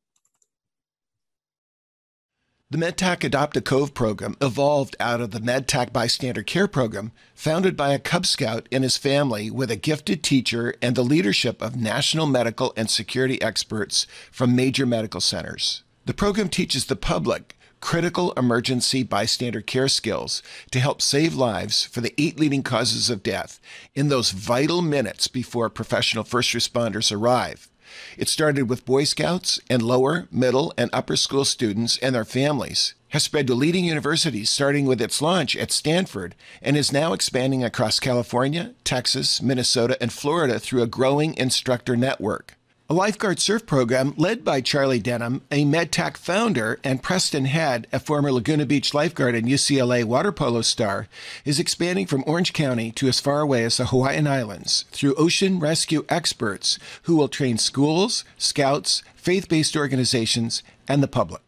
The 2.73 2.79
MedTac 2.79 3.23
Adopt 3.23 3.55
a 3.55 3.61
Cove 3.61 3.93
program 3.93 4.35
evolved 4.41 4.95
out 4.99 5.21
of 5.21 5.29
the 5.29 5.39
MedTac 5.39 5.93
Bystander 5.93 6.41
Care 6.41 6.67
program, 6.67 7.11
founded 7.35 7.77
by 7.77 7.93
a 7.93 7.99
Cub 7.99 8.25
Scout 8.25 8.67
and 8.71 8.83
his 8.83 8.97
family 8.97 9.51
with 9.51 9.69
a 9.69 9.75
gifted 9.75 10.23
teacher 10.23 10.73
and 10.81 10.95
the 10.95 11.03
leadership 11.03 11.61
of 11.61 11.75
national 11.75 12.25
medical 12.25 12.73
and 12.75 12.89
security 12.89 13.39
experts 13.43 14.07
from 14.31 14.55
major 14.55 14.87
medical 14.87 15.21
centers. 15.21 15.83
The 16.07 16.15
program 16.15 16.49
teaches 16.49 16.87
the 16.87 16.95
public 16.95 17.55
critical 17.79 18.31
emergency 18.31 19.03
bystander 19.03 19.61
care 19.61 19.87
skills 19.87 20.41
to 20.71 20.79
help 20.79 20.99
save 20.99 21.35
lives 21.35 21.83
for 21.83 22.01
the 22.01 22.15
eight 22.17 22.39
leading 22.39 22.63
causes 22.63 23.07
of 23.07 23.21
death 23.21 23.59
in 23.93 24.09
those 24.09 24.31
vital 24.31 24.81
minutes 24.81 25.27
before 25.27 25.69
professional 25.69 26.23
first 26.23 26.53
responders 26.53 27.15
arrive. 27.15 27.69
It 28.17 28.27
started 28.27 28.69
with 28.69 28.85
Boy 28.85 29.03
Scouts 29.03 29.59
and 29.69 29.81
lower, 29.81 30.27
middle, 30.31 30.73
and 30.77 30.89
upper 30.93 31.15
school 31.15 31.45
students 31.45 31.97
and 31.99 32.15
their 32.15 32.25
families, 32.25 32.93
has 33.09 33.23
spread 33.23 33.47
to 33.47 33.53
leading 33.53 33.85
universities 33.85 34.49
starting 34.49 34.85
with 34.85 35.01
its 35.01 35.21
launch 35.21 35.55
at 35.55 35.71
Stanford, 35.71 36.35
and 36.61 36.75
is 36.75 36.91
now 36.91 37.13
expanding 37.13 37.63
across 37.63 37.99
California, 37.99 38.73
Texas, 38.83 39.41
Minnesota, 39.41 39.97
and 40.01 40.11
Florida 40.11 40.59
through 40.59 40.81
a 40.81 40.87
growing 40.87 41.35
instructor 41.35 41.95
network. 41.95 42.55
A 42.93 43.01
lifeguard 43.03 43.39
surf 43.39 43.65
program 43.65 44.13
led 44.17 44.45
by 44.45 44.61
Charlie 44.61 44.99
Denham, 44.99 45.41
a 45.49 45.65
MedTac 45.65 46.15
founder, 46.15 46.79
and 46.83 47.01
Preston 47.01 47.45
Head, 47.45 47.87
a 47.91 47.99
former 47.99 48.31
Laguna 48.31 48.67
Beach 48.67 48.93
lifeguard 48.93 49.33
and 49.33 49.47
UCLA 49.47 50.03
water 50.03 50.31
polo 50.31 50.61
star, 50.61 51.07
is 51.43 51.59
expanding 51.59 52.05
from 52.05 52.23
Orange 52.27 52.53
County 52.53 52.91
to 52.91 53.07
as 53.07 53.19
far 53.19 53.41
away 53.41 53.63
as 53.63 53.77
the 53.77 53.87
Hawaiian 53.87 54.27
Islands 54.27 54.85
through 54.91 55.15
ocean 55.15 55.59
rescue 55.59 56.05
experts 56.07 56.77
who 57.05 57.15
will 57.15 57.29
train 57.29 57.57
schools, 57.57 58.25
scouts, 58.37 59.01
faith 59.15 59.49
based 59.49 59.75
organizations, 59.75 60.61
and 60.87 61.01
the 61.01 61.07
public. 61.07 61.41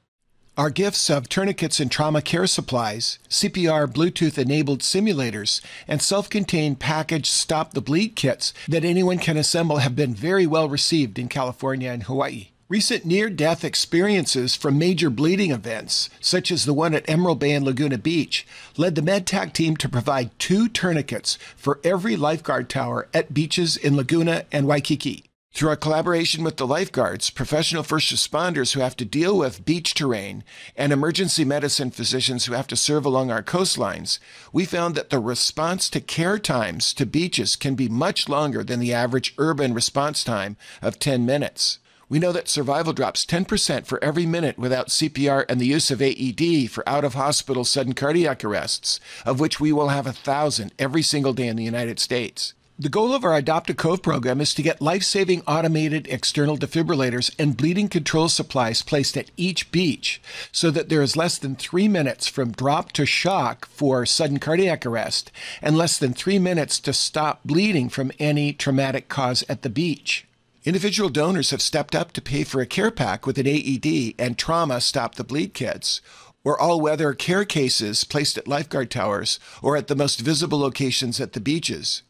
Our 0.57 0.69
gifts 0.69 1.09
of 1.09 1.27
tourniquets 1.27 1.81
and 1.81 1.91
trauma 1.91 2.21
care 2.21 2.47
supplies, 2.47 3.19
CPR 3.29 3.91
Bluetooth 3.91 4.37
enabled 4.37 4.79
simulators, 4.79 5.59
and 5.85 6.01
self 6.01 6.29
contained 6.29 6.79
packaged 6.79 7.25
Stop 7.25 7.73
the 7.73 7.81
Bleed 7.81 8.15
kits 8.15 8.53
that 8.69 8.85
anyone 8.85 9.17
can 9.17 9.35
assemble 9.35 9.77
have 9.77 9.97
been 9.97 10.15
very 10.15 10.47
well 10.47 10.69
received 10.69 11.19
in 11.19 11.27
California 11.27 11.91
and 11.91 12.03
Hawaii. 12.03 12.51
Recent 12.69 13.03
near 13.03 13.29
death 13.29 13.65
experiences 13.65 14.55
from 14.55 14.79
major 14.79 15.09
bleeding 15.09 15.51
events, 15.51 16.09
such 16.21 16.49
as 16.51 16.63
the 16.63 16.73
one 16.73 16.93
at 16.93 17.07
Emerald 17.09 17.39
Bay 17.39 17.51
and 17.51 17.65
Laguna 17.65 17.97
Beach, 17.97 18.47
led 18.77 18.95
the 18.95 19.01
MedTac 19.01 19.51
team 19.51 19.75
to 19.75 19.89
provide 19.89 20.39
two 20.39 20.69
tourniquets 20.69 21.37
for 21.57 21.81
every 21.83 22.15
lifeguard 22.15 22.69
tower 22.69 23.09
at 23.13 23.33
beaches 23.33 23.75
in 23.75 23.97
Laguna 23.97 24.45
and 24.53 24.67
Waikiki. 24.67 25.25
Through 25.55 25.69
our 25.69 25.77
collaboration 25.77 26.43
with 26.43 26.57
the 26.57 26.67
lifeguards, 26.67 27.29
professional 27.29 27.81
first 27.81 28.13
responders 28.13 28.73
who 28.73 28.81
have 28.81 28.97
to 28.97 29.05
deal 29.05 29.37
with 29.37 29.63
beach 29.63 29.93
terrain, 29.93 30.43
and 30.75 30.91
emergency 30.91 31.45
medicine 31.45 31.91
physicians 31.91 32.43
who 32.43 32.53
have 32.53 32.67
to 32.67 32.75
serve 32.75 33.05
along 33.05 33.31
our 33.31 33.41
coastlines, 33.41 34.19
we 34.51 34.65
found 34.65 34.95
that 34.95 35.11
the 35.11 35.19
response 35.19 35.89
to 35.91 36.01
care 36.01 36.37
times 36.39 36.93
to 36.95 37.05
beaches 37.05 37.55
can 37.55 37.73
be 37.73 37.87
much 37.87 38.27
longer 38.27 38.65
than 38.65 38.81
the 38.81 38.93
average 38.93 39.33
urban 39.37 39.73
response 39.73 40.25
time 40.25 40.57
of 40.81 40.99
10 40.99 41.25
minutes. 41.25 41.79
We 42.09 42.19
know 42.19 42.33
that 42.33 42.49
survival 42.49 42.91
drops 42.91 43.25
10% 43.25 43.85
for 43.85 44.03
every 44.03 44.25
minute 44.25 44.59
without 44.59 44.89
CPR 44.89 45.45
and 45.47 45.61
the 45.61 45.67
use 45.67 45.89
of 45.89 46.01
AED 46.01 46.69
for 46.69 46.87
out 46.87 47.05
of 47.05 47.13
hospital 47.13 47.63
sudden 47.63 47.93
cardiac 47.93 48.43
arrests, 48.43 48.99
of 49.25 49.39
which 49.39 49.61
we 49.61 49.71
will 49.71 49.87
have 49.87 50.05
a 50.05 50.11
thousand 50.11 50.73
every 50.77 51.01
single 51.01 51.31
day 51.31 51.47
in 51.47 51.55
the 51.55 51.63
United 51.63 51.97
States. 51.97 52.53
The 52.77 52.89
goal 52.89 53.13
of 53.13 53.23
our 53.23 53.33
Adopt 53.33 53.69
a 53.69 53.73
Cove 53.73 54.01
program 54.01 54.41
is 54.41 54.53
to 54.53 54.61
get 54.61 54.81
life 54.81 55.03
saving 55.03 55.43
automated 55.47 56.09
external 56.09 56.57
defibrillators 56.57 57.33
and 57.39 57.55
bleeding 57.55 57.87
control 57.87 58.27
supplies 58.27 58.83
placed 58.83 59.15
at 59.15 59.31
each 59.37 59.71
beach 59.71 60.21
so 60.51 60.69
that 60.71 60.89
there 60.89 61.01
is 61.01 61.15
less 61.15 61.37
than 61.37 61.55
three 61.55 61.87
minutes 61.87 62.27
from 62.27 62.51
drop 62.51 62.91
to 62.91 63.05
shock 63.05 63.65
for 63.67 64.05
sudden 64.05 64.39
cardiac 64.39 64.85
arrest 64.85 65.31
and 65.61 65.77
less 65.77 65.97
than 65.97 66.11
three 66.11 66.37
minutes 66.37 66.77
to 66.81 66.91
stop 66.91 67.39
bleeding 67.45 67.87
from 67.87 68.11
any 68.19 68.51
traumatic 68.51 69.07
cause 69.07 69.45
at 69.47 69.61
the 69.61 69.69
beach. 69.69 70.27
Individual 70.65 71.07
donors 71.07 71.51
have 71.51 71.61
stepped 71.61 71.95
up 71.95 72.11
to 72.11 72.21
pay 72.21 72.43
for 72.43 72.59
a 72.59 72.65
care 72.65 72.91
pack 72.91 73.25
with 73.25 73.37
an 73.37 73.47
AED 73.47 74.15
and 74.19 74.37
trauma 74.37 74.81
stop 74.81 75.15
the 75.15 75.23
bleed 75.23 75.53
kits 75.53 76.01
or 76.43 76.59
all 76.59 76.81
weather 76.81 77.13
care 77.13 77.45
cases 77.45 78.03
placed 78.03 78.37
at 78.37 78.49
lifeguard 78.49 78.91
towers 78.91 79.39
or 79.61 79.77
at 79.77 79.87
the 79.87 79.95
most 79.95 80.19
visible 80.19 80.59
locations 80.59 81.21
at 81.21 81.31
the 81.31 81.39
beaches. 81.39 82.01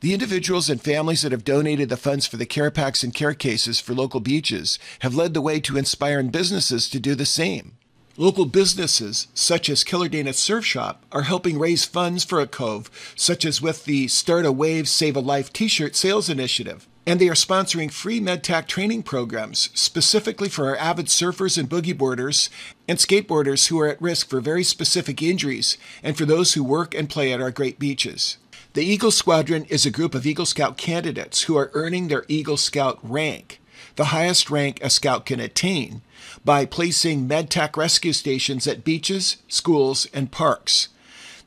The 0.00 0.14
individuals 0.14 0.70
and 0.70 0.80
families 0.80 1.20
that 1.20 1.32
have 1.32 1.44
donated 1.44 1.90
the 1.90 1.96
funds 1.98 2.26
for 2.26 2.38
the 2.38 2.46
care 2.46 2.70
packs 2.70 3.02
and 3.02 3.12
care 3.12 3.34
cases 3.34 3.80
for 3.80 3.92
local 3.92 4.20
beaches 4.20 4.78
have 5.00 5.14
led 5.14 5.34
the 5.34 5.42
way 5.42 5.60
to 5.60 5.76
inspiring 5.76 6.30
businesses 6.30 6.88
to 6.88 6.98
do 6.98 7.14
the 7.14 7.26
same. 7.26 7.76
Local 8.16 8.46
businesses, 8.46 9.28
such 9.34 9.68
as 9.68 9.84
Killer 9.84 10.08
Dana 10.08 10.32
Surf 10.32 10.64
Shop, 10.64 11.04
are 11.12 11.22
helping 11.22 11.58
raise 11.58 11.84
funds 11.84 12.24
for 12.24 12.40
a 12.40 12.46
cove, 12.46 12.90
such 13.14 13.44
as 13.44 13.60
with 13.60 13.84
the 13.84 14.08
Start 14.08 14.46
a 14.46 14.52
Wave, 14.52 14.88
Save 14.88 15.16
a 15.16 15.20
Life 15.20 15.52
t 15.52 15.68
shirt 15.68 15.94
sales 15.94 16.30
initiative. 16.30 16.88
And 17.06 17.20
they 17.20 17.28
are 17.28 17.34
sponsoring 17.34 17.92
free 17.92 18.20
MedTac 18.20 18.68
training 18.68 19.02
programs 19.02 19.68
specifically 19.74 20.48
for 20.48 20.66
our 20.66 20.76
avid 20.76 21.06
surfers 21.06 21.58
and 21.58 21.68
boogie 21.68 21.96
boarders 21.96 22.48
and 22.88 22.98
skateboarders 22.98 23.68
who 23.68 23.78
are 23.80 23.88
at 23.88 24.00
risk 24.00 24.30
for 24.30 24.40
very 24.40 24.64
specific 24.64 25.22
injuries 25.22 25.76
and 26.02 26.16
for 26.16 26.24
those 26.24 26.54
who 26.54 26.64
work 26.64 26.94
and 26.94 27.10
play 27.10 27.34
at 27.34 27.40
our 27.42 27.50
great 27.50 27.78
beaches. 27.78 28.38
The 28.72 28.84
Eagle 28.84 29.10
Squadron 29.10 29.64
is 29.64 29.84
a 29.84 29.90
group 29.90 30.14
of 30.14 30.24
Eagle 30.24 30.46
Scout 30.46 30.76
candidates 30.76 31.42
who 31.42 31.56
are 31.56 31.72
earning 31.74 32.06
their 32.06 32.24
Eagle 32.28 32.56
Scout 32.56 33.00
rank, 33.02 33.60
the 33.96 34.06
highest 34.06 34.48
rank 34.48 34.78
a 34.80 34.88
scout 34.90 35.26
can 35.26 35.40
attain, 35.40 36.02
by 36.44 36.66
placing 36.66 37.28
MedTac 37.28 37.76
rescue 37.76 38.12
stations 38.12 38.68
at 38.68 38.84
beaches, 38.84 39.38
schools, 39.48 40.06
and 40.14 40.30
parks. 40.30 40.86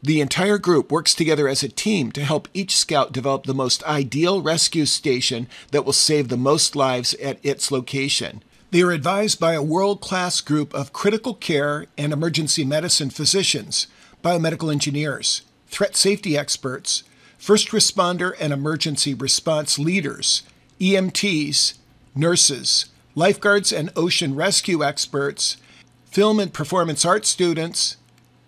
The 0.02 0.20
entire 0.20 0.58
group 0.58 0.92
works 0.92 1.16
together 1.16 1.48
as 1.48 1.64
a 1.64 1.70
team 1.70 2.12
to 2.12 2.26
help 2.26 2.50
each 2.54 2.76
scout 2.76 3.14
develop 3.14 3.46
the 3.46 3.54
most 3.54 3.86
ideal 3.86 4.42
rescue 4.42 4.86
station 4.86 5.48
that 5.72 5.86
will 5.86 5.94
save 5.94 6.28
the 6.28 6.36
most 6.36 6.76
lives 6.76 7.14
at 7.14 7.40
its 7.42 7.72
location. 7.72 8.44
They 8.72 8.82
are 8.82 8.92
advised 8.92 9.40
by 9.40 9.54
a 9.54 9.64
world 9.64 10.02
class 10.02 10.42
group 10.42 10.74
of 10.74 10.92
critical 10.92 11.36
care 11.36 11.86
and 11.98 12.12
emergency 12.12 12.66
medicine 12.66 13.12
physicians, 13.12 13.88
biomedical 14.22 14.70
engineers, 14.70 15.44
threat 15.68 15.96
safety 15.96 16.38
experts, 16.38 17.04
first 17.44 17.72
responder 17.72 18.34
and 18.40 18.54
emergency 18.54 19.14
response 19.14 19.78
leaders, 19.78 20.44
EMTs, 20.80 21.74
nurses, 22.16 22.86
lifeguards 23.16 23.74
and 23.74 23.92
ocean 23.98 24.34
rescue 24.34 24.82
experts, 24.82 25.58
film 26.06 26.40
and 26.40 26.54
performance 26.54 27.04
art 27.04 27.26
students, 27.26 27.98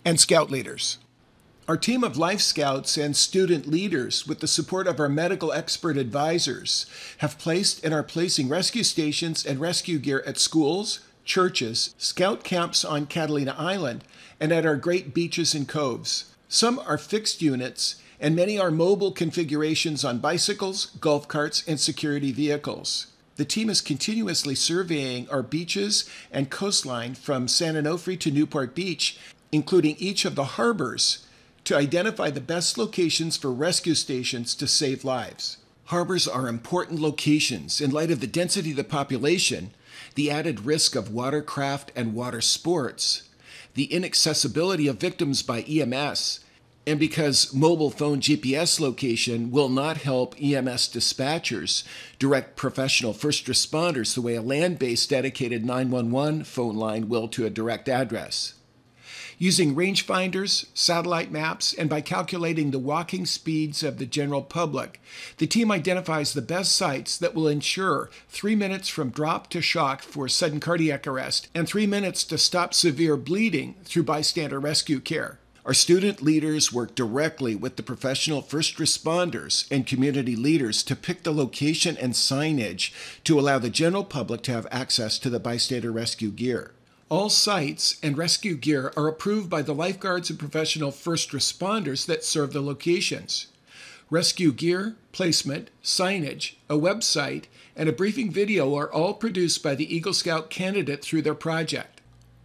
and 0.05 0.17
scout 0.17 0.49
leaders. 0.49 0.97
Our 1.67 1.76
team 1.76 2.05
of 2.05 2.15
Life 2.15 2.39
Scouts 2.39 2.95
and 2.95 3.17
student 3.17 3.67
leaders, 3.67 4.26
with 4.26 4.39
the 4.39 4.47
support 4.47 4.88
of 4.88 4.97
our 5.01 5.09
medical 5.09 5.51
expert 5.51 5.97
advisors, 5.97 6.85
have 7.17 7.38
placed 7.38 7.84
and 7.84 7.93
are 7.93 8.01
placing 8.01 8.47
rescue 8.47 8.84
stations 8.84 9.45
and 9.45 9.59
rescue 9.59 9.99
gear 9.99 10.23
at 10.26 10.38
schools, 10.38 11.01
churches, 11.26 11.93
scout 11.97 12.45
camps 12.45 12.85
on 12.85 13.07
Catalina 13.07 13.55
Island, 13.57 14.05
and 14.39 14.53
at 14.53 14.65
our 14.65 14.77
great 14.77 15.13
beaches 15.13 15.53
and 15.53 15.67
coves. 15.67 16.34
Some 16.47 16.80
are 16.80 16.97
fixed 16.97 17.41
units, 17.41 18.01
and 18.20 18.36
many 18.36 18.58
are 18.58 18.72
mobile 18.72 19.12
configurations 19.12 20.06
on 20.06 20.20
bicycles, 20.20 20.88
golf 21.00 21.28
carts, 21.28 21.64
and 21.68 21.80
security 21.80 22.32
vehicles. 22.32 23.08
The 23.36 23.46
team 23.46 23.70
is 23.70 23.82
continuously 23.82 24.56
surveying 24.56 25.30
our 25.30 25.44
beaches 25.44 26.10
and 26.32 26.50
coastline 26.50 27.16
from 27.16 27.48
San 27.48 27.76
Onofre 27.76 28.20
to 28.22 28.32
Newport 28.32 28.74
Beach, 28.74 29.18
including 29.52 29.96
each 30.00 30.24
of 30.24 30.36
the 30.36 30.56
harbors 30.56 31.26
to 31.66 31.76
identify 31.76 32.30
the 32.30 32.40
best 32.40 32.78
locations 32.78 33.36
for 33.36 33.52
rescue 33.52 33.96
stations 33.96 34.56
to 34.56 34.68
save 34.68 35.04
lives. 35.04 35.58
Harbors 35.86 36.28
are 36.28 36.48
important 36.48 37.00
locations 37.00 37.82
in 37.82 37.92
light 37.92 38.10
of 38.10 38.22
the 38.22 38.28
density 38.28 38.72
of 38.72 38.78
the 38.78 38.84
population, 38.84 39.72
the 40.16 40.32
added 40.32 40.66
risk 40.66 40.96
of 40.96 41.12
watercraft 41.12 41.92
and 41.96 42.14
water 42.14 42.42
sports, 42.42 43.30
the 43.74 43.86
inaccessibility 43.86 44.88
of 44.88 44.98
victims 44.98 45.44
by 45.44 45.62
EMS, 45.62 46.40
and 46.88 46.99
because 46.99 47.53
mobile 47.53 47.90
phone 47.90 48.20
GPS 48.20 48.80
location 48.80 49.49
will 49.49 49.70
not 49.70 49.98
help 49.98 50.36
EMS 50.41 50.90
dispatchers 50.90 51.84
direct 52.20 52.56
professional 52.56 53.14
first 53.14 53.45
responders 53.45 54.14
the 54.14 54.22
way 54.22 54.36
a 54.36 54.41
land 54.41 54.78
based 54.78 55.10
dedicated 55.10 55.66
911 55.66 56.44
phone 56.44 56.76
line 56.76 57.10
will 57.10 57.28
to 57.28 57.45
a 57.45 57.49
direct 57.49 57.90
address. 57.90 58.53
Using 59.38 59.76
rangefinders, 59.76 60.68
satellite 60.74 61.30
maps, 61.30 61.74
and 61.74 61.90
by 61.90 61.99
calculating 61.99 62.72
the 62.72 62.80
walking 62.80 63.26
speeds 63.26 63.84
of 63.84 63.98
the 63.98 64.06
general 64.06 64.41
public, 64.41 65.02
the 65.40 65.48
team 65.48 65.72
identifies 65.72 66.34
the 66.34 66.41
best 66.41 66.74
sites 66.74 67.18
that 67.18 67.34
will 67.34 67.49
ensure 67.49 68.10
three 68.30 68.56
minutes 68.56 68.88
from 68.88 69.10
drop 69.10 69.49
to 69.49 69.62
shock 69.62 70.02
for 70.03 70.30
sudden 70.30 70.62
cardiac 70.62 71.06
arrest 71.06 71.49
and 71.53 71.68
three 71.68 71.86
minutes 71.86 72.24
to 72.24 72.38
stop 72.38 72.74
severe 72.74 73.18
bleeding 73.18 73.76
through 73.84 74.03
bystander 74.03 74.60
rescue 74.60 75.02
care. 75.02 75.40
Our 75.66 75.74
student 75.74 76.22
leaders 76.22 76.72
work 76.72 76.94
directly 76.94 77.56
with 77.56 77.76
the 77.76 77.82
professional 77.82 78.44
first 78.44 78.78
responders 78.78 79.66
and 79.72 79.88
community 79.88 80.36
leaders 80.36 80.84
to 80.84 80.96
pick 80.96 81.24
the 81.24 81.34
location 81.34 81.98
and 81.98 82.14
signage 82.14 82.94
to 83.24 83.40
allow 83.40 83.58
the 83.58 83.72
general 83.72 84.04
public 84.04 84.44
to 84.44 84.52
have 84.52 84.68
access 84.70 85.18
to 85.18 85.30
the 85.30 85.40
bystander 85.40 85.92
rescue 85.92 86.30
gear. 86.30 86.74
All 87.10 87.30
sites 87.30 87.98
and 88.04 88.16
rescue 88.16 88.54
gear 88.54 88.94
are 88.96 89.08
approved 89.08 89.50
by 89.50 89.64
the 89.64 89.74
lifeguards 89.74 90.30
and 90.30 90.38
professional 90.38 90.92
first 90.92 91.32
responders 91.32 92.06
that 92.06 92.24
serve 92.24 92.54
the 92.54 92.62
locations. 92.62 93.48
Rescue 94.12 94.52
gear, 94.52 94.96
placement, 95.14 95.72
signage, 95.84 96.54
a 96.70 96.76
website, 96.76 97.46
and 97.76 97.90
a 97.90 97.94
briefing 97.94 98.30
video 98.30 98.76
are 98.76 98.92
all 98.92 99.16
produced 99.16 99.64
by 99.64 99.74
the 99.74 99.96
Eagle 99.96 100.14
Scout 100.14 100.52
candidate 100.52 101.04
through 101.04 101.24
their 101.24 101.34
project. 101.34 101.94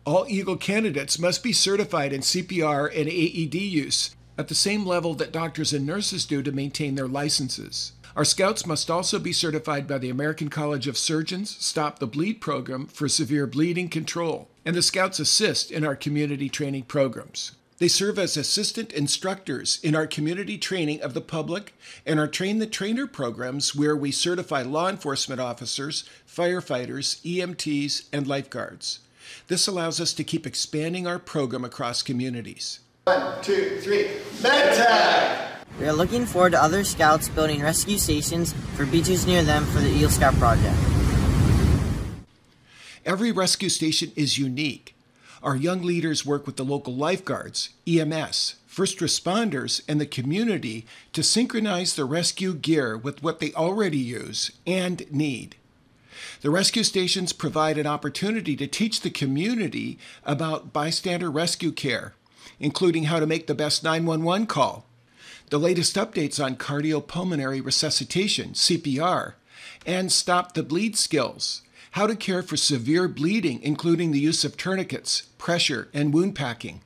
All 0.06 0.24
Eagle 0.28 0.56
candidates 0.56 1.18
must 1.18 1.42
be 1.42 1.52
certified 1.52 2.14
in 2.14 2.22
CPR 2.22 2.86
and 2.88 3.06
AED 3.06 3.54
use 3.54 4.16
at 4.38 4.48
the 4.48 4.54
same 4.54 4.86
level 4.86 5.12
that 5.14 5.30
doctors 5.30 5.74
and 5.74 5.84
nurses 5.84 6.24
do 6.24 6.42
to 6.42 6.52
maintain 6.52 6.94
their 6.94 7.06
licenses. 7.06 7.92
Our 8.16 8.24
scouts 8.24 8.64
must 8.64 8.90
also 8.90 9.18
be 9.18 9.34
certified 9.34 9.86
by 9.86 9.98
the 9.98 10.08
American 10.08 10.48
College 10.48 10.88
of 10.88 10.96
Surgeons 10.96 11.54
Stop 11.60 11.98
the 11.98 12.06
Bleed 12.06 12.40
program 12.40 12.86
for 12.86 13.08
severe 13.08 13.46
bleeding 13.46 13.90
control, 13.90 14.48
and 14.64 14.74
the 14.74 14.82
scouts 14.82 15.20
assist 15.20 15.70
in 15.70 15.84
our 15.84 15.94
community 15.94 16.48
training 16.48 16.84
programs. 16.84 17.52
They 17.76 17.88
serve 17.88 18.18
as 18.18 18.38
assistant 18.38 18.92
instructors 18.92 19.80
in 19.82 19.94
our 19.94 20.06
community 20.06 20.56
training 20.56 21.02
of 21.02 21.12
the 21.12 21.20
public 21.20 21.74
and 22.06 22.18
our 22.18 22.28
Train 22.28 22.58
the 22.58 22.66
Trainer 22.66 23.06
programs 23.06 23.74
where 23.74 23.96
we 23.96 24.12
certify 24.12 24.62
law 24.62 24.88
enforcement 24.88 25.40
officers, 25.40 26.04
firefighters, 26.26 27.20
EMTs, 27.22 28.06
and 28.12 28.26
lifeguards. 28.26 29.00
This 29.48 29.66
allows 29.66 30.00
us 30.00 30.12
to 30.14 30.24
keep 30.24 30.46
expanding 30.46 31.06
our 31.06 31.18
program 31.18 31.64
across 31.64 32.02
communities. 32.02 32.80
One, 33.04 33.42
two, 33.42 33.80
three, 33.80 34.08
MedTac! 34.40 35.48
We 35.78 35.86
are 35.86 35.92
looking 35.92 36.26
forward 36.26 36.52
to 36.52 36.62
other 36.62 36.84
scouts 36.84 37.28
building 37.28 37.62
rescue 37.62 37.98
stations 37.98 38.52
for 38.74 38.84
beaches 38.84 39.26
near 39.26 39.42
them 39.42 39.64
for 39.66 39.80
the 39.80 39.88
Eagle 39.88 40.10
Scout 40.10 40.34
project. 40.34 40.76
Every 43.06 43.32
rescue 43.32 43.70
station 43.70 44.12
is 44.14 44.36
unique. 44.36 44.94
Our 45.42 45.56
young 45.56 45.80
leaders 45.80 46.26
work 46.26 46.46
with 46.46 46.56
the 46.56 46.64
local 46.64 46.94
lifeguards, 46.94 47.70
EMS, 47.86 48.56
first 48.66 48.98
responders, 48.98 49.80
and 49.88 49.98
the 49.98 50.06
community 50.06 50.84
to 51.14 51.22
synchronize 51.22 51.96
the 51.96 52.04
rescue 52.04 52.52
gear 52.52 52.98
with 52.98 53.22
what 53.22 53.40
they 53.40 53.52
already 53.54 53.98
use 53.98 54.52
and 54.66 55.10
need. 55.10 55.56
The 56.40 56.50
rescue 56.50 56.84
stations 56.84 57.32
provide 57.32 57.78
an 57.78 57.86
opportunity 57.86 58.56
to 58.56 58.66
teach 58.66 59.00
the 59.00 59.10
community 59.10 59.98
about 60.24 60.72
bystander 60.72 61.30
rescue 61.30 61.72
care, 61.72 62.14
including 62.58 63.04
how 63.04 63.20
to 63.20 63.26
make 63.26 63.46
the 63.46 63.54
best 63.54 63.84
911 63.84 64.46
call, 64.46 64.86
the 65.50 65.58
latest 65.58 65.96
updates 65.96 66.42
on 66.42 66.56
cardiopulmonary 66.56 67.64
resuscitation, 67.64 68.50
CPR, 68.50 69.34
and 69.86 70.12
stop 70.12 70.54
the 70.54 70.62
bleed 70.62 70.96
skills, 70.96 71.62
how 71.92 72.06
to 72.06 72.14
care 72.14 72.42
for 72.42 72.56
severe 72.56 73.08
bleeding, 73.08 73.60
including 73.62 74.12
the 74.12 74.20
use 74.20 74.44
of 74.44 74.56
tourniquets, 74.56 75.22
pressure, 75.38 75.88
and 75.92 76.14
wound 76.14 76.34
packing. 76.34 76.82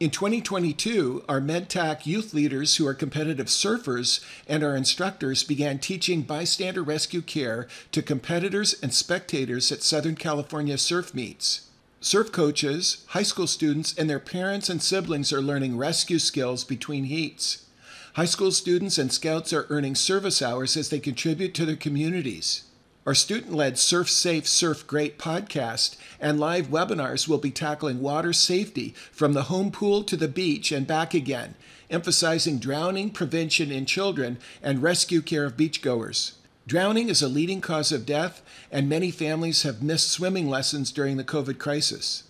In 0.00 0.08
2022, 0.08 1.24
our 1.28 1.42
MedTac 1.42 2.06
youth 2.06 2.32
leaders 2.32 2.76
who 2.76 2.86
are 2.86 2.94
competitive 2.94 3.48
surfers 3.48 4.24
and 4.48 4.64
our 4.64 4.74
instructors 4.74 5.44
began 5.44 5.78
teaching 5.78 6.22
bystander 6.22 6.82
rescue 6.82 7.20
care 7.20 7.68
to 7.92 8.00
competitors 8.00 8.74
and 8.82 8.94
spectators 8.94 9.70
at 9.70 9.82
Southern 9.82 10.16
California 10.16 10.78
surf 10.78 11.14
meets. 11.14 11.68
Surf 12.00 12.32
coaches, 12.32 13.04
high 13.08 13.22
school 13.22 13.46
students, 13.46 13.92
and 13.98 14.08
their 14.08 14.18
parents 14.18 14.70
and 14.70 14.80
siblings 14.82 15.34
are 15.34 15.42
learning 15.42 15.76
rescue 15.76 16.18
skills 16.18 16.64
between 16.64 17.04
heats. 17.04 17.66
High 18.14 18.24
school 18.24 18.52
students 18.52 18.96
and 18.96 19.12
scouts 19.12 19.52
are 19.52 19.66
earning 19.68 19.94
service 19.94 20.40
hours 20.40 20.78
as 20.78 20.88
they 20.88 20.98
contribute 20.98 21.52
to 21.52 21.66
their 21.66 21.76
communities. 21.76 22.62
Our 23.06 23.14
student 23.14 23.54
led 23.54 23.78
Surf 23.78 24.10
Safe, 24.10 24.46
Surf 24.46 24.86
Great 24.86 25.18
podcast 25.18 25.96
and 26.20 26.38
live 26.38 26.66
webinars 26.66 27.26
will 27.26 27.38
be 27.38 27.50
tackling 27.50 28.02
water 28.02 28.34
safety 28.34 28.94
from 29.10 29.32
the 29.32 29.44
home 29.44 29.70
pool 29.70 30.04
to 30.04 30.18
the 30.18 30.28
beach 30.28 30.70
and 30.70 30.86
back 30.86 31.14
again, 31.14 31.54
emphasizing 31.88 32.58
drowning 32.58 33.08
prevention 33.08 33.72
in 33.72 33.86
children 33.86 34.38
and 34.62 34.82
rescue 34.82 35.22
care 35.22 35.46
of 35.46 35.56
beachgoers. 35.56 36.32
Drowning 36.66 37.08
is 37.08 37.22
a 37.22 37.28
leading 37.28 37.62
cause 37.62 37.90
of 37.90 38.04
death, 38.04 38.42
and 38.70 38.86
many 38.86 39.10
families 39.10 39.62
have 39.62 39.82
missed 39.82 40.10
swimming 40.10 40.50
lessons 40.50 40.92
during 40.92 41.16
the 41.16 41.24
COVID 41.24 41.58
crisis. 41.58 42.24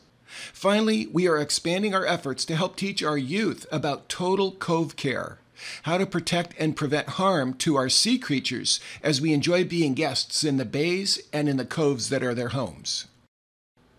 Finally, 0.52 1.09
we 1.09 1.26
are 1.26 1.38
expanding 1.38 1.97
our 1.97 2.06
efforts 2.06 2.44
to 2.44 2.55
help 2.55 2.76
teach 2.76 3.02
our 3.02 3.18
youth 3.18 3.66
about 3.72 4.09
total 4.09 4.52
cove 4.52 4.94
care, 4.94 5.39
how 5.82 5.99
to 5.99 6.07
protect 6.07 6.55
and 6.59 6.77
prevent 6.77 7.09
harm 7.11 7.55
to 7.55 7.77
our 7.77 7.89
sea 7.89 8.19
creatures 8.19 8.81
as 9.03 9.20
we 9.20 9.32
enjoy 9.32 9.65
being 9.65 9.95
guests 9.95 10.45
in 10.45 10.57
the 10.57 10.65
bays 10.65 11.20
and 11.32 11.49
in 11.49 11.57
the 11.57 11.65
coves 11.65 12.09
that 12.09 12.23
are 12.23 12.35
their 12.35 12.49
homes. 12.51 13.07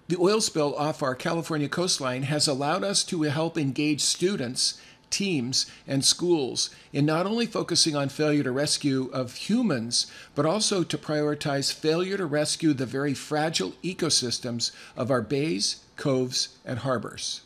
The 0.07 0.17
oil 0.17 0.41
spill 0.41 0.75
off 0.75 1.01
our 1.01 1.15
California 1.15 1.69
coastline 1.69 2.23
has 2.23 2.47
allowed 2.47 2.83
us 2.83 3.03
to 3.05 3.21
help 3.23 3.57
engage 3.57 4.01
students 4.01 4.79
teams, 5.11 5.67
and 5.85 6.03
schools 6.03 6.71
in 6.91 7.05
not 7.05 7.27
only 7.27 7.45
focusing 7.45 7.95
on 7.95 8.09
failure 8.09 8.43
to 8.43 8.51
rescue 8.51 9.09
of 9.13 9.35
humans, 9.35 10.07
but 10.33 10.45
also 10.45 10.83
to 10.83 10.97
prioritize 10.97 11.71
failure 11.71 12.17
to 12.17 12.25
rescue 12.25 12.73
the 12.73 12.85
very 12.85 13.13
fragile 13.13 13.73
ecosystems 13.83 14.71
of 14.97 15.11
our 15.11 15.21
bays, 15.21 15.83
coves, 15.97 16.57
and 16.65 16.79
harbors. 16.79 17.41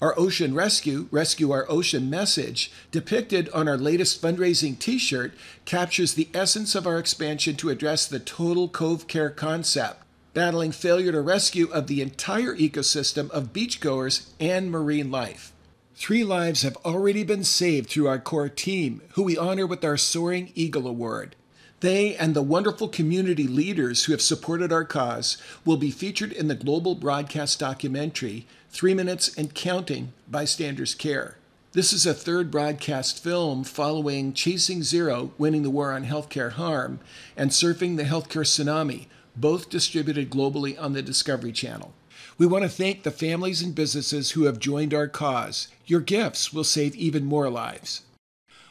Our 0.00 0.18
Ocean 0.18 0.54
Rescue, 0.54 1.08
Rescue 1.10 1.50
Our 1.50 1.70
Ocean 1.70 2.08
message, 2.08 2.72
depicted 2.90 3.50
on 3.50 3.68
our 3.68 3.76
latest 3.76 4.22
fundraising 4.22 4.78
t 4.78 4.96
shirt, 4.96 5.34
captures 5.66 6.14
the 6.14 6.30
essence 6.32 6.74
of 6.74 6.86
our 6.86 6.98
expansion 6.98 7.54
to 7.56 7.68
address 7.68 8.06
the 8.06 8.18
total 8.18 8.66
cove 8.66 9.06
care 9.08 9.28
concept, 9.28 10.02
battling 10.32 10.72
failure 10.72 11.12
to 11.12 11.20
rescue 11.20 11.68
of 11.70 11.86
the 11.86 12.00
entire 12.00 12.56
ecosystem 12.56 13.28
of 13.28 13.52
beachgoers 13.52 14.30
and 14.40 14.70
marine 14.70 15.10
life. 15.10 15.52
Three 15.94 16.24
lives 16.24 16.62
have 16.62 16.78
already 16.78 17.22
been 17.22 17.44
saved 17.44 17.90
through 17.90 18.08
our 18.08 18.18
core 18.18 18.48
team, 18.48 19.02
who 19.16 19.22
we 19.22 19.36
honor 19.36 19.66
with 19.66 19.84
our 19.84 19.98
Soaring 19.98 20.50
Eagle 20.54 20.86
Award. 20.86 21.36
They 21.80 22.14
and 22.14 22.36
the 22.36 22.42
wonderful 22.42 22.88
community 22.88 23.46
leaders 23.46 24.04
who 24.04 24.12
have 24.12 24.20
supported 24.20 24.70
our 24.70 24.84
cause 24.84 25.38
will 25.64 25.78
be 25.78 25.90
featured 25.90 26.30
in 26.30 26.48
the 26.48 26.54
global 26.54 26.94
broadcast 26.94 27.58
documentary, 27.58 28.46
Three 28.70 28.92
Minutes 28.92 29.34
and 29.34 29.54
Counting 29.54 30.12
Bystanders 30.30 30.94
Care. 30.94 31.38
This 31.72 31.94
is 31.94 32.04
a 32.04 32.12
third 32.12 32.50
broadcast 32.50 33.22
film 33.22 33.64
following 33.64 34.34
Chasing 34.34 34.82
Zero, 34.82 35.32
Winning 35.38 35.62
the 35.62 35.70
War 35.70 35.92
on 35.92 36.04
Healthcare 36.04 36.52
Harm, 36.52 37.00
and 37.34 37.50
Surfing 37.50 37.96
the 37.96 38.02
Healthcare 38.02 38.44
Tsunami, 38.44 39.06
both 39.34 39.70
distributed 39.70 40.28
globally 40.28 40.78
on 40.78 40.92
the 40.92 41.00
Discovery 41.00 41.52
Channel. 41.52 41.94
We 42.36 42.46
want 42.46 42.64
to 42.64 42.68
thank 42.68 43.04
the 43.04 43.10
families 43.10 43.62
and 43.62 43.74
businesses 43.74 44.32
who 44.32 44.44
have 44.44 44.58
joined 44.58 44.92
our 44.92 45.08
cause. 45.08 45.68
Your 45.86 46.00
gifts 46.00 46.52
will 46.52 46.64
save 46.64 46.94
even 46.96 47.24
more 47.24 47.48
lives. 47.48 48.02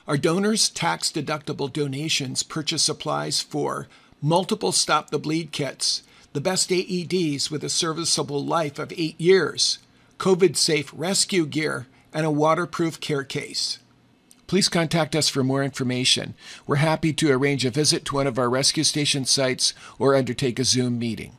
Our 0.09 0.17
donors' 0.17 0.69
tax 0.69 1.11
deductible 1.11 1.71
donations 1.71 2.41
purchase 2.41 2.81
supplies 2.81 3.43
for 3.43 3.87
multiple 4.23 4.71
Stop 4.71 5.11
the 5.11 5.19
Bleed 5.19 5.51
kits, 5.51 6.01
the 6.33 6.41
best 6.41 6.71
AEDs 6.71 7.51
with 7.51 7.63
a 7.63 7.69
serviceable 7.69 8.43
life 8.43 8.79
of 8.79 8.91
eight 8.97 9.21
years, 9.21 9.77
COVID 10.17 10.57
safe 10.57 10.91
rescue 10.95 11.45
gear, 11.45 11.85
and 12.11 12.25
a 12.25 12.31
waterproof 12.31 12.99
care 12.99 13.23
case. 13.23 13.77
Please 14.47 14.67
contact 14.67 15.15
us 15.15 15.29
for 15.29 15.43
more 15.43 15.61
information. 15.61 16.33
We're 16.65 16.77
happy 16.77 17.13
to 17.13 17.31
arrange 17.31 17.63
a 17.63 17.69
visit 17.69 18.03
to 18.05 18.15
one 18.15 18.25
of 18.25 18.39
our 18.39 18.49
rescue 18.49 18.85
station 18.85 19.25
sites 19.25 19.75
or 19.99 20.15
undertake 20.15 20.57
a 20.57 20.63
Zoom 20.63 20.97
meeting. 20.97 21.33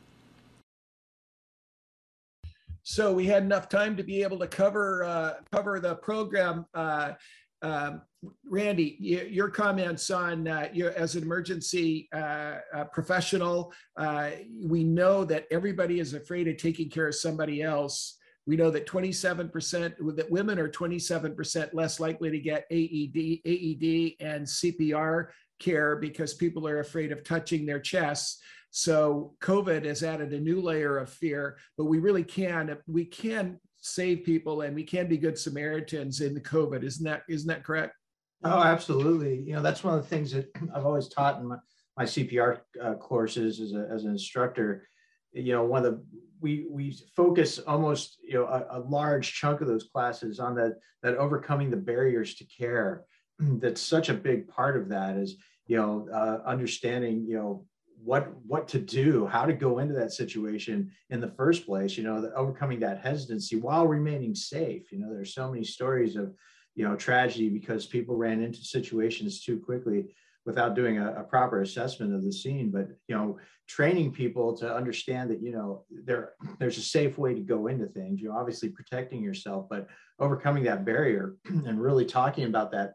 So 2.83 3.13
we 3.13 3.25
had 3.25 3.43
enough 3.43 3.69
time 3.69 3.95
to 3.97 4.03
be 4.03 4.23
able 4.23 4.39
to 4.39 4.47
cover 4.47 5.03
uh, 5.03 5.33
cover 5.51 5.79
the 5.79 5.95
program. 5.95 6.65
Uh, 6.73 7.13
um, 7.61 8.01
Randy, 8.47 8.97
your 8.99 9.49
comments 9.49 10.11
on 10.11 10.47
uh, 10.47 10.69
your, 10.73 10.91
as 10.91 11.15
an 11.15 11.23
emergency 11.23 12.07
uh, 12.13 12.57
uh, 12.73 12.83
professional, 12.85 13.73
uh, 13.97 14.31
we 14.63 14.83
know 14.83 15.25
that 15.25 15.47
everybody 15.49 15.99
is 15.99 16.13
afraid 16.13 16.47
of 16.47 16.57
taking 16.57 16.89
care 16.89 17.07
of 17.07 17.15
somebody 17.15 17.63
else. 17.63 18.17
We 18.45 18.57
know 18.57 18.69
that 18.71 18.87
27% 18.87 20.15
that 20.15 20.31
women 20.31 20.59
are 20.59 20.69
27% 20.69 21.73
less 21.73 21.99
likely 21.99 22.29
to 22.31 22.39
get 22.39 22.65
AED, 22.69 23.41
AED 23.45 24.13
and 24.19 24.45
CPR 24.45 25.27
care 25.59 25.95
because 25.95 26.33
people 26.33 26.67
are 26.67 26.79
afraid 26.79 27.11
of 27.11 27.23
touching 27.23 27.65
their 27.65 27.79
chests. 27.79 28.39
So 28.71 29.33
COVID 29.41 29.85
has 29.85 30.03
added 30.03 30.33
a 30.33 30.39
new 30.39 30.61
layer 30.61 30.97
of 30.97 31.09
fear, 31.09 31.57
but 31.77 31.85
we 31.85 31.99
really 31.99 32.23
can 32.23 32.77
we 32.87 33.05
can 33.05 33.59
save 33.81 34.23
people 34.23 34.61
and 34.61 34.75
we 34.75 34.83
can 34.83 35.07
be 35.07 35.17
good 35.17 35.37
Samaritans 35.37 36.21
in 36.21 36.33
the 36.33 36.41
COVID. 36.41 36.83
Isn't 36.83 37.03
that 37.03 37.23
isn't 37.27 37.47
that 37.47 37.63
correct? 37.63 37.95
Oh, 38.43 38.63
absolutely. 38.63 39.41
You 39.41 39.53
know, 39.53 39.61
that's 39.61 39.83
one 39.83 39.95
of 39.95 40.01
the 40.01 40.07
things 40.07 40.31
that 40.31 40.49
I've 40.75 40.85
always 40.85 41.09
taught 41.09 41.39
in 41.39 41.47
my, 41.47 41.57
my 41.97 42.05
CPR 42.05 42.61
uh, 42.81 42.93
courses 42.95 43.59
as, 43.59 43.73
a, 43.73 43.87
as 43.91 44.05
an 44.05 44.11
instructor. 44.11 44.87
You 45.33 45.53
know, 45.53 45.63
one 45.63 45.85
of 45.85 45.91
the 45.91 46.03
we 46.39 46.65
we 46.69 46.97
focus 47.15 47.59
almost 47.59 48.17
you 48.23 48.33
know 48.33 48.45
a, 48.45 48.77
a 48.77 48.79
large 48.79 49.33
chunk 49.33 49.61
of 49.61 49.67
those 49.67 49.89
classes 49.93 50.39
on 50.39 50.55
that 50.55 50.77
that 51.03 51.15
overcoming 51.17 51.69
the 51.69 51.77
barriers 51.77 52.35
to 52.35 52.45
care. 52.45 53.05
That's 53.39 53.81
such 53.81 54.09
a 54.09 54.13
big 54.13 54.47
part 54.47 54.77
of 54.77 54.89
that 54.89 55.17
is 55.17 55.37
you 55.67 55.77
know 55.77 56.07
uh, 56.13 56.47
understanding 56.47 57.25
you 57.27 57.37
know 57.37 57.65
what 58.03 58.33
what 58.45 58.67
to 58.67 58.79
do 58.79 59.25
how 59.27 59.45
to 59.45 59.53
go 59.53 59.79
into 59.79 59.93
that 59.93 60.11
situation 60.11 60.91
in 61.09 61.21
the 61.21 61.27
first 61.27 61.65
place 61.65 61.97
you 61.97 62.03
know 62.03 62.21
the, 62.21 62.33
overcoming 62.33 62.79
that 62.79 62.99
hesitancy 62.99 63.57
while 63.57 63.87
remaining 63.87 64.33
safe. 64.33 64.91
You 64.91 64.99
know 64.99 65.13
there's 65.13 65.33
so 65.33 65.51
many 65.51 65.63
stories 65.63 66.15
of 66.15 66.33
you 66.75 66.87
know 66.87 66.95
tragedy 66.95 67.49
because 67.49 67.85
people 67.85 68.15
ran 68.15 68.41
into 68.41 68.59
situations 68.59 69.43
too 69.43 69.59
quickly 69.59 70.15
without 70.45 70.73
doing 70.73 70.97
a, 70.97 71.13
a 71.13 71.23
proper 71.23 71.61
assessment 71.61 72.15
of 72.15 72.23
the 72.23 72.31
scene. 72.31 72.71
But 72.71 72.89
you 73.07 73.15
know 73.15 73.37
training 73.67 74.11
people 74.11 74.57
to 74.57 74.73
understand 74.73 75.29
that 75.29 75.41
you 75.41 75.51
know 75.51 75.85
there 75.89 76.33
there's 76.59 76.77
a 76.77 76.81
safe 76.81 77.17
way 77.17 77.33
to 77.35 77.41
go 77.41 77.67
into 77.67 77.85
things. 77.87 78.19
You 78.19 78.29
know 78.29 78.37
obviously 78.37 78.69
protecting 78.69 79.21
yourself 79.21 79.67
but 79.69 79.87
overcoming 80.19 80.63
that 80.63 80.85
barrier 80.85 81.35
and 81.45 81.81
really 81.81 82.05
talking 82.05 82.45
about 82.45 82.71
that 82.71 82.93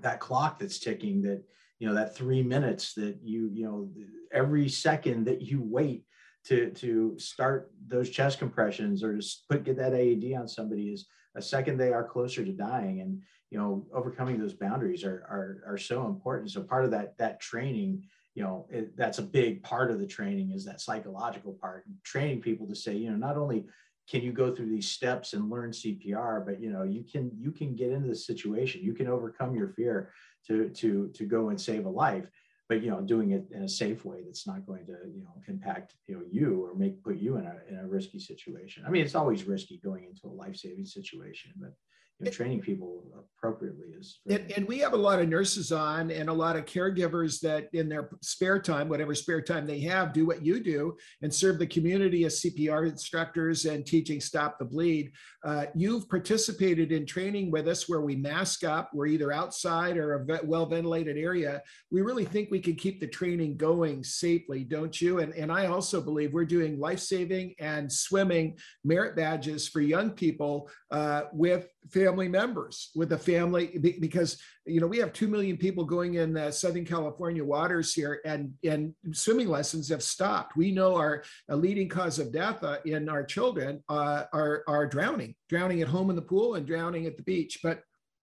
that 0.00 0.18
clock 0.18 0.58
that's 0.58 0.78
ticking 0.78 1.22
that 1.22 1.44
you 1.78 1.88
know 1.88 1.94
that 1.94 2.16
three 2.16 2.42
minutes 2.42 2.94
that 2.94 3.18
you 3.22 3.50
you 3.52 3.64
know 3.64 3.88
every 4.32 4.68
second 4.68 5.24
that 5.26 5.42
you 5.42 5.60
wait 5.62 6.04
to 6.44 6.70
to 6.70 7.14
start 7.18 7.72
those 7.86 8.10
chest 8.10 8.38
compressions 8.38 9.02
or 9.02 9.18
to 9.18 9.26
put 9.48 9.64
get 9.64 9.76
that 9.76 9.94
AED 9.94 10.34
on 10.38 10.46
somebody 10.46 10.88
is 10.88 11.06
a 11.36 11.42
second 11.42 11.76
they 11.76 11.92
are 11.92 12.06
closer 12.06 12.44
to 12.44 12.52
dying. 12.52 13.00
And 13.00 13.22
you 13.50 13.58
know 13.58 13.86
overcoming 13.92 14.38
those 14.38 14.54
boundaries 14.54 15.04
are 15.04 15.26
are, 15.30 15.74
are 15.74 15.78
so 15.78 16.06
important. 16.06 16.50
So 16.50 16.62
part 16.62 16.84
of 16.84 16.90
that 16.92 17.16
that 17.18 17.40
training 17.40 18.04
you 18.34 18.42
know 18.42 18.66
it, 18.70 18.96
that's 18.96 19.18
a 19.18 19.22
big 19.22 19.62
part 19.62 19.90
of 19.90 20.00
the 20.00 20.06
training 20.06 20.52
is 20.52 20.64
that 20.64 20.80
psychological 20.80 21.52
part 21.60 21.84
training 22.02 22.40
people 22.40 22.66
to 22.66 22.74
say 22.74 22.94
you 22.94 23.10
know 23.10 23.16
not 23.16 23.36
only 23.36 23.64
can 24.10 24.22
you 24.22 24.32
go 24.32 24.54
through 24.54 24.68
these 24.68 24.90
steps 24.90 25.32
and 25.32 25.48
learn 25.48 25.70
CPR 25.70 26.44
but 26.44 26.60
you 26.60 26.70
know 26.70 26.82
you 26.82 27.04
can 27.04 27.30
you 27.38 27.52
can 27.52 27.74
get 27.74 27.90
into 27.90 28.08
the 28.08 28.16
situation. 28.16 28.82
You 28.82 28.92
can 28.92 29.08
overcome 29.08 29.54
your 29.54 29.68
fear 29.68 30.10
to 30.46 30.68
to 30.70 31.08
to 31.14 31.24
go 31.24 31.48
and 31.48 31.60
save 31.60 31.86
a 31.86 31.90
life 31.90 32.26
but 32.68 32.82
you 32.82 32.90
know 32.90 33.00
doing 33.00 33.32
it 33.32 33.44
in 33.52 33.62
a 33.62 33.68
safe 33.68 34.04
way 34.04 34.22
that's 34.24 34.46
not 34.46 34.66
going 34.66 34.86
to 34.86 34.96
you 35.14 35.22
know 35.22 35.34
impact 35.48 35.94
you 36.06 36.14
know 36.16 36.22
you 36.30 36.64
or 36.64 36.74
make 36.74 37.02
put 37.02 37.16
you 37.16 37.36
in 37.36 37.44
a, 37.44 37.56
in 37.68 37.78
a 37.78 37.86
risky 37.86 38.18
situation. 38.18 38.84
I 38.86 38.90
mean 38.90 39.04
it's 39.04 39.14
always 39.14 39.44
risky 39.44 39.80
going 39.84 40.04
into 40.04 40.26
a 40.26 40.34
life-saving 40.34 40.86
situation 40.86 41.52
but 41.56 41.74
you 42.20 42.26
know, 42.26 42.30
training 42.30 42.60
people 42.60 43.02
appropriately 43.44 43.88
is. 43.98 44.20
And, 44.28 44.50
and, 44.52 44.66
we 44.66 44.78
have 44.78 44.94
a 44.94 44.96
lot 44.96 45.20
of 45.20 45.28
nurses 45.28 45.70
on 45.72 46.10
and 46.10 46.28
a 46.28 46.32
lot 46.32 46.56
of 46.56 46.64
caregivers 46.64 47.40
that 47.40 47.68
in 47.74 47.88
their 47.88 48.08
spare 48.22 48.58
time, 48.58 48.88
whatever 48.88 49.14
spare 49.14 49.42
time 49.42 49.66
they 49.66 49.80
have, 49.80 50.12
do 50.12 50.24
what 50.24 50.44
you 50.44 50.60
do 50.60 50.96
and 51.22 51.32
serve 51.32 51.58
the 51.58 51.66
community 51.66 52.24
as 52.24 52.40
CPR 52.40 52.88
instructors 52.88 53.66
and 53.66 53.84
teaching 53.84 54.20
Stop 54.20 54.58
the 54.58 54.64
Bleed. 54.64 55.12
Uh, 55.44 55.66
you've 55.74 56.08
participated 56.08 56.90
in 56.92 57.04
training 57.04 57.50
with 57.50 57.68
us 57.68 57.88
where 57.88 58.00
we 58.00 58.16
mask 58.16 58.64
up. 58.64 58.90
We're 58.94 59.06
either 59.08 59.32
outside 59.32 59.98
or 59.98 60.14
a 60.14 60.40
well 60.44 60.66
ventilated 60.66 61.18
area. 61.18 61.62
We 61.90 62.00
really 62.00 62.24
think 62.24 62.50
we 62.50 62.60
can 62.60 62.76
keep 62.76 63.00
the 63.00 63.08
training 63.08 63.58
going 63.58 64.04
safely, 64.04 64.64
don't 64.64 64.98
you? 65.00 65.18
And, 65.18 65.34
and 65.34 65.52
I 65.52 65.66
also 65.66 66.00
believe 66.00 66.32
we're 66.32 66.46
doing 66.46 66.80
life 66.80 67.00
saving 67.00 67.54
and 67.58 67.92
swimming 67.92 68.56
merit 68.84 69.16
badges 69.16 69.68
for 69.68 69.80
young 69.80 70.10
people 70.10 70.70
uh, 70.90 71.24
with 71.32 71.68
family 71.90 72.28
members 72.28 72.90
with 72.94 73.10
the 73.10 73.18
family 73.18 73.78
because 74.00 74.40
you 74.64 74.80
know 74.80 74.86
we 74.86 74.98
have 74.98 75.12
2 75.12 75.28
million 75.28 75.56
people 75.56 75.84
going 75.84 76.14
in 76.14 76.36
uh, 76.36 76.50
southern 76.50 76.84
california 76.84 77.44
waters 77.44 77.92
here 77.92 78.20
and 78.24 78.52
and 78.64 78.94
swimming 79.12 79.48
lessons 79.48 79.88
have 79.88 80.02
stopped. 80.02 80.56
We 80.56 80.70
know 80.70 80.96
our 80.96 81.24
a 81.48 81.56
leading 81.56 81.88
cause 81.88 82.18
of 82.18 82.32
death 82.32 82.62
uh, 82.62 82.78
in 82.84 83.08
our 83.08 83.24
children 83.24 83.82
uh, 83.88 84.24
are 84.32 84.64
are 84.66 84.86
drowning 84.86 85.34
drowning 85.48 85.82
at 85.82 85.88
home 85.88 86.10
in 86.10 86.16
the 86.16 86.22
pool 86.22 86.54
and 86.54 86.66
drowning 86.66 87.06
at 87.06 87.16
the 87.16 87.22
beach. 87.22 87.60
But 87.62 87.82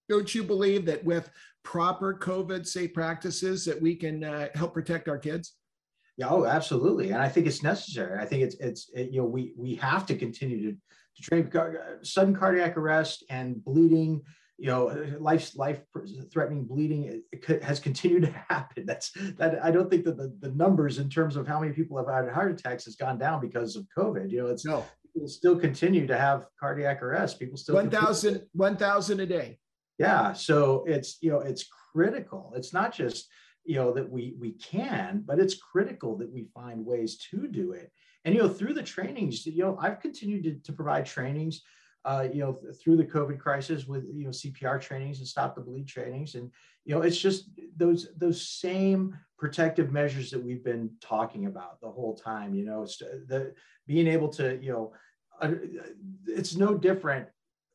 don't 0.10 0.34
you 0.34 0.44
believe 0.44 0.86
that 0.86 1.04
with 1.04 1.30
proper 1.64 2.14
covid 2.14 2.66
safe 2.66 2.94
practices 2.94 3.66
that 3.66 3.82
we 3.82 3.96
can 3.96 4.24
uh, 4.24 4.48
help 4.56 4.74
protect 4.74 5.08
our 5.08 5.18
kids? 5.18 5.54
Yeah, 6.18 6.28
oh, 6.30 6.46
absolutely, 6.46 7.12
and 7.12 7.22
I 7.22 7.30
think 7.30 7.48
it's 7.48 7.64
necessary. 7.64 8.20
I 8.20 8.26
think 8.26 8.44
it's 8.44 8.56
it's 8.56 8.90
it, 8.94 9.12
you 9.12 9.22
know 9.22 9.28
we 9.28 9.54
we 9.58 9.76
have 9.76 10.06
to 10.08 10.16
continue 10.16 10.72
to 10.72 10.78
to 11.16 11.22
train 11.24 11.50
sudden 12.04 12.36
cardiac 12.36 12.78
arrest 12.78 13.24
and 13.30 13.64
bleeding 13.64 14.22
you 14.62 14.68
know 14.68 14.96
life 15.20 15.52
life 15.56 15.82
threatening 16.32 16.66
bleeding 16.66 17.22
it, 17.32 17.64
has 17.64 17.80
continued 17.80 18.22
to 18.24 18.32
happen. 18.48 18.86
That's 18.86 19.12
that 19.38 19.64
i 19.64 19.72
don't 19.72 19.90
think 19.90 20.06
that 20.06 20.18
the, 20.18 20.34
the 20.40 20.52
numbers 20.52 21.00
in 21.00 21.10
terms 21.10 21.36
of 21.36 21.48
how 21.48 21.60
many 21.60 21.74
people 21.74 21.98
have 21.98 22.08
had 22.08 22.32
heart 22.32 22.52
attacks 22.52 22.86
has 22.86 22.96
gone 22.96 23.18
down 23.18 23.42
because 23.42 23.76
of 23.76 23.86
covid 23.98 24.32
you 24.32 24.42
know 24.42 24.48
it's 24.48 24.64
no. 24.64 24.86
people 25.14 25.28
still 25.28 25.58
continue 25.58 26.06
to 26.08 26.18
have 26.18 26.46
cardiac 26.60 27.02
arrest. 27.02 27.40
People 27.40 27.58
still 27.58 27.76
1000 27.76 28.44
1000 28.54 29.20
a 29.20 29.26
day. 29.26 29.58
Yeah 29.98 30.34
so 30.34 30.86
it's 30.88 31.18
you 31.22 31.32
know 31.32 31.40
it's 31.40 31.66
critical. 31.92 32.54
It's 32.56 32.74
not 32.74 32.94
just 32.94 33.28
you 33.66 33.76
know 33.76 33.92
that 33.94 34.10
we 34.10 34.36
we 34.40 34.52
can 34.54 35.24
but 35.26 35.40
it's 35.40 35.56
critical 35.56 36.18
that 36.18 36.32
we 36.32 36.48
find 36.54 36.86
ways 36.86 37.18
to 37.32 37.48
do 37.48 37.72
it 37.72 37.92
and 38.26 38.36
you 38.36 38.42
know, 38.42 38.50
through 38.50 38.74
the 38.74 38.84
trainings, 38.84 39.46
you 39.46 39.64
know, 39.64 39.78
I've 39.82 40.00
continued 40.00 40.44
to, 40.44 40.54
to 40.56 40.74
provide 40.74 41.06
trainings, 41.06 41.62
uh, 42.06 42.28
you 42.32 42.40
know, 42.40 42.60
through 42.82 42.98
the 42.98 43.06
COVID 43.06 43.40
crisis 43.40 43.86
with 43.86 44.06
you 44.14 44.26
know 44.26 44.30
CPR 44.30 44.80
trainings 44.80 45.20
and 45.20 45.28
stop 45.28 45.56
the 45.56 45.62
bleed 45.62 45.88
trainings, 45.88 46.36
and 46.36 46.52
you 46.86 46.96
know, 46.96 47.02
it's 47.02 47.18
just 47.18 47.50
those 47.76 48.10
those 48.18 48.48
same 48.48 49.18
protective 49.38 49.92
measures 49.92 50.30
that 50.32 50.44
we've 50.44 50.64
been 50.64 50.90
talking 51.02 51.48
about 51.48 51.82
the 51.82 51.90
whole 51.90 52.16
time. 52.16 52.54
You 52.54 52.66
know, 52.66 52.84
it's 52.84 52.98
the 52.98 53.54
being 53.88 54.08
able 54.08 54.30
to, 54.30 54.60
you 54.62 54.72
know, 54.72 54.94
uh, 55.42 55.54
it's 56.28 56.56
no 56.56 56.76
different 56.76 57.28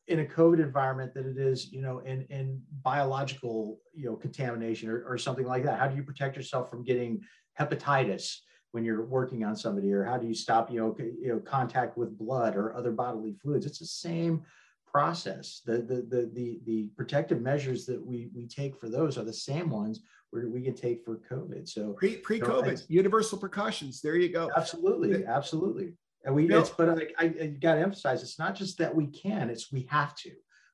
in 0.07 0.21
a 0.21 0.25
COVID 0.25 0.59
environment 0.59 1.13
than 1.13 1.29
it 1.29 1.37
is, 1.37 1.71
you 1.71 1.81
know, 1.81 1.99
in, 1.99 2.25
in 2.29 2.61
biological, 2.81 3.79
you 3.93 4.05
know, 4.05 4.15
contamination 4.15 4.89
or, 4.89 5.03
or 5.05 5.17
something 5.17 5.45
like 5.45 5.63
that. 5.65 5.77
How 5.77 5.87
do 5.87 5.95
you 5.95 6.03
protect 6.03 6.37
yourself 6.37 6.69
from 6.69 6.83
getting 6.83 7.21
hepatitis? 7.59 8.37
When 8.71 8.83
you're 8.83 9.05
working 9.05 9.43
on 9.43 9.55
somebody 9.55 9.91
or 9.91 10.03
how 10.03 10.17
do 10.17 10.27
you 10.27 10.33
stop 10.33 10.71
you 10.71 10.79
know, 10.79 10.95
you 10.99 11.29
know 11.29 11.39
contact 11.39 11.97
with 11.97 12.17
blood 12.17 12.55
or 12.55 12.75
other 12.75 12.91
bodily 12.91 13.33
fluids? 13.41 13.65
It's 13.65 13.79
the 13.79 13.85
same 13.85 14.43
process. 14.85 15.61
The, 15.65 15.77
the 15.77 15.95
the 16.09 16.31
the 16.33 16.59
the 16.65 16.89
protective 16.95 17.41
measures 17.41 17.85
that 17.85 18.03
we 18.03 18.29
we 18.35 18.47
take 18.47 18.79
for 18.79 18.89
those 18.89 19.17
are 19.17 19.23
the 19.23 19.33
same 19.33 19.69
ones 19.69 20.01
where 20.31 20.49
we 20.49 20.61
can 20.61 20.75
take 20.75 21.03
for 21.03 21.19
covid. 21.29 21.67
So 21.67 21.93
pre 21.93 22.17
pre 22.17 22.39
covid 22.39 22.83
universal 22.87 23.37
precautions. 23.37 24.01
There 24.01 24.15
you 24.15 24.29
go. 24.29 24.49
Absolutely 24.55 25.25
absolutely. 25.25 25.93
And 26.25 26.35
we 26.35 26.49
it's 26.53 26.69
but 26.69 26.89
I, 26.89 27.07
I, 27.17 27.25
I 27.25 27.47
got 27.47 27.75
to 27.75 27.81
emphasize 27.81 28.21
it's 28.21 28.39
not 28.39 28.55
just 28.55 28.77
that 28.79 28.93
we 28.93 29.07
can 29.07 29.49
it's 29.49 29.71
we 29.71 29.87
have 29.89 30.15
to. 30.17 30.31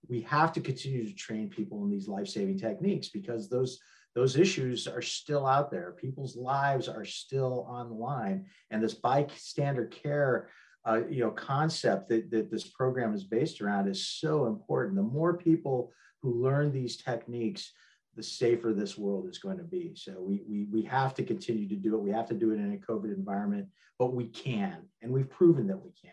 We 0.10 0.22
have 0.22 0.52
to 0.54 0.62
continue 0.62 1.08
to 1.08 1.16
train 1.16 1.50
people 1.50 1.86
in 1.86 1.90
these 1.90 2.10
life-saving 2.10 2.60
techniques 2.60 3.08
because 3.08 3.48
those 3.48 3.80
those 4.16 4.38
issues 4.38 4.88
are 4.88 5.02
still 5.02 5.46
out 5.46 5.72
there. 5.72 5.96
People's 6.00 6.36
lives 6.36 6.88
are 6.88 7.06
still 7.06 7.66
on 7.68 7.90
the 7.90 7.96
line, 7.96 8.46
and 8.70 8.84
this 8.84 8.94
bystander 8.94 9.86
care, 9.86 10.50
uh, 10.86 11.02
you 11.10 11.22
know, 11.22 11.32
concept 11.32 12.10
that, 12.10 12.30
that 12.32 12.52
this 12.52 12.68
program 12.68 13.14
is 13.14 13.24
based 13.24 13.62
around 13.62 13.88
is 13.88 14.08
so 14.08 14.46
important. 14.48 14.96
The 14.96 15.04
more 15.04 15.38
people 15.38 15.92
who 16.22 16.42
learn 16.42 16.72
these 16.72 16.98
techniques, 16.98 17.72
the 18.16 18.24
safer 18.24 18.74
this 18.74 18.98
world 18.98 19.28
is 19.28 19.40
going 19.40 19.58
to 19.58 19.64
be. 19.64 19.94
So 19.96 20.22
we, 20.22 20.44
we, 20.48 20.68
we 20.72 20.82
have 20.84 21.14
to 21.16 21.24
continue 21.24 21.68
to 21.68 21.76
do 21.76 21.96
it. 21.96 22.02
We 22.02 22.12
have 22.12 22.28
to 22.28 22.36
do 22.36 22.52
it 22.52 22.60
in 22.60 22.74
a 22.74 22.92
COVID 22.92 23.14
environment, 23.14 23.68
but 23.98 24.14
we 24.14 24.28
can, 24.28 24.84
and 25.02 25.12
we've 25.12 25.30
proven 25.30 25.68
that 25.68 25.84
we 25.84 25.92
can. 26.00 26.12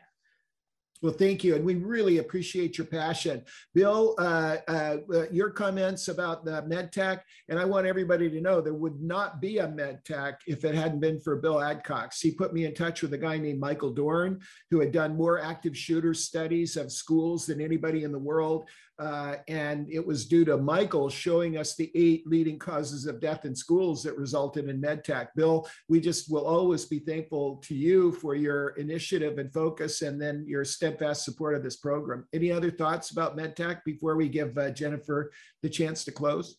Well, 1.03 1.15
thank 1.15 1.43
you. 1.43 1.55
And 1.55 1.65
we 1.65 1.77
really 1.77 2.19
appreciate 2.19 2.77
your 2.77 2.87
passion. 2.87 3.43
Bill, 3.75 4.15
uh, 4.19 4.59
uh, 4.69 4.97
uh 5.13 5.27
your 5.31 5.51
comments 5.51 6.09
about 6.09 6.45
the 6.45 6.63
MedTac, 6.63 7.21
and 7.49 7.59
I 7.59 7.65
want 7.65 7.87
everybody 7.87 8.29
to 8.29 8.41
know 8.41 8.61
there 8.61 8.75
would 8.75 9.01
not 9.01 9.41
be 9.41 9.59
a 9.59 9.67
MedTac 9.67 10.35
if 10.47 10.65
it 10.65 10.75
hadn't 10.75 11.01
been 11.01 11.19
for 11.19 11.37
Bill 11.37 11.57
Adcox. 11.57 12.21
He 12.21 12.33
put 12.33 12.53
me 12.53 12.67
in 12.67 12.75
touch 12.75 13.01
with 13.01 13.15
a 13.15 13.19
guy 13.19 13.39
named 13.39 13.61
Michael 13.61 13.93
Dorn, 13.93 14.41
who 14.71 14.81
had 14.81 14.93
done 14.93 15.17
more 15.17 15.41
active 15.41 15.77
shooter 15.77 16.13
studies 16.13 16.77
of 16.77 16.93
schools 16.93 17.47
than 17.47 17.63
anybody 17.63 18.05
in 18.05 18.13
the 18.13 18.19
world. 18.19 18.69
Uh, 19.01 19.37
and 19.49 19.91
it 19.91 20.07
was 20.07 20.27
due 20.27 20.45
to 20.45 20.59
Michael 20.59 21.09
showing 21.09 21.57
us 21.57 21.75
the 21.75 21.91
eight 21.95 22.27
leading 22.27 22.59
causes 22.59 23.07
of 23.07 23.19
death 23.19 23.47
in 23.47 23.57
schools 23.57 24.03
that 24.03 24.19
resulted 24.19 24.69
in 24.69 24.79
MedTac. 24.79 25.29
Bill, 25.35 25.67
we 25.89 26.01
just 26.01 26.31
will 26.31 26.45
always 26.45 26.85
be 26.85 26.99
thankful 26.99 27.57
to 27.65 27.75
you 27.75 28.13
for 28.13 28.35
your 28.35 28.69
initiative 28.71 29.39
and 29.39 29.51
focus 29.55 30.03
and 30.03 30.21
then 30.21 30.45
your 30.47 30.67
steadfast 30.67 31.25
support 31.25 31.55
of 31.55 31.63
this 31.63 31.77
program. 31.77 32.27
Any 32.35 32.53
other 32.53 32.71
thoughts 32.71 33.11
about 33.11 33.39
MedTac 33.39 33.81
before 33.87 34.17
we 34.17 34.29
give 34.29 34.59
uh, 34.59 34.71
Jennifer 34.71 35.33
the 35.63 35.71
chance 35.71 36.05
to 36.05 36.13
close? 36.13 36.59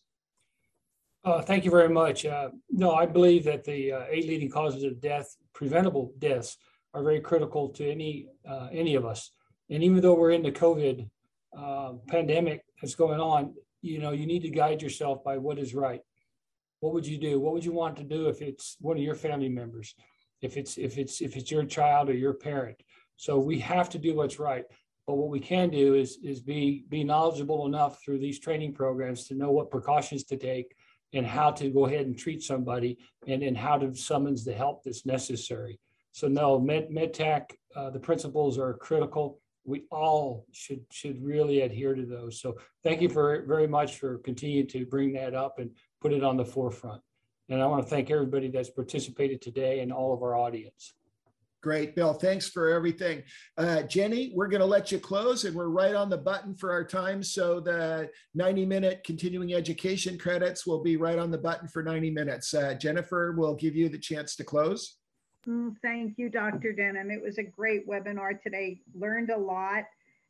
Uh, 1.24 1.42
thank 1.42 1.64
you 1.64 1.70
very 1.70 1.90
much. 1.90 2.26
Uh, 2.26 2.48
no, 2.68 2.92
I 2.94 3.06
believe 3.06 3.44
that 3.44 3.62
the 3.62 3.92
uh, 3.92 4.04
eight 4.10 4.26
leading 4.26 4.50
causes 4.50 4.82
of 4.82 5.00
death, 5.00 5.36
preventable 5.54 6.12
deaths, 6.18 6.56
are 6.92 7.04
very 7.04 7.20
critical 7.20 7.68
to 7.68 7.88
any 7.88 8.26
any 8.72 8.96
of 8.96 9.06
us. 9.06 9.30
And 9.70 9.82
even 9.82 10.02
though 10.02 10.14
we're 10.14 10.32
in 10.32 10.42
the 10.42 10.52
COVID 10.52 11.08
uh, 11.56 11.92
pandemic 12.08 12.62
that's 12.80 12.94
going 12.94 13.20
on, 13.20 13.54
you 13.82 13.98
know, 13.98 14.12
you 14.12 14.26
need 14.26 14.42
to 14.42 14.50
guide 14.50 14.80
yourself 14.80 15.22
by 15.24 15.38
what 15.38 15.58
is 15.58 15.74
right. 15.74 16.00
What 16.80 16.94
would 16.94 17.06
you 17.06 17.18
do? 17.18 17.40
What 17.40 17.52
would 17.52 17.64
you 17.64 17.72
want 17.72 17.96
to 17.98 18.04
do 18.04 18.28
if 18.28 18.42
it's 18.42 18.76
one 18.80 18.96
of 18.96 19.02
your 19.02 19.14
family 19.14 19.48
members? 19.48 19.94
If 20.40 20.56
it's 20.56 20.78
if 20.78 20.98
it's 20.98 21.20
if 21.20 21.36
it's 21.36 21.50
your 21.50 21.64
child 21.64 22.08
or 22.08 22.14
your 22.14 22.34
parent? 22.34 22.82
So 23.16 23.38
we 23.38 23.58
have 23.60 23.88
to 23.90 23.98
do 23.98 24.14
what's 24.14 24.38
right. 24.38 24.64
But 25.06 25.14
what 25.14 25.28
we 25.28 25.40
can 25.40 25.70
do 25.70 25.94
is 25.94 26.18
is 26.22 26.40
be 26.40 26.84
be 26.88 27.04
knowledgeable 27.04 27.66
enough 27.66 28.02
through 28.02 28.18
these 28.18 28.40
training 28.40 28.74
programs 28.74 29.26
to 29.28 29.34
know 29.34 29.50
what 29.50 29.70
precautions 29.70 30.24
to 30.24 30.36
take 30.36 30.74
and 31.12 31.26
how 31.26 31.50
to 31.50 31.68
go 31.68 31.86
ahead 31.86 32.06
and 32.06 32.16
treat 32.16 32.42
somebody 32.42 32.98
and 33.28 33.42
then 33.42 33.54
how 33.54 33.76
to 33.78 33.94
summons 33.94 34.44
the 34.44 34.52
help 34.54 34.82
that's 34.82 35.04
necessary. 35.04 35.78
So 36.12 36.28
no, 36.28 36.58
Med, 36.58 36.88
MedTac, 36.90 37.50
uh, 37.76 37.90
the 37.90 38.00
principles 38.00 38.58
are 38.58 38.74
critical 38.74 39.41
we 39.64 39.84
all 39.90 40.46
should 40.52 40.84
should 40.90 41.22
really 41.22 41.60
adhere 41.60 41.94
to 41.94 42.04
those. 42.04 42.40
So 42.40 42.56
thank 42.82 43.00
you 43.00 43.08
for 43.08 43.44
very 43.46 43.66
much 43.66 43.96
for 43.96 44.18
continuing 44.18 44.66
to 44.68 44.86
bring 44.86 45.12
that 45.14 45.34
up 45.34 45.58
and 45.58 45.70
put 46.00 46.12
it 46.12 46.24
on 46.24 46.36
the 46.36 46.44
forefront. 46.44 47.00
And 47.48 47.62
I 47.62 47.66
want 47.66 47.82
to 47.82 47.88
thank 47.88 48.10
everybody 48.10 48.48
that's 48.48 48.70
participated 48.70 49.42
today 49.42 49.80
and 49.80 49.92
all 49.92 50.14
of 50.14 50.22
our 50.22 50.34
audience. 50.34 50.94
Great, 51.62 51.94
Bill. 51.94 52.12
Thanks 52.12 52.48
for 52.48 52.70
everything. 52.70 53.22
Uh, 53.56 53.82
Jenny, 53.82 54.32
we're 54.34 54.48
going 54.48 54.60
to 54.60 54.66
let 54.66 54.90
you 54.90 54.98
close 54.98 55.44
and 55.44 55.54
we're 55.54 55.68
right 55.68 55.94
on 55.94 56.10
the 56.10 56.18
button 56.18 56.56
for 56.56 56.72
our 56.72 56.82
time. 56.82 57.22
So 57.22 57.60
the 57.60 58.10
90 58.34 58.66
minute 58.66 59.02
continuing 59.04 59.54
education 59.54 60.18
credits 60.18 60.66
will 60.66 60.82
be 60.82 60.96
right 60.96 61.20
on 61.20 61.30
the 61.30 61.38
button 61.38 61.68
for 61.68 61.84
90 61.84 62.10
minutes. 62.10 62.52
Uh, 62.52 62.74
Jennifer 62.74 63.32
will 63.38 63.54
give 63.54 63.76
you 63.76 63.88
the 63.88 63.98
chance 63.98 64.34
to 64.36 64.44
close. 64.44 64.96
Mm, 65.48 65.76
thank 65.82 66.18
you, 66.18 66.28
Dr. 66.28 66.72
Denham. 66.72 67.10
It 67.10 67.20
was 67.20 67.38
a 67.38 67.42
great 67.42 67.88
webinar 67.88 68.40
today. 68.40 68.80
Learned 68.94 69.30
a 69.30 69.36
lot, 69.36 69.84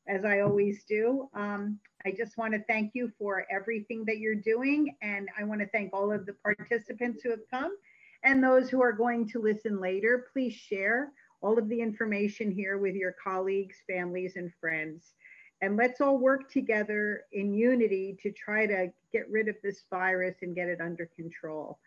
as 0.08 0.24
I 0.24 0.40
always 0.40 0.84
do. 0.84 1.28
Um, 1.34 1.78
I 2.06 2.12
just 2.12 2.38
want 2.38 2.54
to 2.54 2.64
thank 2.64 2.92
you 2.94 3.12
for 3.18 3.46
everything 3.50 4.04
that 4.06 4.18
you're 4.18 4.34
doing. 4.34 4.96
And 5.02 5.28
I 5.38 5.44
want 5.44 5.60
to 5.60 5.68
thank 5.68 5.92
all 5.92 6.10
of 6.10 6.24
the 6.24 6.32
participants 6.32 7.22
who 7.22 7.30
have 7.30 7.48
come 7.50 7.76
and 8.24 8.42
those 8.42 8.70
who 8.70 8.82
are 8.82 8.92
going 8.92 9.28
to 9.28 9.40
listen 9.40 9.80
later. 9.80 10.26
Please 10.32 10.54
share 10.54 11.12
all 11.42 11.58
of 11.58 11.68
the 11.68 11.80
information 11.80 12.50
here 12.50 12.78
with 12.78 12.94
your 12.94 13.14
colleagues, 13.22 13.76
families, 13.86 14.36
and 14.36 14.50
friends. 14.60 15.12
And 15.60 15.76
let's 15.76 16.00
all 16.00 16.18
work 16.18 16.50
together 16.50 17.24
in 17.32 17.54
unity 17.54 18.16
to 18.22 18.32
try 18.32 18.66
to 18.66 18.92
get 19.12 19.30
rid 19.30 19.48
of 19.48 19.56
this 19.62 19.84
virus 19.90 20.36
and 20.42 20.54
get 20.54 20.68
it 20.68 20.80
under 20.80 21.06
control. 21.14 21.78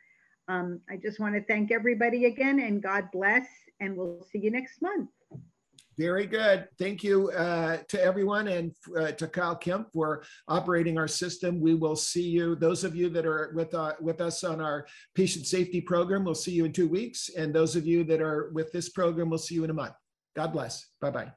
Um, 0.47 0.81
I 0.89 0.97
just 0.97 1.19
want 1.19 1.35
to 1.35 1.43
thank 1.43 1.71
everybody 1.71 2.25
again 2.25 2.59
and 2.59 2.81
God 2.81 3.09
bless, 3.11 3.47
and 3.79 3.95
we'll 3.95 4.25
see 4.31 4.39
you 4.39 4.51
next 4.51 4.81
month. 4.81 5.09
Very 5.97 6.25
good. 6.25 6.67
Thank 6.77 7.03
you 7.03 7.31
uh, 7.31 7.77
to 7.87 8.03
everyone 8.03 8.49
and 8.49 8.73
uh, 8.99 9.11
to 9.13 9.27
Kyle 9.27 9.55
Kemp 9.55 9.93
for 9.93 10.23
operating 10.47 10.97
our 10.97 11.07
system. 11.07 11.61
We 11.61 11.73
will 11.73 11.95
see 11.95 12.27
you, 12.27 12.55
those 12.55 12.83
of 12.83 12.95
you 12.95 13.09
that 13.11 13.25
are 13.25 13.53
with, 13.55 13.73
uh, 13.73 13.93
with 14.01 14.19
us 14.19 14.43
on 14.43 14.59
our 14.59 14.85
patient 15.13 15.47
safety 15.47 15.79
program, 15.79 16.25
we'll 16.25 16.35
see 16.35 16.51
you 16.51 16.65
in 16.65 16.73
two 16.73 16.89
weeks. 16.89 17.29
And 17.29 17.53
those 17.53 17.77
of 17.77 17.87
you 17.87 18.03
that 18.05 18.21
are 18.21 18.49
with 18.53 18.73
this 18.73 18.89
program, 18.89 19.29
we'll 19.29 19.39
see 19.39 19.55
you 19.55 19.63
in 19.63 19.69
a 19.69 19.73
month. 19.73 19.93
God 20.35 20.51
bless. 20.51 20.85
Bye-bye. 20.99 21.31